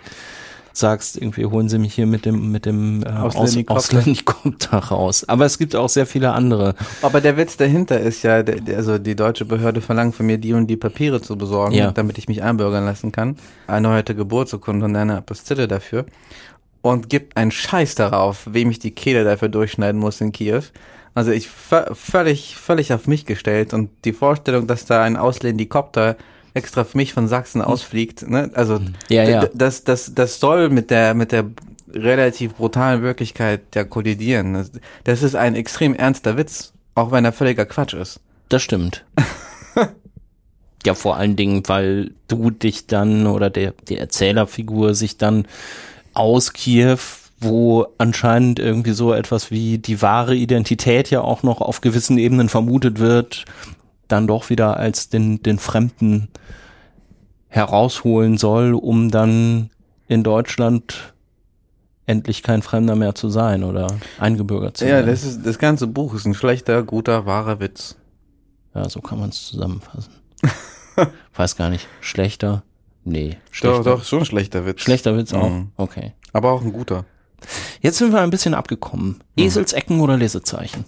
Sagst 0.74 1.18
irgendwie, 1.18 1.46
holen 1.46 1.68
Sie 1.68 1.78
mich 1.80 1.94
hier 1.94 2.06
mit 2.06 2.26
dem, 2.26 2.50
mit 2.52 2.66
dem 2.66 3.04
äh, 3.04 3.10
Aus 3.10 3.36
Ausländikopter. 3.36 3.98
Ausländikopter 3.98 4.78
raus. 4.78 5.26
Aber 5.28 5.46
es 5.46 5.58
gibt 5.58 5.76
auch 5.76 5.90
sehr 5.90 6.06
viele 6.06 6.32
andere. 6.32 6.76
Aber 7.02 7.20
der 7.20 7.36
Witz 7.36 7.58
dahinter 7.58 8.00
ist 8.00 8.24
ja, 8.24 8.42
der, 8.42 8.56
der, 8.62 8.78
also 8.78 8.98
die 8.98 9.16
deutsche 9.18 9.44
Behörde 9.44 9.82
verlangt 9.82 10.16
von 10.16 10.26
mir, 10.26 10.38
die 10.38 10.54
und 10.54 10.68
die 10.68 10.78
Papiere 10.78 11.22
zu 11.22 11.38
besorgen, 11.38 11.74
Ja. 11.76 11.92
damit 11.92 12.18
ich 12.18 12.30
mich 12.30 12.42
einbürgern 12.42 12.86
lassen 12.86 13.12
kann. 13.12 13.36
Erneuerte 13.68 14.16
Geburtsurkunde 14.16 14.86
und 14.86 14.96
eine 14.96 15.18
Apostille 15.18 15.68
dafür. 15.68 16.06
Und 16.82 17.10
gibt 17.10 17.36
einen 17.36 17.52
Scheiß 17.52 17.96
darauf, 17.96 18.48
wem 18.50 18.72
ich 18.72 18.80
die 18.80 18.92
Kehle 18.92 19.26
dafür 19.26 19.50
durchschneiden 19.50 20.00
muss 20.00 20.22
in 20.22 20.32
Kiew. 20.32 20.64
Also 21.14 21.32
ich 21.32 21.48
vö- 21.48 21.94
völlig, 21.94 22.56
völlig 22.56 22.94
auf 22.94 23.08
mich 23.08 23.26
gestellt 23.26 23.74
und 23.74 23.90
die 24.06 24.14
Vorstellung, 24.14 24.68
dass 24.68 24.86
da 24.86 25.04
ein 25.04 25.18
Ausländikopter 25.18 26.16
extra 26.54 26.84
für 26.84 26.98
mich 26.98 27.14
von 27.14 27.28
Sachsen 27.28 27.62
ausfliegt, 27.62 28.30
ne? 28.30 28.50
Also 28.54 28.80
Ja, 29.10 29.24
ja. 29.24 29.42
d- 29.46 29.50
das, 29.54 29.84
das, 29.84 30.14
das 30.16 30.40
soll 30.40 30.70
mit 30.70 30.90
der, 30.90 31.14
mit 31.14 31.32
der 31.32 31.46
relativ 31.94 32.56
brutalen 32.56 33.02
Wirklichkeit 33.02 33.62
ja 33.76 33.84
kollidieren. 33.84 34.54
Das, 34.54 34.72
das 35.04 35.24
ist 35.24 35.36
ein 35.36 35.56
extrem 35.56 35.94
ernster 35.94 36.38
Witz, 36.38 36.72
auch 36.96 37.12
wenn 37.12 37.26
er 37.26 37.34
völliger 37.34 37.66
Quatsch 37.66 37.94
ist. 37.94 38.20
Das 38.50 38.62
stimmt. 38.64 39.04
ja, 40.86 40.94
vor 40.94 41.18
allen 41.18 41.36
Dingen, 41.36 41.64
weil 41.68 42.12
du 42.28 42.50
dich 42.52 42.88
dann 42.88 43.28
oder 43.28 43.50
der, 43.50 43.74
die 43.88 43.98
Erzählerfigur 43.98 44.94
sich 44.96 45.18
dann 45.18 45.46
aus 46.14 46.54
Kiew, 46.54 46.98
wo 47.42 47.88
anscheinend 47.98 48.60
irgendwie 48.60 48.92
so 48.94 49.14
etwas 49.14 49.52
wie 49.52 49.78
die 49.80 50.02
wahre 50.02 50.36
Identität 50.36 51.10
ja 51.10 51.22
auch 51.22 51.44
noch 51.44 51.60
auf 51.62 51.82
gewissen 51.82 52.18
Ebenen 52.18 52.50
vermutet 52.50 53.00
wird, 53.00 53.46
dann 54.08 54.28
doch 54.28 54.50
wieder 54.50 54.78
als 54.78 55.10
den, 55.10 55.42
den 55.42 55.58
Fremden 55.60 56.28
herausholen 57.48 58.38
soll, 58.38 58.74
um 58.74 59.12
dann 59.12 59.70
in 60.08 60.24
Deutschland 60.24 61.14
endlich 62.06 62.44
kein 62.44 62.62
Fremder 62.62 62.96
mehr 62.96 63.16
zu 63.16 63.30
sein 63.30 63.64
oder 63.64 63.88
eingebürgert 64.20 64.78
zu 64.78 64.86
Ja, 64.86 64.96
werden. 64.96 65.08
das 65.08 65.24
ist, 65.24 65.46
das 65.46 65.58
ganze 65.60 65.88
Buch 65.88 66.14
ist 66.14 66.26
ein 66.26 66.34
schlechter, 66.34 66.84
guter, 66.84 67.26
wahrer 67.26 67.60
Witz. 67.60 67.96
Ja, 68.74 68.88
so 68.90 69.02
kann 69.02 69.20
man 69.20 69.30
es 69.30 69.48
zusammenfassen. 69.48 70.14
Weiß 71.36 71.56
gar 71.56 71.70
nicht. 71.70 71.88
Schlechter? 72.02 72.64
Nee. 73.04 73.32
Doch, 73.32 73.54
Schlechter. 73.54 73.84
doch, 73.84 74.04
schon 74.04 74.20
ein 74.20 74.26
schlechter 74.26 74.66
Witz. 74.66 74.82
Schlechter 74.82 75.18
Witz 75.18 75.34
auch. 75.34 75.50
Mhm. 75.50 75.70
Okay. 75.78 76.14
Aber 76.34 76.52
auch 76.52 76.62
ein 76.62 76.72
guter. 76.74 77.06
Jetzt 77.82 77.98
sind 77.98 78.12
wir 78.14 78.22
ein 78.22 78.30
bisschen 78.30 78.54
abgekommen. 78.54 79.24
Eselsecken 79.36 80.00
oder 80.00 80.18
Lesezeichen? 80.18 80.86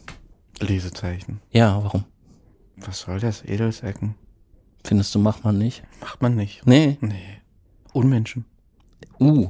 Lesezeichen. 0.59 1.41
Ja, 1.51 1.83
warum? 1.83 2.05
Was 2.77 2.99
soll 3.01 3.19
das? 3.19 3.43
Edelsecken? 3.43 4.15
Findest 4.85 5.15
du, 5.15 5.19
macht 5.19 5.43
man 5.43 5.57
nicht? 5.57 5.83
Macht 6.01 6.21
man 6.21 6.35
nicht. 6.35 6.65
Nee. 6.65 6.97
Nee. 7.01 7.41
Unmenschen. 7.93 8.45
Uh. 9.19 9.49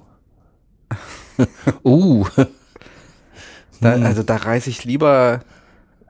uh. 1.84 2.26
Da, 3.82 3.96
Hm. 3.96 4.06
Also 4.06 4.24
da 4.24 4.38
reiße 4.38 4.70
ich 4.70 4.86
lieber 4.86 5.42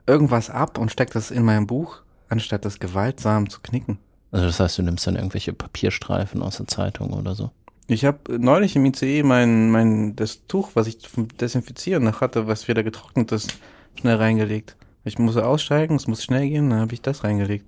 irgendwas 0.06 0.50
ab 0.50 0.78
und 0.78 0.92
steck 0.92 1.10
das 1.10 1.30
in 1.30 1.42
mein 1.42 1.66
Buch, 1.66 2.02
anstatt 2.28 2.64
das 2.64 2.78
gewaltsam 2.78 3.50
zu 3.50 3.60
knicken. 3.60 3.98
Also 4.30 4.46
das 4.46 4.60
heißt, 4.60 4.78
du 4.78 4.82
nimmst 4.82 5.06
dann 5.06 5.16
irgendwelche 5.16 5.52
Papierstreifen 5.52 6.42
aus 6.42 6.56
der 6.58 6.66
Zeitung 6.66 7.12
oder 7.12 7.34
so. 7.34 7.50
Ich 7.86 8.04
habe 8.04 8.38
neulich 8.38 8.76
im 8.76 8.86
ICE 8.86 9.22
mein, 9.22 9.70
mein, 9.70 10.16
das 10.16 10.46
Tuch, 10.46 10.70
was 10.74 10.86
ich 10.86 11.00
zum 11.00 11.28
Desinfizieren 11.28 12.04
noch 12.04 12.22
hatte, 12.22 12.46
was 12.46 12.66
wieder 12.66 12.82
getrocknet 12.82 13.30
ist, 13.32 13.58
schnell 13.98 14.16
reingelegt. 14.16 14.76
Ich 15.04 15.18
musste 15.18 15.46
aussteigen, 15.46 15.96
es 15.96 16.06
muss 16.06 16.24
schnell 16.24 16.48
gehen, 16.48 16.70
dann 16.70 16.80
habe 16.80 16.94
ich 16.94 17.02
das 17.02 17.24
reingelegt. 17.24 17.66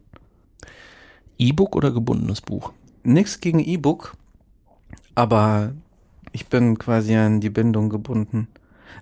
E-Book 1.38 1.76
oder 1.76 1.90
gebundenes 1.90 2.40
Buch? 2.40 2.72
Nix 3.02 3.40
gegen 3.40 3.59
E-Book, 3.59 4.14
aber 5.14 5.74
ich 6.32 6.47
bin 6.47 6.78
quasi 6.78 7.14
an 7.14 7.40
die 7.40 7.51
Bindung 7.51 7.90
gebunden. 7.90 8.48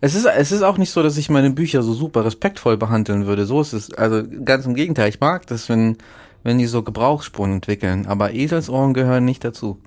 Es 0.00 0.16
ist, 0.16 0.26
es 0.26 0.50
ist 0.50 0.62
auch 0.62 0.78
nicht 0.78 0.90
so, 0.90 1.02
dass 1.02 1.16
ich 1.16 1.30
meine 1.30 1.50
Bücher 1.50 1.84
so 1.84 1.94
super 1.94 2.24
respektvoll 2.24 2.76
behandeln 2.76 3.26
würde. 3.26 3.46
So 3.46 3.60
ist 3.60 3.72
es. 3.72 3.92
Also 3.94 4.24
ganz 4.44 4.66
im 4.66 4.74
Gegenteil. 4.74 5.08
Ich 5.08 5.20
mag 5.20 5.46
das, 5.46 5.68
wenn, 5.68 5.96
wenn 6.42 6.58
die 6.58 6.66
so 6.66 6.82
Gebrauchsspuren 6.82 7.52
entwickeln. 7.52 8.06
Aber 8.06 8.34
Eselsohren 8.34 8.94
gehören 8.94 9.24
nicht 9.24 9.44
dazu. 9.44 9.78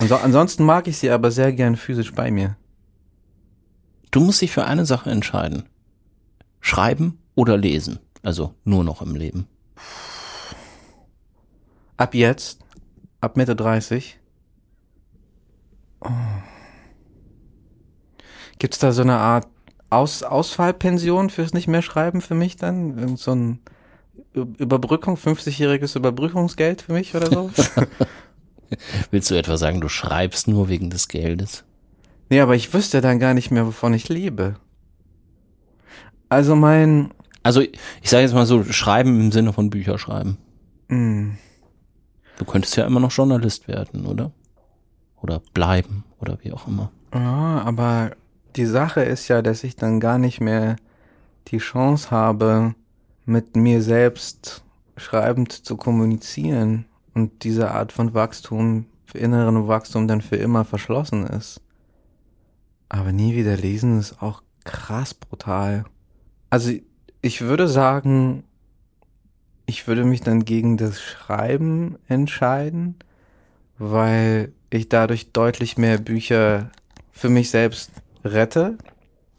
Anso 0.00 0.16
ansonsten 0.16 0.64
mag 0.64 0.88
ich 0.88 0.96
sie 0.96 1.10
aber 1.10 1.30
sehr 1.30 1.52
gern 1.52 1.76
physisch 1.76 2.14
bei 2.14 2.30
mir. 2.30 2.56
Du 4.10 4.20
musst 4.20 4.40
dich 4.40 4.50
für 4.50 4.64
eine 4.64 4.86
Sache 4.86 5.10
entscheiden. 5.10 5.68
Schreiben 6.60 7.18
oder 7.34 7.58
lesen. 7.58 7.98
Also 8.22 8.54
nur 8.64 8.82
noch 8.82 9.02
im 9.02 9.14
Leben. 9.14 9.46
Ab 11.98 12.14
jetzt, 12.14 12.60
ab 13.20 13.36
Mitte 13.36 13.54
30. 13.54 14.18
Oh. 16.00 16.08
Gibt's 18.58 18.78
da 18.78 18.92
so 18.92 19.02
eine 19.02 19.18
Art 19.18 19.48
Aus 19.90 20.22
Ausfallpension 20.22 21.28
fürs 21.28 21.52
nicht 21.52 21.68
mehr 21.68 21.82
schreiben 21.82 22.22
für 22.22 22.34
mich 22.34 22.56
dann? 22.56 22.96
Irgend 22.98 23.18
So 23.18 23.32
ein 23.32 23.60
Überbrückung, 24.32 25.16
50-jähriges 25.16 25.94
Überbrückungsgeld 25.96 26.80
für 26.82 26.94
mich 26.94 27.14
oder 27.14 27.26
so? 27.26 27.50
Willst 29.10 29.30
du 29.30 29.34
etwa 29.36 29.56
sagen, 29.56 29.80
du 29.80 29.88
schreibst 29.88 30.48
nur 30.48 30.68
wegen 30.68 30.90
des 30.90 31.08
Geldes? 31.08 31.64
nee, 32.28 32.40
aber 32.40 32.54
ich 32.54 32.72
wüsste 32.72 33.00
dann 33.00 33.18
gar 33.18 33.34
nicht 33.34 33.50
mehr, 33.50 33.66
wovon 33.66 33.92
ich 33.94 34.08
lebe. 34.08 34.54
Also 36.28 36.54
mein, 36.54 37.10
Also 37.42 37.60
ich 37.60 37.70
sage 38.10 38.22
jetzt 38.22 38.34
mal 38.34 38.46
so, 38.46 38.62
schreiben 38.64 39.18
im 39.20 39.32
Sinne 39.32 39.52
von 39.52 39.70
Bücher 39.70 39.98
schreiben. 39.98 40.38
mh, 40.88 41.34
Du 42.38 42.44
könntest 42.46 42.76
ja 42.76 42.86
immer 42.86 43.00
noch 43.00 43.10
Journalist 43.12 43.68
werden, 43.68 44.06
oder? 44.06 44.32
Oder 45.20 45.42
bleiben 45.52 46.04
oder 46.20 46.38
wie 46.42 46.52
auch 46.52 46.66
immer. 46.66 46.90
Ja, 47.12 47.62
aber 47.66 48.12
die 48.56 48.64
Sache 48.64 49.02
ist 49.02 49.28
ja, 49.28 49.42
dass 49.42 49.62
ich 49.64 49.76
dann 49.76 50.00
gar 50.00 50.16
nicht 50.18 50.40
mehr 50.40 50.76
die 51.48 51.58
Chance 51.58 52.10
habe, 52.10 52.74
mit 53.26 53.56
mir 53.56 53.82
selbst 53.82 54.62
schreibend 54.96 55.52
zu 55.52 55.76
kommunizieren 55.76 56.86
und 57.20 57.44
diese 57.44 57.70
Art 57.70 57.92
von 57.92 58.14
Wachstum, 58.14 58.86
inneren 59.12 59.68
Wachstum 59.68 60.08
dann 60.08 60.22
für 60.22 60.36
immer 60.36 60.64
verschlossen 60.64 61.26
ist. 61.26 61.60
Aber 62.88 63.12
nie 63.12 63.34
wieder 63.34 63.56
lesen 63.56 63.98
ist 63.98 64.22
auch 64.22 64.42
krass 64.64 65.12
brutal. 65.12 65.84
Also 66.48 66.72
ich 67.20 67.42
würde 67.42 67.68
sagen, 67.68 68.44
ich 69.66 69.86
würde 69.86 70.04
mich 70.04 70.22
dann 70.22 70.46
gegen 70.46 70.78
das 70.78 71.00
Schreiben 71.00 71.98
entscheiden, 72.08 72.96
weil 73.78 74.52
ich 74.70 74.88
dadurch 74.88 75.32
deutlich 75.32 75.76
mehr 75.76 75.98
Bücher 75.98 76.70
für 77.12 77.28
mich 77.28 77.50
selbst 77.50 77.90
rette. 78.24 78.78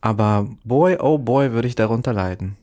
Aber 0.02 0.48
boy, 0.64 0.98
oh 1.00 1.18
boy, 1.18 1.52
würde 1.52 1.68
ich 1.68 1.76
darunter 1.76 2.14
leiden. 2.14 2.58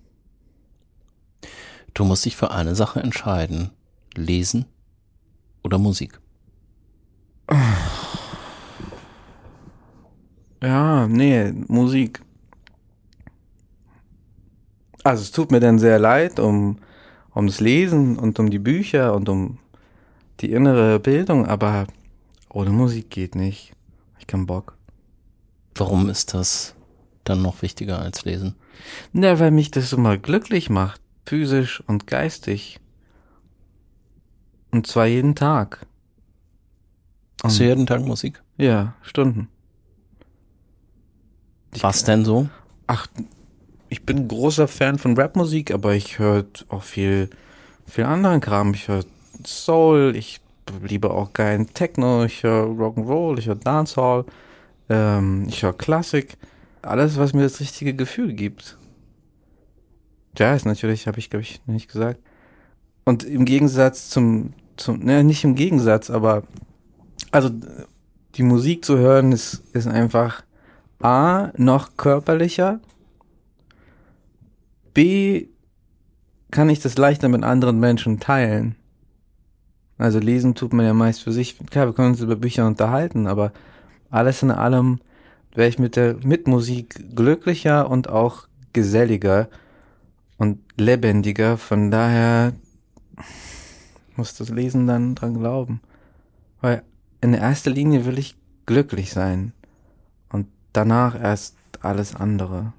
Du 1.92 2.04
musst 2.04 2.24
dich 2.24 2.36
für 2.36 2.52
eine 2.52 2.76
Sache 2.76 3.00
entscheiden. 3.00 3.72
Lesen 4.14 4.66
oder 5.68 5.78
Musik? 5.78 6.18
Ja, 10.62 11.06
nee, 11.06 11.52
Musik. 11.68 12.22
Also 15.04 15.22
es 15.22 15.30
tut 15.30 15.52
mir 15.52 15.60
dann 15.60 15.78
sehr 15.78 15.98
leid 15.98 16.40
um, 16.40 16.78
um 17.34 17.46
das 17.46 17.60
Lesen 17.60 18.18
und 18.18 18.38
um 18.38 18.50
die 18.50 18.58
Bücher 18.58 19.14
und 19.14 19.28
um 19.28 19.58
die 20.40 20.52
innere 20.52 20.98
Bildung, 21.00 21.46
aber 21.46 21.86
ohne 22.48 22.70
Musik 22.70 23.10
geht 23.10 23.34
nicht. 23.34 23.72
Ich 24.18 24.26
kann 24.26 24.46
Bock. 24.46 24.76
Warum 25.74 26.08
ist 26.08 26.32
das 26.32 26.74
dann 27.24 27.42
noch 27.42 27.60
wichtiger 27.60 28.00
als 28.00 28.24
Lesen? 28.24 28.54
Ja, 29.12 29.38
weil 29.38 29.50
mich 29.50 29.70
das 29.70 29.92
immer 29.92 30.16
glücklich 30.16 30.70
macht, 30.70 31.00
physisch 31.26 31.82
und 31.86 32.06
geistig. 32.06 32.80
Und 34.70 34.86
zwar 34.86 35.06
jeden 35.06 35.34
Tag. 35.34 35.86
Hast 37.42 37.60
du 37.60 37.64
jeden 37.64 37.86
Tag 37.86 38.02
Musik? 38.02 38.42
Ja, 38.56 38.94
Stunden. 39.02 39.48
Ich 41.74 41.82
Was 41.82 42.04
denn 42.04 42.24
so? 42.24 42.48
Ach, 42.86 43.06
ich 43.88 44.04
bin 44.04 44.28
großer 44.28 44.68
Fan 44.68 44.98
von 44.98 45.16
Rapmusik, 45.16 45.70
aber 45.70 45.94
ich 45.94 46.18
höre 46.18 46.44
auch 46.68 46.82
viel, 46.82 47.30
viel 47.86 48.04
anderen 48.04 48.40
Kram. 48.40 48.74
Ich 48.74 48.88
höre 48.88 49.04
Soul, 49.46 50.14
ich 50.16 50.40
liebe 50.82 51.10
auch 51.10 51.32
geilen 51.32 51.72
Techno, 51.72 52.24
ich 52.24 52.42
höre 52.42 52.66
Rock'n'Roll, 52.66 53.38
ich 53.38 53.46
höre 53.46 53.54
Dancehall, 53.54 54.24
ähm, 54.88 55.46
ich 55.48 55.62
höre 55.62 55.72
Klassik. 55.72 56.36
Alles, 56.82 57.18
was 57.18 57.32
mir 57.32 57.42
das 57.42 57.60
richtige 57.60 57.94
Gefühl 57.94 58.32
gibt. 58.32 58.76
Jazz 60.36 60.64
natürlich, 60.64 61.06
habe 61.06 61.18
ich, 61.18 61.30
glaube 61.30 61.42
ich, 61.42 61.60
nicht 61.66 61.90
gesagt. 61.90 62.20
Und 63.09 63.24
im 63.24 63.47
Gegensatz 63.47 64.10
zum, 64.10 64.52
zum, 64.76 64.98
ne, 64.98 65.24
nicht 65.24 65.43
im 65.43 65.55
Gegensatz, 65.55 66.10
aber 66.10 66.43
also 67.30 67.48
die 68.35 68.43
Musik 68.43 68.85
zu 68.85 68.98
hören 68.98 69.32
ist, 69.32 69.62
ist 69.72 69.86
einfach 69.89 70.43
A, 71.01 71.48
noch 71.56 71.97
körperlicher, 71.97 72.80
B, 74.93 75.47
kann 76.51 76.68
ich 76.68 76.80
das 76.80 76.98
leichter 76.98 77.30
mit 77.30 77.44
anderen 77.44 77.80
Menschen 77.80 78.20
teilen. 78.20 78.76
Also 79.97 80.18
lesen 80.18 80.55
tut 80.55 80.74
man 80.74 80.85
ja 80.85 80.93
meist 80.93 81.22
für 81.22 81.32
sich. 81.32 81.56
Klar, 81.70 81.86
wir 81.86 81.94
können 81.94 82.10
uns 82.10 82.20
über 82.20 82.36
Bücher 82.36 82.66
unterhalten, 82.66 83.26
aber 83.26 83.55
alles 84.10 84.43
in 84.43 84.51
allem 84.51 85.01
wäre 85.55 85.70
ich 85.70 85.78
mit 85.78 85.97
der 85.97 86.16
mit 86.22 86.47
Musik 86.47 87.16
glücklicher 87.16 87.90
und 87.90 88.10
auch 88.10 88.48
geselliger 88.74 89.48
und 90.36 90.59
lebendiger. 90.76 91.56
Von 91.56 91.90
daher 91.90 92.52
muss 94.18 94.34
das 94.34 94.50
Lesen 94.50 94.86
dann 94.86 95.14
dran 95.14 95.34
glauben. 95.34 95.80
Weil 96.60 96.82
in 97.20 97.34
erster 97.34 97.70
Linie 97.70 98.04
will 98.04 98.18
ich 98.18 98.36
glücklich 98.66 99.12
sein 99.12 99.52
und 100.28 100.46
danach 100.72 101.20
erst 101.20 101.56
alles 101.80 102.14
andere. 102.14 102.72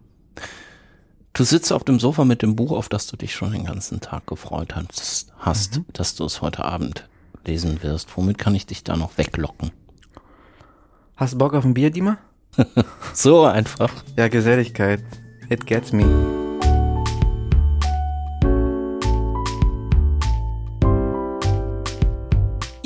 Du 1.34 1.44
sitzt 1.44 1.72
auf 1.72 1.84
dem 1.84 2.00
Sofa 2.00 2.26
mit 2.26 2.42
dem 2.42 2.56
Buch, 2.56 2.72
auf 2.72 2.90
das 2.90 3.08
du 3.08 3.16
dich 3.16 3.34
schon 3.34 3.54
den 3.54 3.66
ganzen 3.66 4.02
Tag 4.02 4.28
gefreut 4.28 4.76
hast, 4.76 5.32
hast 5.38 5.78
mhm. 5.78 5.86
dass 5.94 6.16
du 6.16 6.26
es 6.26 6.42
heute 6.42 6.66
Abend 6.66 7.08
lesen 7.46 7.82
wirst. 7.82 8.16
Womit 8.18 8.38
kann 8.38 8.56
ich 8.56 8.66
dich 8.66 8.84
da 8.84 8.98
noch 8.98 9.18
weglocken? 9.18 9.72
Hast 11.16 11.34
du 11.34 11.38
Bock 11.38 11.54
auf 11.54 11.66
ein 11.66 11.74
Bier, 11.74 11.92
Dima? 11.92 12.18
so 13.14 13.46
einfach. 13.46 13.92
Ja, 14.18 14.28
Geselligkeit. 14.28 15.04
It 15.50 15.66
gets 15.66 15.92
me. 15.92 16.39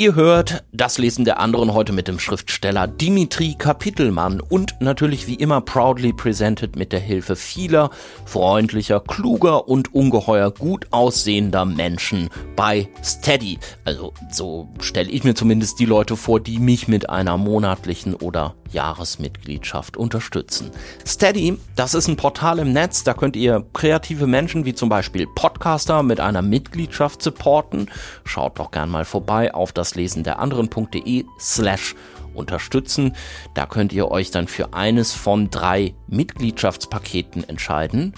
Ihr 0.04 0.16
hört 0.16 0.66
das 0.74 0.98
Lesen 0.98 1.24
der 1.24 1.40
anderen 1.40 1.74
heute 1.74 1.94
mit 1.94 2.10
dem 2.10 2.20
Schriftsteller 2.20 2.88
Dimitri 2.88 3.56
Kapitelmann 3.58 4.42
und 4.42 4.76
natürlich 4.82 5.28
wie 5.28 5.36
immer 5.36 5.62
proudly 5.62 6.12
presented 6.12 6.76
mit 6.76 6.92
der 6.92 7.00
Hilfe 7.00 7.38
vieler 7.38 7.90
freundlicher, 8.26 9.00
kluger 9.00 9.70
und 9.70 9.94
ungeheuer 9.94 10.52
gut 10.52 10.88
aussehender 10.92 11.64
Menschen 11.64 12.30
bei 12.58 12.90
Steady. 13.02 13.60
Also 13.86 14.12
so 14.30 14.68
stelle 14.82 15.10
ich 15.10 15.24
mir 15.24 15.36
zumindest 15.36 15.80
die 15.80 15.86
Leute 15.86 16.18
vor, 16.18 16.42
die 16.42 16.60
mich 16.60 16.90
mit 16.90 17.10
einer 17.10 17.38
monatlichen 17.38 18.14
oder 18.14 18.56
Jahresmitgliedschaft 18.74 19.96
unterstützen. 19.96 20.72
Steady, 21.06 21.58
das 21.76 21.94
ist 21.94 22.08
ein 22.08 22.18
Portal 22.18 22.60
im 22.60 22.74
Netz, 22.74 23.04
da 23.04 23.14
könnt 23.14 23.36
ihr 23.36 23.64
kreative 23.74 24.28
Menschen 24.28 24.66
wie 24.66 24.74
zum 24.74 24.90
Beispiel 24.90 25.28
Podcaster 25.28 26.04
mit 26.04 26.20
einer 26.20 26.42
Mitgliedschaft 26.42 27.22
supporten. 27.22 27.90
Schaut 28.26 28.60
doch 28.60 28.72
gern 28.72 28.90
mal 28.90 29.06
vorbei 29.06 29.54
auf 29.54 29.72
das 29.72 29.93
Lesen 29.96 30.24
der 30.24 30.40
anderen.de 30.40 31.26
slash 31.40 31.96
unterstützen. 32.34 33.16
Da 33.54 33.66
könnt 33.66 33.94
ihr 33.94 34.10
euch 34.10 34.32
dann 34.32 34.48
für 34.48 34.74
eines 34.74 35.14
von 35.14 35.50
drei 35.50 35.94
Mitgliedschaftspaketen 36.08 37.48
entscheiden. 37.48 38.14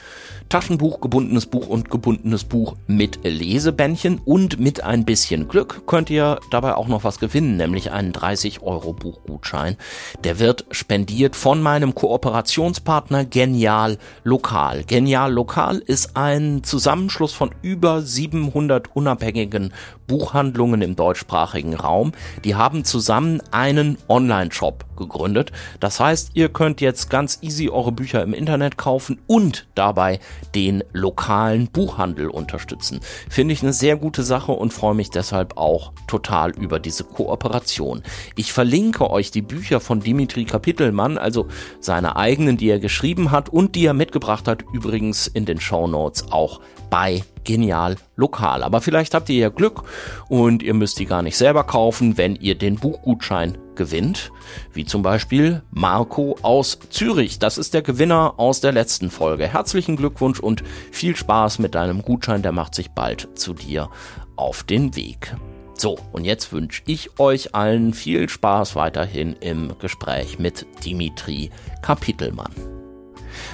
Taschenbuch, 0.50 1.02
gebundenes 1.02 1.48
Buch 1.48 1.68
und 1.68 1.90
gebundenes 1.90 2.44
Buch 2.44 2.76
mit 2.88 3.20
Lesebändchen 3.24 4.22
und 4.24 4.60
mit 4.60 4.84
ein 4.84 5.04
bisschen 5.04 5.48
Glück 5.48 5.88
könnt 5.88 6.10
ihr 6.10 6.40
dabei 6.52 6.76
auch 6.76 6.88
noch 6.88 7.04
was 7.04 7.20
gewinnen, 7.20 7.58
nämlich 7.58 7.92
einen 7.92 8.14
30 8.14 8.62
Euro 8.62 8.94
Buchgutschein. 8.94 9.76
Der 10.24 10.40
wird 10.40 10.66
spendiert 10.72 11.36
von 11.36 11.62
meinem 11.62 11.96
Kooperationspartner 11.96 13.26
Genial 13.26 13.98
Lokal. 14.24 14.84
Genial 14.84 15.34
Lokal 15.34 15.80
ist 15.80 16.16
ein 16.16 16.64
Zusammenschluss 16.64 17.34
von 17.34 17.50
über 17.62 18.02
700 18.02 18.96
unabhängigen 18.96 19.74
Buchhandlungen 20.08 20.82
im 20.82 20.96
deutschsprachigen 20.96 21.74
Raum. 21.74 22.12
Die 22.44 22.56
haben 22.56 22.84
zusammen 22.84 23.42
einen 23.52 23.98
Online-Shop 24.08 24.86
gegründet. 24.96 25.52
Das 25.80 26.00
heißt, 26.00 26.32
ihr 26.34 26.50
könnt 26.50 26.82
jetzt 26.82 27.10
ganz 27.10 27.40
easy 27.42 27.70
eure 27.70 27.92
Bücher 27.92 28.22
im 28.24 28.34
Internet 28.34 28.78
kaufen 28.78 29.20
und 29.28 29.68
dabei 29.76 30.20
den 30.54 30.84
lokalen 30.94 31.68
Buchhandel 31.68 32.30
unterstützen. 32.30 33.00
Finde 33.30 33.54
ich 33.54 33.62
eine 33.62 33.74
sehr 33.74 33.98
gute 33.98 34.24
Sache 34.24 34.52
und 34.52 34.74
freue 34.74 34.96
mich 34.96 35.10
deshalb 35.10 35.58
auch 35.58 35.92
total 36.08 36.52
über 36.52 36.80
diese 36.80 37.04
Kooperation. 37.04 38.04
Ich 38.36 38.54
verlinke 38.54 39.10
euch 39.10 39.32
die 39.32 39.42
Bücher 39.42 39.80
von 39.80 40.00
Dimitri 40.00 40.46
Kapitelmann, 40.46 41.18
also 41.18 41.48
seine 41.80 42.16
eigenen, 42.16 42.58
die 42.58 42.70
er 42.70 42.80
geschrieben 42.80 43.32
hat 43.32 43.50
und 43.50 43.76
die 43.76 43.86
er 43.86 43.94
mitgebracht 43.94 44.48
hat, 44.48 44.64
übrigens 44.74 45.28
in 45.28 45.46
den 45.46 45.60
Show 45.60 45.88
Notes 45.88 46.32
auch 46.32 46.62
bei 46.90 47.24
Genial 47.44 47.96
Lokal. 48.16 48.64
Aber 48.64 48.82
vielleicht 48.82 49.14
habt 49.14 49.30
ihr 49.30 49.38
ja 49.38 49.50
Glück 49.50 49.84
und 50.30 50.64
ihr 50.64 50.74
müsst 50.74 51.00
die 51.00 51.06
gar 51.06 51.22
nicht 51.22 51.38
selber 51.38 51.64
kaufen, 51.64 52.18
wenn 52.18 52.36
ihr 52.36 52.56
den 52.56 52.76
Buchgutschein 52.76 53.58
gewinnt. 53.76 54.32
Wie 54.74 54.86
zum 54.86 55.02
Beispiel 55.02 55.62
Marco 55.72 56.38
aus 56.42 56.80
Zürich. 56.90 57.40
Das 57.40 57.58
ist 57.58 57.74
der 57.74 57.82
Gewinner 57.82 58.36
aus 58.38 58.62
der 58.62 58.72
letzten 58.72 59.10
Folge. 59.10 59.48
Herzlichen 59.48 59.96
Glückwunsch 59.96 60.40
und 60.40 60.64
viel 60.92 61.16
Spaß 61.16 61.60
mit 61.60 61.76
deinem 61.76 62.02
Gutschein. 62.02 62.42
Der 62.42 62.52
macht 62.52 62.76
sich 62.76 62.92
bald 62.92 63.30
zu 63.36 63.54
dir 63.54 63.90
auf 64.36 64.64
den 64.64 64.96
Weg. 64.96 65.36
So, 65.78 65.98
und 66.14 66.24
jetzt 66.24 66.54
wünsche 66.54 66.82
ich 66.86 67.20
euch 67.20 67.54
allen 67.54 67.94
viel 67.94 68.30
Spaß 68.30 68.76
weiterhin 68.76 69.34
im 69.34 69.74
Gespräch 69.80 70.40
mit 70.40 70.66
Dimitri 70.86 71.52
Kapitelmann. 71.82 72.54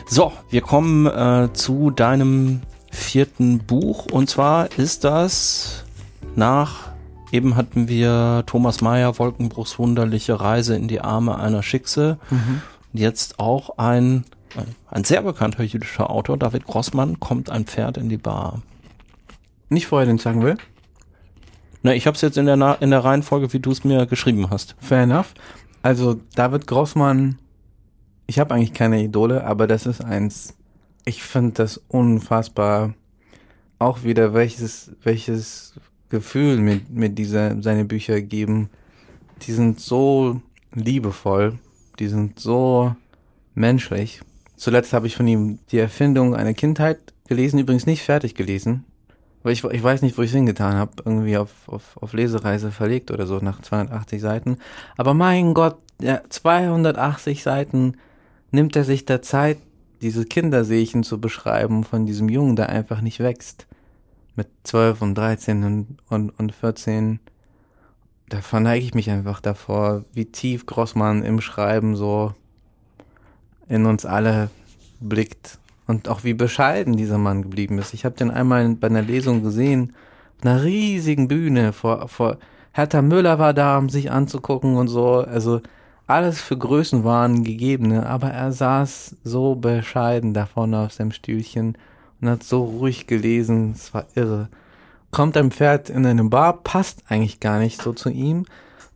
So, 0.06 0.31
wir 0.49 0.61
kommen 0.61 1.07
äh, 1.07 1.52
zu 1.53 1.89
deinem 1.89 2.61
vierten 2.91 3.60
Buch. 3.60 4.06
Und 4.06 4.30
zwar 4.30 4.69
ist 4.77 5.03
das 5.03 5.84
nach, 6.35 6.90
eben 7.31 7.55
hatten 7.55 7.87
wir 7.87 8.43
Thomas 8.45 8.81
Mayer, 8.81 9.17
Wolkenbruchs 9.17 9.79
wunderliche 9.79 10.39
Reise 10.39 10.75
in 10.75 10.87
die 10.87 11.01
Arme 11.01 11.37
einer 11.37 11.63
Schickse. 11.63 12.17
Mhm. 12.29 12.61
Jetzt 12.93 13.39
auch 13.39 13.77
ein, 13.77 14.25
ein 14.87 15.03
sehr 15.03 15.21
bekannter 15.21 15.63
jüdischer 15.63 16.09
Autor, 16.09 16.37
David 16.37 16.65
Grossmann, 16.65 17.19
kommt 17.19 17.49
ein 17.49 17.65
Pferd 17.65 17.97
in 17.97 18.09
die 18.09 18.17
Bar. 18.17 18.61
Nicht 19.69 19.87
vorher 19.87 20.05
den 20.05 20.17
sagen 20.17 20.43
will? 20.43 20.57
Na, 21.83 21.93
ich 21.93 22.05
habe 22.05 22.15
es 22.15 22.21
jetzt 22.21 22.37
in 22.37 22.45
der, 22.45 22.77
in 22.81 22.91
der 22.91 23.03
Reihenfolge, 23.03 23.53
wie 23.53 23.59
du 23.59 23.71
es 23.71 23.83
mir 23.83 24.05
geschrieben 24.05 24.49
hast. 24.49 24.75
Fair 24.79 25.03
enough. 25.03 25.33
Also 25.81 26.19
David 26.35 26.67
Grossmann, 26.67 27.39
ich 28.27 28.39
habe 28.39 28.53
eigentlich 28.53 28.73
keine 28.73 29.01
Idole, 29.01 29.45
aber 29.45 29.65
das 29.65 29.85
ist 29.85 30.03
eins 30.03 30.55
ich 31.05 31.23
finde 31.23 31.53
das 31.53 31.77
unfassbar. 31.87 32.93
Auch 33.79 34.03
wieder 34.03 34.33
welches, 34.33 34.91
welches 35.03 35.73
Gefühl 36.11 36.57
mit, 36.57 36.91
mit 36.91 37.17
dieser, 37.17 37.59
seine 37.63 37.85
Bücher 37.85 38.21
geben. 38.21 38.69
Die 39.43 39.53
sind 39.53 39.79
so 39.79 40.41
liebevoll. 40.73 41.57
Die 41.97 42.07
sind 42.07 42.39
so 42.39 42.95
menschlich. 43.55 44.21
Zuletzt 44.55 44.93
habe 44.93 45.07
ich 45.07 45.15
von 45.15 45.27
ihm 45.27 45.59
die 45.71 45.79
Erfindung 45.79 46.35
einer 46.35 46.53
Kindheit 46.53 46.99
gelesen, 47.27 47.57
übrigens 47.57 47.88
nicht 47.88 48.03
fertig 48.03 48.35
gelesen. 48.35 48.85
Weil 49.41 49.53
ich, 49.53 49.63
ich 49.63 49.81
weiß 49.81 50.03
nicht, 50.03 50.17
wo 50.17 50.21
ich 50.21 50.29
es 50.29 50.35
hingetan 50.35 50.75
habe. 50.75 50.91
Irgendwie 51.03 51.38
auf, 51.38 51.49
auf, 51.67 51.97
auf 51.99 52.13
Lesereise 52.13 52.71
verlegt 52.71 53.09
oder 53.09 53.25
so 53.25 53.38
nach 53.38 53.61
280 53.61 54.21
Seiten. 54.21 54.57
Aber 54.97 55.15
mein 55.15 55.55
Gott, 55.55 55.77
ja, 55.99 56.21
280 56.29 57.41
Seiten 57.41 57.95
nimmt 58.51 58.75
er 58.75 58.83
sich 58.83 59.05
der 59.05 59.21
Zeit, 59.21 59.57
diese 60.01 60.25
Kinderseechen 60.25 61.03
zu 61.03 61.21
beschreiben 61.21 61.83
von 61.83 62.05
diesem 62.05 62.29
Jungen, 62.29 62.55
der 62.55 62.69
einfach 62.69 63.01
nicht 63.01 63.19
wächst. 63.19 63.67
Mit 64.35 64.47
12 64.63 65.01
und 65.01 65.15
13 65.15 65.63
und, 65.63 65.97
und, 66.09 66.29
und 66.39 66.53
14. 66.53 67.19
da 68.29 68.41
verneige 68.41 68.85
ich 68.85 68.93
mich 68.93 69.09
einfach 69.09 69.41
davor, 69.41 70.05
wie 70.13 70.25
tief 70.25 70.65
Grossmann 70.65 71.23
im 71.23 71.41
Schreiben 71.41 71.95
so 71.95 72.33
in 73.67 73.85
uns 73.85 74.05
alle 74.05 74.49
blickt 74.99 75.59
und 75.87 76.07
auch 76.07 76.23
wie 76.23 76.33
bescheiden 76.33 76.95
dieser 76.95 77.17
Mann 77.17 77.41
geblieben 77.41 77.77
ist. 77.77 77.93
Ich 77.93 78.05
habe 78.05 78.15
den 78.15 78.31
einmal 78.31 78.75
bei 78.75 78.87
einer 78.87 79.01
Lesung 79.01 79.43
gesehen, 79.43 79.93
auf 80.39 80.45
einer 80.45 80.63
riesigen 80.63 81.27
Bühne 81.27 81.73
vor, 81.73 82.07
vor 82.07 82.37
Hertha 82.73 83.01
Müller 83.01 83.37
war 83.37 83.53
da, 83.53 83.77
um 83.77 83.89
sich 83.89 84.11
anzugucken 84.11 84.77
und 84.77 84.87
so. 84.87 85.19
Also 85.19 85.61
alles 86.07 86.41
für 86.41 86.57
Größenwahn 86.57 87.43
gegebene, 87.43 88.05
aber 88.05 88.29
er 88.29 88.51
saß 88.51 89.17
so 89.23 89.55
bescheiden 89.55 90.33
da 90.33 90.45
vorne 90.45 90.79
auf 90.79 90.93
seinem 90.93 91.11
Stühlchen 91.11 91.77
und 92.22 92.30
hat 92.30 92.43
so 92.43 92.64
ruhig 92.64 93.07
gelesen, 93.07 93.73
es 93.76 93.93
war 93.93 94.06
irre. 94.15 94.49
Kommt 95.11 95.35
ein 95.35 95.52
Pferd 95.52 95.89
in 95.89 96.06
eine 96.06 96.23
Bar, 96.23 96.64
passt 96.64 97.03
eigentlich 97.10 97.39
gar 97.39 97.60
nicht 97.60 97.81
so 97.81 97.91
zu 97.91 98.10
ihm, 98.10 98.45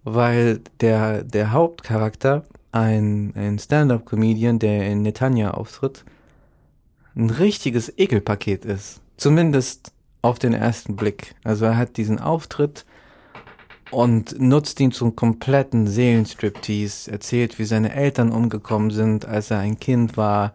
weil 0.03 0.61
der, 0.79 1.23
der 1.23 1.51
Hauptcharakter, 1.51 2.43
ein, 2.71 3.33
ein 3.35 3.57
Stand-up-Comedian, 3.57 4.59
der 4.59 4.89
in 4.89 5.01
Netanya 5.01 5.51
auftritt, 5.51 6.03
ein 7.15 7.29
richtiges 7.29 7.91
Ekelpaket 7.97 8.65
ist. 8.65 9.01
Zumindest 9.17 9.91
auf 10.21 10.39
den 10.39 10.53
ersten 10.53 10.95
Blick. 10.95 11.35
Also 11.43 11.65
er 11.65 11.77
hat 11.77 11.97
diesen 11.97 12.19
Auftritt, 12.19 12.85
und 13.91 14.39
nutzt 14.39 14.79
ihn 14.79 14.91
zum 14.91 15.15
kompletten 15.15 15.87
Seelenstriptease, 15.87 17.11
erzählt, 17.11 17.59
wie 17.59 17.65
seine 17.65 17.93
Eltern 17.93 18.31
umgekommen 18.31 18.91
sind, 18.91 19.25
als 19.25 19.51
er 19.51 19.59
ein 19.59 19.79
Kind 19.79 20.17
war, 20.17 20.53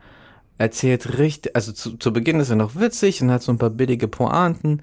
erzählt 0.61 1.19
richtig, 1.19 1.57
also 1.57 1.73
zu, 1.73 1.97
zu 1.97 2.13
Beginn 2.13 2.39
ist 2.39 2.51
er 2.51 2.57
noch 2.57 2.77
witzig 2.77 3.23
und 3.23 3.31
hat 3.31 3.43
so 3.43 3.51
ein 3.51 3.59
paar 3.59 3.71
billige 3.71 4.09
Pointen 4.09 4.83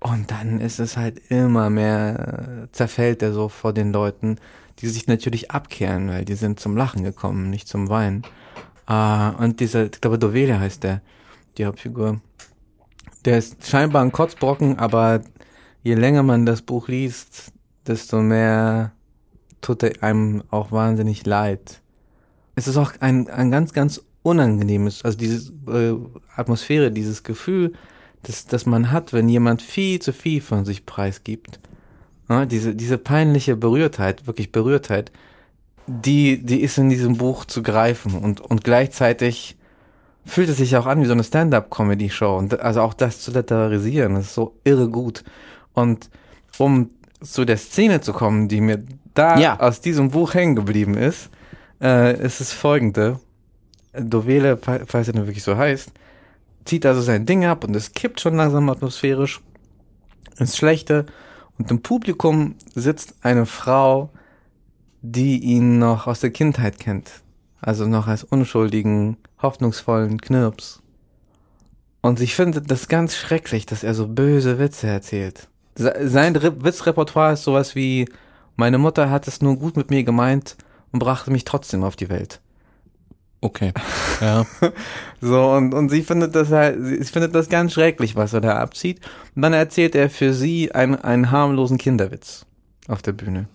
und 0.00 0.30
dann 0.30 0.58
ist 0.58 0.78
es 0.80 0.96
halt 0.96 1.20
immer 1.30 1.68
mehr, 1.68 2.68
zerfällt 2.72 3.22
er 3.22 3.34
so 3.34 3.50
vor 3.50 3.74
den 3.74 3.92
Leuten, 3.92 4.36
die 4.78 4.88
sich 4.88 5.06
natürlich 5.06 5.50
abkehren, 5.50 6.08
weil 6.08 6.24
die 6.24 6.34
sind 6.34 6.60
zum 6.60 6.76
Lachen 6.76 7.04
gekommen, 7.04 7.50
nicht 7.50 7.68
zum 7.68 7.90
Weinen. 7.90 8.22
Uh, 8.90 9.42
und 9.42 9.60
dieser, 9.60 9.84
ich 9.84 10.00
glaube, 10.00 10.18
Dovele 10.18 10.58
heißt 10.58 10.82
der, 10.82 11.02
die 11.58 11.66
Hauptfigur. 11.66 12.22
Der 13.26 13.36
ist 13.36 13.68
scheinbar 13.68 14.02
ein 14.02 14.12
Kotzbrocken, 14.12 14.78
aber 14.78 15.20
je 15.82 15.94
länger 15.94 16.22
man 16.22 16.46
das 16.46 16.62
Buch 16.62 16.88
liest, 16.88 17.52
desto 17.86 18.22
mehr 18.22 18.92
tut 19.60 19.82
er 19.82 20.02
einem 20.02 20.42
auch 20.50 20.72
wahnsinnig 20.72 21.26
leid. 21.26 21.82
Es 22.54 22.66
ist 22.66 22.78
auch 22.78 22.92
ein, 23.00 23.28
ein 23.28 23.50
ganz, 23.50 23.74
ganz 23.74 24.02
unangenehmes, 24.22 25.04
also 25.04 25.18
diese 25.18 25.52
äh, 25.68 25.94
Atmosphäre, 26.36 26.90
dieses 26.90 27.22
Gefühl, 27.22 27.72
das, 28.22 28.46
das 28.46 28.66
man 28.66 28.90
hat, 28.90 29.12
wenn 29.12 29.28
jemand 29.28 29.62
viel 29.62 30.00
zu 30.00 30.12
viel 30.12 30.40
von 30.40 30.64
sich 30.64 30.86
preisgibt. 30.86 31.60
Ja, 32.28 32.44
diese, 32.44 32.74
diese 32.74 32.98
peinliche 32.98 33.56
Berührtheit, 33.56 34.26
wirklich 34.26 34.52
Berührtheit, 34.52 35.12
die, 35.86 36.44
die 36.44 36.60
ist 36.60 36.76
in 36.76 36.90
diesem 36.90 37.16
Buch 37.16 37.46
zu 37.46 37.62
greifen 37.62 38.14
und, 38.14 38.40
und 38.40 38.64
gleichzeitig 38.64 39.56
fühlt 40.26 40.50
es 40.50 40.58
sich 40.58 40.76
auch 40.76 40.84
an 40.84 41.00
wie 41.00 41.06
so 41.06 41.12
eine 41.12 41.24
Stand-up-Comedy-Show 41.24 42.36
und 42.36 42.60
also 42.60 42.82
auch 42.82 42.92
das 42.92 43.20
zu 43.20 43.30
literarisieren, 43.30 44.14
das 44.14 44.26
ist 44.26 44.34
so 44.34 44.56
irre 44.64 44.88
gut. 44.90 45.24
Und 45.72 46.10
um 46.58 46.90
zu 47.22 47.46
der 47.46 47.56
Szene 47.56 48.02
zu 48.02 48.12
kommen, 48.12 48.48
die 48.48 48.60
mir 48.60 48.84
da 49.14 49.38
ja. 49.38 49.58
aus 49.58 49.80
diesem 49.80 50.10
Buch 50.10 50.34
hängen 50.34 50.54
geblieben 50.54 50.94
ist, 50.94 51.30
äh, 51.80 52.20
ist 52.20 52.40
es 52.40 52.52
folgende. 52.52 53.18
Dovele, 53.92 54.58
falls 54.58 55.08
er 55.08 55.14
nur 55.14 55.26
wirklich 55.26 55.44
so 55.44 55.56
heißt, 55.56 55.90
zieht 56.64 56.84
also 56.86 57.00
sein 57.00 57.26
Ding 57.26 57.44
ab 57.44 57.64
und 57.64 57.74
es 57.74 57.92
kippt 57.92 58.20
schon 58.20 58.36
langsam 58.36 58.68
atmosphärisch 58.68 59.40
ins 60.38 60.56
Schlechte 60.56 61.06
und 61.58 61.70
im 61.70 61.82
Publikum 61.82 62.54
sitzt 62.74 63.14
eine 63.22 63.46
Frau, 63.46 64.10
die 65.02 65.38
ihn 65.38 65.78
noch 65.78 66.06
aus 66.06 66.20
der 66.20 66.30
Kindheit 66.30 66.78
kennt. 66.78 67.10
Also 67.60 67.86
noch 67.86 68.06
als 68.06 68.22
unschuldigen, 68.22 69.16
hoffnungsvollen 69.42 70.20
Knirps. 70.20 70.80
Und 72.00 72.20
ich 72.20 72.36
finde 72.36 72.62
das 72.62 72.88
ganz 72.88 73.16
schrecklich, 73.16 73.66
dass 73.66 73.82
er 73.82 73.94
so 73.94 74.06
böse 74.06 74.58
Witze 74.58 74.86
erzählt. 74.86 75.48
Sein 75.74 76.34
Witzrepertoire 76.34 77.32
ist 77.32 77.44
sowas 77.44 77.74
wie, 77.74 78.08
meine 78.56 78.78
Mutter 78.78 79.10
hat 79.10 79.26
es 79.28 79.40
nur 79.40 79.56
gut 79.56 79.76
mit 79.76 79.90
mir 79.90 80.04
gemeint 80.04 80.56
und 80.92 81.00
brachte 81.00 81.30
mich 81.30 81.44
trotzdem 81.44 81.82
auf 81.82 81.96
die 81.96 82.08
Welt. 82.08 82.40
Okay. 83.40 83.72
Ja. 84.20 84.46
so, 85.20 85.50
und, 85.52 85.72
und 85.72 85.90
sie 85.90 86.02
findet 86.02 86.34
das 86.34 86.50
halt, 86.50 86.76
sie 86.80 87.04
findet 87.04 87.34
das 87.34 87.48
ganz 87.48 87.72
schrecklich, 87.72 88.16
was 88.16 88.32
er 88.32 88.40
da 88.40 88.56
abzieht. 88.58 89.00
Und 89.36 89.42
dann 89.42 89.52
erzählt 89.52 89.94
er 89.94 90.10
für 90.10 90.32
sie 90.32 90.72
einen, 90.72 90.96
einen 90.96 91.30
harmlosen 91.30 91.78
Kinderwitz 91.78 92.46
auf 92.88 93.02
der 93.02 93.12
Bühne. 93.12 93.46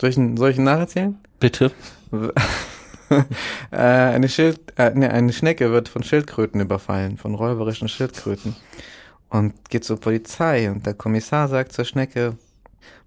Soll 0.00 0.10
ich, 0.10 0.16
soll 0.16 0.50
ich 0.50 0.58
ihn 0.58 0.64
nacherzählen? 0.64 1.18
Bitte. 1.40 1.72
äh, 3.70 3.76
eine 3.76 4.28
Schild, 4.28 4.60
äh, 4.78 4.90
ne, 4.94 5.10
eine 5.10 5.32
Schnecke 5.32 5.72
wird 5.72 5.88
von 5.88 6.02
Schildkröten 6.02 6.60
überfallen, 6.60 7.18
von 7.18 7.34
räuberischen 7.34 7.88
Schildkröten 7.88 8.54
und 9.28 9.70
geht 9.70 9.84
zur 9.84 9.98
Polizei 9.98 10.70
und 10.70 10.86
der 10.86 10.94
Kommissar 10.94 11.48
sagt 11.48 11.72
zur 11.72 11.84
Schnecke, 11.84 12.36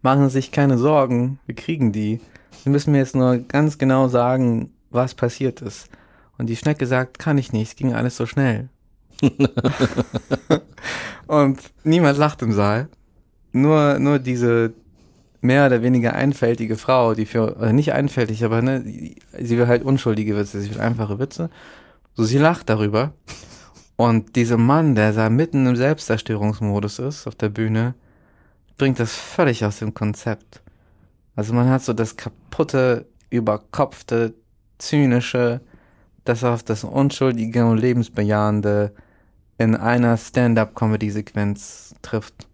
machen 0.02 0.28
Sie 0.28 0.34
sich 0.34 0.52
keine 0.52 0.78
Sorgen, 0.78 1.40
wir 1.46 1.56
kriegen 1.56 1.92
die. 1.92 2.20
Sie 2.64 2.70
müssen 2.70 2.92
mir 2.92 3.00
jetzt 3.00 3.16
nur 3.16 3.38
ganz 3.38 3.78
genau 3.78 4.08
sagen, 4.08 4.72
was 4.90 5.14
passiert 5.14 5.62
ist. 5.62 5.90
Und 6.38 6.48
die 6.48 6.56
Schnecke 6.56 6.86
sagt, 6.86 7.20
kann 7.20 7.38
ich 7.38 7.54
nicht, 7.54 7.70
es 7.70 7.76
ging 7.76 7.94
alles 7.94 8.18
so 8.18 8.26
schnell. 8.26 8.70
und 11.28 11.60
niemand 11.84 12.18
lacht 12.18 12.42
im 12.42 12.52
Saal. 12.52 12.90
Nur, 13.52 14.00
nur 14.00 14.20
diese 14.20 14.74
mehr 15.42 15.68
oder 15.68 15.82
weniger 15.82 16.14
einfältige 16.14 16.76
Frau, 16.76 17.14
die 17.14 17.26
für, 17.26 17.56
oder 17.56 17.72
nicht 17.72 17.94
einfältig, 17.94 18.44
aber 18.44 18.62
ne, 18.62 18.84
sie 19.40 19.58
will 19.58 19.68
halt 19.68 19.84
unschuldige 19.84 20.36
Witze, 20.36 20.60
sie 20.60 20.72
will 20.72 20.82
einfache 20.82 21.20
Witze. 21.20 21.50
So, 22.16 22.24
sie 22.24 22.38
lacht 22.38 22.70
darüber. 22.70 23.14
Und 23.96 24.36
dieser 24.36 24.58
Mann, 24.58 24.96
der 24.96 25.14
da 25.14 25.30
mitten 25.30 25.66
im 25.68 25.76
Selbstzerstörungsmodus 25.76 27.00
ist 27.00 27.28
auf 27.28 27.36
der 27.36 27.50
Bühne, 27.50 27.96
bringt 28.78 29.00
das 29.00 29.16
völlig 29.16 29.64
aus 29.64 29.80
dem 29.80 29.94
Konzept. 29.94 30.62
Also 31.36 31.54
man 31.54 31.70
hat 31.70 31.84
so 31.84 31.94
das 31.94 32.18
kaputte, 32.18 33.06
überkopfte, 33.30 34.34
zynische, 34.78 35.62
das 36.26 36.44
auf 36.44 36.64
das 36.64 36.84
unschuldige 36.84 37.66
und 37.66 37.78
lebensbejahende 37.78 38.94
in 39.58 39.76
einer 39.76 40.18
Stand-up-Comedy-Sequenz 40.18 41.96
trifft. 42.02 42.48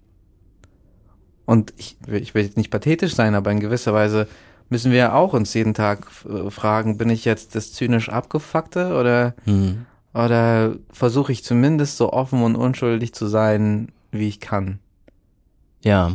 Und 1.46 1.74
ich, 1.78 1.98
ich 2.08 2.36
will 2.36 2.44
jetzt 2.44 2.58
nicht 2.58 2.70
pathetisch 2.70 3.16
sein, 3.16 3.34
aber 3.34 3.52
in 3.52 3.60
gewisser 3.60 3.94
Weise 3.94 4.28
müssen 4.70 4.92
wir 4.92 5.16
auch 5.16 5.34
uns 5.34 5.54
jeden 5.54 5.74
Tag 5.74 6.08
äh, 6.30 6.52
fragen, 6.52 6.98
bin 6.98 7.10
ich 7.10 7.26
jetzt 7.26 7.56
das 7.56 7.74
zynisch 7.74 8.10
abgefuckte 8.10 8.96
oder 8.96 9.34
mhm. 9.46 9.86
Oder 10.14 10.76
versuche 10.92 11.32
ich 11.32 11.44
zumindest 11.44 11.98
so 11.98 12.12
offen 12.12 12.44
und 12.44 12.56
unschuldig 12.56 13.14
zu 13.14 13.28
sein, 13.28 13.92
wie 14.12 14.28
ich 14.28 14.40
kann. 14.40 14.80
Ja. 15.84 16.14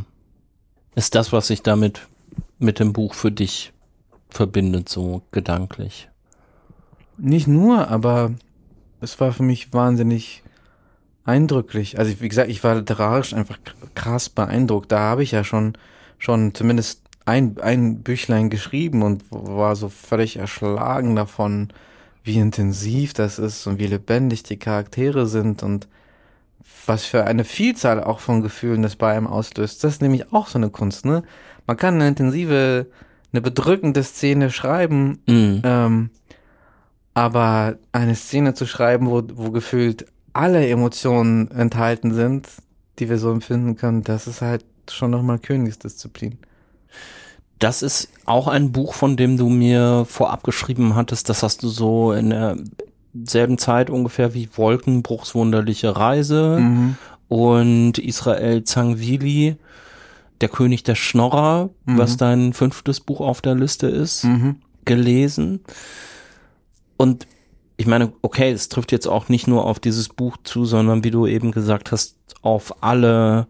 Ist 0.94 1.14
das, 1.14 1.32
was 1.32 1.46
sich 1.46 1.62
damit 1.62 2.06
mit 2.58 2.78
dem 2.78 2.92
Buch 2.92 3.14
für 3.14 3.32
dich 3.32 3.72
verbindet, 4.28 4.88
so 4.88 5.22
gedanklich? 5.30 6.08
Nicht 7.18 7.46
nur, 7.46 7.88
aber 7.88 8.32
es 9.00 9.18
war 9.20 9.32
für 9.32 9.42
mich 9.42 9.72
wahnsinnig 9.72 10.42
eindrücklich. 11.24 11.98
Also 11.98 12.20
wie 12.20 12.28
gesagt, 12.28 12.50
ich 12.50 12.62
war 12.62 12.76
literarisch 12.76 13.34
einfach 13.34 13.58
krass 13.94 14.28
beeindruckt. 14.28 14.92
Da 14.92 15.00
habe 15.00 15.22
ich 15.22 15.32
ja 15.32 15.44
schon 15.44 15.76
schon 16.18 16.54
zumindest 16.54 17.02
ein, 17.24 17.56
ein 17.60 18.02
Büchlein 18.02 18.50
geschrieben 18.50 19.02
und 19.02 19.24
war 19.30 19.76
so 19.76 19.88
völlig 19.88 20.36
erschlagen 20.36 21.16
davon, 21.16 21.68
wie 22.24 22.38
intensiv 22.38 23.12
das 23.12 23.38
ist 23.38 23.66
und 23.66 23.78
wie 23.78 23.86
lebendig 23.86 24.42
die 24.44 24.56
Charaktere 24.56 25.26
sind 25.26 25.62
und 25.62 25.88
was 26.86 27.04
für 27.04 27.24
eine 27.24 27.44
Vielzahl 27.44 28.02
auch 28.02 28.20
von 28.20 28.42
Gefühlen 28.42 28.82
das 28.82 28.96
bei 28.96 29.12
einem 29.16 29.26
auslöst. 29.26 29.82
Das 29.82 29.94
ist 29.94 30.02
nämlich 30.02 30.32
auch 30.32 30.48
so 30.48 30.58
eine 30.58 30.70
Kunst, 30.70 31.04
ne? 31.04 31.22
Man 31.66 31.76
kann 31.76 31.94
eine 31.94 32.08
intensive, 32.08 32.86
eine 33.32 33.42
bedrückende 33.42 34.04
Szene 34.04 34.50
schreiben, 34.50 35.18
mhm. 35.26 35.62
ähm, 35.64 36.10
aber 37.16 37.78
eine 37.92 38.14
Szene 38.14 38.52
zu 38.52 38.66
schreiben, 38.66 39.10
wo, 39.10 39.22
wo 39.36 39.50
gefühlt 39.50 40.04
alle 40.34 40.68
Emotionen 40.68 41.50
enthalten 41.50 42.12
sind, 42.12 42.46
die 42.98 43.08
wir 43.08 43.16
so 43.16 43.30
empfinden 43.30 43.74
können, 43.74 44.04
das 44.04 44.26
ist 44.26 44.42
halt 44.42 44.66
schon 44.90 45.12
nochmal 45.12 45.38
Königsdisziplin. 45.38 46.36
Das 47.58 47.80
ist 47.80 48.10
auch 48.26 48.48
ein 48.48 48.70
Buch, 48.70 48.92
von 48.92 49.16
dem 49.16 49.38
du 49.38 49.48
mir 49.48 50.04
vorab 50.06 50.44
geschrieben 50.44 50.94
hattest. 50.94 51.30
Das 51.30 51.42
hast 51.42 51.62
du 51.62 51.68
so 51.68 52.12
in 52.12 52.68
derselben 53.14 53.56
Zeit 53.56 53.88
ungefähr 53.88 54.34
wie 54.34 54.50
Wolkenbruchs 54.54 55.34
wunderliche 55.34 55.96
Reise 55.96 56.58
mhm. 56.60 56.96
und 57.28 57.96
Israel 57.96 58.64
Zangwili, 58.64 59.56
der 60.42 60.50
König 60.50 60.84
der 60.84 60.96
Schnorrer, 60.96 61.70
mhm. 61.86 61.96
was 61.96 62.18
dein 62.18 62.52
fünftes 62.52 63.00
Buch 63.00 63.20
auf 63.20 63.40
der 63.40 63.54
Liste 63.54 63.86
ist, 63.86 64.24
mhm. 64.24 64.56
gelesen. 64.84 65.60
Und 66.96 67.26
ich 67.76 67.86
meine, 67.86 68.12
okay, 68.22 68.50
es 68.50 68.68
trifft 68.68 68.92
jetzt 68.92 69.06
auch 69.06 69.28
nicht 69.28 69.46
nur 69.46 69.64
auf 69.66 69.80
dieses 69.80 70.08
Buch 70.08 70.36
zu, 70.42 70.64
sondern 70.64 71.04
wie 71.04 71.10
du 71.10 71.26
eben 71.26 71.52
gesagt 71.52 71.92
hast, 71.92 72.16
auf 72.42 72.82
alle 72.82 73.46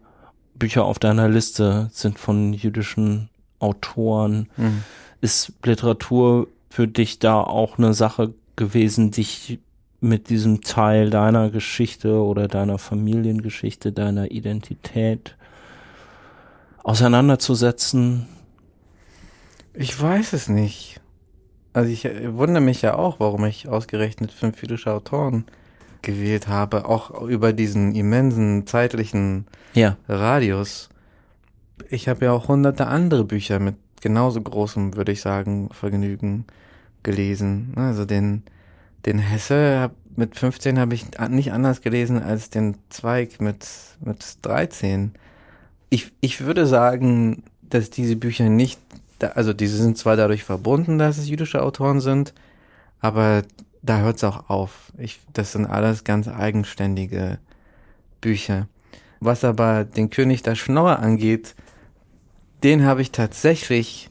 Bücher 0.55 0.85
auf 0.85 0.99
deiner 0.99 1.29
Liste 1.29 1.89
sind 1.93 2.19
von 2.19 2.53
jüdischen 2.53 3.29
Autoren. 3.59 4.49
Mhm. 4.57 4.83
Ist 5.21 5.53
Literatur 5.63 6.47
für 6.69 6.87
dich 6.87 7.19
da 7.19 7.41
auch 7.41 7.77
eine 7.77 7.93
Sache 7.93 8.33
gewesen, 8.55 9.11
dich 9.11 9.59
mit 9.99 10.29
diesem 10.29 10.61
Teil 10.61 11.09
deiner 11.09 11.49
Geschichte 11.49 12.21
oder 12.21 12.47
deiner 12.47 12.77
Familiengeschichte, 12.77 13.91
deiner 13.91 14.31
Identität 14.31 15.35
auseinanderzusetzen? 16.83 18.27
Ich 19.73 19.99
weiß 19.99 20.33
es 20.33 20.49
nicht. 20.49 20.99
Also 21.77 21.91
ich 21.91 22.09
wundere 22.35 22.63
mich 22.63 22.81
ja 22.81 22.95
auch, 22.95 23.19
warum 23.19 23.45
ich 23.45 23.67
ausgerechnet 23.67 24.31
fünf 24.31 24.59
jüdische 24.63 24.91
Autoren 24.91 25.45
gewählt 26.01 26.47
habe, 26.47 26.85
auch 26.85 27.21
über 27.21 27.53
diesen 27.53 27.93
immensen 27.93 28.65
zeitlichen 28.65 29.45
ja. 29.75 29.95
Radius. 30.09 30.89
Ich 31.91 32.07
habe 32.07 32.25
ja 32.25 32.31
auch 32.31 32.47
hunderte 32.47 32.87
andere 32.87 33.23
Bücher 33.25 33.59
mit 33.59 33.75
genauso 34.01 34.41
großem, 34.41 34.95
würde 34.95 35.11
ich 35.11 35.21
sagen, 35.21 35.69
Vergnügen 35.71 36.45
gelesen. 37.03 37.73
Also 37.75 38.05
den, 38.05 38.41
den 39.05 39.19
Hesse 39.19 39.91
mit 40.15 40.35
15 40.35 40.79
habe 40.79 40.95
ich 40.95 41.05
nicht 41.29 41.51
anders 41.51 41.81
gelesen 41.81 42.23
als 42.23 42.49
den 42.49 42.73
Zweig 42.89 43.39
mit, 43.39 43.67
mit 44.03 44.39
13. 44.41 45.11
Ich, 45.91 46.11
ich 46.21 46.41
würde 46.41 46.65
sagen, 46.65 47.43
dass 47.61 47.91
diese 47.91 48.15
Bücher 48.15 48.49
nicht, 48.49 48.79
also 49.23 49.53
diese 49.53 49.77
sind 49.77 49.97
zwar 49.97 50.15
dadurch 50.15 50.43
verbunden, 50.43 50.97
dass 50.97 51.17
es 51.17 51.29
jüdische 51.29 51.61
Autoren 51.61 51.99
sind, 52.01 52.33
aber 52.99 53.43
da 53.81 53.99
hört 53.99 54.17
es 54.17 54.23
auch 54.23 54.49
auf. 54.49 54.91
Ich, 54.97 55.19
das 55.33 55.51
sind 55.53 55.65
alles 55.65 56.03
ganz 56.03 56.27
eigenständige 56.27 57.39
Bücher. 58.21 58.67
Was 59.19 59.43
aber 59.43 59.83
den 59.85 60.09
König 60.09 60.43
der 60.43 60.55
Schnorre 60.55 60.99
angeht, 60.99 61.55
den 62.63 62.85
habe 62.85 63.01
ich 63.01 63.11
tatsächlich 63.11 64.09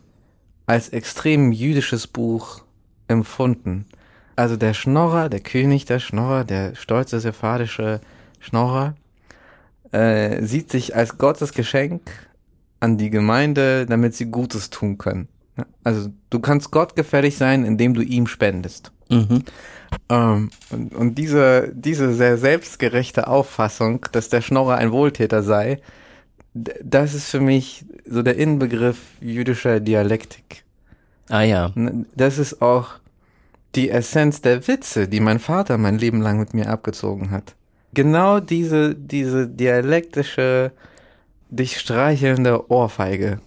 als 0.67 0.89
extrem 0.89 1.53
jüdisches 1.53 2.07
Buch 2.07 2.63
empfunden. 3.09 3.87
Also 4.35 4.57
der 4.57 4.75
Schnorrer, 4.75 5.29
der 5.29 5.41
König 5.41 5.85
der 5.85 6.01
Schnorrer, 6.01 6.45
der 6.45 6.75
stolze 6.75 7.21
sephardische 7.21 8.01
Schnorrer, 8.41 8.95
äh, 9.93 10.43
sieht 10.45 10.71
sich 10.71 10.95
als 10.95 11.19
Gottes 11.19 11.53
Geschenk 11.53 12.03
an 12.87 12.99
die 12.99 13.11
Gemeinde, 13.11 13.85
damit 13.85 14.15
sie 14.15 14.27
Gutes 14.27 14.71
tun 14.71 14.97
können. 14.97 15.29
Also 15.83 16.11
du 16.31 16.39
kannst 16.39 16.71
Gott 16.71 16.95
gefällig 16.95 17.37
sein, 17.37 17.65
indem 17.65 17.95
du 17.95 18.03
ihm 18.03 18.27
spendest. 18.27 18.93
Mhm. 19.11 19.43
Ähm, 20.09 20.51
und, 20.71 20.95
und 20.95 21.15
diese, 21.17 21.73
diese 21.75 22.15
sehr 22.15 22.39
selbstgerechte 22.39 23.27
Auffassung, 23.27 24.07
dass 24.13 24.29
der 24.29 24.41
Schnorrer 24.41 24.77
ein 24.77 24.93
Wohltäter 24.93 25.43
sei, 25.43 25.81
das 26.55 27.15
ist 27.15 27.31
für 27.31 27.41
mich 27.41 27.85
so 28.07 28.23
der 28.23 28.37
Inbegriff 28.37 28.99
jüdischer 29.21 29.81
Dialektik. 29.81 30.65
Ah 31.29 31.43
ja. 31.43 31.73
Das 32.15 32.39
ist 32.39 32.63
auch 32.63 32.91
die 33.75 33.91
Essenz 33.91 34.41
der 34.41 34.67
Witze, 34.69 35.09
die 35.09 35.21
mein 35.21 35.41
Vater 35.41 35.77
mein 35.77 35.99
Leben 35.99 36.23
lang 36.23 36.39
mit 36.39 36.55
mir 36.55 36.69
abgezogen 36.69 37.31
hat. 37.31 37.55
Genau 37.95 38.41
diese, 38.41 38.95
diese 38.95 39.49
dialektische, 39.49 40.73
dich 41.49 41.79
streichelnde 41.79 42.71
Ohrfeige. 42.71 43.41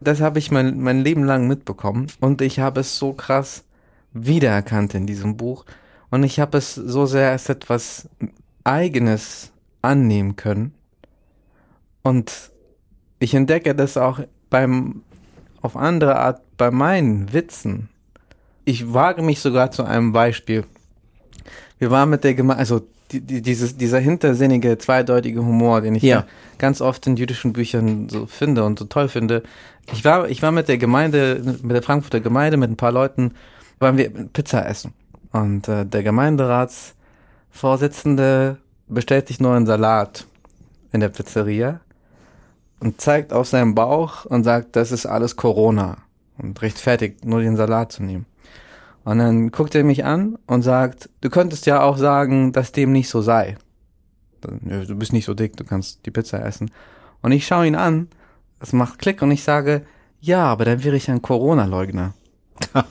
Das 0.00 0.20
habe 0.20 0.38
ich 0.38 0.50
mein, 0.50 0.80
mein 0.80 1.02
Leben 1.02 1.24
lang 1.24 1.46
mitbekommen 1.46 2.06
und 2.20 2.40
ich 2.40 2.58
habe 2.60 2.80
es 2.80 2.96
so 2.96 3.12
krass 3.12 3.64
wiedererkannt 4.12 4.94
in 4.94 5.06
diesem 5.06 5.36
Buch 5.36 5.64
und 6.10 6.24
ich 6.24 6.40
habe 6.40 6.58
es 6.58 6.74
so 6.74 7.06
sehr 7.06 7.30
als 7.30 7.48
etwas 7.48 8.08
Eigenes 8.64 9.52
annehmen 9.82 10.36
können 10.36 10.74
und 12.02 12.50
ich 13.18 13.34
entdecke 13.34 13.74
das 13.74 13.96
auch 13.96 14.20
beim, 14.48 15.02
auf 15.60 15.76
andere 15.76 16.16
Art 16.16 16.40
bei 16.56 16.70
meinen 16.70 17.32
Witzen. 17.32 17.90
Ich 18.64 18.92
wage 18.92 19.22
mich 19.22 19.40
sogar 19.40 19.70
zu 19.70 19.84
einem 19.84 20.12
Beispiel. 20.12 20.64
Wir 21.78 21.90
waren 21.90 22.10
mit 22.10 22.24
der 22.24 22.34
Gemeinde, 22.34 22.60
also 22.60 22.86
die, 23.12 23.20
die, 23.20 23.42
dieses, 23.42 23.76
dieser 23.76 23.98
hintersinnige, 23.98 24.78
zweideutige 24.78 25.40
Humor, 25.40 25.80
den 25.80 25.96
ich 25.96 26.02
ja. 26.02 26.26
ganz 26.58 26.80
oft 26.80 27.06
in 27.06 27.16
jüdischen 27.16 27.52
Büchern 27.52 28.08
so 28.08 28.26
finde 28.26 28.64
und 28.64 28.78
so 28.78 28.86
toll 28.86 29.08
finde. 29.08 29.42
Ich 29.92 30.04
war, 30.04 30.28
ich 30.28 30.42
war 30.42 30.52
mit 30.52 30.68
der 30.68 30.78
Gemeinde, 30.78 31.58
mit 31.62 31.72
der 31.72 31.82
Frankfurter 31.82 32.20
Gemeinde, 32.20 32.56
mit 32.56 32.70
ein 32.70 32.76
paar 32.76 32.92
Leuten, 32.92 33.32
waren 33.78 33.96
wir 33.96 34.10
Pizza 34.10 34.68
essen. 34.68 34.92
Und 35.32 35.68
äh, 35.68 35.86
der 35.86 36.02
Gemeinderatsvorsitzende 36.02 38.56
bestellt 38.88 39.28
sich 39.28 39.38
nur 39.40 39.54
einen 39.54 39.66
Salat 39.66 40.26
in 40.92 41.00
der 41.00 41.08
Pizzeria 41.08 41.80
und 42.80 43.00
zeigt 43.00 43.32
auf 43.32 43.48
seinen 43.48 43.74
Bauch 43.74 44.24
und 44.24 44.44
sagt, 44.44 44.76
das 44.76 44.92
ist 44.92 45.06
alles 45.06 45.36
Corona 45.36 45.98
und 46.38 46.60
rechtfertigt, 46.62 47.24
nur 47.24 47.40
den 47.40 47.56
Salat 47.56 47.92
zu 47.92 48.02
nehmen. 48.02 48.26
Und 49.04 49.18
dann 49.18 49.50
guckt 49.50 49.74
er 49.74 49.84
mich 49.84 50.04
an 50.04 50.38
und 50.46 50.62
sagt, 50.62 51.08
du 51.20 51.30
könntest 51.30 51.66
ja 51.66 51.82
auch 51.82 51.96
sagen, 51.96 52.52
dass 52.52 52.72
dem 52.72 52.92
nicht 52.92 53.08
so 53.08 53.22
sei. 53.22 53.56
Du 54.40 54.94
bist 54.96 55.12
nicht 55.12 55.24
so 55.24 55.34
dick, 55.34 55.56
du 55.56 55.64
kannst 55.64 56.04
die 56.06 56.10
Pizza 56.10 56.44
essen. 56.44 56.70
Und 57.22 57.32
ich 57.32 57.46
schaue 57.46 57.66
ihn 57.66 57.76
an, 57.76 58.08
es 58.60 58.72
macht 58.72 58.98
Klick 58.98 59.22
und 59.22 59.30
ich 59.30 59.42
sage, 59.42 59.82
ja, 60.20 60.44
aber 60.44 60.64
dann 60.64 60.84
wäre 60.84 60.96
ich 60.96 61.10
ein 61.10 61.22
Corona-Leugner. 61.22 62.14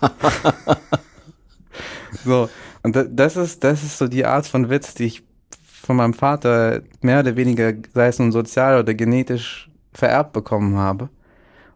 so, 2.25 2.49
und 2.81 2.97
das 3.11 3.37
ist, 3.37 3.63
das 3.63 3.83
ist 3.83 3.97
so 3.97 4.07
die 4.07 4.25
Art 4.25 4.47
von 4.47 4.69
Witz, 4.69 4.95
die 4.95 5.05
ich 5.05 5.23
von 5.63 5.95
meinem 5.95 6.13
Vater 6.13 6.81
mehr 7.01 7.19
oder 7.19 7.35
weniger, 7.35 7.73
sei 7.93 8.07
es 8.07 8.19
nun 8.19 8.31
sozial 8.31 8.79
oder 8.79 8.93
genetisch 8.93 9.69
vererbt 9.93 10.33
bekommen 10.33 10.77
habe. 10.77 11.09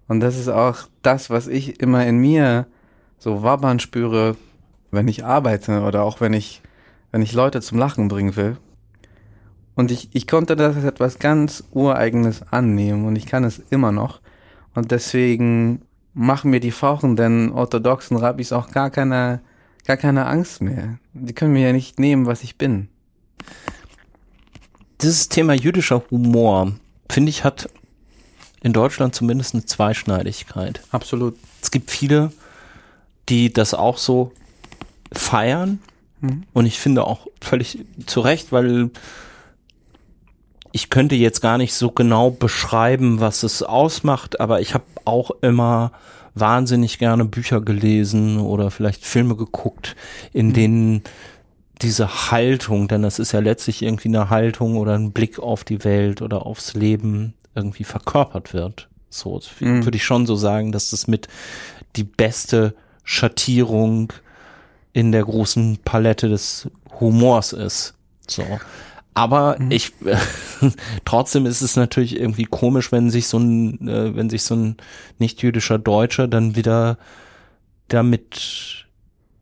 Und 0.07 0.19
das 0.19 0.37
ist 0.37 0.49
auch 0.49 0.77
das, 1.01 1.29
was 1.29 1.47
ich 1.47 1.79
immer 1.81 2.05
in 2.05 2.17
mir 2.17 2.67
so 3.23 3.41
wabbern 3.41 3.79
spüre, 3.79 4.35
wenn 4.91 5.07
ich 5.07 5.23
arbeite 5.23 5.83
oder 5.83 6.03
auch 6.03 6.19
wenn 6.19 6.33
ich, 6.33 6.61
wenn 7.13 7.21
ich 7.21 7.31
Leute 7.31 7.61
zum 7.61 7.77
Lachen 7.77 8.09
bringen 8.09 8.35
will. 8.35 8.57
Und 9.75 9.91
ich, 9.91 10.09
ich 10.11 10.27
konnte 10.27 10.57
das 10.57 10.75
als 10.75 10.83
etwas 10.83 11.19
ganz 11.19 11.63
Ureigenes 11.71 12.41
annehmen 12.51 13.05
und 13.05 13.15
ich 13.15 13.25
kann 13.25 13.45
es 13.45 13.59
immer 13.69 13.93
noch. 13.93 14.19
Und 14.75 14.91
deswegen 14.91 15.83
machen 16.13 16.51
mir 16.51 16.59
die 16.59 16.71
fauchenden 16.71 17.53
orthodoxen 17.53 18.17
Rabbis 18.17 18.51
auch 18.51 18.71
gar 18.71 18.89
keine, 18.89 19.39
gar 19.85 19.97
keine 19.97 20.25
Angst 20.25 20.61
mehr. 20.61 20.99
Die 21.13 21.33
können 21.33 21.53
mir 21.53 21.67
ja 21.67 21.73
nicht 21.73 21.99
nehmen, 21.99 22.25
was 22.25 22.43
ich 22.43 22.57
bin. 22.57 22.89
Dieses 25.01 25.29
Thema 25.29 25.53
jüdischer 25.53 26.03
Humor, 26.11 26.73
finde 27.09 27.29
ich, 27.29 27.45
hat 27.45 27.69
in 28.61 28.73
Deutschland 28.73 29.15
zumindest 29.15 29.53
eine 29.53 29.65
Zweischneidigkeit. 29.65 30.81
Absolut. 30.91 31.37
Es 31.61 31.71
gibt 31.71 31.89
viele, 31.89 32.31
die 33.33 33.51
das 33.51 33.73
auch 33.73 33.97
so 33.97 34.31
feiern. 35.11 35.79
Mhm. 36.21 36.43
Und 36.53 36.67
ich 36.67 36.79
finde 36.79 37.05
auch 37.05 37.25
völlig 37.41 37.79
zu 38.05 38.19
Recht, 38.21 38.51
weil 38.51 38.91
ich 40.71 40.91
könnte 40.91 41.15
jetzt 41.15 41.41
gar 41.41 41.57
nicht 41.57 41.73
so 41.73 41.89
genau 41.89 42.29
beschreiben, 42.29 43.19
was 43.19 43.41
es 43.41 43.63
ausmacht, 43.63 44.39
aber 44.39 44.61
ich 44.61 44.75
habe 44.75 44.83
auch 45.05 45.31
immer 45.41 45.91
wahnsinnig 46.35 46.99
gerne 46.99 47.25
Bücher 47.25 47.59
gelesen 47.61 48.39
oder 48.39 48.69
vielleicht 48.69 49.03
Filme 49.03 49.35
geguckt, 49.35 49.95
in 50.31 50.49
mhm. 50.49 50.53
denen 50.53 51.01
diese 51.81 52.31
Haltung, 52.31 52.87
denn 52.87 53.01
das 53.01 53.17
ist 53.17 53.31
ja 53.31 53.39
letztlich 53.39 53.81
irgendwie 53.81 54.09
eine 54.09 54.29
Haltung 54.29 54.77
oder 54.77 54.93
ein 54.93 55.11
Blick 55.11 55.39
auf 55.39 55.63
die 55.63 55.83
Welt 55.83 56.21
oder 56.21 56.45
aufs 56.45 56.75
Leben 56.75 57.33
irgendwie 57.55 57.83
verkörpert 57.83 58.53
wird. 58.53 58.89
So 59.09 59.41
mhm. 59.59 59.85
würde 59.85 59.97
ich 59.97 60.03
schon 60.03 60.27
so 60.27 60.35
sagen, 60.35 60.71
dass 60.71 60.91
das 60.91 61.07
mit 61.07 61.27
die 61.95 62.03
beste 62.03 62.75
Schattierung 63.03 64.13
in 64.93 65.11
der 65.11 65.23
großen 65.23 65.79
Palette 65.83 66.29
des 66.29 66.69
Humors 66.99 67.53
ist. 67.53 67.95
So. 68.27 68.43
Aber 69.13 69.57
mhm. 69.59 69.71
ich 69.71 69.93
trotzdem 71.05 71.45
ist 71.45 71.61
es 71.61 71.75
natürlich 71.75 72.19
irgendwie 72.19 72.45
komisch, 72.45 72.91
wenn 72.91 73.09
sich 73.09 73.27
so 73.27 73.37
ein, 73.37 73.87
äh, 73.87 74.15
wenn 74.15 74.29
sich 74.29 74.43
so 74.43 74.55
ein 74.55 74.77
nicht-jüdischer 75.19 75.79
Deutscher 75.79 76.27
dann 76.27 76.55
wieder 76.55 76.97
damit 77.89 78.85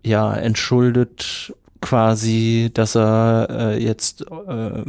ja 0.04 0.34
entschuldet 0.34 1.54
quasi, 1.80 2.70
dass 2.74 2.96
er 2.96 3.48
äh, 3.50 3.84
jetzt 3.84 4.26
äh, 4.48 4.84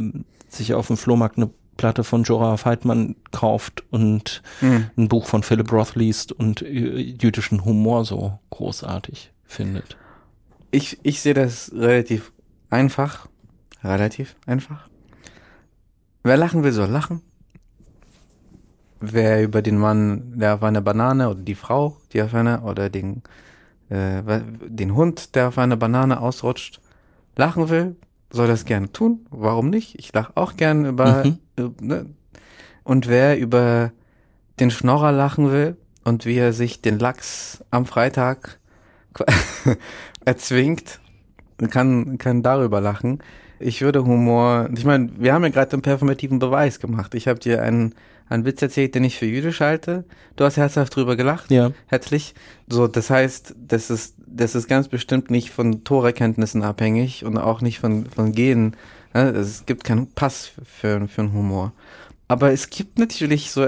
sich 0.47 0.73
auf 0.73 0.87
dem 0.87 0.97
Flohmarkt 0.97 1.37
eine 1.37 1.49
Platte 1.77 2.03
von 2.03 2.23
Jorah 2.23 2.57
Feitmann 2.57 3.15
kauft 3.31 3.83
und 3.91 4.41
mhm. 4.61 4.89
ein 4.97 5.07
Buch 5.07 5.25
von 5.25 5.43
Philip 5.43 5.71
Roth 5.71 5.95
liest 5.95 6.31
und 6.31 6.61
jüdischen 6.61 7.65
Humor 7.65 8.05
so 8.05 8.39
großartig 8.51 9.31
findet. 9.45 9.97
Ich, 10.71 10.99
ich 11.03 11.21
sehe 11.21 11.33
das 11.33 11.71
relativ 11.73 12.31
einfach. 12.69 13.27
Relativ 13.83 14.35
einfach. 14.45 14.87
Wer 16.23 16.37
lachen 16.37 16.63
will, 16.63 16.71
soll 16.71 16.89
lachen. 16.89 17.21
Wer 19.01 19.43
über 19.43 19.61
den 19.61 19.77
Mann, 19.77 20.39
der 20.39 20.55
auf 20.55 20.63
einer 20.63 20.81
Banane 20.81 21.29
oder 21.29 21.41
die 21.41 21.55
Frau, 21.55 21.97
die 22.13 22.21
auf 22.21 22.33
einer 22.33 22.63
oder 22.63 22.89
den, 22.89 23.21
äh, 23.89 24.21
den 24.65 24.95
Hund, 24.95 25.35
der 25.35 25.49
auf 25.49 25.57
einer 25.57 25.75
Banane 25.75 26.21
ausrutscht, 26.21 26.79
lachen 27.35 27.69
will, 27.69 27.97
soll 28.31 28.47
das 28.47 28.63
gerne 28.63 28.91
tun. 28.91 29.25
Warum 29.29 29.69
nicht? 29.69 29.99
Ich 29.99 30.13
lache 30.13 30.31
auch 30.35 30.55
gern 30.55 30.85
über. 30.85 31.25
Mhm. 31.25 31.39
Äh, 31.57 31.69
ne? 31.81 32.07
Und 32.83 33.07
wer 33.07 33.39
über 33.39 33.91
den 34.59 34.71
Schnorrer 34.71 35.11
lachen 35.11 35.51
will, 35.51 35.77
und 36.03 36.25
wie 36.25 36.37
er 36.37 36.53
sich 36.53 36.81
den 36.81 36.99
Lachs 36.99 37.63
am 37.71 37.85
Freitag 37.85 38.59
erzwingt, 40.25 40.99
kann, 41.69 42.17
kann 42.17 42.43
darüber 42.43 42.81
lachen. 42.81 43.19
Ich 43.59 43.81
würde 43.81 44.03
Humor, 44.03 44.69
ich 44.75 44.83
meine, 44.83 45.11
wir 45.17 45.33
haben 45.33 45.43
ja 45.43 45.49
gerade 45.49 45.69
den 45.69 45.81
performativen 45.81 46.39
Beweis 46.39 46.79
gemacht. 46.79 47.15
Ich 47.15 47.27
habe 47.27 47.39
dir 47.39 47.61
einen, 47.61 47.95
einen 48.27 48.43
Witz 48.43 48.61
erzählt, 48.61 48.95
den 48.95 49.05
ich 49.05 49.17
für 49.17 49.25
jüdisch 49.25 49.61
halte. 49.61 50.03
Du 50.35 50.43
hast 50.43 50.57
herzhaft 50.57 50.95
drüber 50.95 51.15
gelacht. 51.15 51.49
Ja. 51.51 51.71
Herzlich. 51.87 52.33
So, 52.67 52.87
das 52.87 53.09
heißt, 53.09 53.55
das 53.57 53.89
ist, 53.89 54.15
das 54.25 54.55
ist 54.55 54.67
ganz 54.67 54.89
bestimmt 54.89 55.31
nicht 55.31 55.51
von 55.51 55.85
Torerkenntnissen 55.85 56.63
abhängig 56.63 57.23
und 57.23 57.37
auch 57.37 57.61
nicht 57.61 57.79
von, 57.79 58.07
von 58.07 58.33
Genen. 58.33 58.75
Es 59.13 59.65
gibt 59.65 59.83
keinen 59.83 60.11
Pass 60.11 60.51
für, 60.65 61.07
für 61.07 61.21
einen 61.21 61.33
Humor. 61.33 61.73
Aber 62.27 62.51
es 62.51 62.69
gibt 62.69 62.97
natürlich 62.97 63.51
so, 63.51 63.67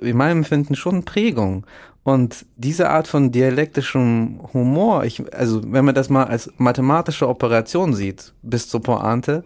in 0.00 0.16
meinem 0.16 0.38
Empfinden 0.38 0.76
schon 0.76 1.04
Prägung. 1.04 1.66
Und 2.04 2.46
diese 2.56 2.90
Art 2.90 3.06
von 3.06 3.30
dialektischem 3.30 4.40
Humor, 4.52 5.04
ich, 5.04 5.22
also 5.34 5.60
wenn 5.72 5.84
man 5.84 5.94
das 5.94 6.08
mal 6.08 6.24
als 6.24 6.50
mathematische 6.56 7.28
Operation 7.28 7.94
sieht, 7.94 8.32
bis 8.42 8.68
zur 8.68 8.82
Pointe, 8.82 9.44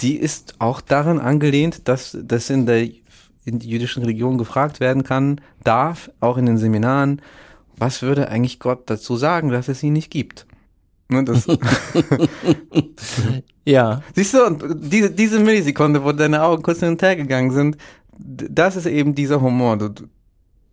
die 0.00 0.16
ist 0.16 0.54
auch 0.60 0.80
daran 0.80 1.18
angelehnt, 1.18 1.88
dass 1.88 2.16
das 2.22 2.48
in 2.48 2.66
der 2.66 2.88
in 3.44 3.58
die 3.58 3.68
jüdischen 3.68 4.02
Religion 4.02 4.38
gefragt 4.38 4.80
werden 4.80 5.02
kann, 5.02 5.40
darf, 5.64 6.10
auch 6.20 6.36
in 6.36 6.46
den 6.46 6.58
Seminaren, 6.58 7.20
was 7.76 8.02
würde 8.02 8.28
eigentlich 8.28 8.60
Gott 8.60 8.82
dazu 8.86 9.16
sagen, 9.16 9.48
dass 9.48 9.68
es 9.68 9.82
ihn 9.82 9.94
nicht 9.94 10.10
gibt? 10.10 10.46
Ne, 11.08 11.24
das 11.24 11.46
ja. 13.70 14.02
Siehst 14.14 14.34
du, 14.34 14.44
und 14.44 14.64
diese, 14.80 15.10
diese 15.10 15.38
Millisekunde, 15.38 16.02
wo 16.04 16.12
deine 16.12 16.42
Augen 16.42 16.62
kurz 16.62 16.80
hin 16.80 16.90
und 16.90 17.02
her 17.02 17.16
gegangen 17.16 17.50
sind, 17.52 17.76
das 18.18 18.76
ist 18.76 18.86
eben 18.86 19.14
dieser 19.14 19.40
Humor. 19.40 19.76
Du, 19.78 19.90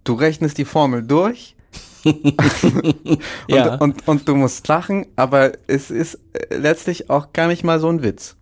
du 0.04 0.14
rechnest 0.14 0.58
die 0.58 0.66
Formel 0.66 1.04
durch 1.04 1.56
und, 2.04 3.16
ja. 3.48 3.76
und, 3.76 4.08
und 4.08 4.28
du 4.28 4.36
musst 4.36 4.68
lachen, 4.68 5.06
aber 5.16 5.54
es 5.68 5.92
ist 5.92 6.20
letztlich 6.50 7.10
auch 7.10 7.34
gar 7.34 7.48
nicht 7.48 7.64
mal 7.64 7.80
so 7.80 7.90
ein 7.90 8.04
Witz. 8.04 8.36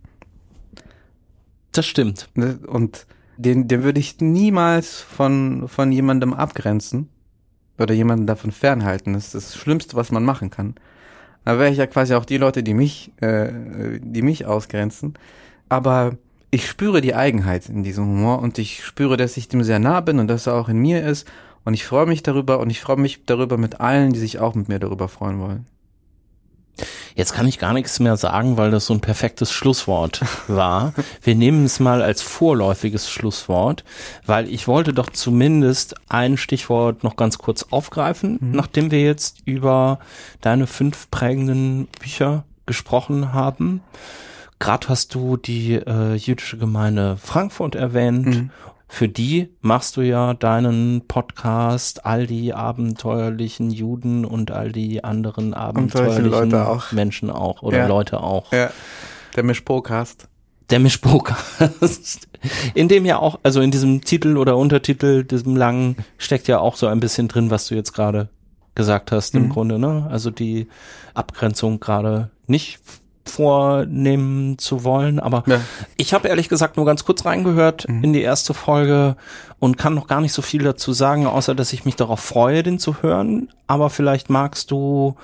Das 1.72 1.86
stimmt. 1.86 2.28
Ne, 2.34 2.58
und 2.66 3.06
den, 3.36 3.68
den 3.68 3.82
würde 3.82 4.00
ich 4.00 4.20
niemals 4.20 5.00
von, 5.00 5.68
von 5.68 5.92
jemandem 5.92 6.32
abgrenzen 6.32 7.08
oder 7.78 7.92
jemanden 7.94 8.26
davon 8.26 8.52
fernhalten. 8.52 9.12
Das 9.12 9.26
ist 9.26 9.34
das 9.34 9.56
Schlimmste, 9.56 9.96
was 9.96 10.10
man 10.10 10.24
machen 10.24 10.50
kann. 10.50 10.74
Da 11.46 11.60
wäre 11.60 11.70
ich 11.70 11.78
ja 11.78 11.86
quasi 11.86 12.12
auch 12.14 12.24
die 12.24 12.38
Leute, 12.38 12.64
die 12.64 12.74
mich, 12.74 13.12
äh, 13.20 13.50
die 14.00 14.22
mich 14.22 14.46
ausgrenzen. 14.46 15.14
Aber 15.68 16.16
ich 16.50 16.66
spüre 16.66 17.00
die 17.00 17.14
Eigenheit 17.14 17.68
in 17.68 17.84
diesem 17.84 18.04
Humor 18.04 18.40
und 18.40 18.58
ich 18.58 18.84
spüre, 18.84 19.16
dass 19.16 19.36
ich 19.36 19.46
dem 19.46 19.62
sehr 19.62 19.78
nah 19.78 20.00
bin 20.00 20.18
und 20.18 20.26
dass 20.26 20.48
er 20.48 20.54
auch 20.54 20.68
in 20.68 20.78
mir 20.78 21.06
ist. 21.06 21.24
Und 21.64 21.74
ich 21.74 21.84
freue 21.84 22.06
mich 22.06 22.24
darüber 22.24 22.58
und 22.58 22.70
ich 22.70 22.80
freue 22.80 22.96
mich 22.96 23.26
darüber 23.26 23.58
mit 23.58 23.80
allen, 23.80 24.12
die 24.12 24.18
sich 24.18 24.40
auch 24.40 24.56
mit 24.56 24.68
mir 24.68 24.80
darüber 24.80 25.06
freuen 25.06 25.38
wollen. 25.38 25.66
Jetzt 27.14 27.32
kann 27.32 27.48
ich 27.48 27.58
gar 27.58 27.72
nichts 27.72 28.00
mehr 28.00 28.16
sagen, 28.16 28.56
weil 28.56 28.70
das 28.70 28.86
so 28.86 28.94
ein 28.94 29.00
perfektes 29.00 29.52
Schlusswort 29.52 30.20
war. 30.48 30.92
Wir 31.22 31.34
nehmen 31.34 31.64
es 31.64 31.80
mal 31.80 32.02
als 32.02 32.22
vorläufiges 32.22 33.10
Schlusswort, 33.10 33.84
weil 34.26 34.48
ich 34.48 34.68
wollte 34.68 34.92
doch 34.92 35.10
zumindest 35.10 35.94
ein 36.08 36.36
Stichwort 36.36 37.04
noch 37.04 37.16
ganz 37.16 37.38
kurz 37.38 37.66
aufgreifen, 37.70 38.38
mhm. 38.40 38.50
nachdem 38.52 38.90
wir 38.90 39.02
jetzt 39.02 39.38
über 39.44 39.98
deine 40.40 40.66
fünf 40.66 41.10
prägenden 41.10 41.88
Bücher 42.00 42.44
gesprochen 42.66 43.32
haben. 43.32 43.82
Gerade 44.58 44.88
hast 44.88 45.14
du 45.14 45.36
die 45.36 45.74
äh, 45.74 46.14
jüdische 46.14 46.56
Gemeinde 46.56 47.18
Frankfurt 47.18 47.74
erwähnt 47.74 48.26
mhm 48.26 48.50
für 48.88 49.08
die 49.08 49.48
machst 49.60 49.96
du 49.96 50.00
ja 50.02 50.34
deinen 50.34 51.06
Podcast, 51.08 52.06
all 52.06 52.26
die 52.26 52.54
abenteuerlichen 52.54 53.70
Juden 53.70 54.24
und 54.24 54.50
all 54.50 54.70
die 54.72 55.02
anderen 55.02 55.54
abenteuerlichen 55.54 56.54
auch. 56.54 56.92
Menschen 56.92 57.30
auch 57.30 57.62
oder 57.62 57.78
ja. 57.78 57.86
Leute 57.86 58.20
auch. 58.20 58.52
Ja, 58.52 58.70
der 59.34 59.42
Mischpokast. 59.42 60.28
Der 60.70 60.78
Mischpokast. 60.78 62.28
In 62.74 62.88
dem 62.88 63.04
ja 63.04 63.18
auch, 63.18 63.40
also 63.42 63.60
in 63.60 63.70
diesem 63.70 64.02
Titel 64.02 64.36
oder 64.36 64.56
Untertitel, 64.56 65.24
diesem 65.24 65.56
langen, 65.56 65.96
steckt 66.18 66.48
ja 66.48 66.58
auch 66.58 66.76
so 66.76 66.86
ein 66.86 67.00
bisschen 67.00 67.28
drin, 67.28 67.50
was 67.50 67.66
du 67.66 67.74
jetzt 67.74 67.92
gerade 67.92 68.28
gesagt 68.74 69.10
hast 69.10 69.34
mhm. 69.34 69.44
im 69.44 69.48
Grunde, 69.50 69.78
ne? 69.78 70.06
Also 70.10 70.30
die 70.30 70.68
Abgrenzung 71.14 71.80
gerade 71.80 72.30
nicht 72.46 72.78
vornehmen 73.28 74.58
zu 74.58 74.84
wollen. 74.84 75.18
Aber 75.18 75.44
ja. 75.46 75.60
ich 75.96 76.14
habe 76.14 76.28
ehrlich 76.28 76.48
gesagt 76.48 76.76
nur 76.76 76.86
ganz 76.86 77.04
kurz 77.04 77.24
reingehört 77.24 77.88
mhm. 77.88 78.04
in 78.04 78.12
die 78.12 78.22
erste 78.22 78.54
Folge 78.54 79.16
und 79.58 79.78
kann 79.78 79.94
noch 79.94 80.06
gar 80.06 80.20
nicht 80.20 80.32
so 80.32 80.42
viel 80.42 80.62
dazu 80.62 80.92
sagen, 80.92 81.26
außer 81.26 81.54
dass 81.54 81.72
ich 81.72 81.84
mich 81.84 81.96
darauf 81.96 82.20
freue, 82.20 82.62
den 82.62 82.78
zu 82.78 83.02
hören. 83.02 83.48
Aber 83.66 83.90
vielleicht 83.90 84.30
magst 84.30 84.70
du 84.70 85.16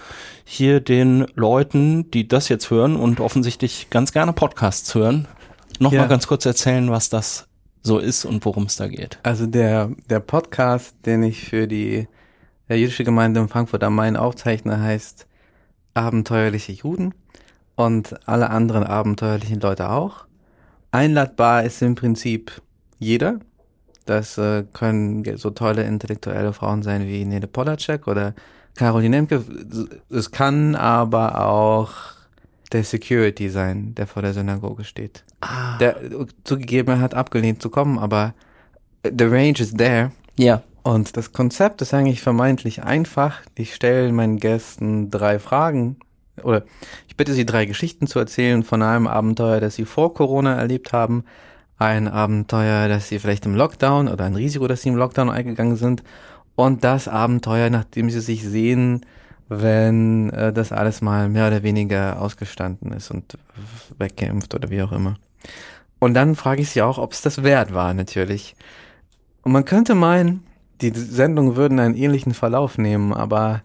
hier 0.44 0.80
den 0.80 1.26
Leuten, 1.34 2.10
die 2.10 2.28
das 2.28 2.48
jetzt 2.48 2.70
hören 2.70 2.96
und 2.96 3.20
offensichtlich 3.20 3.88
ganz 3.90 4.12
gerne 4.12 4.32
Podcasts 4.32 4.94
hören, 4.94 5.28
noch 5.78 5.92
ja. 5.92 6.02
mal 6.02 6.08
ganz 6.08 6.26
kurz 6.26 6.44
erzählen, 6.46 6.90
was 6.90 7.08
das 7.08 7.46
so 7.82 7.98
ist 7.98 8.24
und 8.24 8.44
worum 8.44 8.64
es 8.64 8.76
da 8.76 8.88
geht. 8.88 9.18
Also 9.22 9.46
der, 9.46 9.90
der 10.08 10.20
Podcast, 10.20 10.94
den 11.04 11.22
ich 11.22 11.44
für 11.44 11.66
die 11.66 12.06
der 12.68 12.78
jüdische 12.78 13.04
Gemeinde 13.04 13.40
in 13.40 13.48
Frankfurt 13.48 13.84
am 13.84 13.94
Main 13.94 14.16
aufzeichne, 14.16 14.80
heißt 14.80 15.26
Abenteuerliche 15.94 16.72
Juden 16.72 17.12
und 17.76 18.28
alle 18.28 18.50
anderen 18.50 18.84
abenteuerlichen 18.84 19.60
Leute 19.60 19.90
auch. 19.90 20.26
Einladbar 20.90 21.64
ist 21.64 21.80
im 21.82 21.94
Prinzip 21.94 22.60
jeder. 22.98 23.40
Das 24.04 24.36
äh, 24.36 24.64
können 24.72 25.24
so 25.36 25.50
tolle 25.50 25.84
intellektuelle 25.84 26.52
Frauen 26.52 26.82
sein 26.82 27.06
wie 27.06 27.24
Nele 27.24 27.46
Polacek 27.46 28.06
oder 28.06 28.34
Caroline 28.74 29.16
Emke. 29.16 29.44
Es 30.10 30.30
kann 30.30 30.74
aber 30.74 31.46
auch 31.46 31.92
der 32.72 32.84
Security 32.84 33.48
sein, 33.48 33.94
der 33.94 34.06
vor 34.06 34.22
der 34.22 34.32
Synagoge 34.32 34.84
steht. 34.84 35.24
Ah. 35.40 35.78
Der 35.78 35.96
zugegeben 36.44 37.00
hat 37.00 37.14
abgelehnt 37.14 37.62
zu 37.62 37.70
kommen, 37.70 37.98
aber 37.98 38.34
the 39.04 39.24
range 39.24 39.60
is 39.60 39.74
there. 39.74 40.10
Ja. 40.36 40.62
Und 40.82 41.16
das 41.16 41.32
Konzept 41.32 41.80
ist 41.80 41.94
eigentlich 41.94 42.22
vermeintlich 42.22 42.82
einfach. 42.82 43.40
Ich 43.54 43.74
stelle 43.74 44.10
meinen 44.12 44.38
Gästen 44.38 45.10
drei 45.10 45.38
Fragen 45.38 45.96
oder 46.42 46.64
ich 47.08 47.16
bitte 47.16 47.32
Sie, 47.32 47.44
drei 47.44 47.66
Geschichten 47.66 48.06
zu 48.06 48.18
erzählen 48.18 48.62
von 48.62 48.82
einem 48.82 49.06
Abenteuer, 49.06 49.60
das 49.60 49.74
Sie 49.74 49.84
vor 49.84 50.14
Corona 50.14 50.54
erlebt 50.54 50.92
haben, 50.92 51.24
ein 51.78 52.08
Abenteuer, 52.08 52.88
das 52.88 53.08
Sie 53.08 53.18
vielleicht 53.18 53.44
im 53.46 53.54
Lockdown 53.54 54.08
oder 54.08 54.24
ein 54.24 54.34
Risiko, 54.34 54.66
dass 54.68 54.82
Sie 54.82 54.88
im 54.88 54.96
Lockdown 54.96 55.30
eingegangen 55.30 55.76
sind 55.76 56.02
und 56.54 56.84
das 56.84 57.08
Abenteuer, 57.08 57.70
nachdem 57.70 58.10
Sie 58.10 58.20
sich 58.20 58.44
sehen, 58.44 59.04
wenn 59.48 60.30
äh, 60.30 60.52
das 60.52 60.72
alles 60.72 61.02
mal 61.02 61.28
mehr 61.28 61.48
oder 61.48 61.62
weniger 61.62 62.20
ausgestanden 62.20 62.92
ist 62.92 63.10
und 63.10 63.36
wegkämpft 63.98 64.54
oder 64.54 64.70
wie 64.70 64.82
auch 64.82 64.92
immer. 64.92 65.16
Und 65.98 66.14
dann 66.14 66.34
frage 66.34 66.62
ich 66.62 66.70
Sie 66.70 66.82
auch, 66.82 66.98
ob 66.98 67.12
es 67.12 67.22
das 67.22 67.42
wert 67.42 67.74
war, 67.74 67.94
natürlich. 67.94 68.56
Und 69.42 69.52
man 69.52 69.64
könnte 69.64 69.94
meinen, 69.94 70.44
die 70.80 70.90
Sendungen 70.94 71.56
würden 71.56 71.78
einen 71.78 71.94
ähnlichen 71.94 72.34
Verlauf 72.34 72.78
nehmen, 72.78 73.12
aber 73.12 73.62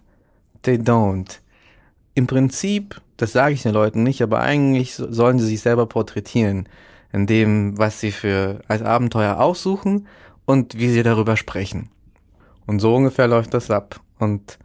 they 0.62 0.76
don't 0.76 1.38
im 2.18 2.26
Prinzip, 2.26 3.00
das 3.16 3.32
sage 3.32 3.54
ich 3.54 3.62
den 3.62 3.72
Leuten 3.72 4.02
nicht, 4.02 4.22
aber 4.22 4.40
eigentlich 4.40 4.94
sollen 4.94 5.38
sie 5.38 5.46
sich 5.46 5.60
selber 5.60 5.86
porträtieren, 5.86 6.68
in 7.12 7.26
dem, 7.26 7.78
was 7.78 8.00
sie 8.00 8.10
für 8.10 8.60
als 8.66 8.82
Abenteuer 8.82 9.38
aussuchen 9.38 10.08
und 10.44 10.76
wie 10.76 10.88
sie 10.88 11.04
darüber 11.04 11.36
sprechen. 11.36 11.90
Und 12.66 12.80
so 12.80 12.94
ungefähr 12.94 13.28
läuft 13.28 13.54
das 13.54 13.70
ab. 13.70 14.00
Und 14.18 14.58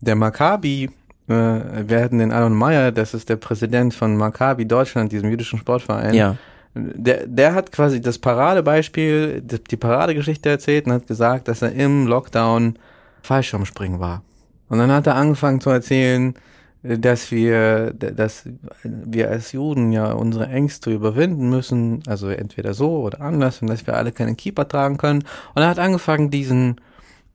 der 0.00 0.14
Maccabi, 0.14 0.90
äh, 1.28 1.32
wir 1.32 2.02
hatten 2.02 2.18
den 2.18 2.32
Aaron 2.32 2.54
Meyer, 2.54 2.92
das 2.92 3.14
ist 3.14 3.28
der 3.28 3.36
Präsident 3.36 3.92
von 3.92 4.16
Maccabi 4.16 4.64
Deutschland, 4.64 5.12
diesem 5.12 5.28
jüdischen 5.28 5.58
Sportverein. 5.58 6.14
Ja. 6.14 6.36
Der, 6.74 7.26
der 7.26 7.54
hat 7.54 7.72
quasi 7.72 8.00
das 8.00 8.18
Paradebeispiel, 8.18 9.42
die 9.42 9.76
Paradegeschichte 9.76 10.48
erzählt 10.48 10.86
und 10.86 10.92
hat 10.92 11.08
gesagt, 11.08 11.48
dass 11.48 11.62
er 11.62 11.72
im 11.72 12.06
Lockdown 12.06 12.78
Fallschirmspringen 13.22 13.98
war. 13.98 14.22
Und 14.68 14.78
dann 14.78 14.92
hat 14.92 15.08
er 15.08 15.16
angefangen 15.16 15.60
zu 15.60 15.70
erzählen, 15.70 16.34
dass 16.82 17.30
wir, 17.30 17.92
dass 17.92 18.44
wir 18.82 19.30
als 19.30 19.52
Juden 19.52 19.92
ja 19.92 20.12
unsere 20.12 20.46
Ängste 20.46 20.90
überwinden 20.90 21.50
müssen, 21.50 22.02
also 22.06 22.28
entweder 22.28 22.72
so 22.74 23.00
oder 23.00 23.20
anders, 23.20 23.60
und 23.60 23.68
dass 23.68 23.86
wir 23.86 23.96
alle 23.96 24.12
keinen 24.12 24.36
Keeper 24.36 24.66
tragen 24.66 24.96
können. 24.96 25.24
Und 25.54 25.62
er 25.62 25.68
hat 25.68 25.78
angefangen, 25.78 26.30
diesen 26.30 26.80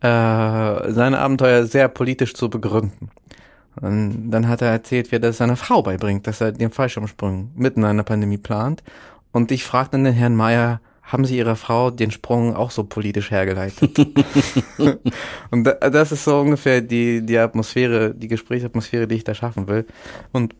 äh, 0.01 0.91
seine 0.91 1.19
Abenteuer 1.19 1.65
sehr 1.65 1.87
politisch 1.87 2.33
zu 2.33 2.49
begründen. 2.49 3.09
Und 3.81 4.31
dann 4.31 4.47
hat 4.47 4.61
er 4.61 4.69
erzählt, 4.69 5.11
wie 5.11 5.17
er 5.17 5.19
das 5.19 5.37
seiner 5.37 5.57
Frau 5.57 5.81
beibringt, 5.81 6.27
dass 6.27 6.41
er 6.41 6.51
den 6.51 6.71
Fallschirmsprung 6.71 7.51
mitten 7.55 7.81
in 7.81 7.85
einer 7.85 8.03
Pandemie 8.03 8.37
plant. 8.37 8.83
Und 9.31 9.51
ich 9.51 9.63
fragte 9.63 9.91
dann 9.91 10.05
den 10.05 10.13
Herrn 10.13 10.35
Meier, 10.35 10.79
haben 11.05 11.25
sie 11.25 11.37
ihrer 11.37 11.55
Frau 11.55 11.91
den 11.91 12.11
Sprung 12.11 12.55
auch 12.55 12.71
so 12.71 12.83
politisch 12.83 13.31
hergeleitet. 13.31 13.97
und 15.51 15.63
das 15.63 16.11
ist 16.11 16.23
so 16.23 16.39
ungefähr 16.39 16.81
die, 16.81 17.23
die 17.23 17.37
Atmosphäre, 17.37 18.13
die 18.13 18.27
Gesprächsatmosphäre, 18.27 19.07
die 19.07 19.15
ich 19.15 19.23
da 19.23 19.35
schaffen 19.35 19.67
will. 19.67 19.85
Und 20.31 20.55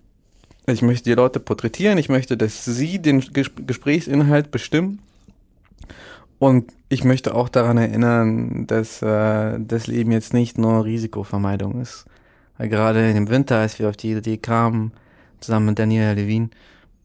ich 0.67 0.81
möchte 0.81 1.09
die 1.09 1.15
Leute 1.15 1.39
porträtieren, 1.39 1.97
ich 1.97 2.09
möchte, 2.09 2.38
dass 2.38 2.63
sie 2.65 2.99
den 3.01 3.22
Gesprächsinhalt 3.22 4.51
bestimmen. 4.51 4.99
Und 6.38 6.73
ich 6.89 7.03
möchte 7.03 7.34
auch 7.34 7.49
daran 7.49 7.77
erinnern, 7.77 8.67
dass 8.67 9.01
äh, 9.01 9.57
das 9.59 9.88
Leben 9.88 10.11
jetzt 10.11 10.34
nicht 10.34 10.57
nur 10.57 10.85
Risikovermeidung 10.85 11.81
ist. 11.81 12.05
Weil 12.57 12.69
gerade 12.69 13.11
im 13.11 13.30
Winter, 13.30 13.57
als 13.57 13.80
wir 13.80 13.89
auf 13.89 13.97
die 13.97 14.11
Idee 14.11 14.38
kamen, 14.38 14.91
zusammen 15.39 15.67
mit 15.67 15.80
Daniela 15.80 16.13
Levin, 16.13 16.51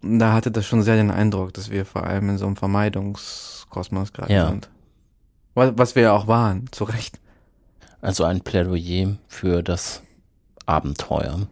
da 0.02 0.32
hatte 0.32 0.50
das 0.50 0.66
schon 0.66 0.82
sehr 0.82 0.96
den 0.96 1.10
Eindruck, 1.10 1.52
dass 1.54 1.70
wir 1.70 1.84
vor 1.84 2.04
allem 2.04 2.30
in 2.30 2.38
so 2.38 2.46
einem 2.46 2.56
Vermeidungskosmos 2.56 4.12
gerade 4.12 4.32
Ja. 4.32 4.48
sind. 4.48 4.70
Was, 5.54 5.72
was 5.76 5.94
wir 5.94 6.04
ja 6.04 6.12
auch 6.12 6.26
waren, 6.26 6.66
zu 6.70 6.84
Recht. 6.84 7.20
Also 8.00 8.24
ein 8.24 8.40
Plädoyer 8.40 9.16
für 9.28 9.62
das 9.62 10.02
Abenteuer. 10.66 11.46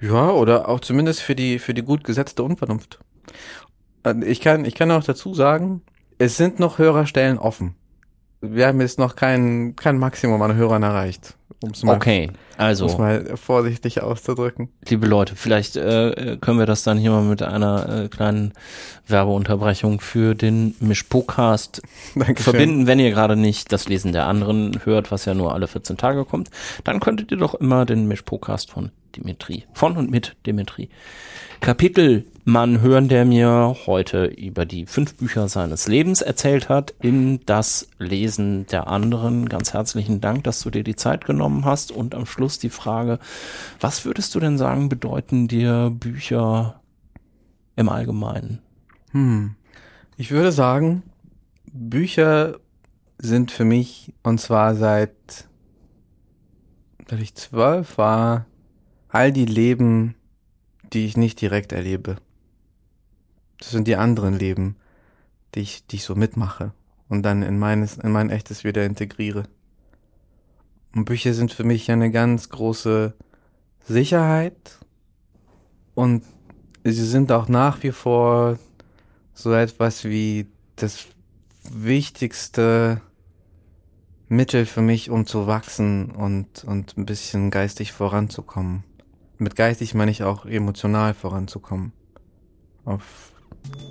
Ja, 0.00 0.30
oder 0.30 0.68
auch 0.68 0.80
zumindest 0.80 1.20
für 1.22 1.34
die, 1.34 1.58
für 1.58 1.74
die 1.74 1.82
gut 1.82 2.04
gesetzte 2.04 2.42
Unvernunft. 2.42 2.98
Äh, 4.04 4.24
Ich 4.24 4.40
kann, 4.40 4.64
ich 4.64 4.74
kann 4.74 4.90
auch 4.90 5.04
dazu 5.04 5.32
sagen, 5.32 5.82
es 6.18 6.36
sind 6.36 6.58
noch 6.58 6.78
Hörerstellen 6.78 7.38
offen. 7.38 7.74
Wir 8.42 8.66
haben 8.66 8.80
jetzt 8.80 8.98
noch 8.98 9.14
kein, 9.16 9.76
kein 9.76 9.98
Maximum 9.98 10.42
an 10.42 10.54
Hörern 10.56 10.82
erreicht. 10.82 11.36
Um 11.62 11.70
es 11.70 11.84
mal, 11.84 11.94
Okay, 11.94 12.28
also 12.56 12.86
um's 12.86 12.98
mal 12.98 13.36
vorsichtig 13.36 14.02
auszudrücken. 14.02 14.68
liebe 14.88 15.06
Leute, 15.06 15.36
vielleicht 15.36 15.76
äh, 15.76 16.36
können 16.40 16.58
wir 16.58 16.66
das 16.66 16.82
dann 16.82 16.98
hier 16.98 17.12
mal 17.12 17.22
mit 17.22 17.40
einer 17.40 18.04
äh, 18.04 18.08
kleinen 18.08 18.52
Werbeunterbrechung 19.06 20.00
für 20.00 20.34
den 20.34 20.74
Mischpokast 20.80 21.80
verbinden, 22.36 22.88
wenn 22.88 22.98
ihr 22.98 23.10
gerade 23.10 23.36
nicht 23.36 23.70
das 23.70 23.88
Lesen 23.88 24.12
der 24.12 24.26
anderen 24.26 24.80
hört, 24.84 25.12
was 25.12 25.24
ja 25.24 25.34
nur 25.34 25.54
alle 25.54 25.68
14 25.68 25.96
Tage 25.96 26.24
kommt, 26.24 26.50
dann 26.82 26.98
könntet 26.98 27.30
ihr 27.30 27.38
doch 27.38 27.54
immer 27.54 27.86
den 27.86 28.08
Mischpokast 28.08 28.72
von 28.72 28.90
Dimitri, 29.14 29.64
von 29.72 29.96
und 29.96 30.10
mit 30.10 30.34
Dimitri 30.46 30.88
Kapitelmann 32.42 32.80
hören, 32.80 33.08
der 33.08 33.24
mir 33.24 33.76
heute 33.86 34.24
über 34.24 34.66
die 34.66 34.86
fünf 34.86 35.14
Bücher 35.14 35.48
seines 35.48 35.86
Lebens 35.86 36.22
erzählt 36.22 36.68
hat, 36.68 36.92
in 37.00 37.40
das 37.46 37.88
Lesen 37.98 38.66
der 38.66 38.88
anderen. 38.88 39.48
Ganz 39.48 39.72
herzlichen 39.72 40.20
Dank, 40.20 40.42
dass 40.44 40.60
du 40.60 40.70
dir 40.70 40.82
die 40.82 40.96
Zeit 40.96 41.24
genommen 41.24 41.64
hast 41.64 41.92
und 41.92 42.16
am 42.16 42.26
Schluss 42.26 42.58
die 42.58 42.70
Frage, 42.70 43.20
was 43.80 44.04
würdest 44.04 44.34
du 44.34 44.40
denn 44.40 44.58
sagen, 44.58 44.88
bedeuten 44.88 45.46
dir 45.46 45.90
Bücher 45.90 46.80
im 47.76 47.88
Allgemeinen? 47.88 48.58
Hm. 49.12 49.54
Ich 50.16 50.32
würde 50.32 50.50
sagen, 50.50 51.04
Bücher 51.72 52.58
sind 53.18 53.52
für 53.52 53.64
mich, 53.64 54.12
und 54.24 54.40
zwar 54.40 54.74
seit, 54.74 55.46
seit 57.08 57.20
ich 57.20 57.36
zwölf 57.36 57.98
war, 57.98 58.46
all 59.08 59.30
die 59.30 59.46
Leben, 59.46 60.16
die 60.92 61.06
ich 61.06 61.16
nicht 61.16 61.40
direkt 61.40 61.72
erlebe. 61.72 62.16
Das 63.62 63.70
sind 63.70 63.86
die 63.86 63.94
anderen 63.94 64.36
Leben, 64.36 64.74
die 65.54 65.60
ich, 65.60 65.86
die 65.86 65.96
ich 65.96 66.02
so 66.02 66.16
mitmache 66.16 66.72
und 67.08 67.22
dann 67.22 67.44
in 67.44 67.60
meines, 67.60 67.96
in 67.96 68.10
mein 68.10 68.28
echtes 68.28 68.64
wieder 68.64 68.84
integriere. 68.84 69.44
Und 70.92 71.04
Bücher 71.04 71.32
sind 71.32 71.52
für 71.52 71.62
mich 71.62 71.88
eine 71.88 72.10
ganz 72.10 72.48
große 72.48 73.14
Sicherheit 73.86 74.80
und 75.94 76.24
sie 76.82 77.06
sind 77.06 77.30
auch 77.30 77.46
nach 77.46 77.84
wie 77.84 77.92
vor 77.92 78.58
so 79.32 79.52
etwas 79.52 80.02
wie 80.02 80.48
das 80.74 81.06
wichtigste 81.62 83.00
Mittel 84.26 84.66
für 84.66 84.82
mich, 84.82 85.08
um 85.08 85.24
zu 85.24 85.46
wachsen 85.46 86.10
und, 86.10 86.64
und 86.64 86.96
ein 86.96 87.06
bisschen 87.06 87.52
geistig 87.52 87.92
voranzukommen. 87.92 88.82
Mit 89.38 89.54
geistig 89.54 89.94
meine 89.94 90.10
ich 90.10 90.24
auch 90.24 90.46
emotional 90.46 91.14
voranzukommen. 91.14 91.92
Auf 92.84 93.32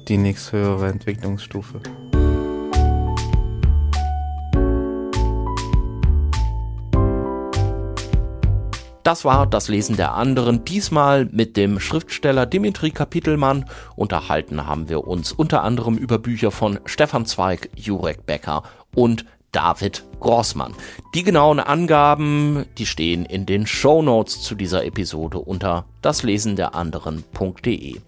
die 0.07 0.17
nächsthöhere 0.17 0.89
Entwicklungsstufe. 0.89 1.81
Das 9.03 9.25
war 9.25 9.47
das 9.47 9.67
Lesen 9.67 9.97
der 9.97 10.13
anderen, 10.13 10.63
diesmal 10.63 11.25
mit 11.25 11.57
dem 11.57 11.79
Schriftsteller 11.79 12.45
Dimitri 12.45 12.91
Kapitelmann. 12.91 13.65
Unterhalten 13.95 14.67
haben 14.67 14.89
wir 14.89 15.07
uns 15.07 15.31
unter 15.31 15.63
anderem 15.63 15.97
über 15.97 16.19
Bücher 16.19 16.51
von 16.51 16.79
Stefan 16.85 17.25
Zweig, 17.25 17.69
Jurek 17.75 18.27
Becker 18.27 18.61
und 18.95 19.25
David 19.51 20.03
Grossmann. 20.19 20.75
Die 21.15 21.23
genauen 21.23 21.59
Angaben, 21.59 22.65
die 22.77 22.85
stehen 22.85 23.25
in 23.25 23.47
den 23.47 23.65
Show 23.65 24.03
Notes 24.03 24.41
zu 24.41 24.53
dieser 24.55 24.85
Episode 24.85 25.39
unter 25.39 25.85
daslesenderanderen.de. 26.03 28.01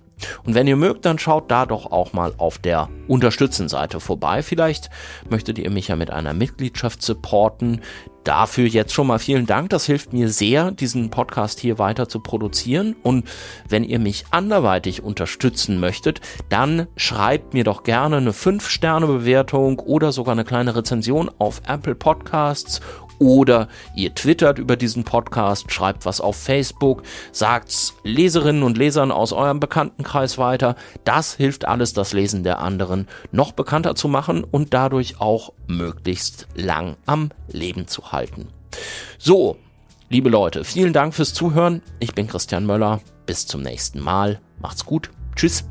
Und 0.46 0.56
wenn 0.56 0.68
ihr 0.68 0.76
mögt, 0.76 1.06
dann 1.06 1.20
schaut 1.20 1.50
da 1.52 1.66
doch 1.66 1.92
auch 1.92 2.14
mal 2.14 2.34
auf 2.38 2.58
der 2.58 2.90
Unterstützenseite 3.08 4.00
vorbei. 4.00 4.42
Vielleicht 4.42 4.90
möchtet 5.30 5.60
ihr 5.60 5.70
mich 5.70 5.90
ja 5.90 5.96
mit 5.96 6.12
einer 6.12 6.34
Mitgliedschaft 6.34 7.02
supporten. 7.02 7.82
Dafür 8.24 8.68
jetzt 8.68 8.94
schon 8.94 9.08
mal 9.08 9.20
vielen 9.20 9.46
Dank. 9.46 9.70
Das 9.70 9.86
hilft 9.86 10.14
mir 10.14 10.30
sehr, 10.30 10.72
diesen 10.72 11.10
Podcast 11.10 11.60
hier 11.60 11.78
weiter 11.78 12.08
zu 12.08 12.22
produzieren. 12.22 12.96
Und 13.04 13.28
wenn 13.68 13.84
ihr 13.84 14.00
mich 14.00 14.26
anderweitig 14.32 15.04
unterstützen 15.04 15.80
möchtet, 15.80 16.22
dann 16.48 16.88
schreibt 16.96 17.54
mir 17.54 17.66
doch 17.66 17.84
gerne 17.84 18.18
eine 18.18 18.32
5-Sterne-Bewertung 18.32 19.80
oder 19.80 20.14
sogar 20.14 20.32
eine 20.32 20.46
kleine 20.46 20.74
Rezension 20.74 21.30
auf 21.38 21.62
Apple 21.68 21.96
Podcasts 21.96 22.80
oder 23.24 23.70
ihr 23.96 24.14
twittert 24.14 24.60
über 24.60 24.76
diesen 24.76 25.06
Podcast, 25.06 25.72
schreibt 25.72 26.06
was 26.06 26.20
auf 26.20 26.36
Facebook, 26.36 27.04
sagt's 27.32 27.96
Leserinnen 28.04 28.64
und 28.64 28.78
Lesern 28.78 29.12
aus 29.12 29.32
eurem 29.32 29.62
Bekanntenkreis 29.62 30.38
weiter. 30.38 30.76
Das 31.06 31.34
hilft 31.34 31.66
alles, 31.66 31.94
das 31.94 32.12
Lesen 32.12 32.44
der 32.44 32.60
anderen 32.60 33.08
noch 33.32 33.54
bekannter 33.54 33.96
zu 33.96 34.10
machen 34.10 34.44
und 34.44 34.74
dadurch 34.74 35.22
auch 35.22 35.54
möglichst 35.68 36.48
lang 36.54 36.98
am 37.06 37.30
Leben 37.48 37.88
zu 37.88 38.12
halten. 38.12 38.50
So, 39.18 39.56
liebe 40.10 40.30
Leute, 40.30 40.66
vielen 40.66 40.92
Dank 40.92 41.14
fürs 41.14 41.34
Zuhören. 41.34 41.82
Ich 42.00 42.14
bin 42.14 42.28
Christian 42.28 42.66
Möller. 42.66 43.00
Bis 43.26 43.48
zum 43.48 43.62
nächsten 43.62 44.02
Mal. 44.02 44.42
Macht's 44.60 44.86
gut. 44.86 45.10
Tschüss. 45.36 45.64